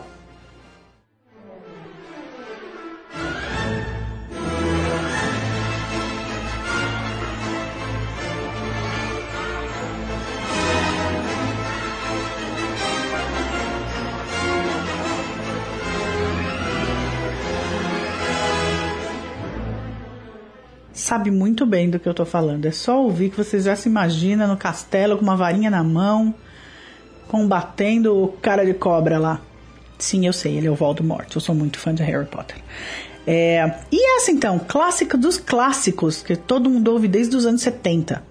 sabe 21.10 21.32
muito 21.32 21.66
bem 21.66 21.90
do 21.90 22.00
que 22.00 22.08
eu 22.08 22.14
tô 22.14 22.24
falando. 22.24 22.68
É 22.68 22.72
só 22.72 23.02
ouvir 23.02 23.32
que 23.32 23.38
você 23.38 23.60
já 23.60 23.76
se 23.76 23.90
imagina 23.90 24.46
no 24.46 24.56
castelo 24.56 25.18
com 25.18 25.24
uma 25.24 25.36
varinha 25.36 25.68
na 25.68 25.84
mão, 25.84 26.36
combatendo 27.28 28.16
o 28.16 28.28
cara 28.34 28.64
de 28.64 28.76
cobra 28.76 29.18
lá. 29.18 29.42
Sim, 29.98 30.28
eu 30.28 30.34
sei, 30.34 30.58
ele 30.58 30.68
é 30.68 30.72
o 30.72 30.76
Voldemort. 30.76 31.34
Eu 31.34 31.42
sou 31.42 31.56
muito 31.56 31.80
fã 31.80 31.96
de 31.96 32.04
Harry 32.04 32.28
Potter. 32.28 32.58
É, 33.26 33.80
e 33.92 34.18
essa 34.18 34.32
então, 34.32 34.60
clássica 34.60 35.18
dos 35.18 35.38
clássicos, 35.38 36.22
que 36.22 36.36
todo 36.36 36.70
mundo 36.70 36.90
ouve 36.90 37.08
desde 37.08 37.36
os 37.36 37.44
anos 37.44 37.64
70. 37.64 38.22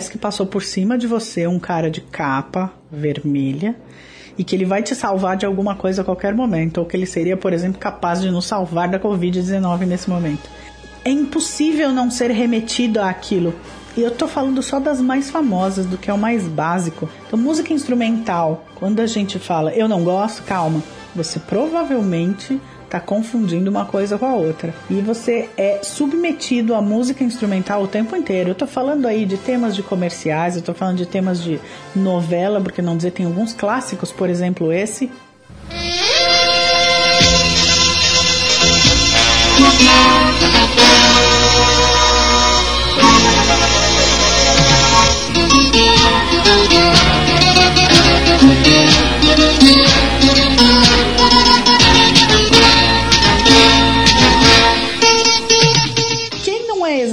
Parece 0.00 0.12
que 0.12 0.18
passou 0.18 0.46
por 0.46 0.62
cima 0.62 0.96
de 0.96 1.06
você 1.06 1.46
um 1.46 1.58
cara 1.58 1.90
de 1.90 2.00
capa 2.00 2.72
vermelha 2.90 3.76
e 4.38 4.42
que 4.42 4.56
ele 4.56 4.64
vai 4.64 4.82
te 4.82 4.94
salvar 4.94 5.36
de 5.36 5.44
alguma 5.44 5.74
coisa 5.74 6.00
a 6.00 6.04
qualquer 6.06 6.34
momento, 6.34 6.78
ou 6.78 6.86
que 6.86 6.96
ele 6.96 7.04
seria, 7.04 7.36
por 7.36 7.52
exemplo, 7.52 7.78
capaz 7.78 8.22
de 8.22 8.30
nos 8.30 8.46
salvar 8.46 8.88
da 8.88 8.98
Covid-19 8.98 9.80
nesse 9.80 10.08
momento. 10.08 10.48
É 11.04 11.10
impossível 11.10 11.92
não 11.92 12.10
ser 12.10 12.30
remetido 12.30 12.98
àquilo. 12.98 13.54
E 13.94 14.00
eu 14.00 14.10
tô 14.10 14.26
falando 14.26 14.62
só 14.62 14.80
das 14.80 15.02
mais 15.02 15.28
famosas, 15.28 15.84
do 15.84 15.98
que 15.98 16.10
é 16.10 16.14
o 16.14 16.18
mais 16.18 16.48
básico. 16.48 17.06
Então, 17.26 17.38
música 17.38 17.74
instrumental, 17.74 18.64
quando 18.76 19.00
a 19.00 19.06
gente 19.06 19.38
fala 19.38 19.70
eu 19.74 19.86
não 19.86 20.02
gosto, 20.02 20.42
calma. 20.44 20.82
Você 21.14 21.38
provavelmente 21.38 22.58
tá 22.90 22.98
confundindo 22.98 23.70
uma 23.70 23.84
coisa 23.84 24.18
com 24.18 24.26
a 24.26 24.34
outra. 24.34 24.74
E 24.90 25.00
você 25.00 25.48
é 25.56 25.80
submetido 25.82 26.74
à 26.74 26.82
música 26.82 27.22
instrumental 27.22 27.84
o 27.84 27.88
tempo 27.88 28.16
inteiro. 28.16 28.50
Eu 28.50 28.54
tô 28.54 28.66
falando 28.66 29.06
aí 29.06 29.24
de 29.24 29.38
temas 29.38 29.76
de 29.76 29.82
comerciais, 29.82 30.56
eu 30.56 30.62
tô 30.62 30.74
falando 30.74 30.96
de 30.96 31.06
temas 31.06 31.40
de 31.42 31.60
novela, 31.94 32.60
porque 32.60 32.82
não 32.82 32.96
dizer 32.96 33.12
tem 33.12 33.26
alguns 33.26 33.52
clássicos, 33.52 34.10
por 34.10 34.28
exemplo, 34.28 34.72
esse. 34.72 35.08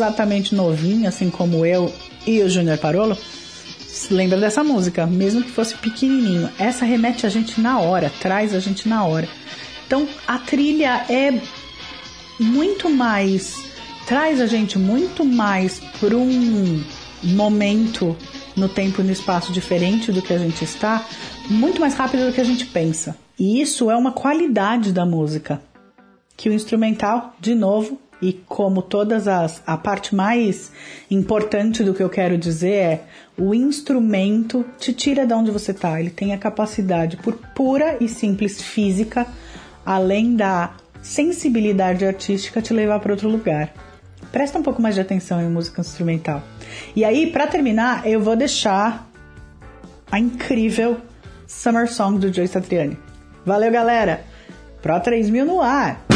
Exatamente 0.08 0.56
novinho, 0.56 1.08
assim 1.08 1.30
como 1.30 1.66
eu 1.66 1.94
e 2.26 2.42
o 2.42 2.50
Júnior 2.50 2.78
Parolo, 2.78 3.18
se 3.80 4.14
lembra 4.14 4.40
dessa 4.40 4.64
música, 4.64 5.06
mesmo 5.06 5.44
que 5.44 5.52
fosse 5.52 5.76
pequenininho. 5.76 6.50
Essa 6.58 6.86
remete 6.86 7.26
a 7.26 7.30
gente 7.30 7.60
na 7.60 7.80
hora, 7.80 8.12
traz 8.22 8.54
a 8.54 8.60
gente 8.60 8.88
na 8.88 9.04
hora. 9.04 9.28
Então 9.86 10.08
a 10.28 10.38
trilha 10.38 11.06
é 11.10 11.40
muito 12.40 12.90
mais. 12.90 13.66
traz 14.06 14.40
a 14.40 14.46
gente 14.46 14.78
muito 14.78 15.26
mais 15.26 15.80
para 16.00 16.16
um 16.16 16.84
momento 17.24 18.16
no 18.56 18.70
tempo 18.70 19.02
e 19.02 19.04
no 19.04 19.12
espaço 19.12 19.52
diferente 19.52 20.12
do 20.12 20.22
que 20.22 20.34
a 20.34 20.38
gente 20.38 20.64
está, 20.64 21.06
muito 21.50 21.82
mais 21.82 21.94
rápido 21.94 22.26
do 22.26 22.34
que 22.34 22.42
a 22.42 22.46
gente 22.46 22.66
pensa. 22.66 23.18
E 23.38 23.62
isso 23.62 23.92
é 23.92 23.96
uma 23.96 24.12
qualidade 24.12 24.92
da 24.92 25.06
música. 25.06 25.62
Que 26.36 26.50
o 26.50 26.54
instrumental, 26.54 27.36
de 27.40 27.54
novo, 27.54 28.00
e 28.22 28.34
como 28.34 28.82
todas 28.82 29.28
as. 29.28 29.62
a 29.66 29.78
parte 29.78 30.16
mais 30.16 30.72
importante 31.10 31.84
do 31.84 31.94
que 31.94 32.02
eu 32.02 32.10
quero 32.10 32.38
dizer 32.38 32.72
é 32.72 33.04
o 33.38 33.54
instrumento 33.54 34.66
te 34.80 34.94
tira 34.94 35.26
de 35.26 35.34
onde 35.34 35.52
você 35.52 35.72
está. 35.72 36.00
Ele 36.00 36.10
tem 36.10 36.34
a 36.34 36.38
capacidade, 36.38 37.18
por 37.18 37.36
pura 37.54 37.98
e 38.00 38.08
simples 38.08 38.62
física, 38.62 39.28
além 39.86 40.36
da 40.36 40.72
sensibilidade 41.02 42.06
artística, 42.06 42.62
te 42.62 42.74
levar 42.74 43.00
para 43.00 43.14
outro 43.14 43.30
lugar. 43.30 43.74
Presta 44.32 44.60
um 44.60 44.64
pouco 44.64 44.82
mais 44.82 44.96
de 44.96 45.02
atenção 45.02 45.42
em 45.42 45.50
música 45.50 45.82
instrumental. 45.82 46.44
E 46.96 47.06
aí, 47.06 47.32
para 47.32 47.48
terminar, 47.48 48.08
eu 48.08 48.20
vou 48.20 48.36
deixar 48.36 49.10
a 50.12 50.20
incrível 50.20 50.98
Summer 51.48 51.92
Song 51.92 52.20
do 52.20 52.34
Joe 52.34 52.48
Satriani. 52.48 52.98
Valeu, 53.46 53.72
galera! 53.72 54.22
Pro 54.82 55.00
3000 55.00 55.46
no 55.46 55.62
ar! 55.62 56.07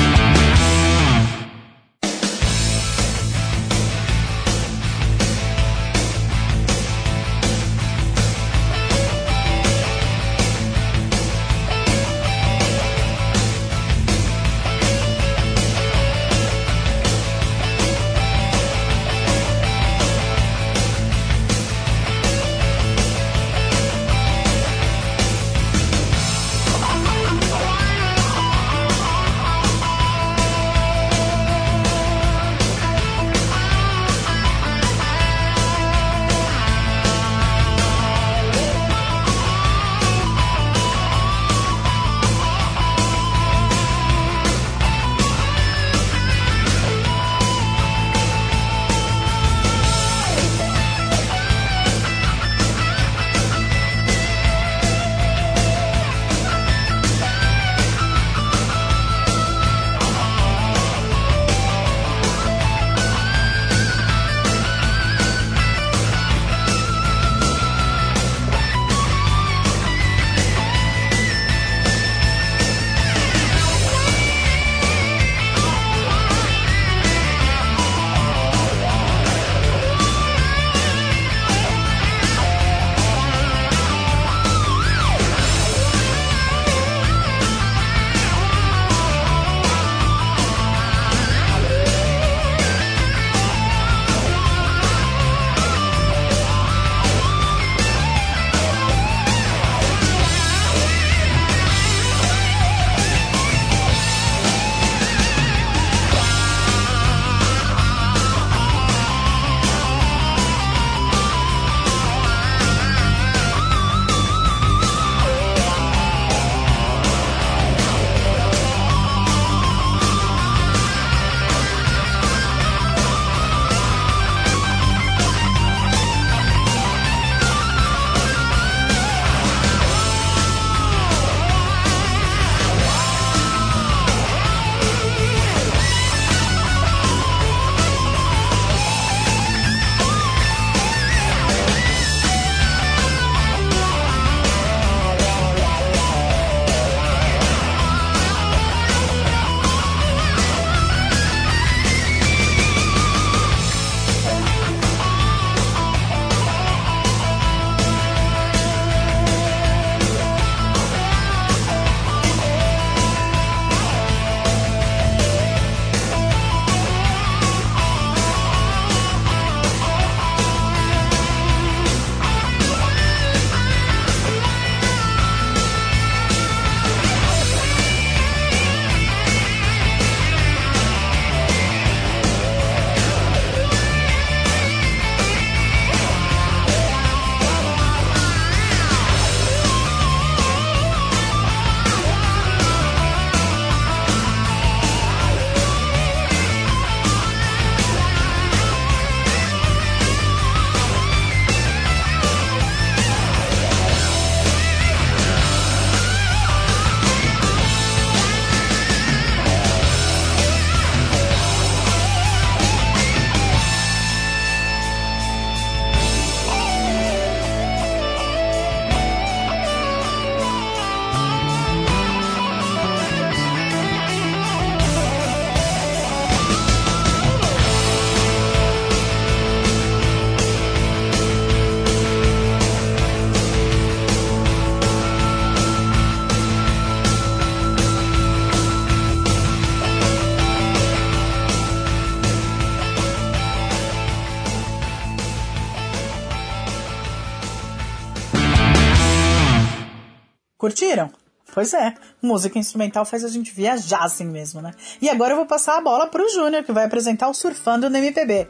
Curtiram? 250.61 251.09
Pois 251.55 251.73
é, 251.73 251.95
música 252.21 252.59
instrumental 252.59 253.03
faz 253.03 253.23
a 253.23 253.27
gente 253.27 253.51
viajar 253.51 254.03
assim 254.03 254.25
mesmo, 254.25 254.61
né? 254.61 254.71
E 255.01 255.09
agora 255.09 255.31
eu 255.33 255.37
vou 255.37 255.47
passar 255.47 255.75
a 255.75 255.81
bola 255.81 256.05
pro 256.05 256.29
Júnior, 256.29 256.63
que 256.63 256.71
vai 256.71 256.85
apresentar 256.85 257.29
o 257.29 257.33
Surfando 257.33 257.89
no 257.89 257.97
MPB. 257.97 258.47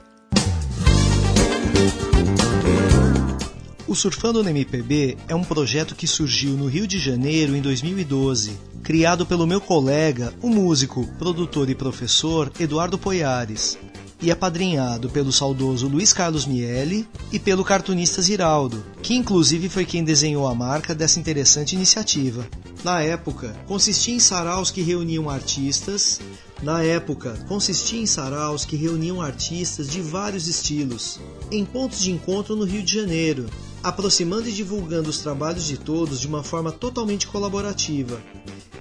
O 3.88 3.96
Surfando 3.96 4.44
no 4.44 4.50
MPB 4.50 5.18
é 5.30 5.34
um 5.34 5.44
projeto 5.46 5.96
que 5.96 6.06
surgiu 6.06 6.52
no 6.52 6.68
Rio 6.68 6.86
de 6.86 7.00
Janeiro 7.00 7.56
em 7.56 7.62
2012, 7.62 8.60
criado 8.84 9.26
pelo 9.26 9.48
meu 9.48 9.62
colega, 9.62 10.34
o 10.42 10.50
músico, 10.50 11.08
produtor 11.18 11.70
e 11.70 11.76
professor 11.76 12.52
Eduardo 12.60 12.98
Poiares, 12.98 13.78
e 14.22 14.30
apadrinhado 14.30 15.10
pelo 15.10 15.32
saudoso 15.32 15.88
Luiz 15.88 16.14
Carlos 16.14 16.46
Miele 16.46 17.08
e 17.32 17.40
pelo 17.40 17.64
cartunista 17.64 18.22
Ziraldo, 18.22 18.84
que 19.02 19.16
inclusive 19.16 19.68
foi 19.68 19.84
quem 19.84 20.04
desenhou 20.04 20.48
a 20.48 20.54
marca 20.54 20.94
dessa 20.94 21.20
interessante 21.20 21.76
iniciativa. 21.76 22.48
Na 22.84 23.02
época, 23.02 23.56
consistia 23.68 24.16
em 24.16 24.20
saraus 24.20 24.70
que 24.70 24.82
reuniam 24.82 25.30
artistas. 25.30 26.20
Na 26.62 26.84
época, 26.84 27.34
consistia 27.48 28.00
em 28.00 28.06
saraus 28.06 28.66
que 28.66 28.76
reuniam 28.76 29.22
artistas 29.22 29.90
de 29.90 30.02
vários 30.02 30.48
estilos, 30.48 31.20
em 31.52 31.66
pontos 31.66 32.02
de 32.02 32.12
encontro 32.12 32.56
no 32.56 32.64
Rio 32.64 32.84
de 32.84 32.94
Janeiro, 32.94 33.48
aproximando 33.84 34.48
e 34.48 34.52
divulgando 34.52 35.10
os 35.10 35.20
trabalhos 35.20 35.66
de 35.66 35.78
todos 35.78 36.20
de 36.20 36.28
uma 36.28 36.44
forma 36.44 36.72
totalmente 36.72 37.28
colaborativa. 37.28 38.22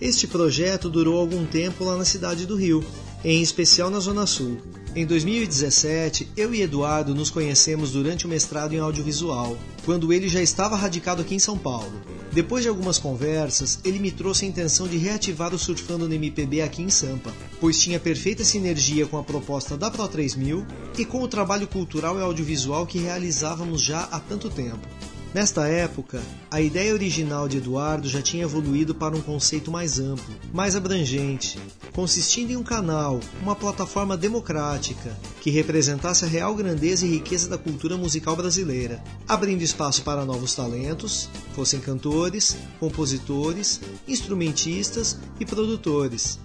Este 0.01 0.26
projeto 0.26 0.88
durou 0.88 1.18
algum 1.18 1.45
tempo 1.45 1.84
lá 1.84 1.97
na 1.97 2.05
cidade 2.05 2.47
do 2.47 2.57
Rio, 2.57 2.84
em 3.24 3.42
especial 3.42 3.90
na 3.90 4.00
Zona 4.00 4.26
Sul. 4.26 4.58
Em 4.94 5.06
2017, 5.06 6.32
eu 6.36 6.52
e 6.54 6.62
Eduardo 6.62 7.14
nos 7.14 7.30
conhecemos 7.30 7.92
durante 7.92 8.26
o 8.26 8.28
mestrado 8.28 8.74
em 8.74 8.78
audiovisual, 8.78 9.56
quando 9.84 10.12
ele 10.12 10.28
já 10.28 10.42
estava 10.42 10.74
radicado 10.74 11.22
aqui 11.22 11.34
em 11.34 11.38
São 11.38 11.56
Paulo. 11.56 11.92
Depois 12.32 12.62
de 12.62 12.68
algumas 12.68 12.98
conversas, 12.98 13.78
ele 13.84 13.98
me 13.98 14.10
trouxe 14.10 14.44
a 14.44 14.48
intenção 14.48 14.88
de 14.88 14.96
reativar 14.96 15.54
o 15.54 15.58
Surfando 15.58 16.08
no 16.08 16.14
MPB 16.14 16.62
aqui 16.62 16.82
em 16.82 16.90
Sampa, 16.90 17.32
pois 17.60 17.80
tinha 17.80 18.00
perfeita 18.00 18.44
sinergia 18.44 19.06
com 19.06 19.18
a 19.18 19.22
proposta 19.22 19.76
da 19.76 19.90
Pro 19.90 20.08
3000 20.08 20.64
e 20.98 21.04
com 21.04 21.22
o 21.22 21.28
trabalho 21.28 21.66
cultural 21.66 22.18
e 22.18 22.22
audiovisual 22.22 22.86
que 22.86 22.98
realizávamos 22.98 23.82
já 23.82 24.02
há 24.02 24.18
tanto 24.18 24.48
tempo. 24.48 24.88
Nesta 25.32 25.68
época, 25.68 26.20
a 26.50 26.60
ideia 26.60 26.92
original 26.92 27.48
de 27.48 27.58
Eduardo 27.58 28.08
já 28.08 28.20
tinha 28.20 28.42
evoluído 28.42 28.92
para 28.92 29.14
um 29.14 29.20
conceito 29.20 29.70
mais 29.70 30.00
amplo, 30.00 30.34
mais 30.52 30.74
abrangente, 30.74 31.56
consistindo 31.92 32.50
em 32.50 32.56
um 32.56 32.64
canal, 32.64 33.20
uma 33.40 33.54
plataforma 33.54 34.16
democrática 34.16 35.16
que 35.40 35.48
representasse 35.48 36.24
a 36.24 36.28
real 36.28 36.52
grandeza 36.56 37.06
e 37.06 37.10
riqueza 37.10 37.48
da 37.48 37.56
cultura 37.56 37.96
musical 37.96 38.34
brasileira, 38.34 39.00
abrindo 39.28 39.62
espaço 39.62 40.02
para 40.02 40.24
novos 40.24 40.52
talentos, 40.56 41.28
fossem 41.54 41.78
cantores, 41.78 42.56
compositores, 42.80 43.80
instrumentistas 44.08 45.16
e 45.38 45.46
produtores. 45.46 46.40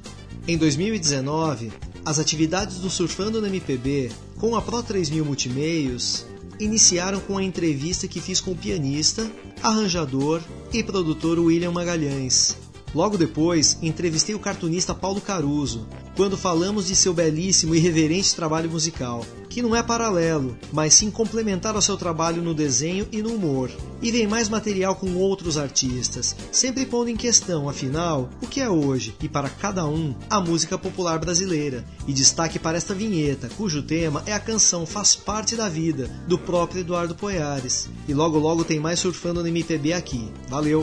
Em 0.48 0.60
2019, 0.60 1.74
as 2.06 2.20
atividades 2.20 2.78
do 2.78 2.90
Surfando 2.92 3.42
no 3.42 3.48
MPB, 3.48 4.12
com 4.38 4.56
a 4.56 4.62
Pro 4.62 4.84
3000 4.84 5.26
Multimeios, 5.26 6.24
iniciaram 6.60 7.20
com 7.20 7.38
a 7.38 7.44
entrevista 7.44 8.08
que 8.08 8.22
fiz 8.22 8.40
com 8.40 8.52
o 8.52 8.56
pianista, 8.56 9.30
arranjador 9.62 10.42
e 10.74 10.84
produtor 10.84 11.40
William 11.40 11.72
Magalhães. 11.72 12.65
Logo 12.96 13.18
depois, 13.18 13.78
entrevistei 13.82 14.34
o 14.34 14.40
cartunista 14.40 14.96
Paulo 14.96 15.20
Caruso, 15.20 15.86
quando 16.16 16.38
falamos 16.38 16.88
de 16.88 16.96
seu 16.96 17.14
belíssimo 17.14 17.76
e 17.76 17.80
reverente 17.80 18.34
trabalho 18.34 18.72
musical, 18.72 19.26
que 19.50 19.62
não 19.62 19.76
é 19.76 19.84
paralelo, 19.84 20.58
mas 20.72 20.94
sim 20.94 21.12
complementar 21.12 21.76
ao 21.76 21.82
seu 21.82 21.98
trabalho 21.98 22.42
no 22.42 22.54
desenho 22.54 23.06
e 23.12 23.22
no 23.22 23.34
humor. 23.34 23.70
E 24.02 24.14
vem 24.14 24.28
mais 24.28 24.48
material 24.48 24.96
com 24.96 25.14
outros 25.16 25.58
artistas, 25.58 26.38
sempre 26.54 26.86
pondo 26.86 27.10
em 27.10 27.18
questão, 27.18 27.68
afinal, 27.68 28.30
o 28.42 28.48
que 28.48 28.62
é 28.62 28.70
hoje 28.70 29.14
e 29.22 29.28
para 29.28 29.50
cada 29.50 29.86
um 29.86 30.16
a 30.30 30.40
música 30.40 30.78
popular 30.78 31.20
brasileira. 31.20 31.84
E 32.08 32.14
destaque 32.14 32.58
para 32.58 32.78
esta 32.78 32.94
vinheta, 32.94 33.50
cujo 33.58 33.84
tema 33.84 34.24
é 34.26 34.32
a 34.32 34.40
canção 34.40 34.86
Faz 34.86 35.18
Parte 35.18 35.58
da 35.58 35.68
Vida, 35.68 36.10
do 36.30 36.38
próprio 36.38 36.80
Eduardo 36.80 37.14
Poiares. 37.14 37.90
E 38.08 38.14
logo 38.14 38.40
logo 38.40 38.64
tem 38.64 38.80
mais 38.80 39.00
surfando 39.02 39.42
no 39.42 39.50
MPB 39.50 39.92
aqui. 39.92 40.32
Valeu! 40.48 40.82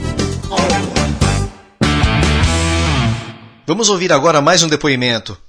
Vamos 3.65 3.89
ouvir 3.89 4.13
agora 4.13 4.43
mais 4.43 4.65
um 4.65 4.69
depoimento. 4.69 5.41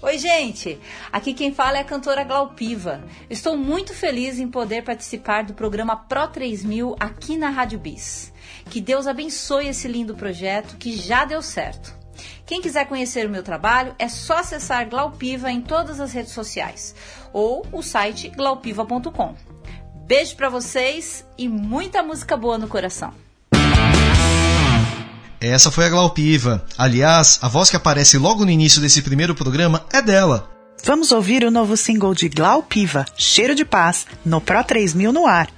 Oi, 0.00 0.16
gente! 0.16 0.80
Aqui 1.12 1.34
quem 1.34 1.52
fala 1.52 1.76
é 1.76 1.80
a 1.82 1.84
cantora 1.84 2.24
Glaupiva. 2.24 3.04
Estou 3.28 3.58
muito 3.58 3.92
feliz 3.92 4.38
em 4.38 4.48
poder 4.48 4.82
participar 4.82 5.44
do 5.44 5.52
programa 5.52 5.94
Pro 5.94 6.26
3000 6.28 6.96
aqui 6.98 7.36
na 7.36 7.50
Rádio 7.50 7.78
Bis. 7.78 8.32
Que 8.70 8.80
Deus 8.80 9.06
abençoe 9.06 9.68
esse 9.68 9.86
lindo 9.86 10.14
projeto 10.14 10.78
que 10.78 10.96
já 10.96 11.26
deu 11.26 11.42
certo. 11.42 11.94
Quem 12.46 12.62
quiser 12.62 12.86
conhecer 12.86 13.26
o 13.26 13.30
meu 13.30 13.42
trabalho 13.42 13.94
é 13.98 14.08
só 14.08 14.38
acessar 14.38 14.88
Glaupiva 14.88 15.52
em 15.52 15.60
todas 15.60 16.00
as 16.00 16.12
redes 16.12 16.32
sociais 16.32 16.94
ou 17.34 17.66
o 17.70 17.82
site 17.82 18.30
glaupiva.com. 18.30 19.36
Beijo 20.06 20.36
para 20.36 20.48
vocês 20.48 21.24
e 21.36 21.50
muita 21.50 22.02
música 22.02 22.34
boa 22.34 22.56
no 22.56 22.66
coração. 22.66 23.12
Essa 25.42 25.72
foi 25.72 25.86
a 25.86 25.88
Glaupiva. 25.88 26.64
Aliás, 26.78 27.40
a 27.42 27.48
voz 27.48 27.68
que 27.68 27.74
aparece 27.74 28.16
logo 28.16 28.44
no 28.44 28.50
início 28.50 28.80
desse 28.80 29.02
primeiro 29.02 29.34
programa 29.34 29.84
é 29.92 30.00
dela. 30.00 30.48
Vamos 30.84 31.10
ouvir 31.10 31.42
o 31.44 31.50
novo 31.50 31.76
single 31.76 32.14
de 32.14 32.28
Glaupiva, 32.28 33.04
Cheiro 33.16 33.52
de 33.52 33.64
Paz, 33.64 34.06
no 34.24 34.40
Pro 34.40 34.62
3000 34.62 35.12
no 35.12 35.26
ar. 35.26 35.48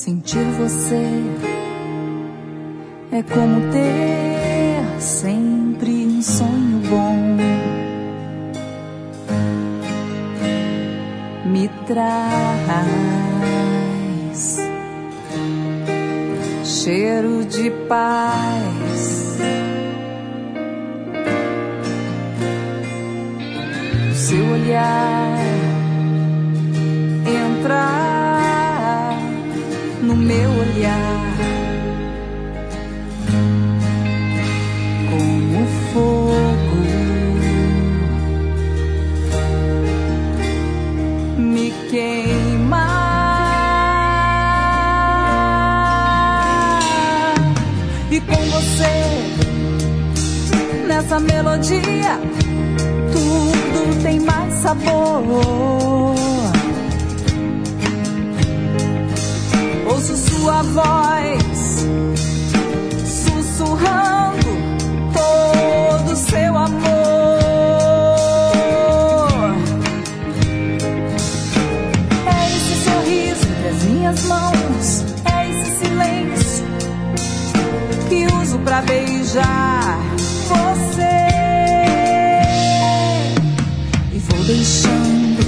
Sentir 0.00 0.42
você 0.58 1.22
é 3.12 3.22
como 3.22 3.70
ter 3.70 4.82
sempre 4.98 6.06
um 6.06 6.22
sonho 6.22 6.80
bom. 6.88 7.36
Me 11.44 11.68
traz 11.86 12.16
cheiro 16.64 17.44
de 17.44 17.70
paz. 17.86 19.36
Seu 24.14 24.46
olhar 24.46 25.19
meu 30.30 30.50
olhar 30.50 31.36
como 35.10 35.66
fogo 35.92 36.76
me 41.36 41.72
queima 41.90 42.86
e 48.12 48.20
com 48.20 48.36
você 48.36 48.94
nessa 50.86 51.18
melodia 51.18 52.20
tudo 53.12 54.02
tem 54.04 54.20
mais 54.20 54.54
sabor. 54.60 56.19
Sua 60.50 60.62
voz 60.62 61.86
sussurrando 63.06 64.50
todo 65.14 66.16
seu 66.16 66.56
amor. 66.56 66.80
É 72.26 72.48
esse 72.56 72.74
sorriso 72.84 73.46
entre 73.48 73.68
as 73.68 73.82
minhas 73.84 74.24
mãos, 74.24 75.04
é 75.24 75.50
esse 75.50 75.70
silêncio 75.78 76.64
que 78.08 78.26
uso 78.42 78.58
pra 78.58 78.82
beijar 78.82 80.00
você. 80.48 81.28
E 84.12 84.18
vou 84.18 84.44
deixando 84.44 85.44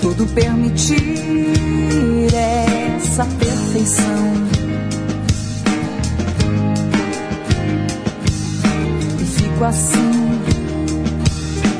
tudo 0.00 0.26
permitir 0.28 1.20
essa 2.34 2.69
perfeição. 3.80 4.34
E 9.18 9.24
fico 9.24 9.64
assim, 9.64 10.40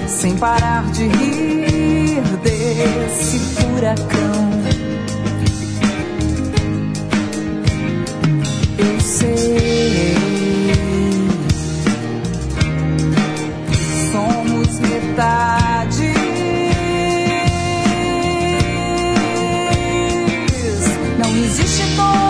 sem 0.08 0.36
parar 0.36 0.84
de 0.92 1.06
rir 1.06 2.22
desse 2.42 3.38
furacão. 3.38 4.50
Eu 8.78 9.00
sei, 9.00 10.14
somos 14.10 14.78
metade. 14.80 15.49
Existe 21.90 22.29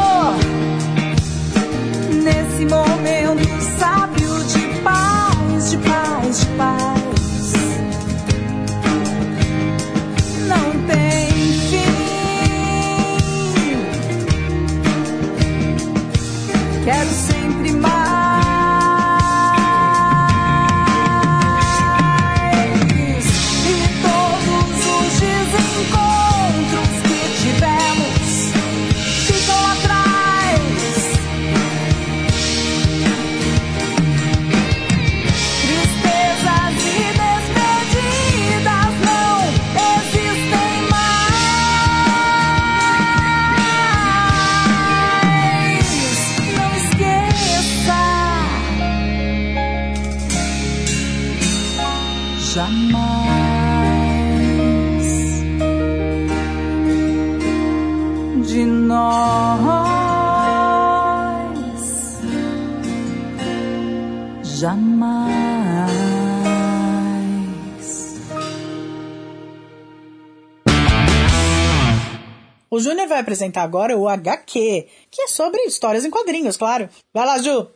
vai 73.21 73.23
apresentar 73.23 73.62
agora 73.62 73.97
o 73.97 74.09
HQ, 74.09 74.87
que 75.11 75.23
é 75.23 75.27
sobre 75.29 75.61
histórias 75.62 76.05
em 76.05 76.11
quadrinhos, 76.11 76.57
claro. 76.57 76.89
Vai 77.12 77.27
lá, 77.27 77.39
Ju! 77.39 77.68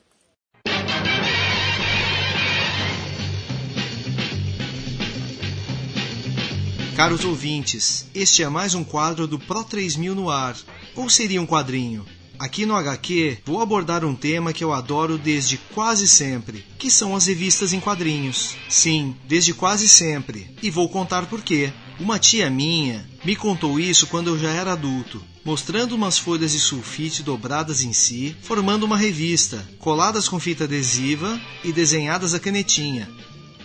Caros 6.96 7.24
ouvintes, 7.24 8.06
este 8.14 8.42
é 8.42 8.48
mais 8.48 8.74
um 8.74 8.84
quadro 8.84 9.26
do 9.26 9.38
Pro 9.38 9.64
3000 9.64 10.14
no 10.14 10.30
ar. 10.30 10.56
Ou 10.94 11.10
seria 11.10 11.42
um 11.42 11.46
quadrinho? 11.46 12.06
Aqui 12.38 12.64
no 12.64 12.74
HQ 12.74 13.38
vou 13.44 13.60
abordar 13.60 14.04
um 14.04 14.14
tema 14.14 14.52
que 14.52 14.62
eu 14.62 14.72
adoro 14.72 15.18
desde 15.18 15.58
quase 15.74 16.06
sempre, 16.06 16.64
que 16.78 16.90
são 16.90 17.14
as 17.14 17.26
revistas 17.26 17.72
em 17.72 17.80
quadrinhos. 17.80 18.56
Sim, 18.68 19.16
desde 19.26 19.52
quase 19.52 19.88
sempre. 19.88 20.56
E 20.62 20.70
vou 20.70 20.88
contar 20.88 21.26
por 21.26 21.42
quê. 21.42 21.72
Uma 21.98 22.18
tia 22.18 22.48
minha 22.48 23.04
me 23.24 23.34
contou 23.34 23.80
isso 23.80 24.06
quando 24.06 24.28
eu 24.28 24.38
já 24.38 24.50
era 24.50 24.72
adulto, 24.72 25.22
mostrando 25.44 25.94
umas 25.94 26.18
folhas 26.18 26.52
de 26.52 26.60
sulfite 26.60 27.22
dobradas 27.22 27.82
em 27.82 27.92
si, 27.92 28.34
formando 28.42 28.84
uma 28.84 28.96
revista, 28.96 29.68
coladas 29.78 30.28
com 30.28 30.40
fita 30.40 30.64
adesiva 30.64 31.38
e 31.62 31.72
desenhadas 31.72 32.32
a 32.32 32.40
canetinha. 32.40 33.08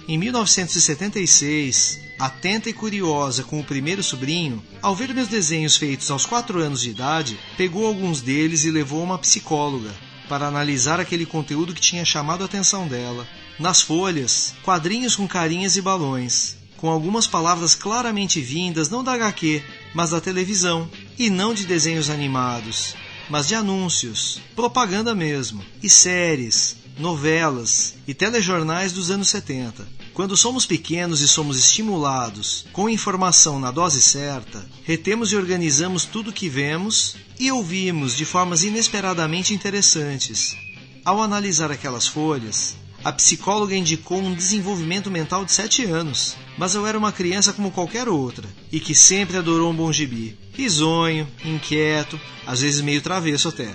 Em 0.08 0.18
1976, 0.18 2.00
atenta 2.20 2.70
e 2.70 2.74
curiosa 2.74 3.44
com 3.44 3.60
o 3.60 3.64
primeiro 3.64 4.04
sobrinho, 4.04 4.62
ao 4.82 4.96
ver 4.96 5.14
meus 5.14 5.30
desenhos 5.30 5.78
feitos 5.78 6.12
aos 6.12 6.26
4 6.26 6.60
anos 6.60 6.82
de 6.82 6.90
idade, 6.90 7.40
pegou 7.56 7.88
alguns 7.88 8.22
deles 8.22 8.66
e 8.66 8.72
levou 8.72 9.00
a 9.02 9.06
uma 9.06 9.18
psicóloga 9.18 9.96
para 10.28 10.48
analisar 10.48 11.00
aquele 11.00 11.26
conteúdo 11.26 11.74
que 11.74 11.82
tinha 11.82 12.04
chamado 12.04 12.42
a 12.42 12.46
atenção 12.46 12.88
dela. 12.88 13.28
Nas 13.58 13.82
folhas, 13.82 14.54
quadrinhos 14.64 15.16
com 15.16 15.28
carinhas 15.28 15.76
e 15.76 15.82
balões, 15.82 16.56
com 16.78 16.90
algumas 16.90 17.28
palavras 17.28 17.76
claramente 17.76 18.40
vindas 18.40 18.90
não 18.90 19.04
da 19.04 19.14
HQ, 19.14 19.62
mas 19.94 20.12
da 20.12 20.22
televisão, 20.22 20.90
e 21.18 21.30
não 21.30 21.54
de 21.54 21.66
desenhos 21.66 22.10
animados, 22.10 22.96
mas 23.30 23.48
de 23.48 23.56
anúncios, 23.56 24.42
propaganda 24.56 25.14
mesmo, 25.14 25.64
e 25.82 25.90
séries, 25.90 26.78
novelas 26.98 27.96
e 28.08 28.14
telejornais 28.14 28.92
dos 28.92 29.10
anos 29.10 29.30
70. 29.30 29.88
Quando 30.14 30.36
somos 30.36 30.66
pequenos 30.66 31.22
e 31.22 31.28
somos 31.28 31.58
estimulados 31.58 32.66
com 32.74 32.90
informação 32.90 33.60
na 33.60 33.72
dose 33.72 34.02
certa, 34.02 34.68
retemos 34.84 35.32
e 35.32 35.38
organizamos 35.38 36.04
tudo 36.04 36.34
que 36.34 36.50
vemos 36.50 37.16
e 37.40 37.52
ouvimos 37.52 38.18
de 38.18 38.26
formas 38.26 38.64
inesperadamente 38.64 39.54
interessantes. 39.54 40.58
Ao 41.06 41.22
analisar 41.22 41.72
aquelas 41.72 42.06
folhas, 42.06 42.76
a 43.04 43.12
psicóloga 43.14 43.76
indicou 43.76 44.20
um 44.20 44.34
desenvolvimento 44.34 45.10
mental 45.10 45.46
de 45.46 45.52
7 45.52 45.86
anos, 45.86 46.36
mas 46.58 46.76
eu 46.76 46.86
era 46.86 46.98
uma 46.98 47.12
criança 47.12 47.54
como 47.54 47.72
qualquer 47.72 48.10
outra 48.10 48.48
e 48.72 48.80
que 48.80 48.94
sempre 48.94 49.38
adorou 49.38 49.72
um 49.72 49.76
bom 49.76 49.92
gibi. 49.92 50.38
Risonho, 50.54 51.28
inquieto, 51.46 52.20
às 52.46 52.62
vezes 52.62 52.82
meio 52.82 53.02
travesso 53.02 53.48
até. 53.48 53.74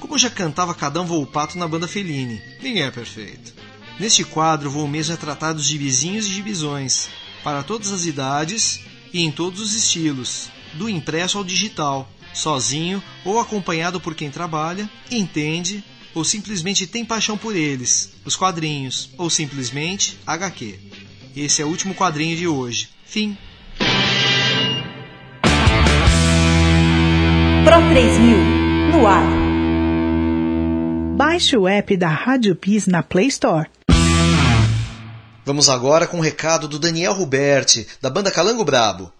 Como 0.00 0.18
já 0.18 0.28
cantava 0.28 0.74
Cadão 0.74 1.06
Volpato 1.06 1.56
na 1.56 1.68
banda 1.68 1.86
Fellini, 1.86 2.42
ninguém 2.60 2.82
é 2.82 2.90
perfeito. 2.90 3.54
Neste 3.98 4.24
quadro 4.24 4.68
vou 4.68 4.88
mesmo 4.88 5.16
tratar 5.16 5.52
dos 5.52 5.64
gibizinhos 5.64 6.26
e 6.26 6.32
gibizões, 6.32 7.08
para 7.44 7.62
todas 7.62 7.92
as 7.92 8.06
idades 8.06 8.80
e 9.12 9.22
em 9.22 9.30
todos 9.30 9.60
os 9.60 9.74
estilos, 9.74 10.50
do 10.74 10.88
impresso 10.88 11.38
ao 11.38 11.44
digital, 11.44 12.10
sozinho 12.32 13.00
ou 13.24 13.38
acompanhado 13.38 14.00
por 14.00 14.14
quem 14.16 14.30
trabalha, 14.30 14.90
entende 15.10 15.84
ou 16.14 16.24
simplesmente 16.24 16.86
tem 16.86 17.04
paixão 17.04 17.36
por 17.36 17.56
eles, 17.56 18.12
os 18.24 18.36
quadrinhos, 18.36 19.10
ou 19.18 19.28
simplesmente 19.28 20.18
HQ. 20.26 20.78
Esse 21.36 21.62
é 21.62 21.64
o 21.64 21.68
último 21.68 21.94
quadrinho 21.94 22.36
de 22.36 22.46
hoje. 22.46 22.88
Fim. 23.04 23.36
Pro 27.64 27.88
3000, 27.90 28.36
no 28.92 29.06
ar. 29.06 29.44
Baixe 31.16 31.56
o 31.56 31.66
app 31.66 31.96
da 31.96 32.08
Rádio 32.08 32.56
Bis 32.60 32.86
na 32.86 33.02
Play 33.02 33.26
Store. 33.28 33.68
Vamos 35.44 35.68
agora 35.68 36.06
com 36.06 36.18
um 36.18 36.20
recado 36.20 36.66
do 36.66 36.78
Daniel 36.78 37.12
Ruberti, 37.12 37.86
da 38.00 38.08
banda 38.08 38.30
Calango 38.30 38.64
Brabo. 38.64 39.12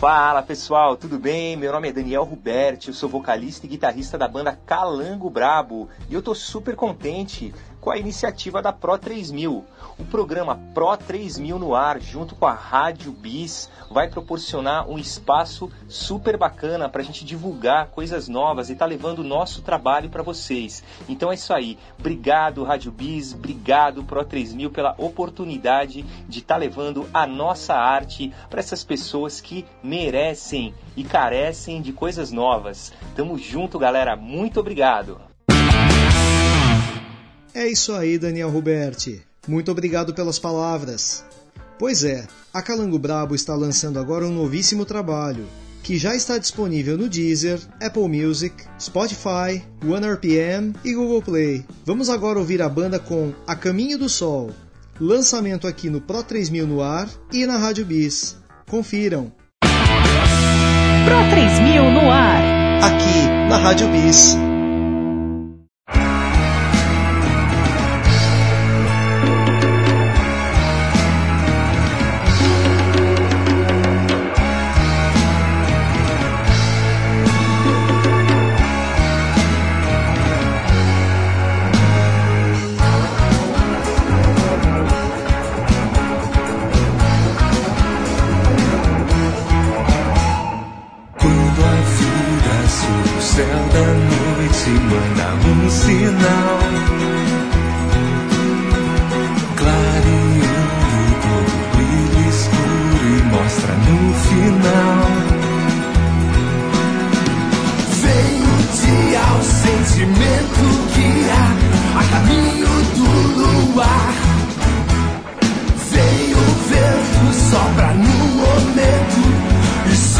Fala 0.00 0.42
pessoal, 0.42 0.96
tudo 0.96 1.18
bem? 1.18 1.58
Meu 1.58 1.72
nome 1.72 1.90
é 1.90 1.92
Daniel 1.92 2.24
Ruberti, 2.24 2.88
eu 2.88 2.94
sou 2.94 3.06
vocalista 3.06 3.66
e 3.66 3.68
guitarrista 3.68 4.16
da 4.16 4.26
banda 4.26 4.58
Calango 4.64 5.28
Brabo 5.28 5.90
e 6.08 6.14
eu 6.14 6.22
tô 6.22 6.34
super 6.34 6.74
contente 6.74 7.52
com 7.80 7.90
a 7.90 7.96
iniciativa 7.96 8.60
da 8.60 8.72
Pro 8.72 8.98
3000. 8.98 9.64
O 9.98 10.04
programa 10.04 10.60
Pro 10.74 10.96
3000 10.96 11.58
no 11.58 11.74
ar, 11.74 12.00
junto 12.00 12.34
com 12.34 12.46
a 12.46 12.52
Rádio 12.52 13.12
Bis, 13.12 13.70
vai 13.90 14.08
proporcionar 14.08 14.88
um 14.88 14.98
espaço 14.98 15.70
super 15.88 16.36
bacana 16.36 16.88
para 16.88 17.00
a 17.00 17.04
gente 17.04 17.24
divulgar 17.24 17.88
coisas 17.88 18.28
novas 18.28 18.70
e 18.70 18.74
tá 18.74 18.84
levando 18.86 19.20
o 19.20 19.24
nosso 19.24 19.62
trabalho 19.62 20.10
para 20.10 20.22
vocês. 20.22 20.82
Então 21.08 21.30
é 21.30 21.34
isso 21.34 21.52
aí. 21.52 21.78
Obrigado 21.98 22.64
Rádio 22.64 22.92
Bis, 22.92 23.34
obrigado 23.34 24.04
Pro 24.04 24.24
3000 24.24 24.70
pela 24.70 24.94
oportunidade 24.98 26.04
de 26.28 26.38
estar 26.40 26.54
tá 26.54 26.60
levando 26.60 27.08
a 27.12 27.26
nossa 27.26 27.74
arte 27.74 28.32
para 28.48 28.60
essas 28.60 28.84
pessoas 28.84 29.40
que 29.40 29.64
merecem 29.82 30.74
e 30.96 31.04
carecem 31.04 31.80
de 31.80 31.92
coisas 31.92 32.30
novas. 32.30 32.92
Tamo 33.14 33.38
junto, 33.38 33.78
galera. 33.78 34.16
Muito 34.16 34.60
obrigado. 34.60 35.29
É 37.54 37.66
isso 37.66 37.92
aí, 37.92 38.18
Daniel 38.18 38.50
Ruberti. 38.50 39.22
Muito 39.46 39.70
obrigado 39.70 40.14
pelas 40.14 40.38
palavras. 40.38 41.24
Pois 41.78 42.04
é, 42.04 42.26
a 42.52 42.62
Calango 42.62 42.98
Brabo 42.98 43.34
está 43.34 43.54
lançando 43.54 43.98
agora 43.98 44.26
um 44.26 44.32
novíssimo 44.32 44.84
trabalho, 44.84 45.46
que 45.82 45.96
já 45.98 46.14
está 46.14 46.38
disponível 46.38 46.96
no 46.96 47.08
Deezer, 47.08 47.58
Apple 47.80 48.08
Music, 48.08 48.54
Spotify, 48.78 49.62
OneRPM 49.84 50.74
e 50.84 50.94
Google 50.94 51.22
Play. 51.22 51.64
Vamos 51.84 52.08
agora 52.08 52.38
ouvir 52.38 52.60
a 52.62 52.68
banda 52.68 52.98
com 52.98 53.32
A 53.46 53.56
Caminho 53.56 53.98
do 53.98 54.08
Sol, 54.08 54.50
lançamento 55.00 55.66
aqui 55.66 55.88
no 55.88 56.00
Pro 56.00 56.22
3000 56.22 56.66
no 56.66 56.82
ar 56.82 57.08
e 57.32 57.46
na 57.46 57.56
Rádio 57.56 57.84
Bis. 57.86 58.36
Confiram. 58.68 59.32
Pro 59.60 61.30
3000 61.30 61.90
no 61.90 62.10
ar. 62.10 62.44
Aqui 62.82 63.48
na 63.48 63.56
Rádio 63.56 63.88
Bis. 63.88 64.49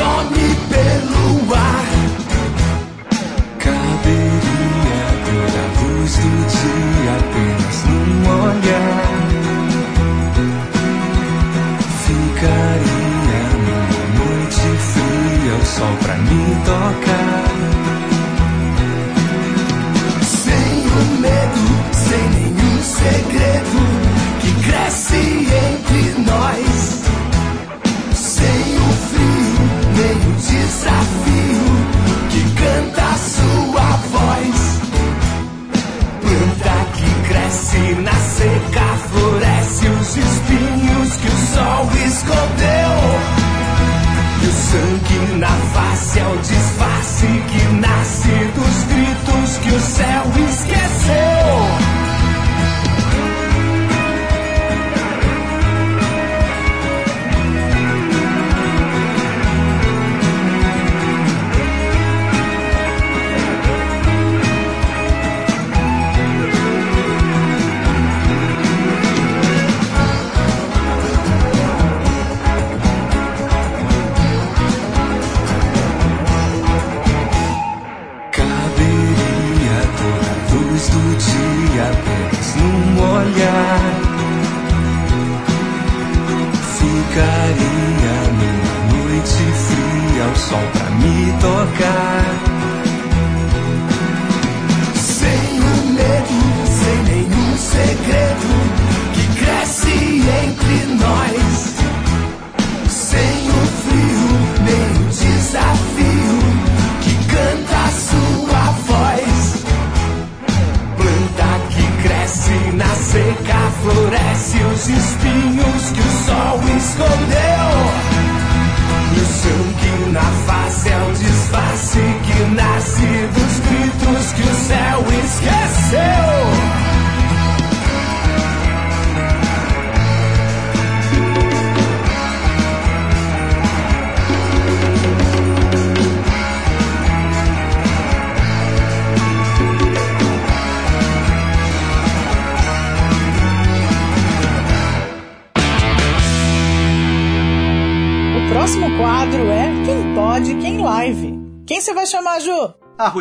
E 0.01 0.03
some 0.03 0.40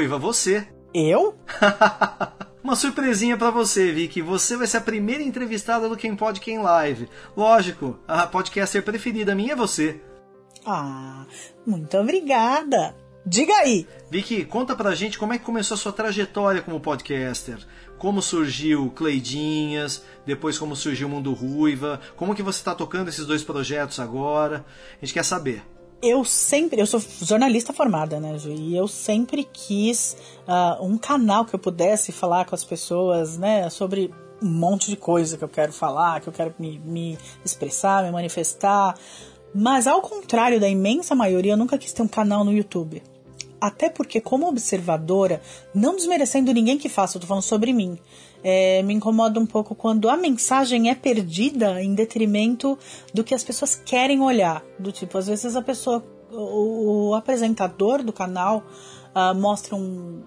A 0.10 0.12
Ruiva, 0.12 0.18
você. 0.18 0.68
Eu? 0.92 1.38
Uma 2.64 2.76
surpresinha 2.76 3.38
pra 3.38 3.52
você, 3.52 3.92
Vicky. 3.92 4.24
Você 4.24 4.58
vai 4.58 4.66
ser 4.66 4.78
a 4.78 4.82
primeira 4.82 5.22
entrevistada 5.22 5.88
do 5.88 5.96
Quem 5.96 6.16
Pode 6.16 6.40
Quem 6.40 6.58
Live. 6.58 7.08
Lógico, 7.38 8.00
a 8.08 8.26
podcaster 8.26 8.84
preferida 8.84 9.36
minha 9.36 9.54
é 9.54 9.56
você. 9.56 10.02
Ah, 10.66 11.28
muito 11.66 11.96
obrigada. 11.96 12.96
Diga 13.24 13.54
aí. 13.58 13.88
Vicky, 14.10 14.46
conta 14.46 14.76
pra 14.76 14.96
gente 14.96 15.20
como 15.20 15.34
é 15.34 15.38
que 15.38 15.46
começou 15.46 15.76
a 15.76 15.78
sua 15.78 15.94
trajetória 15.94 16.64
como 16.64 16.80
podcaster. 16.80 17.60
Como 18.00 18.20
surgiu 18.20 18.90
Cleidinhas, 18.96 20.04
depois 20.26 20.58
como 20.58 20.76
surgiu 20.76 21.08
o 21.08 21.12
Mundo 21.12 21.34
Ruiva, 21.34 22.02
como 22.16 22.34
que 22.34 22.42
você 22.42 22.64
tá 22.64 22.74
tocando 22.74 23.10
esses 23.10 23.28
dois 23.28 23.44
projetos 23.44 24.00
agora. 24.00 24.66
A 25.00 25.06
gente 25.06 25.14
quer 25.14 25.24
saber. 25.24 25.64
Eu 26.02 26.24
sempre, 26.24 26.80
eu 26.80 26.86
sou 26.86 27.02
jornalista 27.22 27.74
formada, 27.74 28.22
né, 28.22 28.38
Ju? 28.38 28.52
E 28.52 28.76
eu 28.76 28.88
sempre 28.88 29.44
quis 29.44 30.16
ah, 30.48 30.78
um 30.80 30.98
canal 30.98 31.44
que 31.44 31.54
eu 31.54 31.60
pudesse 31.60 32.14
falar 32.14 32.46
com 32.46 32.56
as 32.56 32.64
pessoas, 32.64 33.38
né, 33.38 33.70
sobre 33.70 34.14
um 34.42 34.50
monte 34.50 34.90
de 34.90 34.96
coisa 34.96 35.38
que 35.38 35.44
eu 35.44 35.50
quero 35.50 35.74
falar, 35.74 36.22
que 36.22 36.30
eu 36.30 36.34
quero 36.34 36.56
me, 36.58 36.80
me 36.80 37.18
expressar, 37.44 38.04
me 38.04 38.12
manifestar. 38.12 38.98
Mas 39.54 39.88
ao 39.88 40.02
contrário 40.02 40.58
da 40.58 40.70
imensa 40.70 41.14
maioria, 41.14 41.54
eu 41.54 41.58
nunca 41.58 41.78
quis 41.78 41.92
ter 41.92 42.02
um 42.02 42.08
canal 42.08 42.46
no 42.46 42.54
YouTube. 42.54 43.04
Até 43.60 43.90
porque, 43.90 44.22
como 44.22 44.48
observadora, 44.48 45.42
não 45.76 45.98
desmerecendo 45.98 46.54
ninguém 46.54 46.78
que 46.78 46.88
faça, 46.88 47.18
eu 47.18 47.22
tô 47.22 47.28
falando 47.28 47.44
sobre 47.44 47.74
mim. 47.74 48.00
É, 48.44 48.82
me 48.84 48.94
incomoda 48.94 49.40
um 49.40 49.46
pouco 49.46 49.76
quando 49.76 50.10
a 50.10 50.18
mensagem 50.18 50.90
é 50.90 50.96
perdida 50.96 51.82
em 51.82 51.94
detrimento 51.94 52.78
do 53.14 53.24
que 53.24 53.36
as 53.36 53.44
pessoas 53.44 53.76
querem 53.76 54.22
olhar. 54.22 54.64
Do 54.78 54.92
tipo, 54.92 55.18
às 55.18 55.28
vezes 55.28 55.56
a 55.56 55.62
pessoa, 55.62 56.04
o, 56.32 57.10
o 57.10 57.16
apresentador 57.16 58.04
do 58.04 58.14
canal 58.14 58.64
ah, 59.14 59.34
mostra 59.34 59.76
um, 59.76 60.22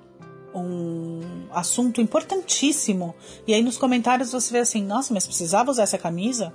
um 0.55 1.21
assunto 1.51 2.01
importantíssimo. 2.01 3.15
E 3.47 3.55
aí 3.55 3.63
nos 3.63 3.79
comentários 3.79 4.33
você 4.33 4.53
vê 4.53 4.59
assim, 4.59 4.83
nossa, 4.85 5.13
mas 5.15 5.27
precisava 5.27 5.71
usar 5.71 5.85
essa 5.85 5.99
camisa? 5.99 6.53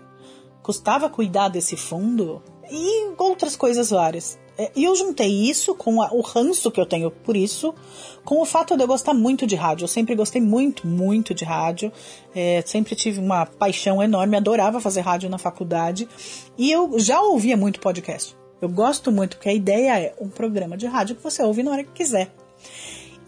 Custava 0.61 1.09
cuidar 1.09 1.49
desse 1.49 1.75
fundo? 1.77 2.41
E 2.71 3.13
outras 3.17 3.55
coisas 3.55 3.89
várias. 3.89 4.37
É, 4.57 4.71
E 4.75 4.83
eu 4.85 4.95
juntei 4.95 5.29
isso 5.49 5.75
com 5.75 6.01
a- 6.01 6.11
o 6.11 6.21
ranço 6.21 6.71
que 6.71 6.79
eu 6.81 6.85
tenho 6.85 7.11
por 7.11 7.37
isso, 7.37 7.73
com 8.25 8.41
o 8.41 8.45
fato 8.45 8.75
de 8.75 8.83
eu 8.83 8.87
gostar 8.87 9.13
muito 9.13 9.45
de 9.45 9.55
rádio. 9.55 9.83
Eu 9.83 9.87
sempre 9.87 10.15
gostei 10.15 10.41
muito, 10.41 10.87
muito 10.87 11.33
de 11.33 11.45
rádio. 11.45 11.91
É, 12.33 12.63
sempre 12.65 12.95
tive 12.95 13.19
uma 13.19 13.45
paixão 13.45 14.01
enorme, 14.01 14.35
adorava 14.35 14.81
fazer 14.81 15.01
rádio 15.01 15.29
na 15.29 15.37
faculdade. 15.37 16.09
E 16.57 16.71
eu 16.71 16.97
já 16.99 17.21
ouvia 17.21 17.55
muito 17.55 17.79
podcast. 17.79 18.35
Eu 18.59 18.69
gosto 18.69 19.11
muito, 19.11 19.37
porque 19.37 19.49
a 19.49 19.53
ideia 19.53 19.99
é 19.99 20.15
um 20.19 20.27
programa 20.29 20.75
de 20.75 20.87
rádio 20.87 21.15
que 21.15 21.23
você 21.23 21.43
ouve 21.43 21.61
na 21.61 21.71
hora 21.71 21.83
que 21.83 21.91
quiser. 21.91 22.33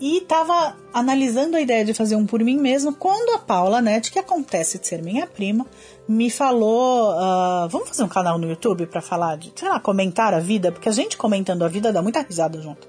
E 0.02 0.22
tava 0.22 0.76
analisando 0.94 1.58
a 1.58 1.62
ideia 1.62 1.84
de 1.86 1.94
fazer 1.94 2.16
um 2.16 2.26
por 2.26 2.42
mim 2.42 2.58
mesmo 2.58 2.94
quando 2.96 3.36
a 3.36 3.38
Paula 3.38 3.82
Net, 3.82 4.12
que 4.12 4.18
acontece 4.18 4.80
de 4.80 4.88
ser 4.88 5.04
minha 5.04 5.28
prima, 5.28 5.68
me 6.10 6.28
falou: 6.32 7.12
ah, 7.12 7.68
vamos 7.70 7.88
fazer 7.88 8.02
um 8.02 8.08
canal 8.08 8.40
no 8.40 8.50
YouTube 8.50 8.88
pra 8.88 9.00
falar 9.00 9.38
de, 9.38 9.54
sei 9.56 9.70
lá, 9.70 9.80
comentar 9.80 10.34
a 10.34 10.40
vida, 10.40 10.72
porque 10.72 10.90
a 10.90 10.92
gente 10.92 11.16
comentando 11.16 11.64
a 11.64 11.68
vida 11.68 11.94
dá 11.94 12.02
muita 12.02 12.22
risada 12.22 12.60
junto. 12.60 12.88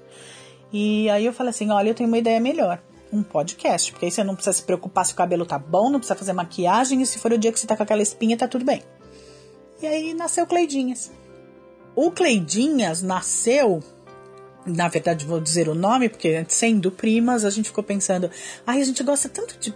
E 0.73 1.07
aí 1.07 1.27
eu 1.27 1.31
falei 1.31 1.51
assim: 1.51 1.69
olha, 1.69 1.89
eu 1.89 1.93
tenho 1.93 2.09
uma 2.09 2.17
ideia 2.17 2.39
melhor. 2.39 2.81
Um 3.13 3.21
podcast, 3.21 3.91
porque 3.91 4.05
aí 4.05 4.11
você 4.11 4.23
não 4.23 4.35
precisa 4.35 4.53
se 4.57 4.63
preocupar 4.63 5.05
se 5.05 5.13
o 5.13 5.15
cabelo 5.15 5.45
tá 5.45 5.59
bom, 5.59 5.89
não 5.89 5.99
precisa 5.99 6.17
fazer 6.17 6.33
maquiagem, 6.33 7.01
e 7.01 7.05
se 7.05 7.19
for 7.19 7.31
o 7.33 7.37
dia 7.37 7.51
que 7.51 7.59
você 7.59 7.67
tá 7.67 7.75
com 7.75 7.83
aquela 7.83 8.01
espinha, 8.01 8.37
tá 8.37 8.47
tudo 8.47 8.63
bem. 8.65 8.81
E 9.81 9.85
aí 9.85 10.13
nasceu 10.13 10.47
Cleidinhas. 10.47 11.11
O 11.93 12.09
Cleidinhas 12.09 13.01
nasceu 13.01 13.83
na 14.65 14.87
verdade 14.87 15.25
vou 15.25 15.39
dizer 15.39 15.67
o 15.67 15.75
nome, 15.75 16.07
porque 16.07 16.45
sendo 16.47 16.91
primas, 16.91 17.43
a 17.43 17.49
gente 17.49 17.65
ficou 17.65 17.83
pensando, 17.83 18.29
ai, 18.65 18.79
a 18.79 18.85
gente 18.85 19.03
gosta 19.03 19.27
tanto 19.27 19.57
de 19.59 19.73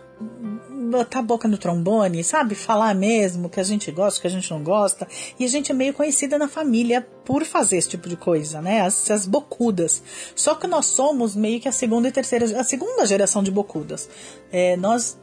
botar 0.90 1.20
a 1.20 1.22
boca 1.22 1.48
no 1.48 1.58
trombone, 1.58 2.24
sabe? 2.24 2.56
Falar 2.56 2.94
mesmo 2.96 3.50
que 3.50 3.60
a 3.60 3.64
gente 3.64 3.92
gosta, 3.92 4.22
que 4.22 4.28
a 4.28 4.30
gente 4.30 4.50
não 4.52 4.64
gosta. 4.64 5.08
E 5.40 5.46
a 5.46 5.48
gente 5.48 5.72
é 5.72 5.76
meio 5.76 5.94
conhecida 5.94 6.38
na 6.38 6.48
família 6.48 7.06
por 7.24 7.44
fazer 7.44 7.78
esse 7.78 7.90
tipo 7.90 8.08
de 8.08 8.16
coisa, 8.16 8.62
né? 8.62 8.82
As, 8.82 9.10
as 9.12 9.26
bocudas. 9.26 10.02
Só 10.36 10.56
que 10.56 10.68
nós 10.68 10.86
somos 10.86 11.36
meio 11.36 11.60
que 11.60 11.68
a 11.68 11.72
segunda 11.72 12.08
e 12.08 12.12
terceira, 12.12 12.60
a 12.60 12.64
segunda 12.64 13.06
geração 13.06 13.44
de 13.44 13.52
bocudas. 13.52 14.10
É, 14.52 14.78
nós 14.78 15.18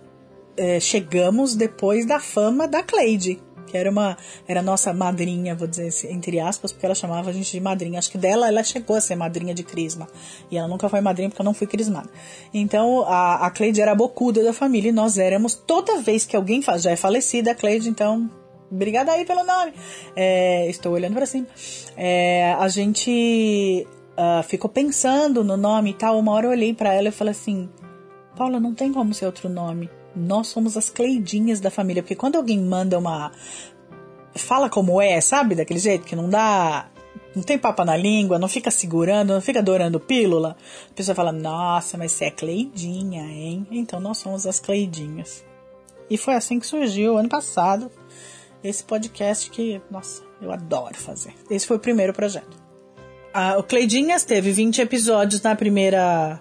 é, 0.57 0.81
chegamos 0.81 1.55
depois 1.55 2.07
da 2.07 2.21
fama 2.21 2.69
da 2.69 2.83
Cleide, 2.83 3.41
que 3.73 3.79
era 3.79 3.91
uma 3.91 4.17
era 4.47 4.61
nossa 4.61 4.93
madrinha, 4.93 5.55
vou 5.55 5.67
dizer 5.67 5.89
assim, 5.89 6.13
entre 6.13 6.39
aspas, 6.39 6.71
porque 6.71 6.85
ela 6.85 6.95
chamava 6.95 7.31
a 7.31 7.33
gente 7.33 7.51
de 7.51 7.61
madrinha. 7.61 7.99
Acho 7.99 8.11
que 8.11 8.19
dela 8.19 8.47
ela 8.47 8.63
chegou 8.63 8.95
a 8.95 9.01
ser 9.01 9.17
madrinha 9.17 9.55
de 9.55 9.63
crisma. 9.63 10.07
E 10.51 10.59
ela 10.59 10.69
nunca 10.69 10.89
foi 10.89 11.01
madrinha 11.01 11.31
porque 11.31 11.41
eu 11.41 11.45
não 11.45 11.55
fui 11.55 11.67
crismada. 11.67 12.11
Então 12.53 13.03
a, 13.09 13.47
a 13.47 13.51
Cleide 13.51 13.81
era 13.81 13.93
a 13.93 13.95
bocuda 13.95 14.45
da 14.45 14.53
família 14.53 14.91
e 14.91 14.93
nós 14.93 15.17
éramos 15.17 15.55
toda 15.55 16.01
vez 16.03 16.27
que 16.27 16.37
alguém 16.37 16.63
já 16.79 16.91
é 16.91 16.97
falecida 16.97 17.53
a 17.53 17.55
Cleide, 17.55 17.89
então 17.89 18.31
obrigada 18.71 19.13
aí 19.13 19.25
pelo 19.25 19.43
nome. 19.43 19.73
É, 20.15 20.69
estou 20.69 20.93
olhando 20.93 21.15
para 21.15 21.27
cima. 21.27 21.47
É, 21.97 22.55
a 22.59 22.69
gente 22.69 23.87
uh, 24.13 24.43
ficou 24.43 24.71
pensando 24.71 25.43
no 25.43 25.57
nome 25.57 25.91
e 25.91 25.95
tal. 25.95 26.19
Uma 26.19 26.33
hora 26.33 26.47
eu 26.47 26.51
olhei 26.51 26.75
para 26.75 26.93
ela 26.93 27.09
e 27.09 27.13
falei 27.13 27.33
assim: 27.33 27.71
Paula, 28.37 28.61
não 28.61 28.75
tem 28.75 28.93
como 28.93 29.15
ser 29.15 29.27
outro 29.27 29.49
nome. 29.49 29.89
Nós 30.15 30.49
somos 30.49 30.77
as 30.77 30.91
Cleidinhas 30.91 31.61
da 31.61 31.71
família. 31.71 32.03
Porque 32.03 32.15
quando 32.15 32.37
alguém 32.37 32.61
manda 32.61 32.99
uma. 32.99 33.33
Fala 34.35 34.69
como 34.71 35.01
é, 35.01 35.21
sabe? 35.21 35.55
Daquele 35.55 35.81
jeito 35.81 36.07
que 36.07 36.17
não 36.17 36.29
dá. 36.29 36.89
Não 37.35 37.43
tem 37.43 37.59
papa 37.59 37.83
na 37.85 37.97
língua, 37.97 38.39
não 38.39 38.49
fica 38.49 38.71
segurando, 38.71 39.33
não 39.33 39.41
fica 39.41 39.61
adorando 39.61 39.99
pílula. 39.99 40.57
A 40.91 40.95
pessoa 40.95 41.15
fala: 41.15 41.33
Nossa, 41.33 41.97
mas 41.97 42.13
você 42.13 42.27
é 42.27 42.31
Cleidinha, 42.31 43.23
hein? 43.23 43.67
Então 43.71 44.01
nós 44.01 44.19
somos 44.19 44.47
as 44.47 44.61
Cleidinhas. 44.61 45.45
E 46.11 46.19
foi 46.19 46.35
assim 46.35 46.61
que 46.61 46.67
surgiu 46.67 47.17
ano 47.17 47.29
passado 47.29 47.91
esse 48.63 48.85
podcast 48.85 49.51
que, 49.51 49.81
nossa, 49.91 50.23
eu 50.41 50.53
adoro 50.53 50.95
fazer. 50.95 51.35
Esse 51.51 51.67
foi 51.67 51.77
o 51.77 51.81
primeiro 51.81 52.13
projeto. 52.13 52.57
O 53.59 53.63
Cleidinhas 53.63 54.25
teve 54.25 54.53
20 54.53 54.83
episódios 54.83 55.41
na 55.41 55.57
primeira 55.57 56.41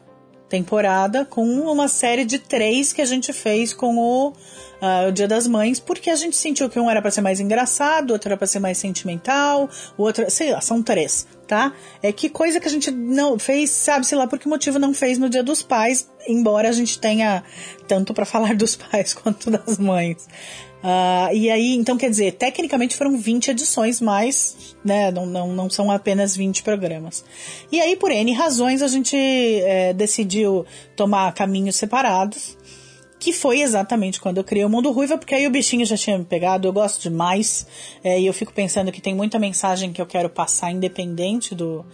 temporada, 0.51 1.23
com 1.23 1.45
uma 1.45 1.87
série 1.87 2.25
de 2.25 2.37
três 2.37 2.91
que 2.91 3.01
a 3.01 3.05
gente 3.05 3.31
fez 3.31 3.73
com 3.73 3.97
o, 3.97 4.33
ah, 4.81 5.05
o 5.07 5.11
Dia 5.11 5.25
das 5.25 5.47
Mães, 5.47 5.79
porque 5.79 6.09
a 6.09 6.15
gente 6.15 6.35
sentiu 6.35 6.69
que 6.69 6.77
um 6.77 6.89
era 6.89 7.01
para 7.01 7.09
ser 7.09 7.21
mais 7.21 7.39
engraçado, 7.39 8.11
outro 8.11 8.27
era 8.27 8.37
para 8.37 8.45
ser 8.45 8.59
mais 8.59 8.77
sentimental, 8.77 9.69
o 9.97 10.03
outro, 10.03 10.29
sei 10.29 10.51
lá, 10.51 10.59
são 10.59 10.83
três, 10.83 11.25
tá? 11.47 11.71
É 12.03 12.11
que 12.11 12.29
coisa 12.29 12.59
que 12.59 12.67
a 12.67 12.71
gente 12.71 12.91
não 12.91 13.39
fez, 13.39 13.69
sabe, 13.69 14.05
sei 14.05 14.17
lá 14.17 14.27
por 14.27 14.37
que 14.37 14.49
motivo 14.49 14.77
não 14.77 14.93
fez 14.93 15.17
no 15.17 15.29
Dia 15.29 15.41
dos 15.41 15.63
Pais, 15.63 16.09
embora 16.27 16.67
a 16.67 16.73
gente 16.73 16.99
tenha 16.99 17.43
tanto 17.87 18.13
para 18.13 18.25
falar 18.27 18.53
dos 18.53 18.75
pais 18.75 19.13
quanto 19.13 19.49
das 19.49 19.77
mães. 19.77 20.27
Uh, 20.81 21.35
e 21.35 21.49
aí, 21.49 21.75
então 21.75 21.95
quer 21.95 22.09
dizer, 22.09 22.33
tecnicamente 22.33 22.95
foram 22.95 23.15
20 23.15 23.51
edições, 23.51 24.01
mas 24.01 24.75
né, 24.83 25.11
não, 25.11 25.25
não, 25.27 25.53
não 25.53 25.69
são 25.69 25.91
apenas 25.91 26.35
20 26.35 26.63
programas. 26.63 27.23
E 27.71 27.79
aí, 27.79 27.95
por 27.95 28.11
N 28.11 28.33
razões, 28.33 28.81
a 28.81 28.87
gente 28.87 29.15
é, 29.15 29.93
decidiu 29.93 30.65
tomar 30.95 31.31
caminhos 31.33 31.75
separados, 31.75 32.57
que 33.19 33.31
foi 33.31 33.61
exatamente 33.61 34.19
quando 34.19 34.37
eu 34.37 34.43
criei 34.43 34.65
o 34.65 34.69
Mundo 34.69 34.91
Ruiva, 34.91 35.15
porque 35.15 35.35
aí 35.35 35.45
o 35.45 35.51
bichinho 35.51 35.85
já 35.85 35.95
tinha 35.95 36.17
me 36.17 36.25
pegado, 36.25 36.67
eu 36.67 36.73
gosto 36.73 36.99
demais, 36.99 37.67
é, 38.03 38.19
e 38.19 38.25
eu 38.25 38.33
fico 38.33 38.51
pensando 38.51 38.91
que 38.91 38.99
tem 38.99 39.13
muita 39.13 39.37
mensagem 39.37 39.93
que 39.93 40.01
eu 40.01 40.07
quero 40.07 40.27
passar 40.27 40.71
independente 40.71 41.53
do, 41.53 41.85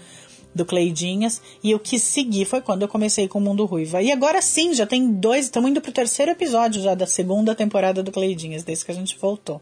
do 0.54 0.66
Cleidinhas, 0.66 1.42
e 1.64 1.72
eu 1.72 1.80
quis 1.80 2.02
seguir, 2.02 2.46
foi 2.46 2.62
quando 2.62 2.82
eu 2.82 2.88
comecei 2.88 3.28
com 3.28 3.40
o 3.40 3.42
Mundo 3.42 3.66
Ruiva. 3.66 4.02
E 4.02 4.12
agora 4.12 4.42
sim, 4.42 4.74
já 4.74 4.86
tem 4.86 5.12
dois, 5.12 5.46
estamos 5.46 5.70
indo 5.70 5.82
pro 5.82 5.92
terceiro 5.92 6.32
episódio 6.32 6.82
já 6.82 6.96
da 6.96 7.06
segunda 7.06 7.54
temporada 7.54 8.02
do 8.02 8.12
Cleidinhas, 8.12 8.64
desde 8.64 8.86
que 8.86 8.92
a 8.92 8.96
gente 8.96 9.18
voltou. 9.20 9.62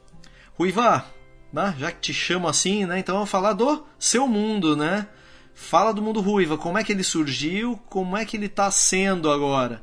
Ruiva, 0.57 1.05
né, 1.51 1.75
já 1.77 1.91
que 1.91 1.99
te 1.99 2.13
chamo 2.13 2.47
assim, 2.47 2.85
né? 2.85 2.99
Então 2.99 3.15
vamos 3.15 3.29
falar 3.29 3.53
do 3.53 3.83
seu 3.99 4.27
mundo, 4.27 4.75
né? 4.75 5.07
Fala 5.53 5.93
do 5.93 6.01
mundo 6.01 6.21
Ruiva, 6.21 6.57
como 6.57 6.77
é 6.77 6.83
que 6.83 6.91
ele 6.91 7.03
surgiu, 7.03 7.79
como 7.89 8.17
é 8.17 8.25
que 8.25 8.35
ele 8.35 8.49
tá 8.49 8.69
sendo 8.71 9.29
agora? 9.29 9.81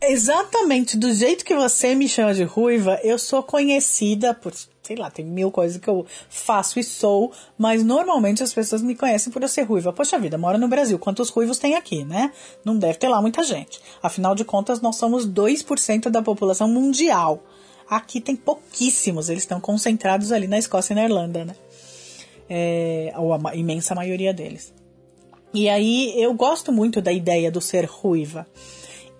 Exatamente, 0.00 0.96
do 0.96 1.12
jeito 1.12 1.44
que 1.44 1.54
você 1.56 1.94
me 1.94 2.08
chama 2.08 2.32
de 2.32 2.44
ruiva, 2.44 3.00
eu 3.02 3.18
sou 3.18 3.42
conhecida 3.42 4.32
por, 4.32 4.52
sei 4.88 4.96
lá, 4.96 5.10
tem 5.10 5.22
mil 5.22 5.50
coisas 5.50 5.76
que 5.76 5.88
eu 5.88 6.06
faço 6.30 6.80
e 6.80 6.82
sou, 6.82 7.30
mas 7.58 7.84
normalmente 7.84 8.42
as 8.42 8.54
pessoas 8.54 8.80
me 8.80 8.94
conhecem 8.94 9.30
por 9.30 9.42
eu 9.42 9.48
ser 9.48 9.64
ruiva. 9.64 9.92
Poxa 9.92 10.18
vida, 10.18 10.38
mora 10.38 10.56
no 10.56 10.66
Brasil, 10.66 10.98
quantos 10.98 11.28
ruivos 11.28 11.58
tem 11.58 11.74
aqui, 11.74 12.04
né? 12.04 12.32
Não 12.64 12.78
deve 12.78 12.94
ter 12.94 13.06
lá 13.06 13.20
muita 13.20 13.42
gente. 13.42 13.82
Afinal 14.02 14.34
de 14.34 14.46
contas, 14.46 14.80
nós 14.80 14.96
somos 14.96 15.28
2% 15.28 16.08
da 16.08 16.22
população 16.22 16.66
mundial. 16.66 17.42
Aqui 17.88 18.18
tem 18.18 18.34
pouquíssimos, 18.34 19.28
eles 19.28 19.42
estão 19.42 19.60
concentrados 19.60 20.32
ali 20.32 20.46
na 20.46 20.58
Escócia 20.58 20.94
e 20.94 20.96
na 20.96 21.04
Irlanda, 21.04 21.44
né? 21.44 21.54
É, 22.48 23.12
ou 23.18 23.34
a 23.34 23.54
imensa 23.54 23.94
maioria 23.94 24.32
deles. 24.32 24.72
E 25.52 25.68
aí 25.68 26.14
eu 26.16 26.32
gosto 26.32 26.72
muito 26.72 27.02
da 27.02 27.12
ideia 27.12 27.50
do 27.50 27.60
ser 27.60 27.84
ruiva. 27.84 28.46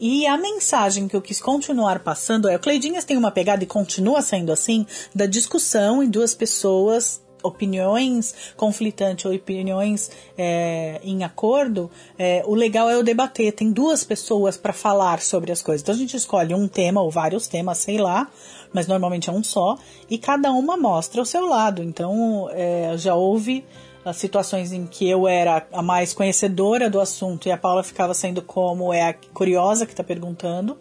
E 0.01 0.27
a 0.27 0.37
mensagem 0.37 1.09
que 1.09 1.17
eu 1.17 1.23
quis 1.23 1.41
continuar 1.41 1.99
passando 2.01 2.49
é: 2.49 2.57
o 2.57 2.61
Cleidinhas 2.61 3.05
tem 3.05 3.17
uma 3.17 3.31
pegada 3.31 3.65
e 3.65 3.67
continua 3.67 4.23
sendo 4.23 4.53
assim, 4.53 4.87
da 5.15 5.27
discussão 5.27 6.03
em 6.03 6.09
duas 6.09 6.35
pessoas 6.35 7.21
opiniões 7.43 8.35
conflitantes 8.57 9.25
ou 9.25 9.33
opiniões 9.33 10.11
é, 10.37 11.01
em 11.05 11.23
acordo, 11.23 11.91
é, 12.19 12.43
o 12.47 12.55
legal 12.55 12.91
é 12.91 12.97
o 12.97 13.03
debater. 13.03 13.53
Tem 13.53 13.71
duas 13.71 14.05
pessoas 14.05 14.57
para 14.57 14.73
falar 14.73 15.21
sobre 15.21 15.53
as 15.53 15.63
coisas. 15.63 15.83
Então 15.83 15.95
a 15.95 15.99
gente 15.99 16.17
escolhe 16.17 16.55
um 16.55 16.69
tema 16.69 17.01
ou 17.01 17.11
vários 17.11 17.47
temas, 17.47 17.79
sei 17.79 17.99
lá, 17.99 18.29
mas 18.73 18.87
normalmente 18.87 19.31
é 19.31 19.33
um 19.33 19.43
só, 19.43 19.79
e 20.11 20.19
cada 20.19 20.53
uma 20.53 20.77
mostra 20.77 21.23
o 21.23 21.27
seu 21.27 21.47
lado. 21.47 21.83
Então 21.83 22.49
é, 22.53 22.95
já 22.97 23.15
houve 23.15 23.65
as 24.09 24.17
situações 24.17 24.73
em 24.73 24.87
que 24.87 25.09
eu 25.09 25.29
era 25.29 25.67
a 25.73 25.83
mais 25.83 26.13
conhecedora 26.13 26.89
do 26.89 27.01
assunto 27.01 27.49
e 27.49 27.53
a 27.53 27.57
Paula 27.57 27.83
ficava 27.83 28.15
sendo 28.15 28.43
como 28.43 28.93
é 28.93 29.11
a 29.11 29.15
curiosa 29.33 29.87
que 29.87 29.93
está 29.93 30.03
perguntando. 30.03 30.77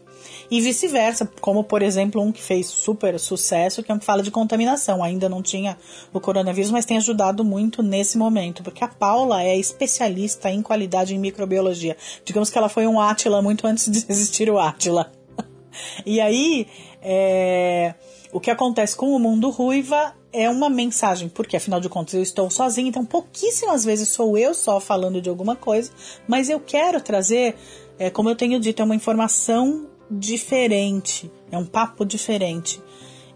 E 0.49 0.61
vice-versa, 0.61 1.29
como 1.41 1.63
por 1.63 1.81
exemplo 1.81 2.21
um 2.21 2.31
que 2.31 2.41
fez 2.41 2.67
super 2.67 3.19
sucesso, 3.19 3.83
que 3.83 3.91
é 3.91 3.95
um 3.95 3.99
que 3.99 4.05
fala 4.05 4.23
de 4.23 4.31
contaminação. 4.31 5.03
Ainda 5.03 5.27
não 5.27 5.41
tinha 5.41 5.77
o 6.13 6.19
coronavírus, 6.19 6.71
mas 6.71 6.85
tem 6.85 6.97
ajudado 6.97 7.43
muito 7.43 7.83
nesse 7.83 8.17
momento, 8.17 8.63
porque 8.63 8.83
a 8.83 8.87
Paula 8.87 9.43
é 9.43 9.57
especialista 9.57 10.49
em 10.49 10.61
qualidade 10.61 11.13
em 11.13 11.19
microbiologia. 11.19 11.97
Digamos 12.23 12.49
que 12.49 12.57
ela 12.57 12.69
foi 12.69 12.87
um 12.87 12.99
Átila 12.99 13.41
muito 13.41 13.67
antes 13.67 13.89
de 13.89 14.05
existir 14.09 14.49
o 14.49 14.57
Átila. 14.57 15.11
e 16.05 16.19
aí, 16.19 16.67
é, 17.01 17.93
o 18.31 18.39
que 18.39 18.49
acontece 18.49 18.95
com 18.95 19.15
o 19.15 19.19
mundo 19.19 19.49
ruiva 19.49 20.13
é 20.38 20.47
uma 20.49 20.69
mensagem, 20.69 21.27
porque 21.27 21.57
afinal 21.57 21.80
de 21.80 21.89
contas 21.89 22.14
eu 22.14 22.22
estou 22.22 22.49
sozinha, 22.51 22.88
então 22.88 23.03
pouquíssimas 23.03 23.84
vezes 23.84 24.09
sou 24.09 24.38
eu 24.38 24.53
só 24.53 24.80
falando 24.80 25.19
de 25.19 25.30
alguma 25.30 25.55
coisa, 25.55 25.91
mas 26.27 26.47
eu 26.47 26.59
quero 26.59 27.01
trazer, 27.01 27.55
é, 27.97 28.11
como 28.11 28.30
eu 28.30 28.35
tenho 28.35 28.59
dito, 28.59 28.80
é 28.81 28.85
uma 28.85 28.95
informação 28.95 29.88
diferente, 30.11 31.31
é 31.51 31.57
um 31.57 31.65
papo 31.65 32.05
diferente. 32.05 32.81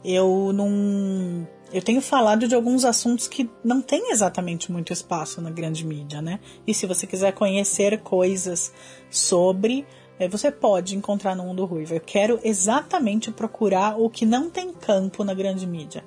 Eu 0.05 0.51
não. 0.53 1.47
Eu 1.73 1.81
tenho 1.81 2.01
falado 2.01 2.47
de 2.47 2.53
alguns 2.53 2.83
assuntos 2.83 3.27
que 3.27 3.49
não 3.63 3.81
tem 3.81 4.11
exatamente 4.11 4.71
muito 4.71 4.91
espaço 4.91 5.41
na 5.41 5.49
grande 5.49 5.85
mídia, 5.85 6.21
né? 6.21 6.39
E 6.67 6.73
se 6.73 6.85
você 6.85 7.07
quiser 7.07 7.31
conhecer 7.31 7.99
coisas 8.01 8.73
sobre, 9.09 9.85
é, 10.19 10.27
você 10.27 10.51
pode 10.51 10.97
encontrar 10.97 11.35
no 11.35 11.43
Mundo 11.43 11.65
Ruivo. 11.65 11.93
Eu 11.93 12.01
quero 12.01 12.39
exatamente 12.43 13.31
procurar 13.31 13.99
o 13.99 14.09
que 14.09 14.25
não 14.25 14.49
tem 14.49 14.73
campo 14.73 15.23
na 15.23 15.33
grande 15.33 15.65
mídia. 15.65 16.03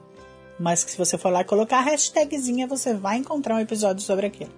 Mas 0.59 0.85
que 0.85 0.90
se 0.90 0.98
você 0.98 1.18
for 1.18 1.31
lá 1.31 1.40
e 1.40 1.44
colocar 1.44 1.78
a 1.78 1.82
hashtagzinha, 1.82 2.66
você 2.66 2.94
vai 2.94 3.16
encontrar 3.16 3.56
um 3.56 3.60
episódio 3.60 4.02
sobre 4.02 4.26
aquilo. 4.26 4.52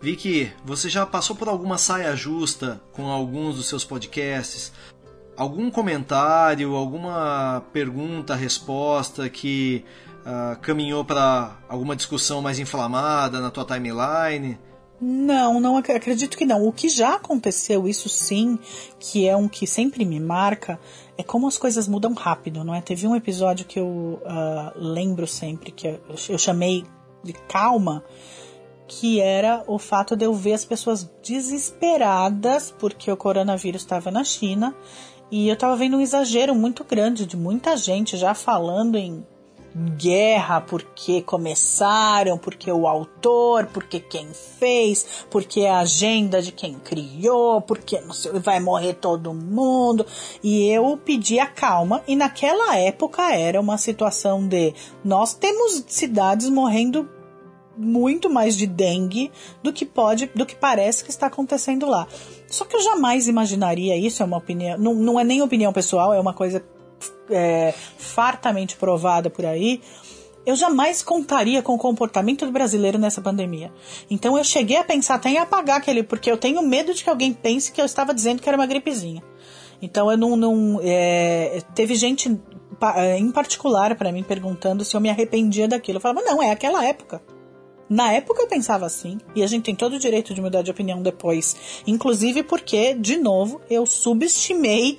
Vicky, 0.00 0.52
você 0.64 0.88
já 0.88 1.06
passou 1.06 1.34
por 1.34 1.48
alguma 1.48 1.78
saia 1.78 2.14
justa 2.14 2.80
com 2.92 3.06
alguns 3.06 3.56
dos 3.56 3.66
seus 3.66 3.84
podcasts? 3.84 4.72
Algum 5.36 5.70
comentário, 5.70 6.76
alguma 6.76 7.64
pergunta, 7.72 8.34
resposta 8.34 9.28
que 9.28 9.84
uh, 10.20 10.58
caminhou 10.60 11.04
para 11.04 11.56
alguma 11.68 11.96
discussão 11.96 12.40
mais 12.40 12.58
inflamada 12.58 13.40
na 13.40 13.50
tua 13.50 13.64
timeline? 13.64 14.58
Não, 15.00 15.60
não 15.60 15.76
acredito 15.76 16.36
que 16.36 16.46
não. 16.46 16.66
O 16.66 16.72
que 16.72 16.88
já 16.88 17.16
aconteceu, 17.16 17.88
isso 17.88 18.08
sim, 18.08 18.58
que 19.00 19.26
é 19.26 19.36
um 19.36 19.48
que 19.48 19.66
sempre 19.66 20.04
me 20.04 20.20
marca, 20.20 20.78
é 21.16 21.22
como 21.22 21.46
as 21.46 21.56
coisas 21.56 21.86
mudam 21.86 22.12
rápido, 22.12 22.64
não 22.64 22.74
é? 22.74 22.80
Teve 22.80 23.06
um 23.06 23.14
episódio 23.14 23.64
que 23.64 23.78
eu 23.78 23.86
uh, 23.86 24.72
lembro 24.74 25.26
sempre, 25.26 25.70
que 25.70 25.86
eu, 25.86 26.00
eu 26.28 26.38
chamei 26.38 26.84
de 27.22 27.32
calma, 27.32 28.04
que 28.86 29.20
era 29.20 29.64
o 29.66 29.78
fato 29.78 30.16
de 30.16 30.24
eu 30.24 30.34
ver 30.34 30.52
as 30.52 30.64
pessoas 30.64 31.10
desesperadas 31.22 32.74
porque 32.78 33.10
o 33.10 33.16
coronavírus 33.16 33.82
estava 33.82 34.10
na 34.10 34.24
China 34.24 34.74
e 35.30 35.48
eu 35.48 35.54
estava 35.54 35.74
vendo 35.76 35.96
um 35.96 36.00
exagero 36.00 36.54
muito 36.54 36.84
grande 36.84 37.26
de 37.26 37.36
muita 37.36 37.76
gente 37.76 38.16
já 38.16 38.34
falando 38.34 38.96
em 38.96 39.26
guerra 39.74 40.60
porque 40.60 41.20
começaram, 41.22 42.38
porque 42.38 42.70
o 42.70 42.86
autor, 42.86 43.66
porque 43.66 43.98
quem 43.98 44.28
fez, 44.32 45.26
porque 45.30 45.66
a 45.66 45.78
agenda 45.78 46.40
de 46.40 46.52
quem 46.52 46.74
criou, 46.74 47.60
porque 47.60 48.00
não 48.00 48.12
sei, 48.12 48.32
vai 48.32 48.60
morrer 48.60 48.94
todo 48.94 49.34
mundo. 49.34 50.06
E 50.42 50.68
eu 50.68 50.96
pedi 50.96 51.38
a 51.40 51.46
calma 51.46 52.02
e 52.06 52.14
naquela 52.14 52.76
época 52.76 53.34
era 53.34 53.60
uma 53.60 53.78
situação 53.78 54.46
de 54.46 54.72
nós 55.04 55.34
temos 55.34 55.84
cidades 55.88 56.48
morrendo 56.48 57.08
muito 57.76 58.30
mais 58.30 58.56
de 58.56 58.66
dengue 58.66 59.32
do 59.62 59.72
que 59.72 59.84
pode, 59.84 60.30
do 60.34 60.46
que 60.46 60.54
parece 60.54 61.02
que 61.04 61.10
está 61.10 61.26
acontecendo 61.26 61.86
lá. 61.86 62.06
Só 62.48 62.64
que 62.64 62.76
eu 62.76 62.80
jamais 62.80 63.26
imaginaria 63.26 63.96
isso, 63.96 64.22
é 64.22 64.26
uma 64.26 64.36
opinião, 64.36 64.78
não, 64.78 64.94
não 64.94 65.18
é 65.18 65.24
nem 65.24 65.42
opinião 65.42 65.72
pessoal, 65.72 66.14
é 66.14 66.20
uma 66.20 66.32
coisa 66.32 66.64
é, 67.30 67.72
fartamente 67.98 68.76
provada 68.76 69.30
por 69.30 69.44
aí. 69.44 69.80
Eu 70.46 70.54
jamais 70.54 71.02
contaria 71.02 71.62
com 71.62 71.74
o 71.74 71.78
comportamento 71.78 72.44
do 72.44 72.52
brasileiro 72.52 72.98
nessa 72.98 73.20
pandemia. 73.20 73.72
Então 74.10 74.36
eu 74.36 74.44
cheguei 74.44 74.76
a 74.76 74.84
pensar 74.84 75.14
até 75.14 75.30
em 75.30 75.38
apagar 75.38 75.78
aquele, 75.78 76.02
porque 76.02 76.30
eu 76.30 76.36
tenho 76.36 76.60
medo 76.62 76.92
de 76.92 77.02
que 77.02 77.08
alguém 77.08 77.32
pense 77.32 77.72
que 77.72 77.80
eu 77.80 77.84
estava 77.86 78.12
dizendo 78.12 78.42
que 78.42 78.48
era 78.48 78.58
uma 78.58 78.66
gripezinha. 78.66 79.22
Então 79.80 80.10
eu 80.10 80.18
não. 80.18 80.36
não 80.36 80.80
é, 80.82 81.62
teve 81.74 81.94
gente 81.94 82.38
pa- 82.78 83.16
em 83.16 83.30
particular 83.30 83.94
para 83.96 84.12
mim 84.12 84.22
perguntando 84.22 84.84
se 84.84 84.94
eu 84.94 85.00
me 85.00 85.08
arrependia 85.08 85.66
daquilo. 85.66 85.96
Eu 85.96 86.02
falava, 86.02 86.20
não, 86.22 86.42
é 86.42 86.50
aquela 86.50 86.84
época. 86.84 87.22
Na 87.88 88.12
época 88.12 88.42
eu 88.42 88.46
pensava 88.46 88.86
assim, 88.86 89.18
e 89.34 89.42
a 89.42 89.46
gente 89.46 89.64
tem 89.64 89.74
todo 89.74 89.94
o 89.94 89.98
direito 89.98 90.32
de 90.34 90.40
mudar 90.40 90.62
de 90.62 90.70
opinião 90.70 91.02
depois. 91.02 91.82
Inclusive 91.86 92.42
porque, 92.42 92.94
de 92.94 93.16
novo, 93.16 93.60
eu 93.68 93.84
subestimei 93.86 94.98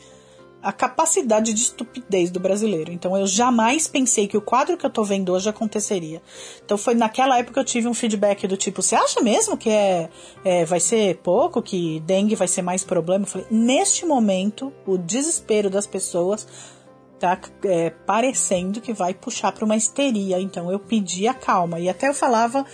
a 0.65 0.71
capacidade 0.71 1.53
de 1.53 1.61
estupidez 1.61 2.31
do 2.31 2.39
brasileiro. 2.39 2.91
Então 2.91 3.15
eu 3.15 3.27
jamais 3.27 3.87
pensei 3.87 4.27
que 4.27 4.35
o 4.35 4.41
quadro 4.41 4.75
que 4.75 4.83
eu 4.83 4.89
tô 4.89 5.03
vendo 5.03 5.31
hoje 5.31 5.47
aconteceria. 5.47 6.23
Então 6.65 6.75
foi 6.75 6.95
naquela 6.95 7.37
época 7.37 7.53
que 7.53 7.59
eu 7.59 7.63
tive 7.63 7.87
um 7.87 7.93
feedback 7.93 8.47
do 8.47 8.57
tipo, 8.57 8.81
você 8.81 8.95
acha 8.95 9.21
mesmo 9.21 9.55
que 9.55 9.69
é, 9.69 10.09
é, 10.43 10.65
vai 10.65 10.79
ser 10.79 11.17
pouco, 11.17 11.61
que 11.61 11.99
dengue 11.99 12.33
vai 12.33 12.47
ser 12.47 12.63
mais 12.63 12.83
problema? 12.83 13.25
Eu 13.25 13.27
falei, 13.27 13.47
neste 13.51 14.07
momento, 14.07 14.73
o 14.87 14.97
desespero 14.97 15.69
das 15.69 15.85
pessoas 15.85 16.47
tá 17.19 17.39
é, 17.63 17.91
parecendo 17.91 18.81
que 18.81 18.91
vai 18.91 19.13
puxar 19.13 19.51
para 19.51 19.65
uma 19.65 19.75
histeria. 19.75 20.41
Então 20.41 20.71
eu 20.71 20.79
pedi 20.79 21.27
a 21.27 21.33
calma. 21.35 21.79
E 21.79 21.87
até 21.87 22.07
eu 22.07 22.13
falava, 22.15 22.65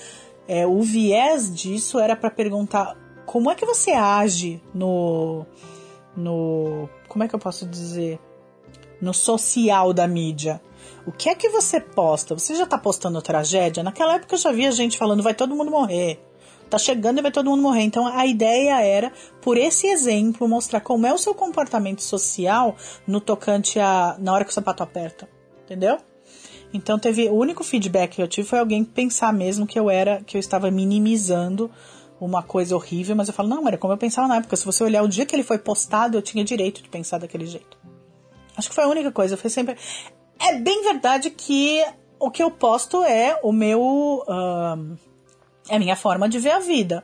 é, 0.47 0.65
o 0.65 0.81
viés 0.81 1.53
disso 1.53 1.99
era 1.99 2.15
para 2.15 2.30
perguntar 2.30 2.95
como 3.26 3.51
é 3.51 3.55
que 3.55 3.65
você 3.65 3.91
age 3.91 4.61
no. 4.73 5.45
no. 6.15 6.89
Como 7.11 7.25
é 7.25 7.27
que 7.27 7.35
eu 7.35 7.39
posso 7.39 7.65
dizer? 7.65 8.17
No 9.01 9.13
social 9.13 9.91
da 9.91 10.07
mídia. 10.07 10.61
O 11.05 11.11
que 11.11 11.27
é 11.27 11.35
que 11.35 11.49
você 11.49 11.81
posta? 11.81 12.33
Você 12.33 12.55
já 12.55 12.65
tá 12.65 12.77
postando 12.77 13.21
tragédia? 13.21 13.83
Naquela 13.83 14.15
época 14.15 14.35
eu 14.35 14.39
já 14.39 14.49
via 14.53 14.71
gente 14.71 14.97
falando, 14.97 15.21
vai 15.21 15.33
todo 15.33 15.53
mundo 15.53 15.69
morrer. 15.69 16.23
Tá 16.69 16.77
chegando 16.77 17.19
e 17.19 17.21
vai 17.21 17.31
todo 17.31 17.49
mundo 17.49 17.61
morrer. 17.61 17.81
Então 17.81 18.07
a 18.07 18.25
ideia 18.25 18.81
era, 18.81 19.11
por 19.41 19.57
esse 19.57 19.88
exemplo, 19.88 20.47
mostrar 20.47 20.79
como 20.79 21.05
é 21.05 21.13
o 21.13 21.17
seu 21.17 21.35
comportamento 21.35 22.01
social 22.01 22.77
no 23.05 23.19
tocante 23.19 23.77
a. 23.77 24.15
na 24.17 24.31
hora 24.31 24.45
que 24.45 24.51
o 24.51 24.53
sapato 24.53 24.81
aperta. 24.81 25.27
Entendeu? 25.65 25.97
Então 26.73 26.97
teve. 26.97 27.27
O 27.27 27.35
único 27.35 27.61
feedback 27.61 28.15
que 28.15 28.21
eu 28.21 28.27
tive 28.27 28.47
foi 28.47 28.59
alguém 28.59 28.85
pensar 28.85 29.33
mesmo 29.33 29.67
que 29.67 29.77
eu 29.77 29.89
era. 29.89 30.21
que 30.25 30.38
eu 30.38 30.39
estava 30.39 30.71
minimizando 30.71 31.69
uma 32.26 32.43
coisa 32.43 32.76
horrível, 32.76 33.15
mas 33.15 33.27
eu 33.27 33.34
falo, 33.34 33.49
não, 33.49 33.68
era 33.68 33.77
como 33.77 33.93
eu 33.93 33.98
pensava 33.98 34.27
na 34.27 34.38
época. 34.38 34.56
Se 34.56 34.65
você 34.65 34.84
olhar 34.84 35.03
o 35.03 35.07
dia 35.07 35.26
que 35.26 35.35
ele 35.35 35.43
foi 35.43 35.57
postado, 35.57 36.18
eu 36.18 36.22
tinha 36.22 36.43
direito 36.43 36.81
de 36.81 36.89
pensar 36.89 37.18
daquele 37.18 37.45
jeito. 37.45 37.77
Acho 38.56 38.69
que 38.69 38.76
foi 38.76 38.84
a 38.84 38.88
única 38.88 39.11
coisa. 39.11 39.35
Foi 39.35 39.49
sempre. 39.49 39.76
É 40.39 40.56
bem 40.60 40.84
verdade 40.84 41.30
que 41.31 41.84
o 42.19 42.30
que 42.30 42.43
eu 42.43 42.52
posto 42.52 43.03
é 43.03 43.39
o 43.41 43.52
meu. 43.52 44.23
ahn, 44.27 44.95
é 45.69 45.76
a 45.76 45.80
minha 45.80 45.95
forma 45.95 46.27
de 46.27 46.38
ver 46.38 46.52
a 46.52 46.60
vida. 46.60 47.03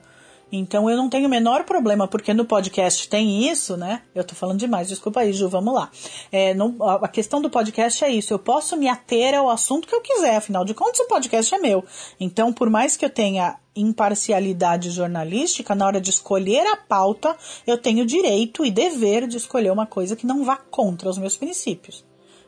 Então 0.52 0.90
eu 0.90 0.96
não 0.96 1.10
tenho 1.10 1.28
o 1.28 1.30
menor 1.30 1.64
problema, 1.64 2.08
porque 2.08 2.34
no 2.34 2.46
podcast 2.46 3.10
tem 3.10 3.50
isso, 3.50 3.76
né? 3.76 4.02
Eu 4.16 4.24
tô 4.24 4.34
falando 4.34 4.60
demais, 4.60 4.88
desculpa 4.88 5.20
aí, 5.20 5.34
Ju, 5.34 5.50
vamos 5.50 5.74
lá. 5.74 5.92
É, 6.32 6.56
a 7.02 7.08
questão 7.08 7.42
do 7.42 7.50
podcast 7.50 8.04
é 8.04 8.10
isso, 8.10 8.34
eu 8.34 8.40
posso 8.40 8.78
me 8.78 8.88
ater 8.88 9.36
ao 9.36 9.50
assunto 9.50 9.88
que 9.88 9.96
eu 9.96 10.02
quiser, 10.02 10.38
afinal 10.38 10.64
de 10.64 10.74
contas 10.74 11.00
o 11.00 11.08
podcast 11.08 11.54
é 11.54 11.60
meu. 11.60 11.84
Então, 12.20 12.54
por 12.54 12.70
mais 12.70 12.96
que 12.96 13.04
eu 13.04 13.10
tenha 13.10 13.58
imparcialidade 13.76 14.90
jornalística, 14.90 15.76
na 15.76 15.86
hora 15.86 16.02
de 16.02 16.10
escolher 16.10 16.66
a 16.66 16.78
pauta, 16.78 17.36
eu 17.66 17.78
tenho 17.78 18.06
direito 18.06 18.66
e 18.66 18.72
dever 18.72 19.28
de 19.28 19.38
escolher 19.38 19.72
uma 19.72 19.86
coisa 19.86 20.16
que 20.16 20.26
não 20.26 20.44
vá 20.44 20.56
contra 20.56 21.10
os 21.10 21.18
meus 21.18 21.38
princípios. 21.38 22.07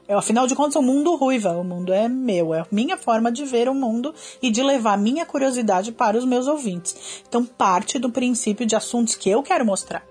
É, 0.10 0.15
afinal 0.15 0.48
de 0.48 0.56
contas, 0.56 0.76
o 0.76 0.81
mundo 0.81 1.15
ruiva, 1.15 1.52
o 1.52 1.64
mundo 1.64 1.94
é 1.94 2.10
meu, 2.10 2.52
é 2.52 2.61
a 2.61 2.68
minha 2.72 2.98
forma 2.98 3.31
de 3.31 3.45
ver 3.45 3.69
o 3.69 3.76
mundo 3.76 4.11
e 4.41 4.49
de 4.49 4.64
levar 4.64 4.98
minha 4.98 5.23
curiosidade 5.23 5.91
para 5.91 6.18
os 6.18 6.26
meus 6.26 6.48
ouvintes. 6.48 7.22
Então, 7.27 7.45
parte 7.45 7.99
do 7.99 8.10
princípio 8.10 8.65
de 8.65 8.76
assuntos 8.76 9.15
que 9.15 9.30
eu 9.30 9.44
quero 9.44 9.64
mostrar. 9.64 10.03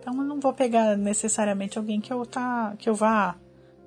Então, 0.00 0.16
eu 0.16 0.24
não 0.24 0.40
vou 0.40 0.52
pegar 0.52 0.96
necessariamente 0.96 1.78
alguém 1.78 2.00
que 2.00 2.12
eu, 2.12 2.26
tá, 2.26 2.74
que 2.76 2.90
eu 2.90 2.94
vá 2.96 3.36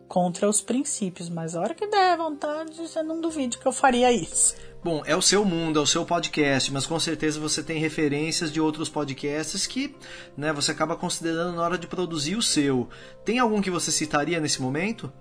contra 0.08 0.50
os 0.50 0.62
princípios, 0.62 1.30
mas 1.30 1.56
a 1.56 1.62
hora 1.62 1.74
que 1.74 1.88
der 1.88 2.18
vontade, 2.18 2.76
você 2.76 3.04
não 3.04 3.20
duvide 3.20 3.58
que 3.58 3.68
eu 3.68 3.72
faria 3.72 4.12
isso. 4.12 4.56
Bom, 4.84 5.04
é 5.06 5.16
o 5.16 5.22
seu 5.22 5.44
mundo, 5.44 5.80
é 5.80 5.82
o 5.82 5.88
seu 5.88 6.06
podcast, 6.06 6.72
mas 6.72 6.86
com 6.86 7.00
certeza 7.00 7.40
você 7.40 7.62
tem 7.62 7.80
referências 7.80 8.52
de 8.52 8.62
outros 8.62 8.88
podcasts 8.88 9.68
que 9.68 9.94
né, 10.36 10.54
você 10.54 10.72
acaba 10.72 10.96
considerando 10.96 11.56
na 11.56 11.64
hora 11.64 11.78
de 11.78 11.88
produzir 11.88 12.36
o 12.36 12.42
seu. 12.42 12.88
Tem 13.26 13.40
algum 13.40 13.62
que 13.62 13.72
você 13.72 13.92
citaria 13.92 14.40
nesse 14.40 14.62
momento? 14.62 15.12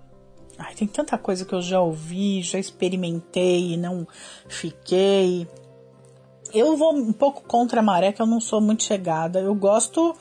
Ai, 0.57 0.73
tem 0.73 0.87
tanta 0.87 1.17
coisa 1.17 1.43
que 1.43 1.53
eu 1.53 1.61
já 1.61 1.79
ouvi, 1.81 2.41
já 2.41 2.57
experimentei 2.57 3.73
e 3.73 3.77
não 3.77 4.07
fiquei. 4.47 5.47
Eu 6.53 6.77
vou 6.77 6.95
um 6.95 7.11
pouco 7.11 7.43
contra 7.43 7.81
a 7.81 7.83
maré, 7.83 8.11
que 8.11 8.21
eu 8.21 8.25
não 8.25 8.39
sou 8.39 8.61
muito 8.61 8.83
chegada. 8.83 9.39
Eu 9.39 9.53
gosto 9.53 10.15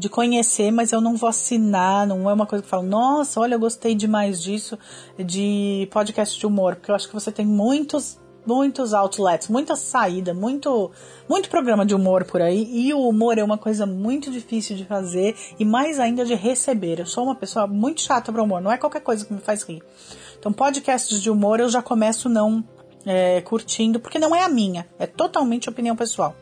de 0.00 0.08
conhecer, 0.08 0.70
mas 0.72 0.92
eu 0.92 1.00
não 1.00 1.14
vou 1.14 1.28
assinar. 1.28 2.06
Não 2.06 2.28
é 2.28 2.32
uma 2.32 2.46
coisa 2.46 2.62
que 2.62 2.66
eu 2.66 2.70
falo, 2.70 2.86
nossa, 2.86 3.38
olha, 3.38 3.54
eu 3.54 3.60
gostei 3.60 3.94
demais 3.94 4.42
disso, 4.42 4.78
de 5.18 5.86
podcast 5.92 6.38
de 6.38 6.46
humor, 6.46 6.76
porque 6.76 6.90
eu 6.90 6.94
acho 6.94 7.06
que 7.06 7.14
você 7.14 7.30
tem 7.30 7.46
muitos. 7.46 8.18
Muitos 8.46 8.94
outlets, 8.94 9.48
muita 9.48 9.76
saída, 9.76 10.32
muito, 10.32 10.90
muito 11.28 11.50
programa 11.50 11.84
de 11.84 11.94
humor 11.94 12.24
por 12.24 12.40
aí. 12.40 12.66
E 12.72 12.92
o 12.94 13.06
humor 13.06 13.36
é 13.36 13.44
uma 13.44 13.58
coisa 13.58 13.84
muito 13.84 14.30
difícil 14.30 14.74
de 14.74 14.86
fazer 14.86 15.36
e 15.58 15.64
mais 15.64 16.00
ainda 16.00 16.24
de 16.24 16.34
receber. 16.34 16.98
Eu 16.98 17.06
sou 17.06 17.24
uma 17.24 17.34
pessoa 17.34 17.66
muito 17.66 18.00
chata 18.00 18.32
para 18.32 18.42
humor, 18.42 18.62
não 18.62 18.72
é 18.72 18.78
qualquer 18.78 19.02
coisa 19.02 19.26
que 19.26 19.34
me 19.34 19.40
faz 19.40 19.62
rir. 19.62 19.82
Então, 20.38 20.54
podcasts 20.54 21.20
de 21.20 21.30
humor 21.30 21.60
eu 21.60 21.68
já 21.68 21.82
começo 21.82 22.30
não 22.30 22.64
é, 23.04 23.42
curtindo, 23.42 24.00
porque 24.00 24.18
não 24.18 24.34
é 24.34 24.42
a 24.42 24.48
minha, 24.48 24.88
é 24.98 25.06
totalmente 25.06 25.68
opinião 25.68 25.94
pessoal. 25.94 26.34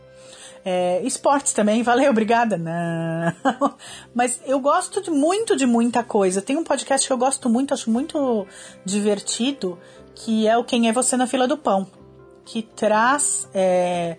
É, 0.65 1.01
esportes 1.03 1.53
também, 1.53 1.83
valeu, 1.83 2.11
obrigada. 2.11 2.59
Não. 2.59 3.75
Mas 4.15 4.41
eu 4.45 4.61
gosto 4.61 5.01
de 5.01 5.11
muito 5.11 5.57
de 5.57 5.67
muita 5.67 6.03
coisa. 6.03 6.43
Tem 6.43 6.57
um 6.57 6.65
podcast 6.65 7.07
que 7.07 7.13
eu 7.13 7.19
gosto 7.19 7.49
muito, 7.49 7.75
acho 7.75 7.91
muito 7.91 8.47
divertido, 8.85 9.79
que 10.15 10.47
é 10.47 10.57
o 10.57 10.65
Quem 10.65 10.89
é 10.89 10.93
Você 10.93 11.17
na 11.17 11.27
Fila 11.27 11.47
do 11.47 11.57
Pão. 11.57 11.87
Que 12.45 12.63
traz. 12.63 13.49
é, 13.53 14.17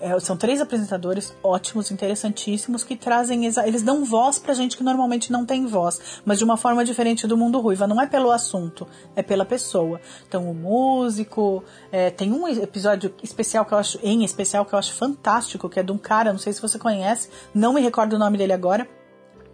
é, 0.00 0.18
são 0.18 0.36
três 0.36 0.60
apresentadores 0.60 1.34
ótimos, 1.42 1.90
interessantíssimos, 1.90 2.82
que 2.82 2.96
trazem. 2.96 3.46
Eles 3.46 3.82
dão 3.82 4.04
voz 4.04 4.38
pra 4.38 4.52
gente 4.52 4.76
que 4.76 4.82
normalmente 4.82 5.30
não 5.30 5.46
tem 5.46 5.66
voz, 5.66 6.20
mas 6.24 6.38
de 6.38 6.44
uma 6.44 6.56
forma 6.56 6.84
diferente 6.84 7.26
do 7.26 7.36
mundo 7.36 7.60
ruiva. 7.60 7.86
Não 7.86 8.00
é 8.00 8.06
pelo 8.06 8.30
assunto, 8.30 8.86
é 9.14 9.22
pela 9.22 9.44
pessoa. 9.44 10.00
Então, 10.26 10.50
o 10.50 10.54
músico. 10.54 11.62
é, 11.92 12.10
tem 12.10 12.32
um 12.32 12.46
episódio 12.48 13.14
especial 13.22 13.64
que 13.64 13.72
eu 13.72 13.78
acho, 13.78 13.98
em 14.02 14.24
especial, 14.24 14.64
que 14.64 14.74
eu 14.74 14.78
acho 14.78 14.92
fantástico, 14.94 15.68
que 15.68 15.78
é 15.78 15.82
de 15.82 15.92
um 15.92 15.98
cara, 15.98 16.32
não 16.32 16.38
sei 16.38 16.52
se 16.52 16.60
você 16.60 16.78
conhece, 16.78 17.30
não 17.54 17.72
me 17.72 17.80
recordo 17.80 18.14
o 18.14 18.18
nome 18.18 18.36
dele 18.36 18.52
agora. 18.52 18.88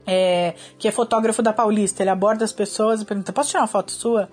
é, 0.07 0.55
que 0.79 0.89
é 0.89 0.91
fotógrafo 0.91 1.43
da 1.43 1.53
Paulista. 1.53 2.03
Ele 2.03 2.11
aborda 2.11 2.45
as 2.45 2.53
pessoas 2.53 3.03
e 3.03 3.05
pergunta: 3.05 3.33
Posso 3.33 3.51
tirar 3.51 3.61
uma 3.61 3.67
foto 3.69 3.93
sua? 3.93 4.29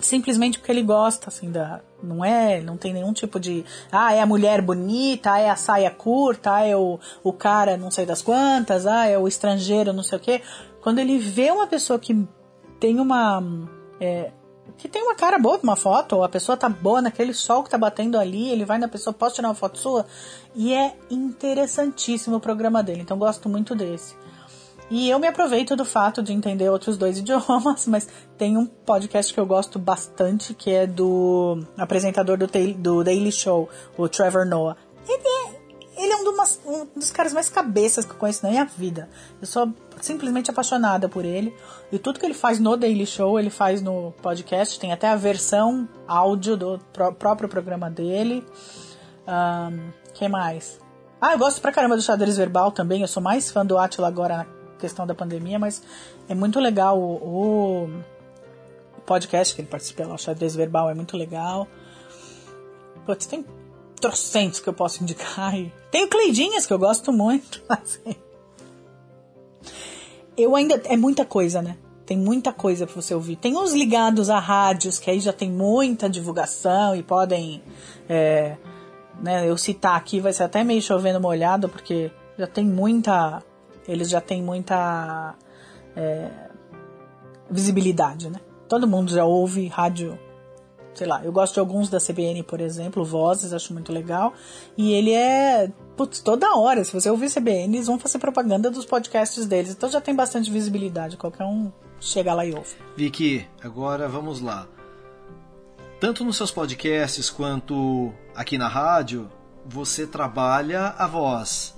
Simplesmente 0.00 0.58
porque 0.58 0.72
ele 0.72 0.82
gosta, 0.82 1.28
assim, 1.28 1.50
da. 1.50 1.80
Não 2.02 2.24
é. 2.24 2.60
Não 2.60 2.76
tem 2.76 2.92
nenhum 2.92 3.12
tipo 3.12 3.38
de. 3.40 3.64
Ah, 3.90 4.12
é 4.14 4.20
a 4.20 4.26
mulher 4.26 4.60
bonita, 4.60 5.32
ah, 5.32 5.38
é 5.38 5.50
a 5.50 5.56
saia 5.56 5.90
curta, 5.90 6.54
ah, 6.54 6.64
é 6.64 6.76
o, 6.76 6.98
o 7.22 7.32
cara 7.32 7.76
não 7.76 7.90
sei 7.90 8.06
das 8.06 8.22
quantas, 8.22 8.86
ah, 8.86 9.06
é 9.06 9.18
o 9.18 9.28
estrangeiro, 9.28 9.92
não 9.92 10.02
sei 10.02 10.18
o 10.18 10.20
quê. 10.20 10.42
Quando 10.80 10.98
ele 10.98 11.18
vê 11.18 11.50
uma 11.50 11.66
pessoa 11.66 11.98
que 11.98 12.26
tem 12.78 13.00
uma. 13.00 13.42
é, 14.00 14.30
que 14.76 14.88
tem 14.88 15.02
uma 15.02 15.14
cara 15.14 15.38
boa 15.38 15.58
uma 15.62 15.76
foto, 15.76 16.16
ou 16.16 16.24
a 16.24 16.28
pessoa 16.28 16.56
tá 16.56 16.68
boa 16.68 17.00
naquele 17.00 17.32
sol 17.32 17.62
que 17.62 17.70
tá 17.70 17.78
batendo 17.78 18.18
ali, 18.18 18.50
ele 18.50 18.64
vai 18.64 18.78
na 18.78 18.88
pessoa, 18.88 19.14
posso 19.14 19.36
tirar 19.36 19.48
uma 19.48 19.54
foto 19.54 19.78
sua? 19.78 20.06
E 20.54 20.72
é 20.72 20.96
interessantíssimo 21.10 22.36
o 22.36 22.40
programa 22.40 22.82
dele, 22.82 23.02
então 23.02 23.16
gosto 23.16 23.48
muito 23.48 23.74
desse. 23.74 24.14
E 24.90 25.08
eu 25.08 25.18
me 25.18 25.26
aproveito 25.26 25.74
do 25.74 25.84
fato 25.84 26.22
de 26.22 26.32
entender 26.32 26.68
outros 26.68 26.96
dois 26.96 27.18
idiomas, 27.18 27.86
mas 27.86 28.06
tem 28.36 28.56
um 28.56 28.66
podcast 28.66 29.32
que 29.32 29.40
eu 29.40 29.46
gosto 29.46 29.78
bastante, 29.78 30.54
que 30.54 30.70
é 30.70 30.86
do 30.86 31.58
apresentador 31.76 32.36
do, 32.36 32.46
do 32.78 33.02
Daily 33.02 33.32
Show, 33.32 33.68
o 33.96 34.08
Trevor 34.08 34.44
Noah. 34.46 34.76
Ele 35.08 35.22
é, 35.26 36.02
ele 36.04 36.12
é 36.12 36.16
um, 36.16 36.24
dos- 36.24 36.60
um 36.66 36.86
dos 36.98 37.10
caras 37.10 37.32
mais 37.32 37.48
cabeças 37.48 38.04
que 38.04 38.12
eu 38.12 38.16
conheço 38.16 38.44
na 38.44 38.50
minha 38.50 38.64
vida. 38.64 39.08
Eu 39.40 39.46
sou 39.46 39.72
simplesmente 40.00 40.50
apaixonada 40.50 41.08
por 41.08 41.24
ele. 41.24 41.54
E 41.90 41.98
tudo 41.98 42.20
que 42.20 42.26
ele 42.26 42.34
faz 42.34 42.60
no 42.60 42.76
Daily 42.76 43.06
Show, 43.06 43.38
ele 43.38 43.50
faz 43.50 43.80
no 43.80 44.12
podcast. 44.20 44.78
Tem 44.78 44.92
até 44.92 45.08
a 45.08 45.16
versão 45.16 45.88
áudio 46.06 46.56
do 46.56 46.78
pró- 46.92 47.12
próprio 47.12 47.48
programa 47.48 47.88
dele. 47.90 48.44
Ahn, 49.26 49.90
que 50.12 50.28
mais? 50.28 50.78
Ah, 51.20 51.32
eu 51.32 51.38
gosto 51.38 51.60
pra 51.60 51.72
caramba 51.72 51.96
do 51.96 52.02
xadrez 52.02 52.36
verbal 52.36 52.70
também. 52.70 53.00
Eu 53.00 53.08
sou 53.08 53.22
mais 53.22 53.50
fã 53.50 53.64
do 53.64 53.78
Atila 53.78 54.08
agora 54.08 54.46
questão 54.84 55.06
da 55.06 55.14
pandemia, 55.14 55.58
mas 55.58 55.82
é 56.28 56.34
muito 56.34 56.60
legal 56.60 57.00
o, 57.00 57.86
o 57.86 59.00
podcast 59.06 59.54
que 59.54 59.62
ele 59.62 59.68
participa 59.68 60.06
lá, 60.06 60.14
o 60.14 60.18
xadrez 60.18 60.54
verbal, 60.54 60.90
é 60.90 60.94
muito 60.94 61.16
legal. 61.16 61.66
Putz, 63.06 63.26
tem 63.26 63.44
trocentos 64.00 64.60
que 64.60 64.68
eu 64.68 64.74
posso 64.74 65.02
indicar. 65.02 65.54
E 65.58 65.72
tem 65.90 66.04
o 66.04 66.08
Cleidinhas, 66.08 66.66
que 66.66 66.72
eu 66.72 66.78
gosto 66.78 67.12
muito. 67.12 67.62
assim. 67.68 68.14
Eu 70.36 70.54
ainda. 70.54 70.80
É 70.84 70.96
muita 70.96 71.24
coisa, 71.24 71.62
né? 71.62 71.76
Tem 72.04 72.18
muita 72.18 72.52
coisa 72.52 72.86
pra 72.86 72.94
você 72.94 73.14
ouvir. 73.14 73.36
Tem 73.36 73.56
uns 73.56 73.72
ligados 73.72 74.28
a 74.28 74.38
rádios, 74.38 74.98
que 74.98 75.10
aí 75.10 75.20
já 75.20 75.32
tem 75.32 75.50
muita 75.50 76.08
divulgação 76.08 76.94
e 76.94 77.02
podem. 77.02 77.62
é, 78.08 78.56
né, 79.20 79.48
eu 79.48 79.56
citar 79.56 79.96
aqui 79.96 80.20
vai 80.20 80.32
ser 80.32 80.42
até 80.42 80.62
meio 80.64 80.82
chovendo 80.82 81.20
molhado, 81.20 81.68
porque 81.68 82.10
já 82.38 82.46
tem 82.46 82.64
muita. 82.64 83.42
Eles 83.86 84.08
já 84.08 84.20
têm 84.20 84.42
muita. 84.42 85.34
é, 85.96 86.30
visibilidade, 87.50 88.30
né? 88.30 88.40
Todo 88.68 88.88
mundo 88.88 89.12
já 89.12 89.24
ouve 89.24 89.68
rádio 89.68 90.18
sei 90.94 91.06
lá, 91.06 91.22
eu 91.24 91.32
gosto 91.32 91.54
de 91.54 91.60
alguns 91.60 91.90
da 91.90 91.98
CBN, 91.98 92.42
por 92.44 92.60
exemplo, 92.60 93.04
Vozes, 93.04 93.52
acho 93.52 93.72
muito 93.72 93.92
legal. 93.92 94.32
E 94.76 94.92
ele 94.92 95.12
é, 95.12 95.70
putz, 95.96 96.20
toda 96.20 96.56
hora, 96.56 96.84
se 96.84 96.92
você 96.92 97.10
ouvir 97.10 97.30
CBN, 97.30 97.76
eles 97.76 97.86
vão 97.86 97.98
fazer 97.98 98.18
propaganda 98.18 98.70
dos 98.70 98.86
podcasts 98.86 99.44
deles. 99.46 99.72
Então 99.72 99.88
já 99.88 100.00
tem 100.00 100.14
bastante 100.14 100.50
visibilidade, 100.50 101.16
qualquer 101.16 101.44
um 101.44 101.70
chega 102.00 102.32
lá 102.34 102.46
e 102.46 102.54
ouve. 102.54 102.76
Vicky, 102.96 103.46
agora 103.62 104.08
vamos 104.08 104.40
lá. 104.40 104.66
Tanto 106.00 106.24
nos 106.24 106.36
seus 106.36 106.50
podcasts 106.50 107.30
quanto 107.30 108.12
aqui 108.34 108.58
na 108.58 108.68
rádio, 108.68 109.30
você 109.66 110.06
trabalha 110.06 110.94
a 110.98 111.06
voz. 111.06 111.74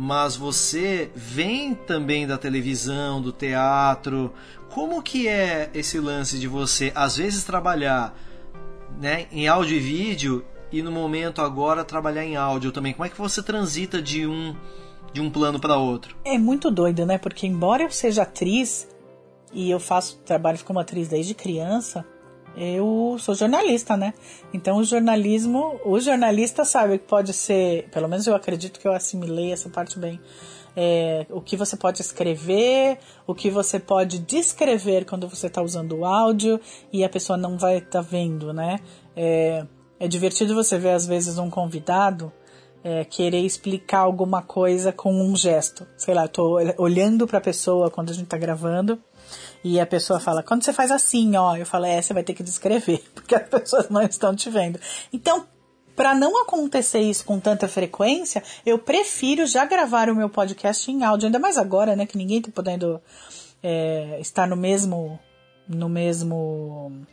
Mas 0.00 0.36
você 0.36 1.10
vem 1.12 1.74
também 1.74 2.24
da 2.24 2.38
televisão, 2.38 3.20
do 3.20 3.32
teatro. 3.32 4.32
Como 4.70 5.02
que 5.02 5.26
é 5.26 5.68
esse 5.74 5.98
lance 5.98 6.38
de 6.38 6.46
você, 6.46 6.92
às 6.94 7.16
vezes, 7.16 7.42
trabalhar 7.42 8.16
né, 9.00 9.26
em 9.32 9.48
áudio 9.48 9.76
e 9.76 9.80
vídeo 9.80 10.44
e 10.70 10.82
no 10.82 10.92
momento 10.92 11.42
agora 11.42 11.82
trabalhar 11.82 12.24
em 12.24 12.36
áudio 12.36 12.70
também? 12.70 12.92
Como 12.92 13.06
é 13.06 13.08
que 13.08 13.18
você 13.18 13.42
transita 13.42 14.00
de 14.00 14.24
um, 14.24 14.54
de 15.12 15.20
um 15.20 15.28
plano 15.28 15.58
para 15.58 15.76
outro? 15.76 16.14
É 16.24 16.38
muito 16.38 16.70
doido, 16.70 17.04
né? 17.04 17.18
Porque 17.18 17.44
embora 17.44 17.82
eu 17.82 17.90
seja 17.90 18.22
atriz 18.22 18.86
e 19.52 19.68
eu 19.68 19.80
faço 19.80 20.18
trabalho 20.18 20.60
como 20.64 20.78
atriz 20.78 21.08
desde 21.08 21.34
criança, 21.34 22.06
eu 22.58 23.16
sou 23.20 23.34
jornalista, 23.34 23.96
né? 23.96 24.12
Então 24.52 24.78
o 24.78 24.84
jornalismo, 24.84 25.80
o 25.84 26.00
jornalista 26.00 26.64
sabe 26.64 26.98
que 26.98 27.06
pode 27.06 27.32
ser, 27.32 27.88
pelo 27.90 28.08
menos 28.08 28.26
eu 28.26 28.34
acredito 28.34 28.80
que 28.80 28.88
eu 28.88 28.92
assimilei 28.92 29.52
essa 29.52 29.68
parte 29.68 29.98
bem. 29.98 30.20
é, 30.76 31.26
o 31.30 31.40
que 31.40 31.56
você 31.56 31.76
pode 31.76 32.00
escrever, 32.00 32.98
o 33.26 33.34
que 33.34 33.50
você 33.50 33.80
pode 33.80 34.20
descrever 34.20 35.04
quando 35.04 35.28
você 35.28 35.48
está 35.48 35.60
usando 35.60 35.96
o 35.96 36.04
áudio 36.04 36.60
e 36.92 37.02
a 37.02 37.08
pessoa 37.08 37.36
não 37.36 37.58
vai 37.58 37.78
estar 37.78 38.00
vendo, 38.00 38.52
né? 38.52 38.78
É, 39.16 39.66
é 39.98 40.06
divertido 40.06 40.54
você 40.54 40.78
ver 40.78 40.90
às 40.90 41.06
vezes 41.06 41.38
um 41.38 41.50
convidado 41.50 42.32
é, 42.84 43.04
querer 43.04 43.40
explicar 43.40 44.00
alguma 44.00 44.40
coisa 44.40 44.92
com 44.92 45.12
um 45.12 45.34
gesto. 45.34 45.86
Sei 45.96 46.14
lá, 46.14 46.24
eu 46.24 46.28
tô 46.28 46.58
olhando 46.78 47.26
pra 47.26 47.40
pessoa 47.40 47.90
quando 47.90 48.10
a 48.10 48.14
gente 48.14 48.28
tá 48.28 48.38
gravando 48.38 49.00
e 49.62 49.80
a 49.80 49.86
pessoa 49.86 50.20
fala, 50.20 50.42
quando 50.42 50.62
você 50.62 50.72
faz 50.72 50.90
assim, 50.90 51.36
ó, 51.36 51.56
eu 51.56 51.66
falo, 51.66 51.84
é, 51.86 52.00
você 52.00 52.14
vai 52.14 52.22
ter 52.22 52.34
que 52.34 52.42
descrever, 52.42 53.02
porque 53.14 53.34
as 53.34 53.48
pessoas 53.48 53.88
não 53.88 54.02
estão 54.02 54.34
te 54.34 54.48
vendo. 54.50 54.78
Então, 55.12 55.46
para 55.96 56.14
não 56.14 56.40
acontecer 56.42 57.00
isso 57.00 57.24
com 57.24 57.40
tanta 57.40 57.66
frequência, 57.66 58.42
eu 58.64 58.78
prefiro 58.78 59.46
já 59.46 59.64
gravar 59.64 60.08
o 60.08 60.14
meu 60.14 60.30
podcast 60.30 60.90
em 60.90 61.02
áudio, 61.02 61.26
ainda 61.26 61.40
mais 61.40 61.58
agora, 61.58 61.96
né, 61.96 62.06
que 62.06 62.16
ninguém 62.16 62.40
tá 62.40 62.50
podendo 62.54 63.00
é, 63.62 64.18
estar 64.20 64.46
no 64.46 64.56
mesmo 64.56 65.18
no 65.68 65.88
mesmo 65.88 67.04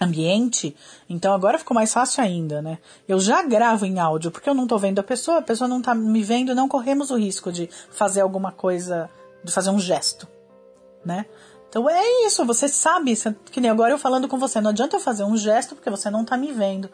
ambiente, 0.00 0.76
então 1.08 1.32
agora 1.32 1.58
ficou 1.58 1.74
mais 1.74 1.92
fácil 1.92 2.22
ainda, 2.22 2.60
né? 2.60 2.78
Eu 3.08 3.18
já 3.18 3.42
gravo 3.42 3.86
em 3.86 3.98
áudio, 3.98 4.30
porque 4.30 4.48
eu 4.48 4.54
não 4.54 4.66
tô 4.66 4.76
vendo 4.76 4.98
a 4.98 5.02
pessoa, 5.02 5.38
a 5.38 5.42
pessoa 5.42 5.66
não 5.66 5.80
tá 5.80 5.94
me 5.94 6.22
vendo, 6.22 6.54
não 6.54 6.68
corremos 6.68 7.10
o 7.10 7.16
risco 7.16 7.50
de 7.50 7.70
fazer 7.90 8.20
alguma 8.20 8.52
coisa, 8.52 9.08
de 9.42 9.50
fazer 9.50 9.70
um 9.70 9.78
gesto, 9.78 10.28
né? 11.04 11.24
Então 11.76 11.90
é 11.90 12.26
isso, 12.26 12.42
você 12.46 12.68
sabe, 12.68 13.12
que 13.52 13.60
nem 13.60 13.70
agora 13.70 13.92
eu 13.92 13.98
falando 13.98 14.26
com 14.26 14.38
você, 14.38 14.62
não 14.62 14.70
adianta 14.70 14.96
eu 14.96 15.00
fazer 15.00 15.24
um 15.24 15.36
gesto 15.36 15.74
porque 15.74 15.90
você 15.90 16.08
não 16.08 16.24
tá 16.24 16.34
me 16.34 16.50
vendo. 16.50 16.88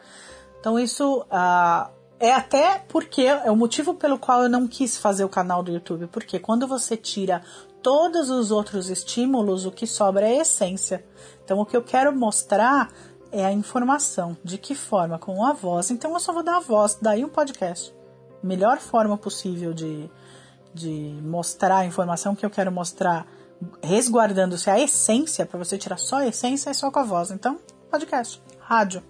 Então 0.59 0.77
isso 0.77 1.25
ah, 1.31 1.89
é 2.19 2.33
até 2.33 2.83
porque 2.89 3.21
é 3.21 3.49
o 3.49 3.55
motivo 3.55 3.93
pelo 3.93 4.19
qual 4.19 4.43
eu 4.43 4.49
não 4.49 4.67
quis 4.67 4.97
fazer 4.97 5.23
o 5.23 5.29
canal 5.29 5.63
do 5.63 5.71
YouTube, 5.71 6.07
porque 6.07 6.37
quando 6.37 6.67
você 6.67 6.97
tira 6.97 7.41
todos 7.81 8.29
os 8.29 8.51
outros 8.51 8.89
estímulos, 8.89 9.65
o 9.65 9.71
que 9.71 9.87
sobra 9.87 10.27
é 10.27 10.39
a 10.39 10.41
essência. 10.41 11.05
Então 11.45 11.59
o 11.59 11.65
que 11.65 11.77
eu 11.77 11.81
quero 11.81 12.13
mostrar 12.13 12.91
é 13.31 13.45
a 13.45 13.53
informação, 13.53 14.35
de 14.43 14.57
que 14.57 14.75
forma, 14.75 15.17
com 15.17 15.45
a 15.45 15.53
voz. 15.53 15.91
Então 15.91 16.11
eu 16.11 16.19
só 16.19 16.33
vou 16.33 16.43
dar 16.43 16.57
a 16.57 16.59
voz, 16.59 16.97
daí 17.01 17.23
um 17.23 17.29
podcast. 17.29 17.95
Melhor 18.43 18.79
forma 18.79 19.17
possível 19.17 19.73
de, 19.73 20.11
de 20.73 21.17
mostrar 21.23 21.77
a 21.77 21.85
informação 21.85 22.35
que 22.35 22.45
eu 22.45 22.49
quero 22.49 22.69
mostrar, 22.69 23.25
resguardando-se 23.81 24.69
a 24.69 24.79
essência, 24.79 25.45
para 25.45 25.57
você 25.57 25.77
tirar 25.77 25.97
só 25.97 26.17
a 26.17 26.27
essência, 26.27 26.69
é 26.69 26.73
só 26.73 26.89
com 26.91 26.99
a 26.99 27.03
voz. 27.03 27.31
Então, 27.31 27.59
podcast, 27.89 28.41
rádio, 28.59 29.03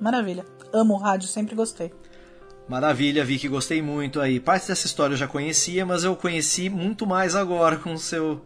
maravilha. 0.00 0.44
Amo 0.72 0.96
rádio, 0.96 1.28
sempre 1.28 1.54
gostei. 1.54 1.92
Maravilha, 2.68 3.24
Vicky, 3.24 3.48
gostei 3.48 3.82
muito 3.82 4.20
aí. 4.20 4.38
Parte 4.38 4.68
dessa 4.68 4.86
história 4.86 5.14
eu 5.14 5.18
já 5.18 5.26
conhecia, 5.26 5.84
mas 5.84 6.04
eu 6.04 6.14
conheci 6.14 6.70
muito 6.70 7.06
mais 7.06 7.34
agora 7.34 7.76
com 7.76 7.92
o 7.92 7.98
seu 7.98 8.40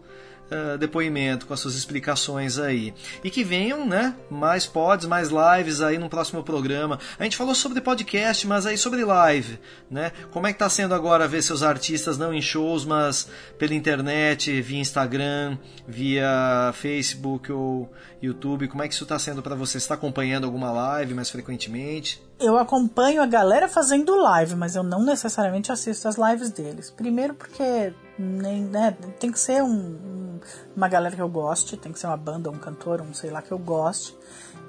ah, 0.50 0.76
depoimento, 0.76 1.46
com 1.46 1.54
as 1.54 1.60
suas 1.60 1.74
explicações 1.74 2.58
aí. 2.58 2.92
E 3.22 3.30
que 3.30 3.42
venham, 3.42 3.86
né, 3.86 4.14
mais 4.30 4.66
pods, 4.66 5.06
mais 5.06 5.30
lives 5.30 5.80
aí 5.80 5.98
no 5.98 6.08
próximo 6.08 6.42
programa. 6.42 6.98
A 7.18 7.24
gente 7.24 7.36
falou 7.36 7.54
sobre 7.54 7.80
podcast, 7.80 8.46
mas 8.46 8.66
aí 8.66 8.76
sobre 8.76 9.04
live, 9.04 9.58
né? 9.90 10.12
Como 10.30 10.46
é 10.46 10.52
que 10.52 10.58
tá 10.58 10.68
sendo 10.68 10.94
agora 10.94 11.26
ver 11.26 11.42
seus 11.42 11.62
artistas 11.62 12.18
não 12.18 12.32
em 12.32 12.42
shows, 12.42 12.84
mas 12.84 13.28
pela 13.58 13.74
internet, 13.74 14.60
via 14.60 14.80
Instagram, 14.80 15.56
via 15.88 16.72
Facebook 16.74 17.50
ou 17.50 17.90
YouTube? 18.24 18.68
Como 18.68 18.82
é 18.82 18.88
que 18.88 18.94
isso 18.94 19.06
tá 19.06 19.18
sendo 19.18 19.42
para 19.42 19.54
você? 19.54 19.72
Você 19.72 19.78
está 19.78 19.94
acompanhando 19.94 20.44
alguma 20.44 20.70
live 20.70 21.14
mais 21.14 21.30
frequentemente? 21.30 22.22
Eu 22.40 22.56
acompanho 22.58 23.22
a 23.22 23.26
galera 23.26 23.68
fazendo 23.68 24.14
live, 24.16 24.54
mas 24.54 24.74
eu 24.76 24.82
não 24.82 25.02
necessariamente 25.04 25.70
assisto 25.72 26.08
as 26.08 26.16
lives 26.16 26.50
deles. 26.50 26.90
Primeiro 26.90 27.34
porque 27.34 27.92
nem, 28.18 28.62
né, 28.62 28.96
tem 29.18 29.30
que 29.32 29.38
ser 29.38 29.62
um- 29.62 30.38
uma 30.76 30.88
galera 30.88 31.14
que 31.14 31.22
eu 31.22 31.28
goste, 31.28 31.76
tem 31.76 31.92
que 31.92 31.98
ser 31.98 32.06
uma 32.06 32.16
banda, 32.16 32.50
um 32.50 32.58
cantor, 32.58 33.00
um 33.00 33.12
sei 33.14 33.30
lá 33.30 33.40
que 33.42 33.52
eu 33.52 33.58
goste. 33.58 34.16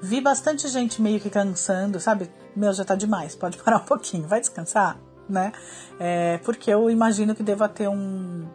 Vi 0.02 0.20
bastante 0.20 0.68
gente 0.68 1.00
meio 1.00 1.18
que 1.20 1.30
cansando, 1.30 1.98
sabe? 2.00 2.30
Meu, 2.54 2.72
já 2.72 2.84
tá 2.84 2.94
demais, 2.94 3.34
pode 3.34 3.56
parar 3.62 3.78
um 3.78 3.84
pouquinho, 3.84 4.26
vai 4.28 4.40
descansar, 4.40 4.98
né? 5.28 5.52
É, 5.98 6.38
porque 6.38 6.70
eu 6.70 6.90
imagino 6.90 7.34
que 7.34 7.42
deva 7.42 7.68
ter 7.68 7.88
um, 7.88 8.46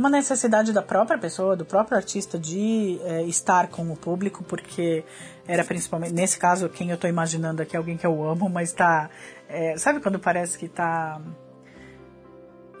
uma 0.00 0.08
necessidade 0.08 0.72
da 0.72 0.80
própria 0.80 1.18
pessoa, 1.18 1.54
do 1.54 1.64
próprio 1.64 1.94
artista 1.94 2.38
de 2.38 2.98
é, 3.04 3.22
estar 3.24 3.68
com 3.68 3.92
o 3.92 3.94
público, 3.96 4.42
porque 4.42 5.04
era 5.46 5.62
principalmente, 5.62 6.14
nesse 6.14 6.38
caso, 6.38 6.70
quem 6.70 6.90
eu 6.90 6.96
tô 6.96 7.06
imaginando 7.06 7.60
aqui 7.60 7.76
é 7.76 7.78
alguém 7.78 7.98
que 7.98 8.06
eu 8.06 8.26
amo, 8.26 8.48
mas 8.48 8.72
tá. 8.72 9.10
é, 9.46 9.76
sabe 9.76 10.00
quando 10.00 10.18
parece 10.18 10.58
que 10.58 10.68
tá. 10.68 11.20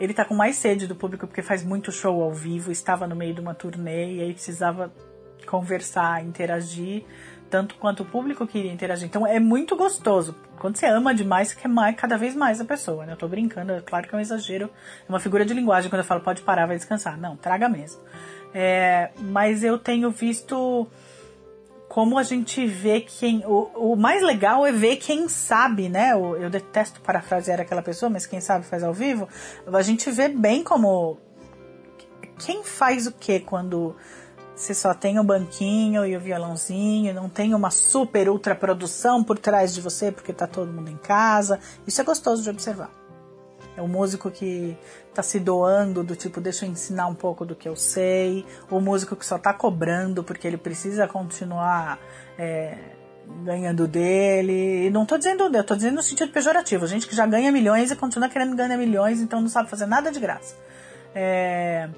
Ele 0.00 0.14
tá 0.14 0.24
com 0.24 0.34
mais 0.34 0.56
sede 0.56 0.86
do 0.86 0.96
público 0.96 1.26
porque 1.26 1.42
faz 1.42 1.62
muito 1.62 1.92
show 1.92 2.22
ao 2.22 2.32
vivo, 2.32 2.72
estava 2.72 3.06
no 3.06 3.14
meio 3.14 3.34
de 3.34 3.40
uma 3.42 3.52
turnê 3.52 4.14
e 4.14 4.20
aí 4.22 4.32
precisava 4.32 4.90
conversar, 5.46 6.24
interagir, 6.24 7.04
tanto 7.50 7.74
quanto 7.74 8.02
o 8.02 8.06
público 8.06 8.46
queria 8.46 8.72
interagir. 8.72 9.06
Então 9.06 9.26
é 9.26 9.38
muito 9.38 9.76
gostoso. 9.76 10.34
Quando 10.60 10.76
você 10.76 10.86
ama 10.86 11.14
demais, 11.14 11.48
você 11.48 11.56
quer 11.56 11.68
mais, 11.68 11.96
cada 11.96 12.16
vez 12.16 12.36
mais 12.36 12.60
a 12.60 12.64
pessoa, 12.64 13.06
né? 13.06 13.14
Eu 13.14 13.16
tô 13.16 13.26
brincando, 13.26 13.72
é 13.72 13.80
claro 13.80 14.06
que 14.06 14.14
é 14.14 14.18
um 14.18 14.20
exagero, 14.20 14.66
é 14.66 15.08
uma 15.10 15.18
figura 15.18 15.44
de 15.44 15.54
linguagem 15.54 15.88
quando 15.90 16.00
eu 16.02 16.06
falo 16.06 16.20
pode 16.20 16.42
parar, 16.42 16.66
vai 16.66 16.76
descansar. 16.76 17.18
Não, 17.18 17.34
traga 17.36 17.68
mesmo. 17.68 18.00
É, 18.54 19.10
mas 19.18 19.64
eu 19.64 19.78
tenho 19.78 20.10
visto 20.10 20.86
como 21.88 22.18
a 22.18 22.22
gente 22.22 22.66
vê 22.66 23.00
quem. 23.00 23.44
O, 23.46 23.92
o 23.92 23.96
mais 23.96 24.22
legal 24.22 24.64
é 24.66 24.70
ver 24.70 24.96
quem 24.96 25.28
sabe, 25.28 25.88
né? 25.88 26.14
O- 26.14 26.36
eu 26.36 26.48
detesto 26.50 27.00
parafrasear 27.00 27.60
aquela 27.60 27.82
pessoa, 27.82 28.08
mas 28.10 28.26
quem 28.26 28.40
sabe 28.40 28.64
faz 28.64 28.84
ao 28.84 28.92
vivo. 28.92 29.28
A 29.66 29.82
gente 29.82 30.10
vê 30.10 30.28
bem 30.28 30.62
como. 30.62 31.18
Quem 32.38 32.62
faz 32.64 33.06
o 33.06 33.12
que 33.12 33.40
quando 33.40 33.96
você 34.60 34.74
só 34.74 34.92
tem 34.92 35.18
o 35.18 35.24
banquinho 35.24 36.04
e 36.04 36.14
o 36.14 36.20
violãozinho, 36.20 37.14
não 37.14 37.30
tem 37.30 37.54
uma 37.54 37.70
super 37.70 38.28
ultra 38.28 38.54
produção 38.54 39.24
por 39.24 39.38
trás 39.38 39.74
de 39.74 39.80
você 39.80 40.12
porque 40.12 40.34
tá 40.34 40.46
todo 40.46 40.70
mundo 40.70 40.90
em 40.90 40.98
casa. 40.98 41.58
Isso 41.86 41.98
é 41.98 42.04
gostoso 42.04 42.42
de 42.42 42.50
observar. 42.50 42.90
É 43.74 43.80
o 43.80 43.88
músico 43.88 44.30
que 44.30 44.76
tá 45.14 45.22
se 45.22 45.40
doando 45.40 46.04
do 46.04 46.14
tipo, 46.14 46.42
deixa 46.42 46.66
eu 46.66 46.70
ensinar 46.70 47.06
um 47.06 47.14
pouco 47.14 47.46
do 47.46 47.56
que 47.56 47.66
eu 47.66 47.74
sei. 47.74 48.44
O 48.70 48.80
músico 48.80 49.16
que 49.16 49.24
só 49.24 49.38
tá 49.38 49.54
cobrando 49.54 50.22
porque 50.22 50.46
ele 50.46 50.58
precisa 50.58 51.08
continuar 51.08 51.98
é, 52.38 52.76
ganhando 53.42 53.88
dele. 53.88 54.88
E 54.88 54.90
não 54.90 55.06
tô 55.06 55.16
dizendo, 55.16 55.44
eu 55.56 55.64
tô 55.64 55.74
dizendo 55.74 55.94
no 55.94 56.02
sentido 56.02 56.32
pejorativo. 56.32 56.86
Gente 56.86 57.08
que 57.08 57.16
já 57.16 57.26
ganha 57.26 57.50
milhões 57.50 57.90
e 57.90 57.96
continua 57.96 58.28
querendo 58.28 58.54
ganhar 58.54 58.76
milhões, 58.76 59.22
então 59.22 59.40
não 59.40 59.48
sabe 59.48 59.70
fazer 59.70 59.86
nada 59.86 60.12
de 60.12 60.20
graça. 60.20 60.54
É, 61.14 61.88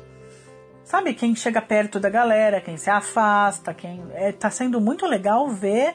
sabe, 0.84 1.14
quem 1.14 1.34
chega 1.34 1.60
perto 1.60 2.00
da 2.00 2.10
galera, 2.10 2.60
quem 2.60 2.76
se 2.76 2.90
afasta, 2.90 3.72
quem. 3.74 4.04
É, 4.12 4.32
tá 4.32 4.50
sendo 4.50 4.80
muito 4.80 5.06
legal 5.06 5.48
ver, 5.48 5.94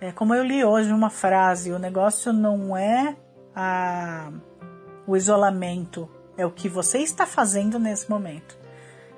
é, 0.00 0.12
como 0.12 0.34
eu 0.34 0.42
li 0.42 0.64
hoje 0.64 0.92
uma 0.92 1.10
frase, 1.10 1.72
o 1.72 1.78
negócio 1.78 2.32
não 2.32 2.76
é 2.76 3.16
a, 3.54 4.30
o 5.06 5.16
isolamento, 5.16 6.08
é 6.36 6.44
o 6.46 6.50
que 6.50 6.68
você 6.68 6.98
está 6.98 7.26
fazendo 7.26 7.78
nesse 7.78 8.10
momento. 8.10 8.60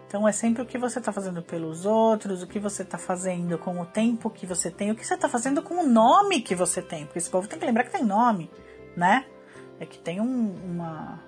Então 0.07 0.29
é 0.29 0.33
sempre 0.33 0.63
o 0.63 0.67
que 0.67 0.79
você 0.79 1.01
está 1.01 1.11
fazendo 1.11 1.43
pelos 1.43 1.85
outros, 1.85 2.41
o 2.43 2.47
que 2.47 2.61
você 2.61 2.83
está 2.83 2.97
fazendo 2.97 3.59
com 3.59 3.81
o 3.81 3.85
tempo 3.87 4.31
que 4.31 4.47
você 4.47 4.71
tem, 4.71 4.93
o 4.93 4.95
que 4.95 5.05
você 5.05 5.15
está 5.15 5.29
fazendo 5.29 5.61
com 5.61 5.75
o 5.75 5.87
nome 5.87 6.41
que 6.41 6.55
você 6.55 6.81
tem, 6.81 7.05
porque 7.05 7.19
esse 7.19 7.29
povo 7.29 7.49
tem 7.49 7.59
que 7.59 7.67
lembrar 7.67 7.83
que 7.83 7.91
tem 7.91 8.05
nome, 8.05 8.49
né? 8.97 9.25
É 9.81 9.85
que 9.85 9.99
tem 9.99 10.21
um, 10.21 10.55
uma, 10.65 11.21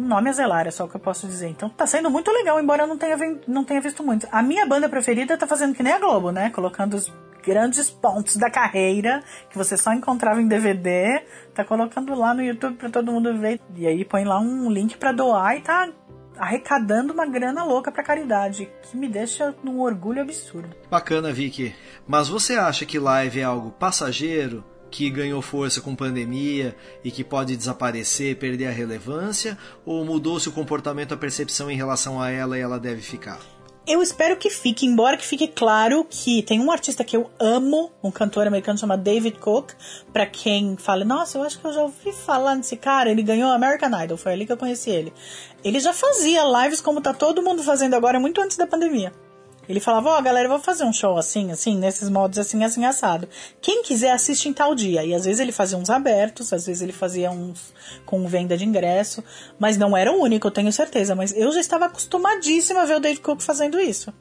um 0.00 0.06
nome 0.06 0.30
a 0.30 0.32
zelar, 0.32 0.66
é 0.66 0.70
só 0.70 0.84
o 0.84 0.88
que 0.88 0.96
eu 0.96 1.00
posso 1.00 1.26
dizer. 1.26 1.48
Então 1.48 1.68
tá 1.68 1.86
sendo 1.86 2.10
muito 2.10 2.30
legal, 2.30 2.58
embora 2.58 2.84
eu 2.84 2.86
não 2.86 2.96
tenha, 2.96 3.16
não 3.46 3.62
tenha 3.62 3.80
visto 3.80 4.02
muito. 4.02 4.26
A 4.32 4.42
minha 4.42 4.64
banda 4.64 4.88
preferida 4.88 5.36
tá 5.36 5.46
fazendo 5.46 5.74
que 5.74 5.82
nem 5.82 5.92
a 5.92 5.98
Globo, 5.98 6.30
né? 6.30 6.48
Colocando 6.50 6.94
os 6.94 7.12
grandes 7.42 7.90
pontos 7.90 8.36
da 8.36 8.50
carreira 8.50 9.22
que 9.50 9.56
você 9.56 9.76
só 9.76 9.92
encontrava 9.92 10.40
em 10.40 10.48
DVD, 10.48 11.22
tá 11.54 11.64
colocando 11.64 12.14
lá 12.14 12.32
no 12.34 12.42
YouTube 12.42 12.76
pra 12.76 12.88
todo 12.88 13.12
mundo 13.12 13.38
ver. 13.38 13.60
E 13.76 13.86
aí 13.86 14.04
põe 14.04 14.24
lá 14.24 14.40
um 14.40 14.70
link 14.70 14.96
pra 14.96 15.12
doar 15.12 15.56
e 15.56 15.60
tá 15.60 15.90
arrecadando 16.38 17.12
uma 17.12 17.26
grana 17.26 17.62
louca 17.64 17.92
pra 17.92 18.02
caridade, 18.02 18.70
que 18.82 18.96
me 18.96 19.06
deixa 19.06 19.54
num 19.62 19.80
orgulho 19.80 20.22
absurdo. 20.22 20.74
Bacana, 20.90 21.30
Vicky. 21.30 21.74
Mas 22.08 22.28
você 22.28 22.56
acha 22.56 22.86
que 22.86 22.98
live 22.98 23.40
é 23.40 23.44
algo 23.44 23.70
passageiro, 23.72 24.64
que 24.90 25.08
ganhou 25.08 25.40
força 25.40 25.80
com 25.80 25.94
pandemia 25.94 26.76
e 27.04 27.10
que 27.10 27.22
pode 27.22 27.56
desaparecer, 27.56 28.36
perder 28.36 28.66
a 28.66 28.72
relevância? 28.72 29.56
Ou 29.86 30.04
mudou-se 30.04 30.48
o 30.48 30.52
comportamento, 30.52 31.14
a 31.14 31.16
percepção 31.16 31.70
em 31.70 31.76
relação 31.76 32.20
a 32.20 32.30
ela 32.30 32.58
e 32.58 32.60
ela 32.60 32.78
deve 32.78 33.00
ficar? 33.00 33.38
Eu 33.86 34.02
espero 34.02 34.36
que 34.36 34.50
fique, 34.50 34.86
embora 34.86 35.16
que 35.16 35.26
fique 35.26 35.48
claro 35.48 36.06
que 36.08 36.42
tem 36.42 36.60
um 36.60 36.70
artista 36.70 37.02
que 37.02 37.16
eu 37.16 37.30
amo, 37.40 37.90
um 38.04 38.10
cantor 38.10 38.46
americano 38.46 38.78
chamado 38.78 39.02
David 39.02 39.38
Cook. 39.38 39.72
Pra 40.12 40.26
quem 40.26 40.76
fala, 40.76 41.04
nossa, 41.04 41.38
eu 41.38 41.42
acho 41.42 41.58
que 41.58 41.66
eu 41.66 41.72
já 41.72 41.82
ouvi 41.82 42.12
falar 42.12 42.54
nesse 42.54 42.76
cara, 42.76 43.10
ele 43.10 43.22
ganhou 43.22 43.50
American 43.50 43.90
Idol, 44.04 44.16
foi 44.16 44.32
ali 44.32 44.46
que 44.46 44.52
eu 44.52 44.56
conheci 44.56 44.90
ele. 44.90 45.12
Ele 45.64 45.80
já 45.80 45.92
fazia 45.92 46.44
lives 46.62 46.80
como 46.80 47.00
tá 47.00 47.14
todo 47.14 47.42
mundo 47.42 47.62
fazendo 47.62 47.94
agora, 47.94 48.20
muito 48.20 48.40
antes 48.40 48.56
da 48.56 48.66
pandemia. 48.66 49.12
Ele 49.70 49.78
falava, 49.78 50.10
ó, 50.10 50.20
galera, 50.20 50.46
eu 50.46 50.50
vou 50.50 50.58
fazer 50.58 50.82
um 50.82 50.92
show 50.92 51.16
assim, 51.16 51.52
assim, 51.52 51.78
nesses 51.78 52.08
modos 52.08 52.40
assim, 52.40 52.64
assim, 52.64 52.84
assado. 52.84 53.28
Quem 53.62 53.84
quiser 53.84 54.10
assiste 54.10 54.48
em 54.48 54.52
tal 54.52 54.74
dia. 54.74 55.04
E 55.04 55.14
às 55.14 55.24
vezes 55.24 55.38
ele 55.38 55.52
fazia 55.52 55.78
uns 55.78 55.88
abertos, 55.88 56.52
às 56.52 56.66
vezes 56.66 56.82
ele 56.82 56.92
fazia 56.92 57.30
uns 57.30 57.72
com 58.04 58.26
venda 58.26 58.56
de 58.56 58.64
ingresso. 58.64 59.22
Mas 59.60 59.76
não 59.76 59.96
era 59.96 60.10
o 60.12 60.20
único, 60.20 60.48
eu 60.48 60.50
tenho 60.50 60.72
certeza. 60.72 61.14
Mas 61.14 61.32
eu 61.36 61.52
já 61.52 61.60
estava 61.60 61.84
acostumadíssima 61.84 62.82
a 62.82 62.84
ver 62.84 62.96
o 62.96 63.00
David 63.00 63.20
Cook 63.20 63.40
fazendo 63.40 63.78
isso. 63.78 64.12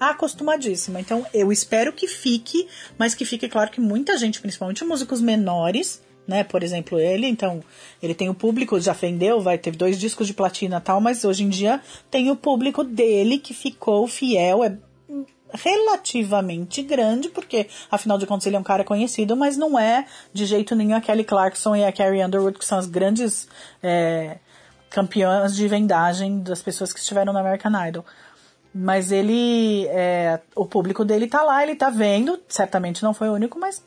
Acostumadíssima. 0.00 1.00
Então 1.00 1.24
eu 1.32 1.52
espero 1.52 1.92
que 1.92 2.08
fique, 2.08 2.66
mas 2.98 3.14
que 3.14 3.24
fique 3.24 3.48
claro 3.48 3.70
que 3.70 3.80
muita 3.80 4.18
gente, 4.18 4.40
principalmente 4.40 4.84
músicos 4.84 5.20
menores, 5.20 6.02
né? 6.26 6.44
Por 6.44 6.62
exemplo, 6.62 6.98
ele, 6.98 7.26
então, 7.26 7.62
ele 8.02 8.14
tem 8.14 8.28
o 8.28 8.34
público, 8.34 8.80
já 8.80 8.92
vendeu, 8.92 9.40
vai 9.40 9.58
ter 9.58 9.76
dois 9.76 9.98
discos 9.98 10.26
de 10.26 10.34
platina 10.34 10.80
tal, 10.80 11.00
mas 11.00 11.24
hoje 11.24 11.44
em 11.44 11.48
dia 11.48 11.80
tem 12.10 12.30
o 12.30 12.36
público 12.36 12.82
dele 12.82 13.38
que 13.38 13.54
ficou 13.54 14.06
fiel, 14.06 14.64
é 14.64 14.76
relativamente 15.52 16.82
grande, 16.82 17.28
porque 17.28 17.68
afinal 17.90 18.18
de 18.18 18.26
contas 18.26 18.46
ele 18.46 18.56
é 18.56 18.58
um 18.58 18.64
cara 18.64 18.82
conhecido, 18.82 19.36
mas 19.36 19.56
não 19.56 19.78
é 19.78 20.04
de 20.32 20.44
jeito 20.46 20.74
nenhum 20.74 20.96
a 20.96 21.00
Kelly 21.00 21.24
Clarkson 21.24 21.76
e 21.76 21.84
a 21.84 21.92
Carrie 21.92 22.24
Underwood, 22.24 22.58
que 22.58 22.64
são 22.64 22.78
as 22.78 22.86
grandes 22.86 23.48
é, 23.82 24.38
campeãs 24.90 25.54
de 25.54 25.68
vendagem 25.68 26.40
das 26.40 26.60
pessoas 26.60 26.92
que 26.92 26.98
estiveram 26.98 27.32
no 27.32 27.38
American 27.38 27.72
Idol. 27.86 28.04
Mas 28.74 29.12
ele, 29.12 29.86
é, 29.90 30.40
o 30.56 30.66
público 30.66 31.04
dele 31.04 31.28
tá 31.28 31.42
lá, 31.42 31.62
ele 31.62 31.76
tá 31.76 31.90
vendo, 31.90 32.40
certamente 32.48 33.04
não 33.04 33.14
foi 33.14 33.28
o 33.28 33.34
único, 33.34 33.56
mas 33.56 33.84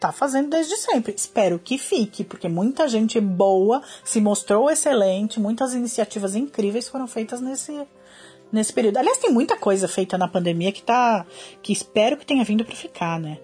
tá 0.00 0.10
fazendo 0.12 0.48
desde 0.50 0.76
sempre. 0.76 1.14
Espero 1.14 1.58
que 1.58 1.76
fique, 1.78 2.24
porque 2.24 2.48
muita 2.48 2.88
gente 2.88 3.20
boa 3.20 3.82
se 4.02 4.20
mostrou 4.20 4.70
excelente, 4.70 5.38
muitas 5.38 5.74
iniciativas 5.74 6.34
incríveis 6.34 6.88
foram 6.88 7.06
feitas 7.06 7.40
nesse 7.40 7.86
nesse 8.52 8.72
período. 8.72 8.96
Aliás, 8.96 9.18
tem 9.18 9.30
muita 9.30 9.56
coisa 9.56 9.86
feita 9.86 10.18
na 10.18 10.26
pandemia 10.26 10.72
que 10.72 10.82
tá 10.82 11.24
que 11.62 11.72
espero 11.72 12.16
que 12.16 12.26
tenha 12.26 12.42
vindo 12.44 12.64
para 12.64 12.74
ficar, 12.74 13.20
né? 13.20 13.38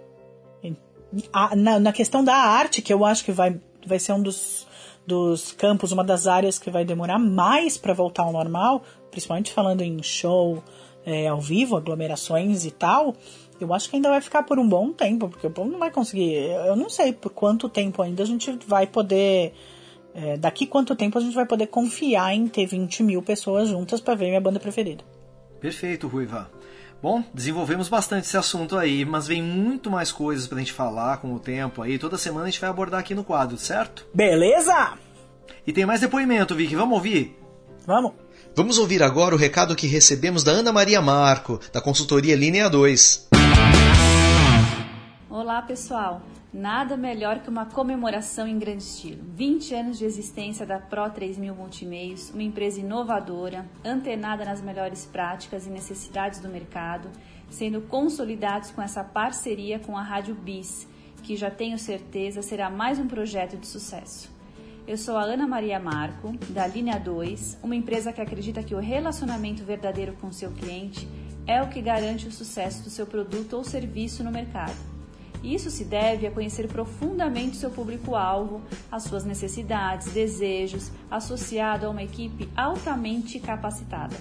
A- 1.32 1.54
na, 1.54 1.78
na 1.78 1.92
questão 1.92 2.24
da 2.24 2.34
arte, 2.34 2.82
que 2.82 2.92
eu 2.92 3.04
acho 3.04 3.24
que 3.24 3.32
vai 3.32 3.60
vai 3.86 3.98
ser 3.98 4.12
um 4.12 4.22
dos 4.22 4.66
dos 5.06 5.52
campos, 5.52 5.92
uma 5.92 6.02
das 6.02 6.26
áreas 6.26 6.58
que 6.58 6.68
vai 6.68 6.84
demorar 6.84 7.18
mais 7.20 7.78
para 7.78 7.94
voltar 7.94 8.24
ao 8.24 8.32
normal, 8.32 8.82
principalmente 9.08 9.52
falando 9.52 9.82
em 9.82 10.02
show 10.02 10.60
é, 11.04 11.28
ao 11.28 11.40
vivo, 11.40 11.76
aglomerações 11.76 12.64
e 12.64 12.72
tal, 12.72 13.14
eu 13.60 13.72
acho 13.72 13.88
que 13.88 13.96
ainda 13.96 14.08
vai 14.08 14.20
ficar 14.20 14.42
por 14.42 14.58
um 14.58 14.68
bom 14.68 14.92
tempo, 14.92 15.28
porque 15.28 15.46
o 15.46 15.50
povo 15.50 15.70
não 15.70 15.78
vai 15.78 15.90
conseguir. 15.90 16.34
Eu 16.66 16.76
não 16.76 16.88
sei 16.90 17.12
por 17.12 17.30
quanto 17.30 17.68
tempo 17.68 18.02
ainda 18.02 18.22
a 18.22 18.26
gente 18.26 18.58
vai 18.66 18.86
poder. 18.86 19.52
é, 20.14 20.36
daqui 20.36 20.66
quanto 20.66 20.96
tempo 20.96 21.18
a 21.18 21.20
gente 21.20 21.34
vai 21.34 21.44
poder 21.44 21.66
confiar 21.66 22.34
em 22.34 22.48
ter 22.48 22.66
20 22.66 23.02
mil 23.02 23.22
pessoas 23.22 23.68
juntas 23.68 24.00
para 24.00 24.14
ver 24.14 24.28
minha 24.28 24.40
banda 24.40 24.58
preferida. 24.58 25.04
Perfeito, 25.60 26.08
Ruiva. 26.08 26.50
Bom, 27.02 27.22
desenvolvemos 27.34 27.88
bastante 27.88 28.24
esse 28.24 28.36
assunto 28.36 28.76
aí, 28.76 29.04
mas 29.04 29.26
vem 29.26 29.42
muito 29.42 29.90
mais 29.90 30.10
coisas 30.10 30.46
pra 30.46 30.58
gente 30.58 30.72
falar 30.72 31.18
com 31.18 31.34
o 31.34 31.38
tempo 31.38 31.82
aí. 31.82 31.98
Toda 31.98 32.16
semana 32.16 32.46
a 32.46 32.50
gente 32.50 32.60
vai 32.60 32.70
abordar 32.70 33.00
aqui 33.00 33.14
no 33.14 33.22
quadro, 33.22 33.58
certo? 33.58 34.06
Beleza? 34.14 34.94
E 35.66 35.72
tem 35.72 35.84
mais 35.84 36.00
depoimento, 36.00 36.54
Vicky. 36.54 36.74
Vamos 36.74 36.94
ouvir? 36.96 37.38
Vamos. 37.86 38.12
Vamos 38.56 38.78
ouvir 38.78 39.02
agora 39.02 39.34
o 39.34 39.38
recado 39.38 39.76
que 39.76 39.86
recebemos 39.86 40.42
da 40.42 40.52
Ana 40.52 40.72
Maria 40.72 41.02
Marco, 41.02 41.60
da 41.72 41.80
consultoria 41.80 42.34
Linha 42.34 42.70
2. 42.70 43.25
Olá, 45.38 45.60
pessoal. 45.60 46.22
Nada 46.50 46.96
melhor 46.96 47.40
que 47.40 47.50
uma 47.50 47.66
comemoração 47.66 48.48
em 48.48 48.58
grande 48.58 48.84
estilo. 48.84 49.22
20 49.34 49.74
anos 49.74 49.98
de 49.98 50.06
existência 50.06 50.64
da 50.64 50.78
Pro 50.78 51.10
3000 51.10 51.54
Multimeios, 51.54 52.30
uma 52.30 52.42
empresa 52.42 52.80
inovadora, 52.80 53.66
antenada 53.84 54.46
nas 54.46 54.62
melhores 54.62 55.04
práticas 55.04 55.66
e 55.66 55.68
necessidades 55.68 56.40
do 56.40 56.48
mercado, 56.48 57.10
sendo 57.50 57.82
consolidados 57.82 58.70
com 58.70 58.80
essa 58.80 59.04
parceria 59.04 59.78
com 59.78 59.94
a 59.94 60.02
Rádio 60.02 60.34
Bis, 60.34 60.88
que 61.22 61.36
já 61.36 61.50
tenho 61.50 61.78
certeza 61.78 62.40
será 62.40 62.70
mais 62.70 62.98
um 62.98 63.06
projeto 63.06 63.58
de 63.58 63.66
sucesso. 63.66 64.34
Eu 64.88 64.96
sou 64.96 65.18
a 65.18 65.22
Ana 65.24 65.46
Maria 65.46 65.78
Marco, 65.78 66.32
da 66.48 66.66
Linha 66.66 66.98
2, 66.98 67.58
uma 67.62 67.76
empresa 67.76 68.10
que 68.10 68.22
acredita 68.22 68.62
que 68.62 68.74
o 68.74 68.80
relacionamento 68.80 69.62
verdadeiro 69.64 70.14
com 70.14 70.32
seu 70.32 70.50
cliente 70.52 71.06
é 71.46 71.60
o 71.60 71.68
que 71.68 71.82
garante 71.82 72.26
o 72.26 72.32
sucesso 72.32 72.82
do 72.82 72.88
seu 72.88 73.06
produto 73.06 73.52
ou 73.52 73.62
serviço 73.62 74.24
no 74.24 74.32
mercado. 74.32 74.95
Isso 75.42 75.70
se 75.70 75.84
deve 75.84 76.26
a 76.26 76.30
conhecer 76.30 76.68
profundamente 76.68 77.56
o 77.56 77.60
seu 77.60 77.70
público-alvo, 77.70 78.60
as 78.90 79.04
suas 79.04 79.24
necessidades, 79.24 80.12
desejos, 80.12 80.90
associado 81.10 81.86
a 81.86 81.90
uma 81.90 82.02
equipe 82.02 82.48
altamente 82.56 83.38
capacitada. 83.38 84.16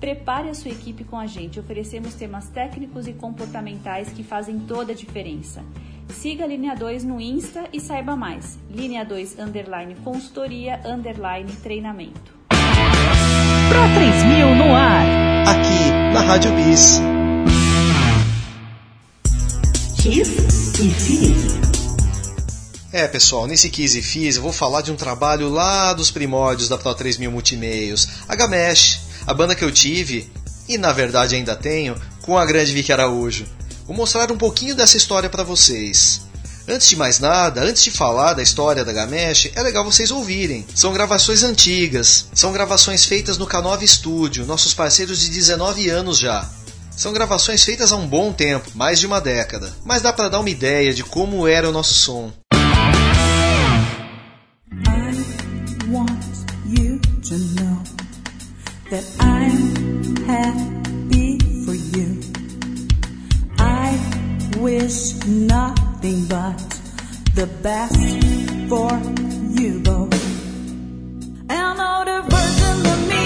Prepare 0.00 0.48
a 0.48 0.54
sua 0.54 0.70
equipe 0.70 1.04
com 1.04 1.18
a 1.18 1.26
gente. 1.26 1.60
Oferecemos 1.60 2.14
temas 2.14 2.48
técnicos 2.48 3.06
e 3.06 3.12
comportamentais 3.12 4.10
que 4.10 4.22
fazem 4.22 4.58
toda 4.60 4.92
a 4.92 4.94
diferença. 4.94 5.62
Siga 6.08 6.44
a 6.44 6.46
Linha 6.46 6.74
2 6.74 7.04
no 7.04 7.20
Insta 7.20 7.64
e 7.72 7.78
saiba 7.78 8.16
mais. 8.16 8.58
Linha 8.70 9.04
2 9.04 9.38
underline 9.38 9.94
consultoria 9.96 10.80
underline 10.84 11.52
treinamento. 11.62 12.34
Pro 12.48 13.94
3000 13.94 14.54
no 14.56 14.74
ar. 14.74 15.06
Aqui 15.46 16.12
na 16.12 16.20
Rádio 16.20 16.52
Bis. 16.52 17.00
Kiss 20.02 20.32
e 20.80 20.90
Fiz. 20.94 21.60
É, 22.90 23.06
pessoal, 23.06 23.46
nesse 23.46 23.68
Kiss 23.68 23.98
e 23.98 24.00
Fiz 24.00 24.36
eu 24.36 24.42
vou 24.42 24.50
falar 24.50 24.80
de 24.80 24.90
um 24.90 24.96
trabalho 24.96 25.50
lá 25.50 25.92
dos 25.92 26.10
primórdios 26.10 26.70
da 26.70 26.78
Pro 26.78 26.94
3000 26.94 27.30
Multimeios, 27.30 28.08
a 28.26 28.34
Gamesh, 28.34 29.00
a 29.26 29.34
banda 29.34 29.54
que 29.54 29.62
eu 29.62 29.70
tive, 29.70 30.32
e 30.66 30.78
na 30.78 30.90
verdade 30.90 31.34
ainda 31.34 31.54
tenho, 31.54 31.94
com 32.22 32.38
a 32.38 32.46
grande 32.46 32.72
Vicky 32.72 32.90
Araújo. 32.90 33.44
Vou 33.86 33.94
mostrar 33.94 34.32
um 34.32 34.38
pouquinho 34.38 34.74
dessa 34.74 34.96
história 34.96 35.28
para 35.28 35.44
vocês. 35.44 36.22
Antes 36.66 36.88
de 36.88 36.96
mais 36.96 37.18
nada, 37.18 37.60
antes 37.62 37.84
de 37.84 37.90
falar 37.90 38.32
da 38.32 38.42
história 38.42 38.82
da 38.86 38.94
Gamesh, 38.94 39.50
é 39.54 39.62
legal 39.62 39.84
vocês 39.84 40.10
ouvirem. 40.10 40.66
São 40.74 40.94
gravações 40.94 41.42
antigas, 41.42 42.24
são 42.34 42.52
gravações 42.52 43.04
feitas 43.04 43.36
no 43.36 43.46
K9 43.46 43.86
Studio, 43.86 44.46
nossos 44.46 44.72
parceiros 44.72 45.20
de 45.20 45.28
19 45.28 45.90
anos 45.90 46.18
já. 46.18 46.48
São 47.00 47.14
gravações 47.14 47.64
feitas 47.64 47.92
há 47.92 47.96
um 47.96 48.06
bom 48.06 48.30
tempo, 48.30 48.72
mais 48.74 49.00
de 49.00 49.06
uma 49.06 49.22
década, 49.22 49.74
mas 49.86 50.02
dá 50.02 50.12
para 50.12 50.28
dar 50.28 50.38
uma 50.38 50.50
ideia 50.50 50.92
de 50.92 51.02
como 51.02 51.48
era 51.48 51.66
o 51.66 51.72
nosso 51.72 51.94
som. 51.94 52.30
the 67.34 67.46
best 67.62 67.96
for 68.68 68.92
you 69.58 69.80
both. 69.80 70.12
An 71.48 71.80
older 71.80 72.20
version 72.28 72.86
of 72.92 73.08
me 73.08 73.19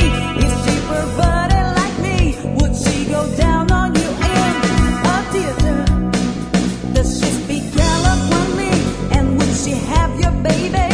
Does 6.92 7.20
she 7.20 7.26
speak 7.26 7.64
eloquently? 7.76 8.70
And 9.16 9.38
would 9.38 9.54
she 9.54 9.72
have 9.72 10.18
your 10.20 10.32
baby? 10.42 10.93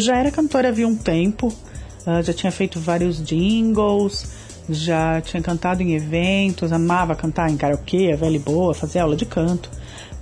Eu 0.00 0.04
já 0.04 0.16
era 0.16 0.30
cantora 0.30 0.70
havia 0.70 0.88
um 0.88 0.96
tempo, 0.96 1.52
ah, 2.06 2.22
já 2.22 2.32
tinha 2.32 2.50
feito 2.50 2.80
vários 2.80 3.22
jingles, 3.22 4.32
já 4.66 5.20
tinha 5.20 5.42
cantado 5.42 5.82
em 5.82 5.94
eventos, 5.94 6.72
amava 6.72 7.14
cantar 7.14 7.50
em 7.50 7.56
karaokê, 7.58 8.16
velha 8.16 8.36
e 8.36 8.38
boa, 8.38 8.72
fazer 8.72 9.00
aula 9.00 9.14
de 9.14 9.26
canto. 9.26 9.70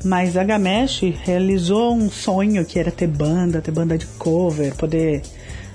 Mas 0.04 0.36
a 0.36 0.42
Gamesh 0.42 1.02
realizou 1.22 1.94
um 1.94 2.10
sonho 2.10 2.64
que 2.64 2.76
era 2.76 2.90
ter 2.90 3.06
banda, 3.06 3.62
ter 3.62 3.70
banda 3.70 3.96
de 3.96 4.06
cover, 4.18 4.74
poder 4.74 5.22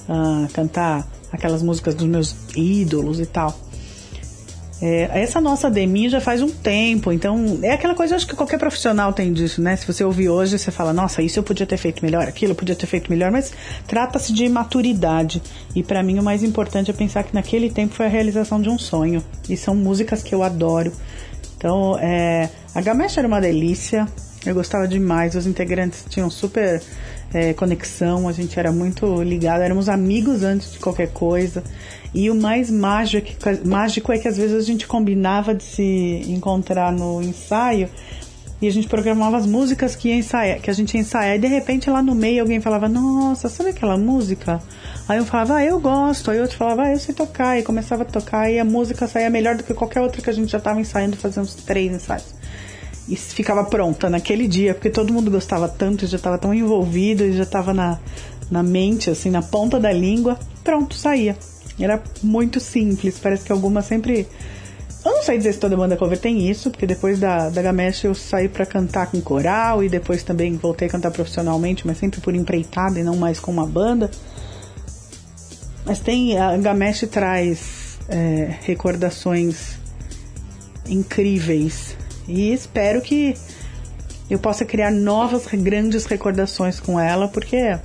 ah, 0.10 0.50
cantar 0.52 1.08
aquelas 1.32 1.64
músicas 1.64 1.96
dos 1.96 2.06
meus 2.06 2.36
ídolos 2.58 3.22
e 3.22 3.26
tal. 3.26 3.58
É, 4.86 5.22
essa 5.22 5.40
nossa 5.40 5.72
Demi 5.72 6.10
já 6.10 6.20
faz 6.20 6.42
um 6.42 6.50
tempo, 6.50 7.14
então 7.14 7.58
é 7.64 7.72
aquela 7.72 7.96
coisa, 7.96 8.18
acho 8.18 8.28
que 8.28 8.36
qualquer 8.36 8.60
profissional 8.60 9.14
tem 9.14 9.32
disso, 9.32 9.62
né? 9.62 9.78
Se 9.78 9.88
você 9.88 10.04
ouvir 10.04 10.28
hoje, 10.28 10.60
você 10.60 10.72
fala, 10.72 10.92
nossa, 10.92 11.22
isso 11.22 11.40
eu 11.40 11.44
podia 11.44 11.66
ter 11.66 11.78
feito 11.78 12.04
melhor, 12.04 12.28
aquilo 12.28 12.52
eu 12.52 12.56
podia 12.56 12.76
ter 12.76 12.86
feito 12.86 13.10
melhor, 13.10 13.32
mas 13.32 13.54
trata-se 13.88 14.34
de 14.34 14.50
maturidade. 14.50 15.42
E 15.74 15.82
para 15.82 16.04
mim 16.04 16.20
o 16.20 16.24
mais 16.24 16.44
importante 16.44 16.92
é 16.92 16.94
pensar 16.94 17.24
que 17.24 17.34
naquele 17.34 17.70
tempo 17.70 17.94
foi 17.94 18.08
a 18.08 18.10
realização 18.10 18.62
de 18.62 18.70
um 18.70 18.78
sonho. 18.78 19.24
E 19.48 19.56
são 19.56 19.74
músicas 19.74 20.22
que 20.22 20.36
eu 20.36 20.44
adoro. 20.44 20.92
Então, 21.56 21.98
é, 21.98 22.50
a 22.76 22.82
Gamesh 22.82 23.18
era 23.18 23.26
uma 23.26 23.40
delícia, 23.40 24.06
eu 24.46 24.54
gostava 24.54 24.86
demais, 24.86 25.34
os 25.34 25.48
integrantes 25.48 26.04
tinham 26.10 26.30
super 26.30 26.84
é, 27.34 27.54
conexão, 27.54 28.28
a 28.28 28.32
gente 28.32 28.58
era 28.60 28.72
muito 28.72 29.22
ligado, 29.24 29.62
éramos 29.62 29.90
amigos 29.90 30.44
antes 30.44 30.74
de 30.74 30.80
qualquer 30.80 31.12
coisa. 31.12 31.64
E 32.14 32.30
o 32.30 32.36
mais 32.36 32.70
mágico, 32.70 33.28
mágico 33.66 34.12
é 34.12 34.20
que 34.20 34.28
às 34.28 34.38
vezes 34.38 34.56
a 34.56 34.62
gente 34.62 34.86
combinava 34.86 35.56
de 35.56 35.64
se 35.64 36.24
encontrar 36.28 36.92
no 36.92 37.22
ensaio 37.24 37.90
e 38.62 38.68
a 38.68 38.72
gente 38.72 38.88
programava 38.88 39.36
as 39.36 39.46
músicas 39.46 39.96
que, 39.96 40.10
ia 40.10 40.16
ensaiar, 40.16 40.62
que 40.62 40.70
a 40.70 40.74
gente 40.74 40.94
ia 40.94 41.02
ensaiar 41.02 41.36
e 41.36 41.40
de 41.40 41.48
repente 41.48 41.90
lá 41.90 42.02
no 42.02 42.14
meio 42.14 42.42
alguém 42.42 42.62
falava, 42.62 42.88
nossa, 42.88 43.50
sabe 43.50 43.72
aquela 43.72 43.98
música? 43.98 44.62
Aí 45.10 45.18
eu 45.18 45.26
falava, 45.26 45.56
ah, 45.56 45.66
eu 45.66 45.80
gosto, 45.80 46.32
aí 46.32 46.40
outro 46.40 46.56
falava, 46.56 46.84
ah, 46.84 46.92
eu 46.92 47.00
sei 47.00 47.14
tocar, 47.14 47.60
e 47.60 47.64
começava 47.64 48.04
a 48.04 48.06
tocar 48.06 48.50
e 48.50 48.60
a 48.60 48.64
música 48.64 49.06
saía 49.06 49.30
melhor 49.30 49.56
do 49.56 49.64
que 49.64 49.74
qualquer 49.74 50.00
outra 50.00 50.22
que 50.22 50.30
a 50.30 50.34
gente 50.34 50.50
já 50.50 50.60
estava 50.60 50.80
ensaiando, 50.80 51.18
fazia 51.18 51.42
uns 51.42 51.56
três 51.56 51.92
ensaios. 51.92 52.34
E 53.08 53.16
ficava 53.16 53.64
pronta 53.66 54.10
naquele 54.10 54.48
dia, 54.48 54.74
porque 54.74 54.90
todo 54.90 55.12
mundo 55.12 55.30
gostava 55.30 55.68
tanto, 55.68 56.08
já 56.08 56.16
estava 56.16 56.38
tão 56.38 56.54
envolvido, 56.54 57.32
já 57.34 57.44
estava 57.44 57.74
na, 57.74 58.00
na 58.50 58.64
mente, 58.64 59.10
assim, 59.10 59.30
na 59.30 59.42
ponta 59.42 59.80
da 59.80 59.92
língua, 59.92 60.40
pronto, 60.64 60.96
saía. 60.96 61.36
Era 61.80 62.02
muito 62.22 62.60
simples, 62.60 63.20
parece 63.20 63.46
que 63.46 63.52
algumas 63.52 63.86
sempre. 63.86 64.28
Eu 65.04 65.12
não 65.12 65.24
sei 65.24 65.38
dizer 65.38 65.54
se 65.54 65.60
toda 65.60 65.76
banda 65.76 65.98
cover 65.98 66.18
tem 66.18 66.50
isso, 66.50 66.72
porque 66.72 66.88
depois 66.88 67.20
da, 67.20 67.50
da 67.50 67.62
Gamesh 67.62 68.06
eu 68.06 68.16
saí 68.16 68.48
pra 68.48 68.66
cantar 68.66 69.08
com 69.08 69.20
coral 69.20 69.84
e 69.84 69.90
depois 69.90 70.24
também 70.24 70.56
voltei 70.56 70.88
a 70.88 70.92
cantar 70.92 71.12
profissionalmente, 71.12 71.86
mas 71.86 71.98
sempre 71.98 72.22
por 72.22 72.34
empreitada 72.34 73.00
e 73.00 73.04
não 73.04 73.18
mais 73.18 73.38
com 73.38 73.52
uma 73.52 73.66
banda. 73.66 74.10
Mas 75.86 76.00
tem. 76.00 76.38
A 76.38 76.56
Gamesh 76.56 77.06
traz 77.12 78.00
é, 78.08 78.56
recordações 78.62 79.78
incríveis 80.88 81.98
e 82.28 82.54
espero 82.54 83.02
que 83.02 83.36
eu 84.30 84.40
possa 84.40 84.66
criar 84.66 84.91
novas 84.91 85.45
grandes 85.48 86.06
recordações 86.06 86.80
com 86.80 87.00
ela, 87.00 87.28
porque 87.28 87.78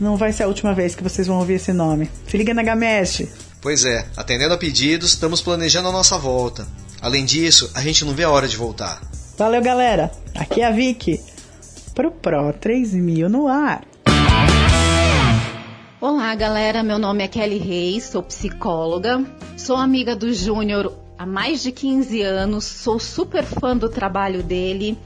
não 0.00 0.16
vai 0.16 0.32
ser 0.32 0.44
a 0.44 0.48
última 0.48 0.74
vez 0.74 0.94
que 0.94 1.02
vocês 1.02 1.26
vão 1.26 1.38
ouvir 1.38 1.54
esse 1.54 1.72
nome. 1.72 2.10
Se 2.26 2.36
liga 2.36 2.54
na 2.54 2.62
Gamesh! 2.62 3.28
Pois 3.60 3.84
é, 3.84 4.06
atendendo 4.16 4.54
a 4.54 4.58
pedidos, 4.58 5.10
estamos 5.10 5.42
planejando 5.42 5.88
a 5.88 5.92
nossa 5.92 6.16
volta. 6.16 6.66
Além 7.00 7.24
disso, 7.24 7.70
a 7.74 7.82
gente 7.82 8.04
não 8.04 8.14
vê 8.14 8.24
a 8.24 8.30
hora 8.30 8.48
de 8.48 8.56
voltar. 8.56 9.00
Valeu, 9.36 9.62
galera! 9.62 10.10
Aqui 10.34 10.62
é 10.62 10.66
a 10.66 10.70
Vicky, 10.70 11.20
pro 11.94 12.10
Pro 12.10 12.52
3000 12.52 13.28
no 13.28 13.48
ar. 13.48 13.84
Olá, 16.00 16.34
galera. 16.34 16.82
Meu 16.82 16.98
nome 16.98 17.24
é 17.24 17.28
Kelly 17.28 17.58
Reis, 17.58 18.04
sou 18.04 18.22
psicóloga, 18.22 19.22
sou 19.58 19.76
amiga 19.76 20.16
do 20.16 20.32
Júnior 20.32 20.99
há 21.20 21.26
mais 21.26 21.62
de 21.62 21.70
15 21.70 22.22
anos, 22.22 22.64
sou 22.64 22.98
super 22.98 23.44
fã 23.44 23.76
do 23.76 23.90
trabalho 23.90 24.42
dele 24.42 24.96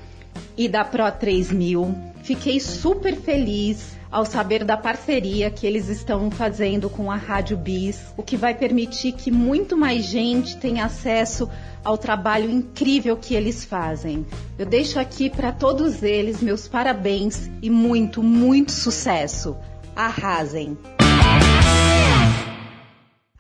e 0.56 0.68
da 0.68 0.84
Pro 0.84 1.10
3000. 1.10 1.92
Fiquei 2.22 2.60
super 2.60 3.16
feliz 3.16 3.96
ao 4.12 4.24
saber 4.24 4.62
da 4.62 4.76
parceria 4.76 5.50
que 5.50 5.66
eles 5.66 5.88
estão 5.88 6.30
fazendo 6.30 6.88
com 6.88 7.10
a 7.10 7.16
Rádio 7.16 7.56
Bis, 7.56 7.98
o 8.16 8.22
que 8.22 8.36
vai 8.36 8.54
permitir 8.54 9.10
que 9.10 9.28
muito 9.28 9.76
mais 9.76 10.04
gente 10.04 10.56
tenha 10.56 10.84
acesso 10.84 11.50
ao 11.82 11.98
trabalho 11.98 12.48
incrível 12.48 13.16
que 13.16 13.34
eles 13.34 13.64
fazem. 13.64 14.24
Eu 14.56 14.66
deixo 14.66 15.00
aqui 15.00 15.28
para 15.28 15.50
todos 15.50 16.00
eles 16.04 16.40
meus 16.40 16.68
parabéns 16.68 17.50
e 17.60 17.68
muito, 17.68 18.22
muito 18.22 18.70
sucesso. 18.70 19.56
Arrasem! 19.96 20.78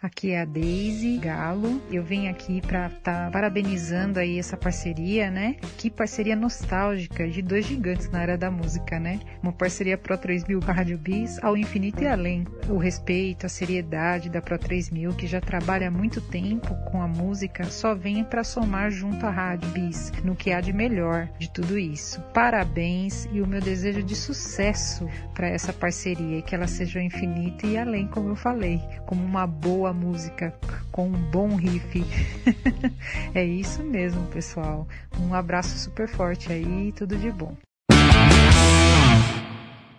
Aqui 0.04 0.32
é 0.32 0.42
a 0.42 0.44
Daisy 0.44 1.16
Galo. 1.16 1.80
Eu 1.90 2.04
venho 2.04 2.30
aqui 2.30 2.60
para 2.60 2.88
estar 2.88 3.24
tá 3.24 3.30
parabenizando 3.30 4.20
aí 4.20 4.38
essa 4.38 4.54
parceria, 4.54 5.30
né? 5.30 5.56
Que 5.78 5.88
parceria 5.88 6.36
nostálgica 6.36 7.26
de 7.26 7.40
dois 7.40 7.64
gigantes 7.64 8.10
na 8.10 8.18
área 8.18 8.36
da 8.36 8.50
música, 8.50 9.00
né? 9.00 9.18
Uma 9.42 9.50
parceria 9.50 9.96
Pro 9.96 10.18
3000 10.18 10.60
com 10.60 10.70
a 10.70 10.74
Rádio 10.74 10.98
Bis 10.98 11.42
ao 11.42 11.56
infinito 11.56 12.02
e 12.02 12.06
além. 12.06 12.46
O 12.68 12.76
respeito, 12.76 13.46
a 13.46 13.48
seriedade 13.48 14.28
da 14.28 14.42
Pro 14.42 14.58
3000, 14.58 15.14
que 15.14 15.26
já 15.26 15.40
trabalha 15.40 15.88
há 15.88 15.90
muito 15.90 16.20
tempo 16.20 16.74
com 16.90 17.00
a 17.00 17.08
música, 17.08 17.64
só 17.64 17.94
vem 17.94 18.22
para 18.22 18.44
somar 18.44 18.90
junto 18.90 19.24
à 19.24 19.30
Rádio 19.30 19.70
Bis 19.70 20.12
no 20.22 20.36
que 20.36 20.52
há 20.52 20.60
de 20.60 20.74
melhor 20.74 21.30
de 21.38 21.50
tudo 21.50 21.78
isso. 21.78 22.20
Parabéns 22.34 23.26
e 23.32 23.40
o 23.40 23.46
meu 23.46 23.62
desejo 23.62 24.02
de 24.02 24.14
sucesso 24.14 25.08
para 25.32 25.48
essa 25.48 25.72
parceria 25.72 26.40
e 26.40 26.42
que 26.42 26.54
ela 26.54 26.66
seja 26.66 27.00
infinita 27.00 27.66
e 27.66 27.78
além, 27.78 28.06
como 28.06 28.28
eu 28.28 28.36
falei, 28.36 28.82
como 29.06 29.24
uma 29.24 29.46
boa 29.46 29.93
música 29.94 30.52
com 30.92 31.06
um 31.06 31.30
bom 31.30 31.54
riff. 31.56 32.04
é 33.34 33.44
isso 33.44 33.82
mesmo, 33.82 34.26
pessoal. 34.26 34.86
Um 35.20 35.32
abraço 35.32 35.78
super 35.78 36.08
forte 36.08 36.52
aí 36.52 36.88
e 36.88 36.92
tudo 36.92 37.16
de 37.16 37.30
bom. 37.30 37.56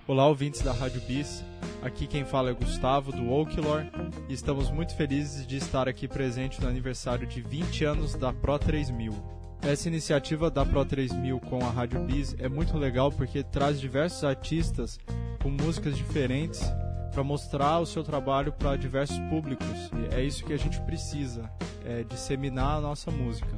Olá, 0.07 0.27
ouvintes 0.27 0.61
da 0.61 0.71
Rádio 0.71 1.01
Bis. 1.01 1.43
Aqui 1.81 2.05
quem 2.05 2.25
fala 2.25 2.51
é 2.51 2.53
Gustavo 2.53 3.11
do 3.11 3.31
Oaklor 3.31 3.85
e 4.29 4.33
estamos 4.33 4.69
muito 4.69 4.95
felizes 4.95 5.47
de 5.47 5.57
estar 5.57 5.87
aqui 5.87 6.07
presente 6.07 6.61
no 6.61 6.67
aniversário 6.67 7.25
de 7.25 7.41
20 7.41 7.85
anos 7.85 8.13
da 8.15 8.31
Pro 8.31 8.59
3000. 8.59 9.13
Essa 9.63 9.87
iniciativa 9.87 10.51
da 10.51 10.63
Pro 10.63 10.85
3000 10.85 11.39
com 11.39 11.65
a 11.65 11.71
Rádio 11.71 12.03
Bis 12.03 12.35
é 12.37 12.47
muito 12.47 12.77
legal 12.77 13.11
porque 13.11 13.41
traz 13.43 13.79
diversos 13.79 14.23
artistas 14.23 14.99
com 15.41 15.49
músicas 15.49 15.97
diferentes 15.97 16.61
para 17.15 17.23
mostrar 17.23 17.79
o 17.79 17.85
seu 17.85 18.03
trabalho 18.03 18.51
para 18.51 18.75
diversos 18.75 19.17
públicos. 19.29 19.89
E 19.93 20.13
é 20.13 20.21
isso 20.21 20.43
que 20.43 20.51
a 20.51 20.57
gente 20.57 20.81
precisa, 20.81 21.49
é 21.85 22.03
disseminar 22.03 22.77
a 22.77 22.81
nossa 22.81 23.09
música. 23.09 23.55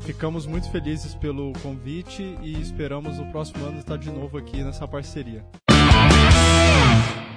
Ficamos 0.00 0.46
muito 0.46 0.70
felizes 0.70 1.14
pelo 1.14 1.54
convite 1.62 2.36
e 2.42 2.60
esperamos 2.60 3.16
no 3.16 3.24
próximo 3.32 3.64
ano 3.64 3.78
estar 3.78 3.96
de 3.96 4.10
novo 4.10 4.36
aqui 4.36 4.62
nessa 4.62 4.86
parceria. 4.86 5.42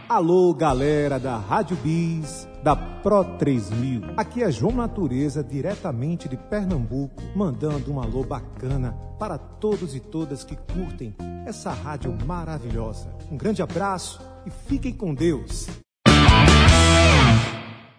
Alô, 0.10 0.54
galera 0.54 1.18
da 1.18 1.38
Rádio 1.38 1.78
Bis, 1.78 2.46
da 2.62 2.76
Pro 2.76 3.24
3000. 3.24 4.02
Aqui 4.18 4.44
é 4.44 4.52
João 4.52 4.76
Natureza, 4.76 5.42
diretamente 5.42 6.28
de 6.28 6.36
Pernambuco, 6.36 7.24
mandando 7.34 7.94
um 7.94 8.02
alô 8.02 8.26
bacana 8.26 8.92
para 9.18 9.38
todos 9.38 9.96
e 9.96 10.02
todas 10.02 10.44
que 10.44 10.58
curtem 10.58 11.16
essa 11.46 11.72
rádio 11.72 12.14
maravilhosa. 12.26 13.16
Um 13.32 13.38
grande 13.38 13.62
abraço 13.62 14.31
e 14.46 14.50
fiquem 14.68 14.94
com 14.94 15.14
Deus. 15.14 15.68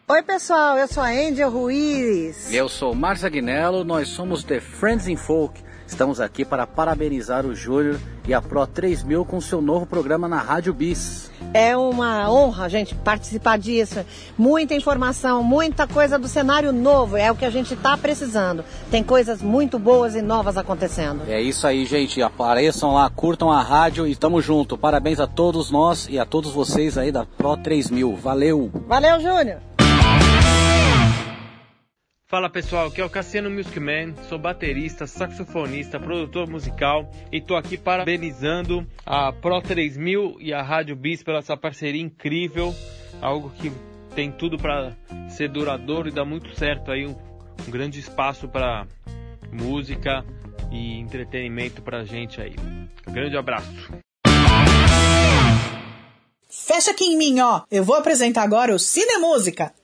Oi, 0.09 0.23
pessoal, 0.23 0.77
eu 0.77 0.86
sou 0.89 1.02
a 1.02 1.09
Angel 1.09 1.51
Ruiz. 1.51 2.52
Eu 2.52 2.69
sou 2.69 2.94
Márcia 2.94 3.28
Aguinello, 3.28 3.82
nós 3.82 4.09
somos 4.09 4.44
The 4.44 4.60
Friends 4.60 5.09
in 5.09 5.16
Folk. 5.16 5.62
Estamos 5.93 6.23
aqui 6.23 6.43
para 6.43 6.66
parabenizar 6.66 7.44
o 7.44 7.55
Júnior 7.55 8.01
e 8.27 8.32
a 8.32 8.40
Pro 8.40 8.66
3000 8.66 9.27
com 9.27 9.43
seu 9.43 9.60
novo 9.60 9.85
programa 9.85 10.27
na 10.27 10.39
Rádio 10.39 10.73
Bis. 10.73 11.31
É 11.52 11.77
uma 11.77 12.32
honra 12.32 12.66
gente 12.66 12.94
participar 12.94 13.59
disso. 13.59 14.02
Muita 14.39 14.74
informação, 14.74 15.44
muita 15.44 15.86
coisa 15.86 16.19
do 16.19 16.27
cenário 16.28 16.73
novo, 16.73 17.19
é 17.19 17.31
o 17.31 17.36
que 17.36 17.44
a 17.44 17.51
gente 17.51 17.74
está 17.74 17.94
precisando. 17.94 18.64
Tem 18.90 19.05
coisas 19.05 19.43
muito 19.43 19.78
boas 19.78 20.14
e 20.14 20.23
novas 20.23 20.56
acontecendo. 20.56 21.24
É 21.28 21.43
isso 21.43 21.66
aí, 21.66 21.85
gente. 21.85 22.23
Apareçam 22.23 22.94
lá, 22.94 23.10
curtam 23.10 23.52
a 23.52 23.60
rádio 23.60 24.06
e 24.06 24.16
tamo 24.16 24.40
junto. 24.40 24.78
Parabéns 24.78 25.20
a 25.20 25.27
todos 25.27 25.70
nós 25.70 26.09
e 26.09 26.19
a 26.19 26.24
todos 26.24 26.52
vocês 26.52 26.97
aí 26.97 27.12
da 27.12 27.27
Pro 27.27 27.55
3000. 27.59 28.16
Valeu! 28.16 28.70
Valeu, 28.89 29.20
Júnior! 29.20 29.59
Fala 32.32 32.48
pessoal, 32.48 32.86
aqui 32.86 32.98
é 32.98 33.04
o 33.04 33.10
Cassiano 33.10 33.50
Musicman, 33.50 34.14
sou 34.26 34.38
baterista, 34.38 35.06
saxofonista, 35.06 36.00
produtor 36.00 36.48
musical 36.48 37.10
e 37.30 37.42
tô 37.42 37.54
aqui 37.54 37.76
parabenizando 37.76 38.86
a 39.04 39.30
Pro 39.30 39.60
3000 39.60 40.38
e 40.40 40.50
a 40.50 40.62
Rádio 40.62 40.96
Bis 40.96 41.22
pela 41.22 41.40
essa 41.40 41.59
parceria 41.59 42.00
incrível, 42.00 42.74
algo 43.20 43.52
que 43.60 43.70
tem 44.14 44.32
tudo 44.32 44.56
para 44.56 44.96
ser 45.28 45.50
duradouro 45.50 46.09
e 46.09 46.10
dar 46.10 46.24
muito 46.24 46.56
certo 46.56 46.90
aí, 46.90 47.06
um, 47.06 47.14
um 47.68 47.70
grande 47.70 48.00
espaço 48.00 48.48
para 48.48 48.86
música 49.52 50.24
e 50.70 51.00
entretenimento 51.00 51.82
pra 51.82 52.02
gente 52.02 52.40
aí. 52.40 52.56
Grande 53.09 53.36
abraço. 53.36 53.92
Fecha 56.48 56.92
aqui 56.92 57.04
em 57.04 57.18
mim, 57.18 57.40
ó. 57.40 57.60
Eu 57.70 57.84
vou 57.84 57.96
apresentar 57.96 58.42
agora 58.42 58.74
o 58.74 58.78
Cine 58.78 59.18
Música. 59.18 59.74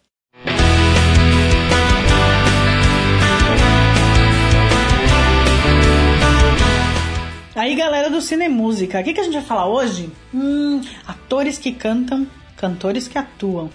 Aí, 7.58 7.74
galera 7.74 8.08
do 8.08 8.20
Cine 8.20 8.48
Música, 8.48 9.00
o 9.00 9.02
que, 9.02 9.12
que 9.12 9.18
a 9.18 9.24
gente 9.24 9.32
vai 9.32 9.42
falar 9.42 9.66
hoje? 9.66 10.12
Hum, 10.32 10.80
atores 11.04 11.58
que 11.58 11.72
cantam, 11.72 12.24
cantores 12.56 13.08
que 13.08 13.18
atuam. 13.18 13.68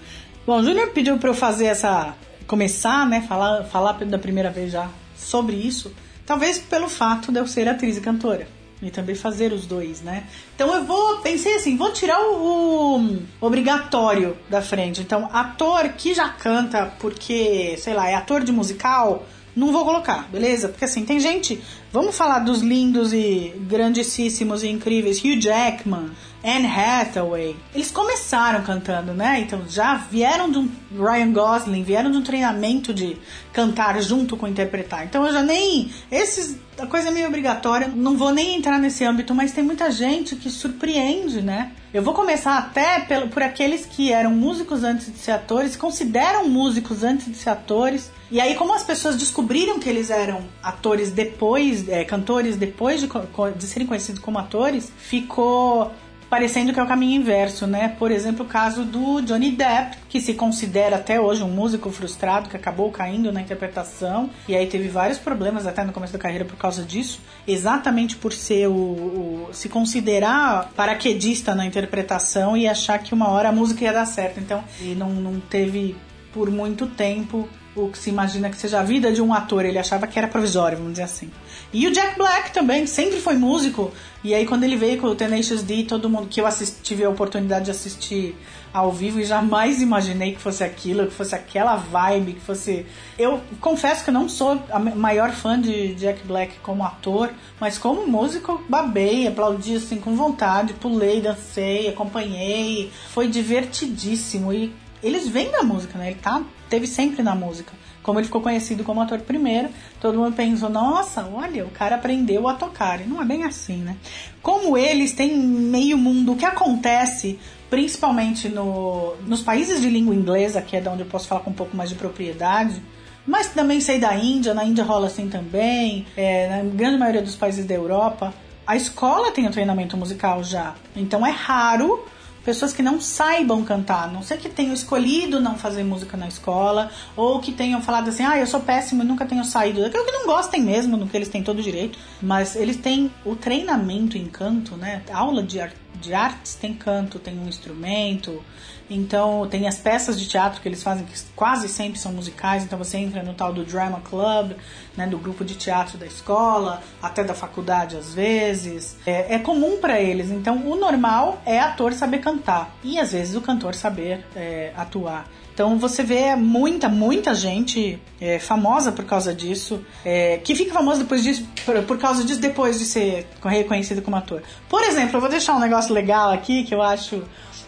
Bom, 0.46 0.58
o 0.58 0.64
Júnior 0.64 0.88
pediu 0.88 1.18
para 1.18 1.28
eu 1.28 1.34
fazer 1.34 1.66
essa. 1.66 2.14
começar, 2.46 3.06
né? 3.06 3.20
Falar, 3.28 3.64
falar 3.64 3.92
da 4.06 4.18
primeira 4.18 4.48
vez 4.48 4.72
já 4.72 4.88
sobre 5.14 5.56
isso. 5.56 5.94
Talvez 6.24 6.58
pelo 6.58 6.88
fato 6.88 7.30
de 7.30 7.38
eu 7.38 7.46
ser 7.46 7.68
atriz 7.68 7.98
e 7.98 8.00
cantora. 8.00 8.48
E 8.80 8.90
também 8.90 9.14
fazer 9.14 9.52
os 9.52 9.66
dois, 9.66 10.00
né? 10.00 10.24
Então 10.54 10.74
eu 10.74 10.82
vou. 10.84 11.18
Pensei 11.18 11.56
assim, 11.56 11.76
vou 11.76 11.92
tirar 11.92 12.18
o, 12.22 12.96
o 12.98 13.18
obrigatório 13.38 14.34
da 14.48 14.62
frente. 14.62 15.02
Então, 15.02 15.28
ator 15.30 15.90
que 15.90 16.14
já 16.14 16.30
canta 16.30 16.90
porque, 16.98 17.76
sei 17.76 17.92
lá, 17.92 18.08
é 18.08 18.14
ator 18.14 18.44
de 18.44 18.50
musical 18.50 19.26
não 19.56 19.72
vou 19.72 19.84
colocar, 19.84 20.28
beleza? 20.30 20.68
Porque 20.68 20.84
assim, 20.84 21.04
tem 21.04 21.20
gente. 21.20 21.62
Vamos 21.92 22.16
falar 22.16 22.40
dos 22.40 22.60
lindos 22.60 23.12
e 23.12 23.54
grandíssimos 23.68 24.64
e 24.64 24.68
incríveis 24.68 25.18
Hugh 25.22 25.40
Jackman, 25.40 26.10
Anne 26.42 26.66
Hathaway. 26.66 27.56
Eles 27.72 27.90
começaram 27.90 28.64
cantando, 28.64 29.14
né? 29.14 29.40
Então 29.40 29.62
já 29.68 29.94
vieram 29.94 30.50
de 30.50 30.58
um 30.58 30.68
Ryan 30.92 31.32
Gosling, 31.32 31.84
vieram 31.84 32.10
de 32.10 32.18
um 32.18 32.22
treinamento 32.22 32.92
de 32.92 33.16
cantar 33.52 34.00
junto 34.02 34.36
com 34.36 34.48
interpretar. 34.48 35.04
Então 35.04 35.24
eu 35.24 35.32
já 35.32 35.42
nem. 35.42 35.90
Esses. 36.10 36.56
A 36.76 36.88
coisa 36.88 37.06
é 37.06 37.10
meio 37.12 37.28
obrigatória, 37.28 37.86
não 37.86 38.16
vou 38.16 38.32
nem 38.32 38.56
entrar 38.56 38.80
nesse 38.80 39.04
âmbito, 39.04 39.32
mas 39.32 39.52
tem 39.52 39.62
muita 39.62 39.92
gente 39.92 40.34
que 40.34 40.50
surpreende, 40.50 41.40
né? 41.40 41.70
Eu 41.92 42.02
vou 42.02 42.12
começar 42.12 42.58
até 42.58 42.98
pelo, 42.98 43.28
por 43.28 43.40
aqueles 43.40 43.86
que 43.86 44.10
eram 44.10 44.32
músicos 44.32 44.82
antes 44.82 45.06
de 45.06 45.18
ser 45.18 45.30
atores, 45.30 45.76
consideram 45.76 46.48
músicos 46.48 47.04
antes 47.04 47.26
de 47.26 47.36
ser 47.36 47.50
atores. 47.50 48.10
E 48.30 48.40
aí, 48.40 48.54
como 48.54 48.74
as 48.74 48.82
pessoas 48.82 49.16
descobriram 49.16 49.78
que 49.78 49.88
eles 49.88 50.10
eram 50.10 50.42
atores 50.62 51.10
depois, 51.10 51.88
é, 51.88 52.04
cantores 52.04 52.56
depois 52.56 53.00
de, 53.00 53.08
de 53.56 53.66
serem 53.66 53.86
conhecidos 53.86 54.20
como 54.20 54.38
atores, 54.38 54.92
ficou 54.96 55.92
parecendo 56.34 56.72
que 56.72 56.80
é 56.80 56.82
o 56.82 56.86
caminho 56.86 57.20
inverso, 57.20 57.64
né? 57.64 57.94
Por 57.96 58.10
exemplo, 58.10 58.44
o 58.44 58.48
caso 58.48 58.84
do 58.84 59.20
Johnny 59.22 59.52
Depp, 59.52 59.98
que 60.08 60.20
se 60.20 60.34
considera 60.34 60.96
até 60.96 61.20
hoje 61.20 61.44
um 61.44 61.48
músico 61.48 61.90
frustrado, 61.90 62.48
que 62.48 62.56
acabou 62.56 62.90
caindo 62.90 63.30
na 63.30 63.40
interpretação, 63.40 64.28
e 64.48 64.56
aí 64.56 64.66
teve 64.66 64.88
vários 64.88 65.16
problemas 65.16 65.64
até 65.64 65.84
no 65.84 65.92
começo 65.92 66.12
da 66.12 66.18
carreira 66.18 66.44
por 66.44 66.56
causa 66.56 66.82
disso, 66.82 67.20
exatamente 67.46 68.16
por 68.16 68.32
ser 68.32 68.66
o, 68.66 68.72
o 68.72 69.48
se 69.52 69.68
considerar 69.68 70.72
paraquedista 70.74 71.54
na 71.54 71.64
interpretação 71.66 72.56
e 72.56 72.66
achar 72.66 72.98
que 72.98 73.14
uma 73.14 73.28
hora 73.28 73.50
a 73.50 73.52
música 73.52 73.84
ia 73.84 73.92
dar 73.92 74.06
certo. 74.06 74.40
Então, 74.40 74.64
ele 74.80 74.96
não, 74.96 75.10
não 75.10 75.38
teve 75.38 75.94
por 76.32 76.50
muito 76.50 76.88
tempo 76.88 77.48
o 77.76 77.88
que 77.88 77.98
se 77.98 78.10
imagina 78.10 78.50
que 78.50 78.56
seja 78.56 78.80
a 78.80 78.82
vida 78.82 79.12
de 79.12 79.20
um 79.20 79.32
ator. 79.34 79.64
Ele 79.64 79.78
achava 79.78 80.06
que 80.06 80.18
era 80.18 80.28
provisório, 80.28 80.78
vamos 80.78 80.92
dizer 80.92 81.04
assim. 81.04 81.30
E 81.72 81.86
o 81.86 81.92
Jack 81.92 82.16
Black 82.16 82.52
também, 82.52 82.86
sempre 82.86 83.20
foi 83.20 83.34
músico. 83.34 83.92
E 84.22 84.34
aí 84.34 84.46
quando 84.46 84.64
ele 84.64 84.76
veio 84.76 85.00
com 85.00 85.08
o 85.08 85.14
Tenacious 85.14 85.62
D, 85.62 85.84
todo 85.84 86.08
mundo 86.08 86.28
que 86.28 86.40
eu 86.40 86.46
assisti, 86.46 86.82
tive 86.82 87.04
a 87.04 87.10
oportunidade 87.10 87.66
de 87.66 87.70
assistir 87.70 88.36
ao 88.72 88.90
vivo 88.90 89.20
e 89.20 89.24
jamais 89.24 89.80
imaginei 89.80 90.32
que 90.32 90.40
fosse 90.40 90.64
aquilo, 90.64 91.06
que 91.06 91.12
fosse 91.12 91.34
aquela 91.34 91.76
vibe, 91.76 92.32
que 92.32 92.40
fosse. 92.40 92.84
Eu 93.16 93.40
confesso 93.60 94.02
que 94.02 94.10
eu 94.10 94.14
não 94.14 94.28
sou 94.28 94.60
a 94.70 94.78
maior 94.80 95.30
fã 95.30 95.60
de 95.60 95.94
Jack 95.94 96.26
Black 96.26 96.58
como 96.60 96.84
ator, 96.84 97.30
mas 97.60 97.78
como 97.78 98.06
músico, 98.06 98.60
babei, 98.68 99.28
aplaudi 99.28 99.76
assim 99.76 99.98
com 99.98 100.16
vontade, 100.16 100.74
pulei, 100.74 101.20
dancei, 101.20 101.88
acompanhei. 101.88 102.90
Foi 103.10 103.28
divertidíssimo. 103.28 104.52
E 104.52 104.72
eles 105.04 105.28
vêm 105.28 105.50
da 105.50 105.62
música, 105.62 105.98
né? 105.98 106.10
Ele 106.10 106.20
tá, 106.20 106.42
teve 106.68 106.86
sempre 106.86 107.22
na 107.22 107.34
música. 107.34 107.72
Como 108.02 108.18
ele 108.18 108.26
ficou 108.26 108.40
conhecido 108.40 108.84
como 108.84 109.00
ator 109.00 109.20
primeiro, 109.20 109.68
todo 110.00 110.18
mundo 110.18 110.34
pensou, 110.34 110.68
nossa, 110.68 111.26
olha, 111.26 111.64
o 111.64 111.70
cara 111.70 111.96
aprendeu 111.96 112.48
a 112.48 112.54
tocar. 112.54 113.00
E 113.00 113.04
não 113.04 113.20
é 113.20 113.24
bem 113.24 113.44
assim, 113.44 113.78
né? 113.78 113.96
Como 114.42 114.76
eles 114.76 115.12
têm 115.12 115.36
meio 115.36 115.96
mundo, 115.96 116.32
o 116.32 116.36
que 116.36 116.44
acontece, 116.44 117.38
principalmente 117.70 118.48
no, 118.48 119.14
nos 119.26 119.42
países 119.42 119.80
de 119.80 119.88
língua 119.88 120.14
inglesa, 120.14 120.60
que 120.60 120.76
é 120.76 120.80
da 120.80 120.90
onde 120.90 121.02
eu 121.02 121.06
posso 121.06 121.28
falar 121.28 121.40
com 121.40 121.50
um 121.50 121.54
pouco 121.54 121.76
mais 121.76 121.88
de 121.88 121.96
propriedade, 121.96 122.82
mas 123.26 123.48
também 123.48 123.80
sei 123.80 123.98
da 123.98 124.14
Índia, 124.14 124.52
na 124.52 124.64
Índia 124.64 124.84
rola 124.84 125.06
assim 125.06 125.28
também, 125.28 126.06
é, 126.14 126.48
na 126.48 126.62
grande 126.70 126.98
maioria 126.98 127.22
dos 127.22 127.36
países 127.36 127.64
da 127.64 127.74
Europa, 127.74 128.34
a 128.66 128.76
escola 128.76 129.30
tem 129.30 129.46
o 129.46 129.50
treinamento 129.50 129.96
musical 129.96 130.44
já. 130.44 130.74
Então 130.94 131.26
é 131.26 131.30
raro 131.30 132.04
pessoas 132.44 132.72
que 132.72 132.82
não 132.82 133.00
saibam 133.00 133.64
cantar, 133.64 134.12
não 134.12 134.22
sei 134.22 134.36
que 134.36 134.48
tenham 134.48 134.74
escolhido 134.74 135.40
não 135.40 135.56
fazer 135.56 135.82
música 135.82 136.16
na 136.16 136.28
escola, 136.28 136.90
ou 137.16 137.40
que 137.40 137.52
tenham 137.52 137.80
falado 137.82 138.08
assim, 138.08 138.22
ah, 138.22 138.38
eu 138.38 138.46
sou 138.46 138.60
péssimo 138.60 139.02
e 139.02 139.06
nunca 139.06 139.24
tenho 139.24 139.44
saído. 139.44 139.84
Aquilo 139.84 140.04
que 140.04 140.12
não 140.12 140.26
gostem 140.26 140.62
mesmo, 140.62 140.96
no 140.96 141.08
que 141.08 141.16
eles 141.16 141.28
têm 141.28 141.42
todo 141.42 141.62
direito, 141.62 141.98
mas 142.20 142.54
eles 142.54 142.76
têm 142.76 143.10
o 143.24 143.34
treinamento 143.34 144.18
em 144.18 144.26
canto, 144.26 144.76
né? 144.76 145.02
Aula 145.12 145.42
de, 145.42 145.58
de 146.00 146.14
artes 146.14 146.54
tem 146.54 146.74
canto, 146.74 147.18
tem 147.18 147.38
um 147.38 147.48
instrumento, 147.48 148.42
então 148.88 149.46
tem 149.48 149.66
as 149.66 149.78
peças 149.78 150.18
de 150.18 150.28
teatro 150.28 150.60
que 150.60 150.68
eles 150.68 150.82
fazem 150.82 151.04
que 151.06 151.18
quase 151.34 151.68
sempre 151.68 151.98
são 151.98 152.12
musicais, 152.12 152.64
então 152.64 152.78
você 152.78 152.98
entra 152.98 153.22
no 153.22 153.34
tal 153.34 153.52
do 153.52 153.64
drama 153.64 154.00
club, 154.00 154.52
né, 154.96 155.06
do 155.06 155.18
grupo 155.18 155.44
de 155.44 155.54
teatro 155.54 155.96
da 155.98 156.06
escola, 156.06 156.82
até 157.02 157.24
da 157.24 157.34
faculdade 157.34 157.96
às 157.96 158.14
vezes. 158.14 158.96
É, 159.06 159.36
é 159.36 159.38
comum 159.38 159.78
para 159.78 160.00
eles. 160.00 160.30
Então 160.30 160.56
o 160.68 160.76
normal 160.76 161.40
é 161.46 161.58
ator 161.58 161.92
saber 161.92 162.18
cantar 162.18 162.76
e 162.82 162.98
às 162.98 163.12
vezes 163.12 163.34
o 163.34 163.40
cantor 163.40 163.74
saber 163.74 164.24
é, 164.36 164.72
atuar. 164.76 165.26
Então 165.54 165.78
você 165.78 166.02
vê 166.02 166.34
muita, 166.34 166.88
muita 166.88 167.32
gente 167.32 168.00
é, 168.20 168.40
famosa 168.40 168.90
por 168.90 169.04
causa 169.04 169.32
disso, 169.32 169.80
é, 170.04 170.38
que 170.38 170.52
fica 170.52 170.74
famosa 170.74 171.04
depois 171.04 171.22
disso, 171.22 171.46
por, 171.64 171.80
por, 171.84 171.96
causa 171.96 172.24
disso 172.24 172.40
depois 172.40 172.80
de 172.80 172.84
ser 172.84 173.28
reconhecido 173.40 174.02
como 174.02 174.16
ator. 174.16 174.42
Por 174.68 174.82
exemplo, 174.82 175.16
eu 175.16 175.20
vou 175.20 175.30
deixar 175.30 175.54
um 175.54 175.60
negócio 175.60 175.94
legal 175.94 176.32
aqui 176.32 176.64
que 176.64 176.74
eu 176.74 176.82
acho 176.82 177.22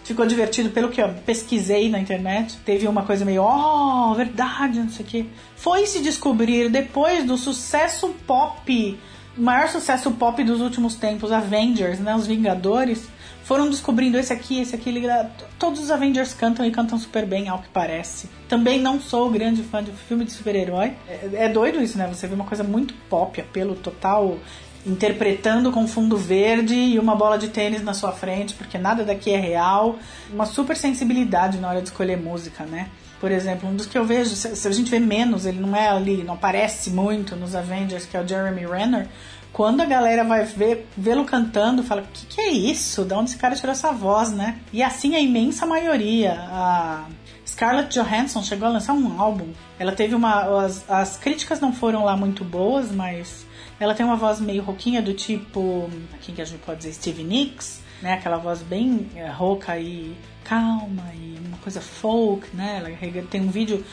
ficou 0.06 0.24
divertido 0.24 0.70
pelo 0.70 0.88
que 0.88 1.02
eu 1.02 1.12
pesquisei 1.26 1.88
na 1.90 1.98
internet. 1.98 2.56
Teve 2.64 2.86
uma 2.86 3.02
coisa 3.02 3.24
meio, 3.24 3.42
oh, 3.42 4.14
verdade, 4.14 4.78
não 4.78 4.88
sei 4.88 5.04
o 5.04 5.08
que. 5.08 5.30
Foi 5.56 5.84
se 5.86 6.00
descobrir 6.00 6.70
depois 6.70 7.24
do 7.24 7.36
sucesso 7.36 8.14
pop, 8.26 8.98
maior 9.36 9.68
sucesso 9.68 10.10
pop 10.12 10.42
dos 10.44 10.60
últimos 10.60 10.94
tempos, 10.94 11.32
Avengers, 11.32 11.98
né, 11.98 12.14
os 12.14 12.26
Vingadores, 12.26 13.08
foram 13.42 13.70
descobrindo 13.70 14.18
esse 14.18 14.32
aqui, 14.32 14.60
esse 14.60 14.74
aqui, 14.74 14.92
todos 15.56 15.80
os 15.80 15.90
Avengers 15.90 16.34
cantam 16.34 16.66
e 16.66 16.70
cantam 16.72 16.98
super 16.98 17.24
bem, 17.24 17.48
ao 17.48 17.60
que 17.60 17.68
parece. 17.68 18.28
Também 18.48 18.80
não 18.80 19.00
sou 19.00 19.30
grande 19.30 19.62
fã 19.62 19.84
de 19.84 19.92
filme 19.92 20.24
de 20.24 20.32
super-herói. 20.32 20.94
É, 21.08 21.44
é 21.44 21.48
doido 21.48 21.80
isso, 21.80 21.96
né? 21.96 22.08
Você 22.12 22.26
vê 22.26 22.34
uma 22.34 22.44
coisa 22.44 22.64
muito 22.64 22.92
pop, 23.08 23.40
apelo 23.40 23.76
total 23.76 24.36
interpretando 24.86 25.72
com 25.72 25.86
fundo 25.88 26.16
verde 26.16 26.74
e 26.74 26.98
uma 26.98 27.16
bola 27.16 27.36
de 27.36 27.48
tênis 27.48 27.82
na 27.82 27.92
sua 27.92 28.12
frente, 28.12 28.54
porque 28.54 28.78
nada 28.78 29.04
daqui 29.04 29.32
é 29.32 29.38
real. 29.38 29.98
Uma 30.32 30.46
super 30.46 30.76
sensibilidade 30.76 31.58
na 31.58 31.68
hora 31.68 31.82
de 31.82 31.88
escolher 31.88 32.16
música, 32.16 32.64
né? 32.64 32.88
Por 33.20 33.32
exemplo, 33.32 33.68
um 33.68 33.74
dos 33.74 33.86
que 33.86 33.96
eu 33.96 34.04
vejo, 34.04 34.36
se 34.36 34.68
a 34.68 34.70
gente 34.70 34.90
vê 34.90 35.00
menos, 35.00 35.46
ele 35.46 35.58
não 35.58 35.74
é 35.74 35.88
ali, 35.88 36.22
não 36.22 36.34
aparece 36.34 36.90
muito 36.90 37.34
nos 37.34 37.54
Avengers, 37.54 38.04
que 38.04 38.16
é 38.16 38.20
o 38.20 38.28
Jeremy 38.28 38.66
Renner. 38.66 39.08
Quando 39.52 39.80
a 39.80 39.86
galera 39.86 40.22
vai 40.22 40.46
vê-lo 40.96 41.24
cantando, 41.24 41.82
fala: 41.82 42.02
o 42.02 42.06
que, 42.12 42.26
que 42.26 42.40
é 42.40 42.50
isso? 42.50 43.04
De 43.04 43.14
onde 43.14 43.30
esse 43.30 43.38
cara 43.38 43.54
tirou 43.56 43.72
essa 43.72 43.90
voz, 43.90 44.30
né? 44.30 44.58
E 44.70 44.82
assim 44.82 45.16
a 45.16 45.20
imensa 45.20 45.64
maioria. 45.64 46.34
A 46.50 47.06
Scarlett 47.46 47.98
Johansson 47.98 48.42
chegou 48.42 48.68
a 48.68 48.72
lançar 48.72 48.92
um 48.92 49.18
álbum. 49.18 49.48
Ela 49.78 49.92
teve 49.92 50.14
uma. 50.14 50.62
As, 50.62 50.84
as 50.90 51.16
críticas 51.16 51.58
não 51.58 51.72
foram 51.72 52.04
lá 52.04 52.14
muito 52.14 52.44
boas, 52.44 52.92
mas 52.92 53.45
ela 53.78 53.94
tem 53.94 54.04
uma 54.04 54.16
voz 54.16 54.40
meio 54.40 54.62
rouquinha, 54.62 55.02
do 55.02 55.12
tipo. 55.12 55.90
Quem 56.22 56.34
que 56.34 56.42
a 56.42 56.44
gente 56.44 56.60
pode 56.60 56.78
dizer? 56.78 56.94
Steve 56.94 57.22
Nicks, 57.22 57.82
né? 58.00 58.14
Aquela 58.14 58.38
voz 58.38 58.62
bem 58.62 59.08
eh, 59.14 59.28
rouca 59.28 59.78
e 59.78 60.16
calma 60.44 61.04
e 61.14 61.38
uma 61.46 61.58
coisa 61.58 61.80
folk, 61.80 62.54
né? 62.54 62.96
Ela 63.00 63.26
tem 63.26 63.40
um 63.40 63.50
vídeo 63.50 63.84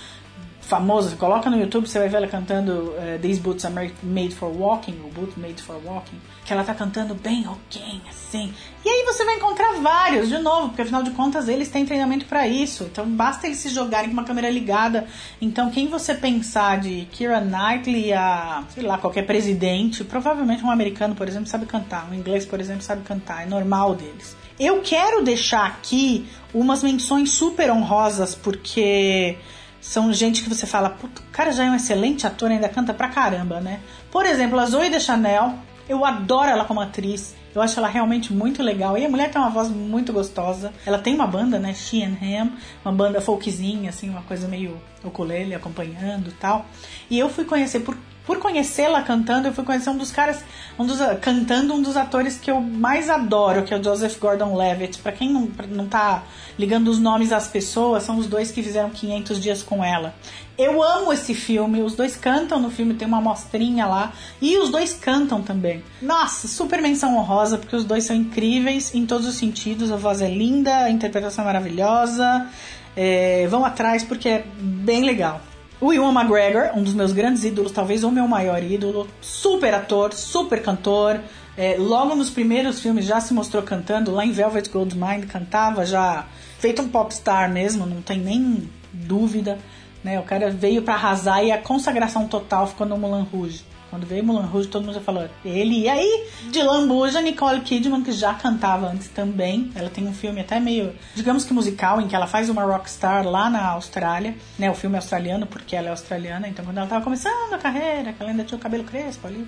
famosa, 0.63 1.09
você 1.09 1.15
coloca 1.15 1.49
no 1.49 1.57
YouTube, 1.59 1.87
você 1.87 1.99
vai 1.99 2.07
ver 2.07 2.17
ela 2.17 2.27
cantando 2.27 2.91
uh, 2.91 3.19
These 3.21 3.39
Boots 3.39 3.65
Are 3.65 3.93
Made 4.01 4.33
for 4.33 4.49
Walking, 4.49 4.99
ou 5.03 5.11
Boots 5.11 5.35
Made 5.35 5.61
for 5.61 5.75
Walking, 5.83 6.19
que 6.45 6.53
ela 6.53 6.63
tá 6.63 6.73
cantando 6.73 7.13
bem 7.13 7.45
ok 7.47 8.01
assim. 8.09 8.53
E 8.83 8.89
aí 8.89 9.03
você 9.05 9.25
vai 9.25 9.35
encontrar 9.35 9.73
vários, 9.81 10.29
de 10.29 10.37
novo, 10.37 10.69
porque 10.69 10.81
afinal 10.81 11.03
de 11.03 11.11
contas 11.11 11.47
eles 11.47 11.69
têm 11.69 11.85
treinamento 11.85 12.25
para 12.25 12.47
isso, 12.47 12.85
então 12.85 13.05
basta 13.05 13.45
eles 13.45 13.59
se 13.59 13.69
jogarem 13.69 14.09
com 14.09 14.13
uma 14.13 14.23
câmera 14.23 14.49
ligada. 14.49 15.05
Então 15.41 15.69
quem 15.69 15.87
você 15.87 16.15
pensar 16.15 16.79
de 16.79 17.07
Kira 17.11 17.41
Knightley 17.41 18.13
a, 18.13 18.63
sei 18.69 18.83
lá, 18.83 18.97
qualquer 18.97 19.25
presidente, 19.25 20.03
provavelmente 20.03 20.63
um 20.63 20.71
americano, 20.71 21.13
por 21.13 21.27
exemplo, 21.27 21.47
sabe 21.47 21.65
cantar, 21.65 22.09
um 22.09 22.13
inglês, 22.13 22.45
por 22.45 22.59
exemplo, 22.59 22.81
sabe 22.81 23.03
cantar, 23.03 23.43
é 23.43 23.45
normal 23.45 23.95
deles. 23.95 24.35
Eu 24.59 24.81
quero 24.81 25.23
deixar 25.23 25.65
aqui 25.65 26.25
umas 26.53 26.83
menções 26.83 27.31
super 27.31 27.71
honrosas, 27.71 28.35
porque 28.35 29.37
são 29.83 30.13
gente 30.13 30.41
que 30.41 30.49
você 30.49 30.65
fala, 30.65 30.89
puto, 30.89 31.21
o 31.21 31.31
cara 31.31 31.51
já 31.51 31.65
é 31.65 31.69
um 31.69 31.75
excelente 31.75 32.25
ator, 32.25 32.49
ainda 32.49 32.69
canta 32.69 32.93
pra 32.93 33.09
caramba, 33.09 33.59
né? 33.59 33.81
Por 34.09 34.25
exemplo, 34.25 34.57
a 34.57 34.65
Zoe 34.65 34.89
de 34.89 34.97
Chanel, 34.97 35.55
eu 35.89 36.05
adoro 36.05 36.49
ela 36.49 36.63
como 36.63 36.79
atriz. 36.79 37.35
Eu 37.53 37.61
acho 37.61 37.77
ela 37.77 37.89
realmente 37.89 38.33
muito 38.33 38.63
legal. 38.63 38.97
E 38.97 39.05
a 39.05 39.09
mulher 39.09 39.29
tem 39.29 39.39
uma 39.39 39.49
voz 39.49 39.69
muito 39.69 40.13
gostosa. 40.13 40.73
Ela 40.85 40.97
tem 40.97 41.13
uma 41.13 41.27
banda, 41.27 41.59
né? 41.59 41.73
She 41.73 42.01
and 42.01 42.17
Him. 42.19 42.53
Uma 42.83 42.93
banda 42.93 43.19
folkzinha, 43.19 43.89
assim, 43.89 44.09
uma 44.09 44.21
coisa 44.21 44.47
meio 44.47 44.81
ukulele 45.03 45.53
acompanhando 45.53 46.33
tal. 46.39 46.65
E 47.09 47.19
eu 47.19 47.29
fui 47.29 47.43
conhecer 47.43 47.81
por 47.81 47.95
por 48.25 48.39
conhecê-la 48.39 49.01
cantando, 49.01 49.47
eu 49.47 49.53
fui 49.53 49.63
conhecer 49.63 49.89
um 49.89 49.97
dos 49.97 50.11
caras, 50.11 50.43
um 50.79 50.85
dos, 50.85 50.99
cantando 51.21 51.73
um 51.73 51.81
dos 51.81 51.97
atores 51.97 52.37
que 52.37 52.49
eu 52.49 52.61
mais 52.61 53.09
adoro, 53.09 53.63
que 53.63 53.73
é 53.73 53.77
o 53.77 53.83
Joseph 53.83 54.17
Gordon-Levitt. 54.17 54.99
Para 54.99 55.11
quem 55.11 55.31
não, 55.31 55.49
não 55.69 55.87
tá 55.87 56.23
ligando 56.57 56.87
os 56.87 56.99
nomes 56.99 57.33
às 57.33 57.47
pessoas, 57.47 58.03
são 58.03 58.17
os 58.17 58.27
dois 58.27 58.51
que 58.51 58.63
fizeram 58.63 58.89
500 58.89 59.41
dias 59.41 59.61
com 59.61 59.83
ela. 59.83 60.15
Eu 60.57 60.81
amo 60.81 61.11
esse 61.11 61.33
filme, 61.33 61.81
os 61.81 61.95
dois 61.95 62.15
cantam 62.15 62.59
no 62.59 62.69
filme, 62.69 62.93
tem 62.93 63.07
uma 63.07 63.19
mostrinha 63.19 63.87
lá, 63.87 64.13
e 64.41 64.57
os 64.57 64.69
dois 64.69 64.93
cantam 64.93 65.41
também. 65.41 65.83
Nossa, 66.01 66.47
super 66.47 66.81
menção 66.81 67.17
honrosa, 67.17 67.57
porque 67.57 67.75
os 67.75 67.83
dois 67.83 68.03
são 68.05 68.15
incríveis 68.15 68.93
em 68.93 69.05
todos 69.05 69.27
os 69.27 69.35
sentidos, 69.35 69.91
a 69.91 69.97
voz 69.97 70.21
é 70.21 70.29
linda, 70.29 70.75
a 70.77 70.89
interpretação 70.89 71.43
é 71.43 71.47
maravilhosa. 71.47 72.47
É, 72.95 73.47
vão 73.47 73.65
atrás 73.65 74.03
porque 74.03 74.29
é 74.29 74.45
bem 74.55 75.03
legal. 75.03 75.41
O 75.83 75.91
Ewan 75.91 76.13
McGregor, 76.13 76.71
um 76.77 76.81
dos 76.81 76.93
meus 76.93 77.11
grandes 77.11 77.43
ídolos, 77.43 77.73
talvez 77.73 78.05
o 78.05 78.09
meu 78.09 78.25
maior 78.25 78.63
ídolo, 78.63 79.05
super 79.19 79.73
ator, 79.73 80.13
super 80.13 80.63
cantor. 80.63 81.19
É, 81.57 81.75
logo 81.77 82.15
nos 82.15 82.29
primeiros 82.29 82.79
filmes 82.79 83.03
já 83.03 83.19
se 83.19 83.33
mostrou 83.33 83.61
cantando, 83.61 84.09
lá 84.09 84.25
em 84.25 84.31
Velvet 84.31 84.69
Goldmine 84.69 85.25
cantava, 85.25 85.85
já 85.85 86.25
feito 86.57 86.81
um 86.81 86.87
popstar 86.87 87.51
mesmo, 87.51 87.85
não 87.85 88.01
tem 88.01 88.17
nem 88.17 88.69
dúvida. 88.93 89.59
Né? 90.01 90.17
O 90.21 90.23
cara 90.23 90.49
veio 90.49 90.83
para 90.83 90.93
arrasar 90.93 91.43
e 91.43 91.51
a 91.51 91.57
consagração 91.57 92.29
total 92.29 92.65
ficou 92.65 92.87
no 92.87 92.97
Mulan 92.97 93.27
Rouge. 93.29 93.65
Quando 93.93 94.07
veio 94.07 94.23
Mulan 94.23 94.47
Rouge, 94.47 94.69
todo 94.69 94.83
mundo 94.83 94.95
já 94.95 95.01
falou 95.01 95.29
ele. 95.45 95.81
E 95.81 95.87
aí, 95.87 96.27
de 96.49 96.63
lambuja, 96.63 97.21
Nicole 97.21 97.61
Kidman, 97.61 98.01
que 98.01 98.11
já 98.11 98.33
cantava 98.33 98.87
antes 98.87 99.07
também. 99.09 99.71
Ela 99.75 99.87
tem 99.87 100.07
um 100.07 100.13
filme 100.13 100.41
até 100.41 100.59
meio, 100.59 100.95
digamos 101.13 101.45
que 101.45 101.53
musical, 101.53 102.01
em 102.01 102.07
que 102.07 102.15
ela 102.15 102.25
faz 102.25 102.49
uma 102.49 102.63
rockstar 102.63 103.23
lá 103.23 103.51
na 103.51 103.63
Austrália. 103.67 104.35
Né? 104.57 104.71
O 104.71 104.73
filme 104.73 104.95
é 104.95 104.97
australiano, 104.97 105.45
porque 105.45 105.75
ela 105.75 105.89
é 105.89 105.91
australiana. 105.91 106.47
Então, 106.47 106.65
quando 106.65 106.77
ela 106.77 106.87
estava 106.87 107.03
começando 107.03 107.53
a 107.53 107.59
carreira, 107.59 108.13
que 108.13 108.19
ela 108.19 108.31
ainda 108.31 108.43
tinha 108.43 108.57
o 108.57 108.59
cabelo 108.59 108.83
crespo 108.83 109.27
ali, 109.27 109.47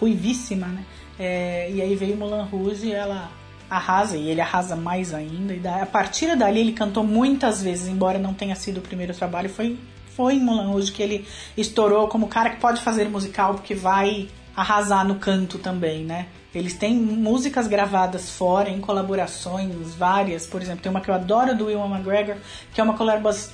ruivíssima, 0.00 0.66
né? 0.66 0.84
É, 1.16 1.70
e 1.70 1.80
aí 1.80 1.94
veio 1.94 2.16
Mulan 2.16 2.42
Rouge 2.42 2.88
e 2.88 2.92
ela 2.92 3.30
arrasa 3.70 4.16
e 4.16 4.28
ele 4.28 4.40
arrasa 4.40 4.74
mais 4.74 5.14
ainda. 5.14 5.54
E 5.54 5.60
da, 5.60 5.82
a 5.82 5.86
partir 5.86 6.34
dali 6.34 6.58
ele 6.58 6.72
cantou 6.72 7.04
muitas 7.04 7.62
vezes, 7.62 7.86
embora 7.86 8.18
não 8.18 8.34
tenha 8.34 8.56
sido 8.56 8.78
o 8.78 8.82
primeiro 8.82 9.14
trabalho, 9.14 9.48
foi 9.48 9.78
foi 10.16 10.34
em 10.34 10.40
Mulan 10.40 10.70
hoje 10.70 10.92
que 10.92 11.02
ele 11.02 11.26
estourou 11.56 12.08
como 12.08 12.28
cara 12.28 12.50
que 12.50 12.60
pode 12.60 12.80
fazer 12.82 13.08
musical 13.08 13.54
porque 13.54 13.74
vai 13.74 14.28
arrasar 14.56 15.06
no 15.06 15.16
canto 15.16 15.58
também, 15.58 16.04
né? 16.04 16.26
Eles 16.54 16.74
têm 16.74 16.94
músicas 16.94 17.66
gravadas 17.66 18.30
fora, 18.30 18.70
em 18.70 18.80
colaborações 18.80 19.94
várias. 19.96 20.46
Por 20.46 20.62
exemplo, 20.62 20.82
tem 20.82 20.90
uma 20.90 21.00
que 21.00 21.10
eu 21.10 21.14
adoro 21.14 21.56
do 21.56 21.66
Will 21.66 21.84
McGregor, 21.84 22.36
que 22.72 22.80
é 22.80 22.84
uma 22.84 22.94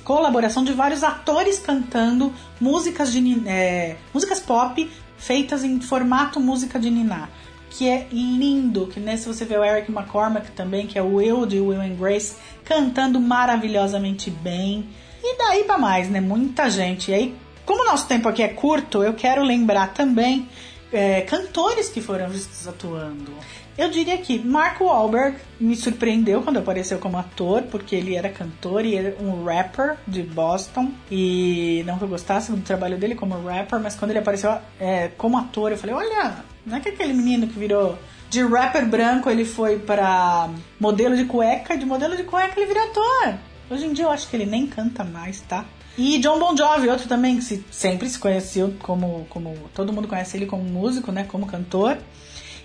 colaboração 0.03 0.63
de 0.63 0.71
vários 0.71 1.03
atores 1.03 1.57
cantando 1.57 2.31
músicas, 2.59 3.11
de, 3.11 3.49
é, 3.49 3.95
músicas 4.13 4.39
pop 4.39 4.89
feitas 5.17 5.63
em 5.63 5.81
formato 5.81 6.39
música 6.39 6.79
de 6.79 6.91
Niná. 6.91 7.27
Que 7.71 7.89
é 7.89 8.07
lindo, 8.11 8.85
que 8.87 8.99
nesse 8.99 9.27
você 9.27 9.45
vê 9.45 9.57
o 9.57 9.63
Eric 9.63 9.91
McCormack 9.91 10.51
também, 10.51 10.85
que 10.85 10.99
é 10.99 11.01
o 11.01 11.15
Will 11.15 11.47
de 11.47 11.59
Will 11.59 11.81
and 11.81 11.95
Grace, 11.95 12.35
cantando 12.63 13.19
maravilhosamente 13.19 14.29
bem. 14.29 14.87
E 15.23 15.37
daí 15.37 15.63
para 15.63 15.77
mais, 15.77 16.09
né? 16.09 16.19
Muita 16.19 16.69
gente. 16.69 17.11
E 17.11 17.13
aí, 17.13 17.35
como 17.65 17.83
o 17.83 17.85
nosso 17.85 18.07
tempo 18.07 18.27
aqui 18.27 18.41
é 18.41 18.47
curto, 18.47 19.03
eu 19.03 19.13
quero 19.13 19.43
lembrar 19.43 19.93
também 19.93 20.47
é, 20.91 21.21
cantores 21.21 21.89
que 21.89 22.01
foram 22.01 22.29
vistos 22.29 22.67
atuando. 22.67 23.31
Eu 23.77 23.89
diria 23.89 24.17
que 24.17 24.37
Mark 24.37 24.81
Wahlberg 24.81 25.37
me 25.59 25.75
surpreendeu 25.75 26.41
quando 26.41 26.57
apareceu 26.57 26.99
como 26.99 27.17
ator, 27.17 27.63
porque 27.63 27.95
ele 27.95 28.15
era 28.15 28.29
cantor 28.29 28.85
e 28.85 28.95
era 28.95 29.15
um 29.21 29.45
rapper 29.45 29.95
de 30.05 30.21
Boston. 30.21 30.91
E 31.09 31.81
não 31.85 31.97
que 31.97 32.03
eu 32.03 32.07
gostasse 32.07 32.51
do 32.51 32.61
trabalho 32.61 32.97
dele 32.97 33.15
como 33.15 33.41
rapper, 33.47 33.79
mas 33.79 33.95
quando 33.95 34.11
ele 34.11 34.19
apareceu 34.19 34.55
é, 34.79 35.07
como 35.17 35.37
ator, 35.37 35.71
eu 35.71 35.77
falei: 35.77 35.95
olha, 35.95 36.35
não 36.65 36.77
é 36.77 36.79
que 36.81 36.89
aquele 36.89 37.13
menino 37.13 37.47
que 37.47 37.57
virou 37.57 37.97
de 38.29 38.43
rapper 38.43 38.85
branco 38.85 39.29
ele 39.29 39.45
foi 39.45 39.79
para 39.79 40.49
modelo 40.79 41.15
de 41.15 41.25
cueca, 41.25 41.77
de 41.77 41.85
modelo 41.85 42.15
de 42.15 42.23
cueca 42.23 42.59
ele 42.59 42.67
virou 42.67 42.83
ator. 42.83 43.35
Hoje 43.71 43.85
em 43.85 43.93
dia 43.93 44.03
eu 44.03 44.11
acho 44.11 44.27
que 44.27 44.35
ele 44.35 44.45
nem 44.45 44.67
canta 44.67 45.01
mais, 45.01 45.39
tá? 45.39 45.63
E 45.97 46.19
John 46.19 46.37
Bon 46.37 46.55
Jovi, 46.57 46.89
outro 46.89 47.07
também 47.07 47.37
que 47.37 47.43
se, 47.43 47.65
sempre 47.71 48.09
se 48.09 48.19
conheceu 48.19 48.73
como, 48.79 49.25
como. 49.29 49.55
Todo 49.73 49.93
mundo 49.93 50.09
conhece 50.09 50.35
ele 50.35 50.45
como 50.45 50.61
músico, 50.61 51.09
né? 51.09 51.23
Como 51.23 51.45
cantor. 51.45 51.97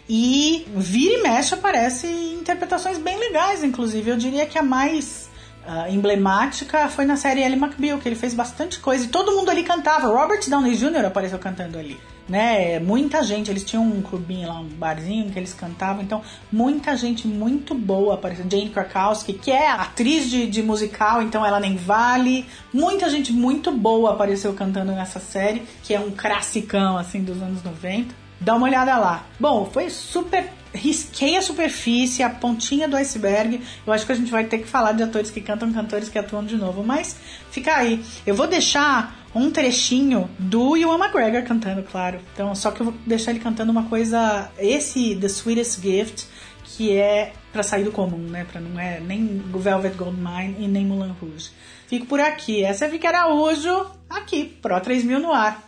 E 0.08 0.66
vira 0.74 1.14
e 1.14 1.22
mexe 1.22 1.54
aparece 1.54 2.08
interpretações 2.08 2.98
bem 2.98 3.16
legais, 3.20 3.62
inclusive. 3.62 4.10
Eu 4.10 4.16
diria 4.16 4.46
que 4.46 4.58
a 4.58 4.64
mais 4.64 5.30
uh, 5.64 5.92
emblemática 5.92 6.88
foi 6.88 7.04
na 7.04 7.16
série 7.16 7.40
Ellie 7.40 7.58
McBeal, 7.58 7.98
que 7.98 8.08
ele 8.08 8.16
fez 8.16 8.34
bastante 8.34 8.80
coisa. 8.80 9.04
E 9.04 9.08
todo 9.08 9.30
mundo 9.30 9.48
ali 9.48 9.62
cantava. 9.62 10.08
Robert 10.08 10.48
Downey 10.48 10.74
Jr. 10.74 11.04
apareceu 11.04 11.38
cantando 11.38 11.78
ali 11.78 12.00
né? 12.28 12.78
Muita 12.80 13.22
gente, 13.22 13.50
eles 13.50 13.64
tinham 13.64 13.84
um 13.84 14.02
clubinho 14.02 14.48
lá, 14.48 14.60
um 14.60 14.68
barzinho 14.68 15.30
que 15.30 15.38
eles 15.38 15.54
cantavam, 15.54 16.02
então 16.02 16.22
muita 16.50 16.96
gente 16.96 17.26
muito 17.28 17.74
boa 17.74 18.14
apareceu 18.14 18.46
Jane 18.50 18.70
Krakowski, 18.70 19.32
que 19.32 19.50
é 19.50 19.70
atriz 19.70 20.28
de, 20.28 20.46
de 20.46 20.62
musical, 20.62 21.22
então 21.22 21.44
ela 21.44 21.60
nem 21.60 21.76
vale. 21.76 22.46
Muita 22.72 23.08
gente 23.08 23.32
muito 23.32 23.70
boa 23.70 24.12
apareceu 24.12 24.52
cantando 24.54 24.92
nessa 24.92 25.20
série, 25.20 25.62
que 25.82 25.94
é 25.94 26.00
um 26.00 26.10
classicão 26.10 26.96
assim 26.96 27.22
dos 27.22 27.40
anos 27.40 27.62
90. 27.62 28.14
Dá 28.40 28.54
uma 28.54 28.66
olhada 28.66 28.96
lá. 28.98 29.24
Bom, 29.40 29.64
foi 29.72 29.88
super 29.88 30.50
risquei 30.76 31.36
a 31.36 31.42
superfície, 31.42 32.22
a 32.22 32.30
pontinha 32.30 32.86
do 32.86 32.96
iceberg. 32.96 33.60
Eu 33.86 33.92
acho 33.92 34.04
que 34.04 34.12
a 34.12 34.14
gente 34.14 34.30
vai 34.30 34.44
ter 34.44 34.58
que 34.58 34.66
falar 34.66 34.92
de 34.92 35.02
atores 35.02 35.30
que 35.30 35.40
cantam, 35.40 35.72
cantores 35.72 36.08
que 36.08 36.18
atuam 36.18 36.44
de 36.44 36.56
novo, 36.56 36.84
mas 36.84 37.16
fica 37.50 37.74
aí. 37.74 38.04
Eu 38.26 38.34
vou 38.34 38.46
deixar 38.46 39.15
um 39.36 39.50
trechinho 39.50 40.30
do 40.38 40.76
Ewan 40.76 40.98
McGregor 40.98 41.42
cantando, 41.44 41.82
claro. 41.82 42.18
Então, 42.32 42.54
só 42.54 42.70
que 42.70 42.80
eu 42.80 42.86
vou 42.86 42.94
deixar 43.06 43.32
ele 43.32 43.40
cantando 43.40 43.70
uma 43.70 43.84
coisa, 43.84 44.50
esse 44.58 45.14
The 45.14 45.26
Sweetest 45.26 45.82
Gift, 45.82 46.26
que 46.64 46.96
é 46.96 47.34
para 47.52 47.62
sair 47.62 47.84
do 47.84 47.92
comum, 47.92 48.16
né? 48.16 48.46
Para 48.50 48.60
não 48.60 48.80
é 48.80 48.98
nem 48.98 49.42
Velvet 49.54 49.94
Goldmine 49.94 50.56
e 50.58 50.66
nem 50.66 50.86
Mulan 50.86 51.14
Rouge. 51.20 51.50
Fico 51.86 52.06
por 52.06 52.18
aqui. 52.18 52.64
Essa 52.64 52.86
é 52.86 52.88
Vicky 52.88 53.06
Araújo, 53.06 53.86
aqui, 54.08 54.44
Pro 54.62 54.80
3000 54.80 55.18
no 55.20 55.32
ar. 55.32 55.62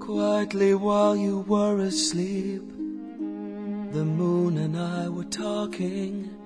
Quietly 0.00 0.74
while 0.74 1.16
you 1.16 1.44
were 1.46 1.86
asleep, 1.86 2.62
the 3.92 4.02
moon 4.02 4.58
and 4.58 4.76
I 4.76 5.08
were 5.08 5.28
talking. 5.28 6.39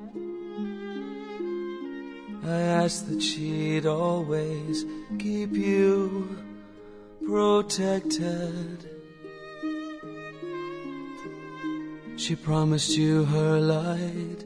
I 2.47 2.61
asked 2.61 3.09
that 3.09 3.23
she'd 3.23 3.87
always 3.87 4.85
keep 5.19 5.53
you 5.53 6.37
protected. 7.27 8.91
She 12.16 12.37
promised 12.37 12.97
you 12.97 13.25
her 13.25 13.59
light 13.59 14.45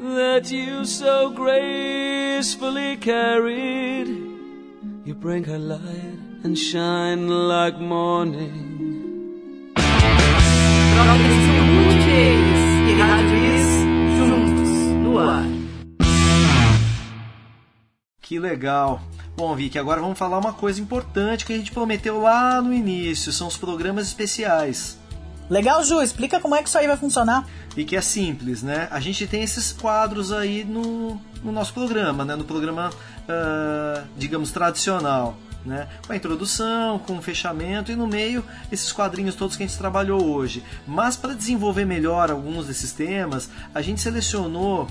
that 0.00 0.50
you 0.50 0.84
so 0.84 1.30
gracefully 1.30 2.96
carried. 2.96 4.08
You 5.04 5.14
bring 5.14 5.44
her 5.44 5.58
light 5.58 6.18
and 6.42 6.58
shine 6.58 7.28
like 7.28 7.78
morning. 7.78 8.76
Que 18.36 18.40
legal. 18.40 19.00
Bom, 19.34 19.56
Vicky, 19.56 19.78
agora 19.78 19.98
vamos 19.98 20.18
falar 20.18 20.36
uma 20.36 20.52
coisa 20.52 20.78
importante 20.78 21.46
que 21.46 21.54
a 21.54 21.56
gente 21.56 21.72
prometeu 21.72 22.20
lá 22.20 22.60
no 22.60 22.70
início, 22.70 23.32
são 23.32 23.48
os 23.48 23.56
programas 23.56 24.08
especiais. 24.08 24.98
Legal, 25.48 25.82
Ju, 25.82 26.02
explica 26.02 26.38
como 26.38 26.54
é 26.54 26.62
que 26.62 26.68
isso 26.68 26.76
aí 26.76 26.86
vai 26.86 26.98
funcionar. 26.98 27.48
E 27.74 27.82
que 27.82 27.96
é 27.96 28.02
simples, 28.02 28.62
né? 28.62 28.88
A 28.90 29.00
gente 29.00 29.26
tem 29.26 29.42
esses 29.42 29.72
quadros 29.72 30.32
aí 30.32 30.64
no, 30.64 31.18
no 31.42 31.50
nosso 31.50 31.72
programa, 31.72 32.26
né? 32.26 32.36
No 32.36 32.44
programa, 32.44 32.90
uh, 32.90 34.06
digamos, 34.18 34.50
tradicional. 34.50 35.34
Né? 35.64 35.88
Com 36.06 36.12
a 36.12 36.16
introdução, 36.16 36.98
com 36.98 37.16
o 37.16 37.22
fechamento 37.22 37.90
e 37.90 37.96
no 37.96 38.06
meio 38.06 38.44
esses 38.70 38.92
quadrinhos 38.92 39.34
todos 39.34 39.56
que 39.56 39.62
a 39.62 39.66
gente 39.66 39.78
trabalhou 39.78 40.22
hoje. 40.22 40.62
Mas 40.86 41.16
para 41.16 41.32
desenvolver 41.32 41.86
melhor 41.86 42.30
alguns 42.30 42.66
desses 42.66 42.92
temas, 42.92 43.48
a 43.74 43.80
gente 43.80 44.02
selecionou 44.02 44.86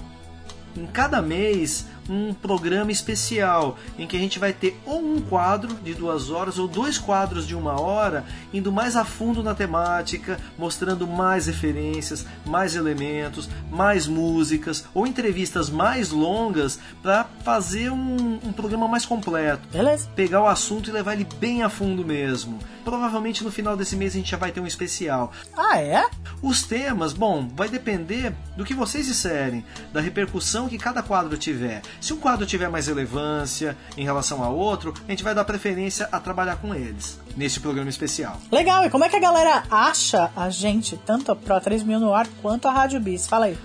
em 0.75 0.85
cada 0.87 1.21
mês 1.21 1.85
um 2.09 2.33
programa 2.33 2.91
especial 2.91 3.77
em 3.97 4.07
que 4.07 4.15
a 4.15 4.19
gente 4.19 4.39
vai 4.39 4.53
ter 4.53 4.79
ou 4.85 4.99
um 4.99 5.21
quadro 5.21 5.75
de 5.75 5.93
duas 5.93 6.29
horas 6.29 6.59
ou 6.59 6.67
dois 6.67 6.97
quadros 6.97 7.47
de 7.47 7.55
uma 7.55 7.79
hora, 7.79 8.25
indo 8.53 8.71
mais 8.71 8.95
a 8.95 9.03
fundo 9.03 9.41
na 9.41 9.55
temática, 9.55 10.39
mostrando 10.57 11.07
mais 11.07 11.47
referências, 11.47 12.25
mais 12.45 12.75
elementos, 12.75 13.49
mais 13.69 14.07
músicas 14.07 14.85
ou 14.93 15.07
entrevistas 15.07 15.69
mais 15.69 16.11
longas 16.11 16.79
para 17.01 17.25
fazer 17.43 17.91
um, 17.91 18.39
um, 18.43 18.53
programa 18.53 18.87
mais 18.87 19.05
completo. 19.05 19.67
Beleza. 19.71 20.09
Pegar 20.15 20.41
o 20.41 20.47
assunto 20.47 20.89
e 20.89 20.93
levar 20.93 21.13
ele 21.13 21.27
bem 21.39 21.63
a 21.63 21.69
fundo 21.69 22.05
mesmo. 22.05 22.59
Provavelmente 22.83 23.43
no 23.43 23.51
final 23.51 23.75
desse 23.75 23.95
mês 23.95 24.13
a 24.13 24.17
gente 24.17 24.31
já 24.31 24.37
vai 24.37 24.51
ter 24.51 24.59
um 24.59 24.67
especial. 24.67 25.31
Ah, 25.55 25.79
é? 25.79 26.05
Os 26.41 26.63
temas, 26.63 27.13
bom, 27.13 27.47
vai 27.55 27.67
depender 27.67 28.33
do 28.55 28.63
que 28.63 28.73
vocês 28.73 29.07
disserem, 29.07 29.65
da 29.91 29.99
repercussão 30.01 30.69
que 30.69 30.77
cada 30.77 31.01
quadro 31.01 31.37
tiver. 31.37 31.81
Se 31.99 32.13
um 32.13 32.17
quadro 32.17 32.45
tiver 32.45 32.69
mais 32.69 32.87
relevância 32.87 33.77
em 33.97 34.03
relação 34.03 34.43
a 34.43 34.49
outro, 34.49 34.93
a 35.07 35.11
gente 35.11 35.23
vai 35.23 35.33
dar 35.33 35.45
preferência 35.45 36.07
a 36.11 36.19
trabalhar 36.19 36.57
com 36.57 36.73
eles 36.73 37.19
nesse 37.35 37.59
programa 37.59 37.89
especial. 37.89 38.39
Legal, 38.51 38.85
e 38.85 38.89
como 38.89 39.03
é 39.03 39.09
que 39.09 39.15
a 39.15 39.19
galera 39.19 39.63
acha 39.69 40.31
a 40.35 40.49
gente, 40.49 40.97
tanto 40.97 41.31
a 41.31 41.35
Pro 41.35 41.59
3000 41.59 41.99
no 41.99 42.13
ar 42.13 42.27
quanto 42.41 42.67
a 42.67 42.71
Rádio 42.71 42.99
Bis? 42.99 43.27
Fala 43.27 43.45
aí. 43.45 43.57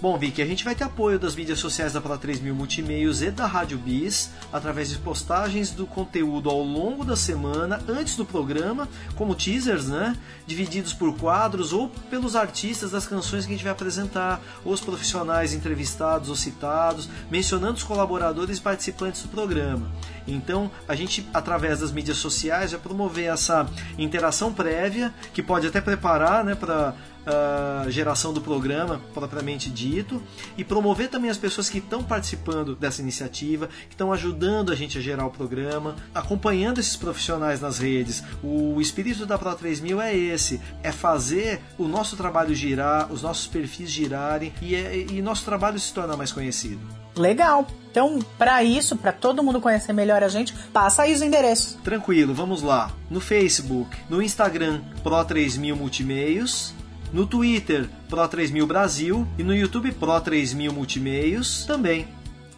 Bom, 0.00 0.16
Vicky, 0.16 0.40
a 0.40 0.46
gente 0.46 0.64
vai 0.64 0.76
ter 0.76 0.84
apoio 0.84 1.18
das 1.18 1.34
mídias 1.34 1.58
sociais 1.58 1.92
da 1.92 2.00
Pro 2.00 2.16
3000 2.16 2.54
Multimeios 2.54 3.20
e 3.20 3.32
da 3.32 3.46
Rádio 3.46 3.76
Bis, 3.76 4.30
através 4.52 4.90
de 4.90 4.98
postagens 4.98 5.72
do 5.72 5.88
conteúdo 5.88 6.48
ao 6.48 6.62
longo 6.62 7.04
da 7.04 7.16
semana, 7.16 7.80
antes 7.88 8.14
do 8.14 8.24
programa, 8.24 8.88
como 9.16 9.34
teasers, 9.34 9.88
né? 9.88 10.16
Divididos 10.46 10.92
por 10.92 11.16
quadros 11.16 11.72
ou 11.72 11.88
pelos 12.08 12.36
artistas 12.36 12.92
das 12.92 13.08
canções 13.08 13.44
que 13.44 13.50
a 13.50 13.56
gente 13.56 13.64
vai 13.64 13.72
apresentar, 13.72 14.40
os 14.64 14.80
profissionais 14.80 15.52
entrevistados 15.52 16.28
ou 16.28 16.36
citados, 16.36 17.08
mencionando 17.28 17.78
os 17.78 17.82
colaboradores 17.82 18.58
e 18.58 18.60
participantes 18.60 19.22
do 19.22 19.28
programa. 19.28 19.90
Então, 20.28 20.70
a 20.86 20.94
gente, 20.94 21.28
através 21.34 21.80
das 21.80 21.90
mídias 21.90 22.18
sociais, 22.18 22.70
vai 22.70 22.80
promover 22.80 23.32
essa 23.32 23.68
interação 23.98 24.52
prévia, 24.52 25.12
que 25.34 25.42
pode 25.42 25.66
até 25.66 25.80
preparar 25.80 26.44
né, 26.44 26.54
para 26.54 26.94
uh, 27.28 27.90
geração 27.90 28.32
do 28.32 28.40
programa 28.40 29.00
propriamente 29.12 29.70
dito 29.70 30.22
e 30.56 30.64
promover 30.64 31.08
também 31.08 31.30
as 31.30 31.36
pessoas 31.36 31.68
que 31.68 31.78
estão 31.78 32.02
participando 32.02 32.74
dessa 32.74 33.02
iniciativa, 33.02 33.66
que 33.66 33.94
estão 33.94 34.12
ajudando 34.12 34.72
a 34.72 34.74
gente 34.74 34.98
a 34.98 35.00
gerar 35.00 35.26
o 35.26 35.30
programa, 35.30 35.96
acompanhando 36.14 36.78
esses 36.78 36.96
profissionais 36.96 37.60
nas 37.60 37.78
redes. 37.78 38.22
O 38.42 38.80
espírito 38.80 39.26
da 39.26 39.38
Pro 39.38 39.54
3000 39.54 40.00
é 40.00 40.16
esse, 40.16 40.60
é 40.82 40.90
fazer 40.90 41.60
o 41.76 41.86
nosso 41.86 42.16
trabalho 42.16 42.54
girar, 42.54 43.12
os 43.12 43.22
nossos 43.22 43.46
perfis 43.46 43.90
girarem 43.90 44.52
e, 44.60 44.74
é, 44.74 45.06
e 45.10 45.22
nosso 45.22 45.44
trabalho 45.44 45.78
se 45.78 45.92
tornar 45.92 46.16
mais 46.16 46.32
conhecido. 46.32 46.80
Legal. 47.16 47.66
Então, 47.90 48.20
para 48.38 48.62
isso, 48.62 48.96
para 48.96 49.12
todo 49.12 49.42
mundo 49.42 49.60
conhecer 49.60 49.92
melhor 49.92 50.22
a 50.22 50.28
gente, 50.28 50.54
passa 50.72 51.02
aí 51.02 51.12
os 51.12 51.20
endereços. 51.20 51.76
Tranquilo, 51.82 52.32
vamos 52.32 52.62
lá. 52.62 52.92
No 53.10 53.20
Facebook, 53.20 53.96
no 54.08 54.22
Instagram, 54.22 54.82
Pro 55.02 55.24
3000 55.24 55.74
Multimeios, 55.74 56.74
no 57.12 57.26
Twitter 57.26 57.88
Pro3000 58.10 58.66
Brasil 58.66 59.26
e 59.38 59.42
no 59.42 59.54
YouTube 59.54 59.92
Pro3000 59.92 60.70
Multimeios 60.72 61.64
também. 61.66 62.06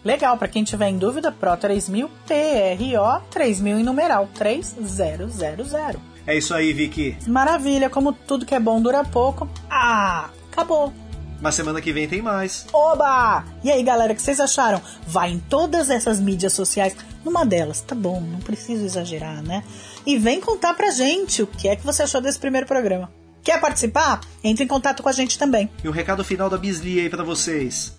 Legal, 0.05 0.36
para 0.39 0.48
quem 0.48 0.64
tiver 0.64 0.89
em 0.89 0.98
dúvida, 0.98 1.31
Pro 1.31 1.56
3000 1.56 2.09
TRO 2.27 3.22
3000 3.31 3.81
em 3.81 3.82
numeral 3.82 4.28
3000. 4.35 6.01
É 6.27 6.36
isso 6.36 6.55
aí, 6.55 6.72
Vicky. 6.72 7.18
Maravilha, 7.27 7.90
como 7.90 8.12
tudo 8.12 8.47
que 8.47 8.55
é 8.55 8.60
bom 8.60 8.81
dura 8.81 9.05
pouco. 9.05 9.48
Ah, 9.68 10.31
acabou. 10.51 10.93
Mas 11.40 11.55
semana 11.55 11.81
que 11.81 11.93
vem 11.93 12.06
tem 12.06 12.20
mais. 12.20 12.66
Oba! 12.72 13.44
E 13.64 13.70
aí, 13.70 13.82
galera, 13.82 14.12
o 14.12 14.16
que 14.16 14.22
vocês 14.22 14.40
acharam? 14.40 14.81
Vai 15.06 15.31
em 15.31 15.39
todas 15.39 15.89
essas 15.89 16.20
mídias 16.20 16.52
sociais, 16.52 16.94
numa 17.24 17.44
delas, 17.47 17.81
tá 17.81 17.94
bom, 17.94 18.20
não 18.20 18.40
preciso 18.40 18.85
exagerar, 18.85 19.43
né? 19.43 19.64
E 20.06 20.18
vem 20.18 20.40
contar 20.40 20.74
pra 20.74 20.90
gente 20.90 21.43
o 21.43 21.47
que 21.47 21.68
é 21.68 21.77
que 21.77 21.85
você 21.85 22.02
achou 22.02 22.20
desse 22.20 22.39
primeiro 22.39 22.66
programa. 22.66 23.10
Quer 23.43 23.61
participar? 23.61 24.21
Entre 24.43 24.65
em 24.65 24.69
contato 24.69 25.03
com 25.03 25.09
a 25.09 25.12
gente 25.12 25.39
também. 25.39 25.71
E 25.83 25.89
o 25.89 25.91
um 25.91 25.95
recado 25.95 26.25
final 26.25 26.51
da 26.51 26.59
Bisli 26.59 27.01
aí 27.01 27.11
para 27.11 27.25
vocês. 27.25 27.99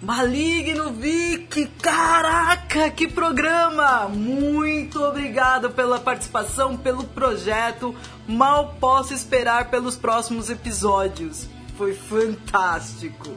Maligno 0.00 0.92
Vic, 0.92 1.66
caraca, 1.82 2.88
que 2.90 3.08
programa! 3.08 4.08
Muito 4.08 5.02
obrigado 5.02 5.70
pela 5.70 5.98
participação, 5.98 6.76
pelo 6.76 7.04
projeto. 7.04 7.94
Mal 8.26 8.76
posso 8.80 9.12
esperar 9.12 9.70
pelos 9.70 9.96
próximos 9.96 10.48
episódios. 10.50 11.48
Foi 11.76 11.94
fantástico. 11.94 13.30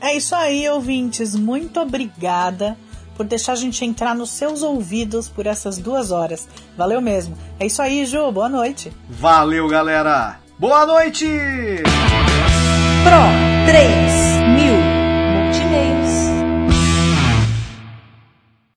É 0.00 0.16
isso 0.16 0.34
aí, 0.34 0.68
ouvintes. 0.68 1.36
Muito 1.36 1.80
obrigada 1.80 2.76
por 3.16 3.26
deixar 3.26 3.52
a 3.52 3.56
gente 3.56 3.84
entrar 3.84 4.14
nos 4.14 4.30
seus 4.30 4.62
ouvidos 4.62 5.28
por 5.28 5.46
essas 5.46 5.78
duas 5.78 6.10
horas. 6.10 6.48
Valeu 6.76 7.00
mesmo. 7.00 7.36
É 7.58 7.66
isso 7.66 7.82
aí, 7.82 8.04
Ju. 8.06 8.30
Boa 8.32 8.48
noite. 8.48 8.92
Valeu, 9.08 9.68
galera. 9.68 10.38
Boa 10.58 10.86
noite! 10.86 11.26
Pro 13.02 13.66
3 13.66 14.32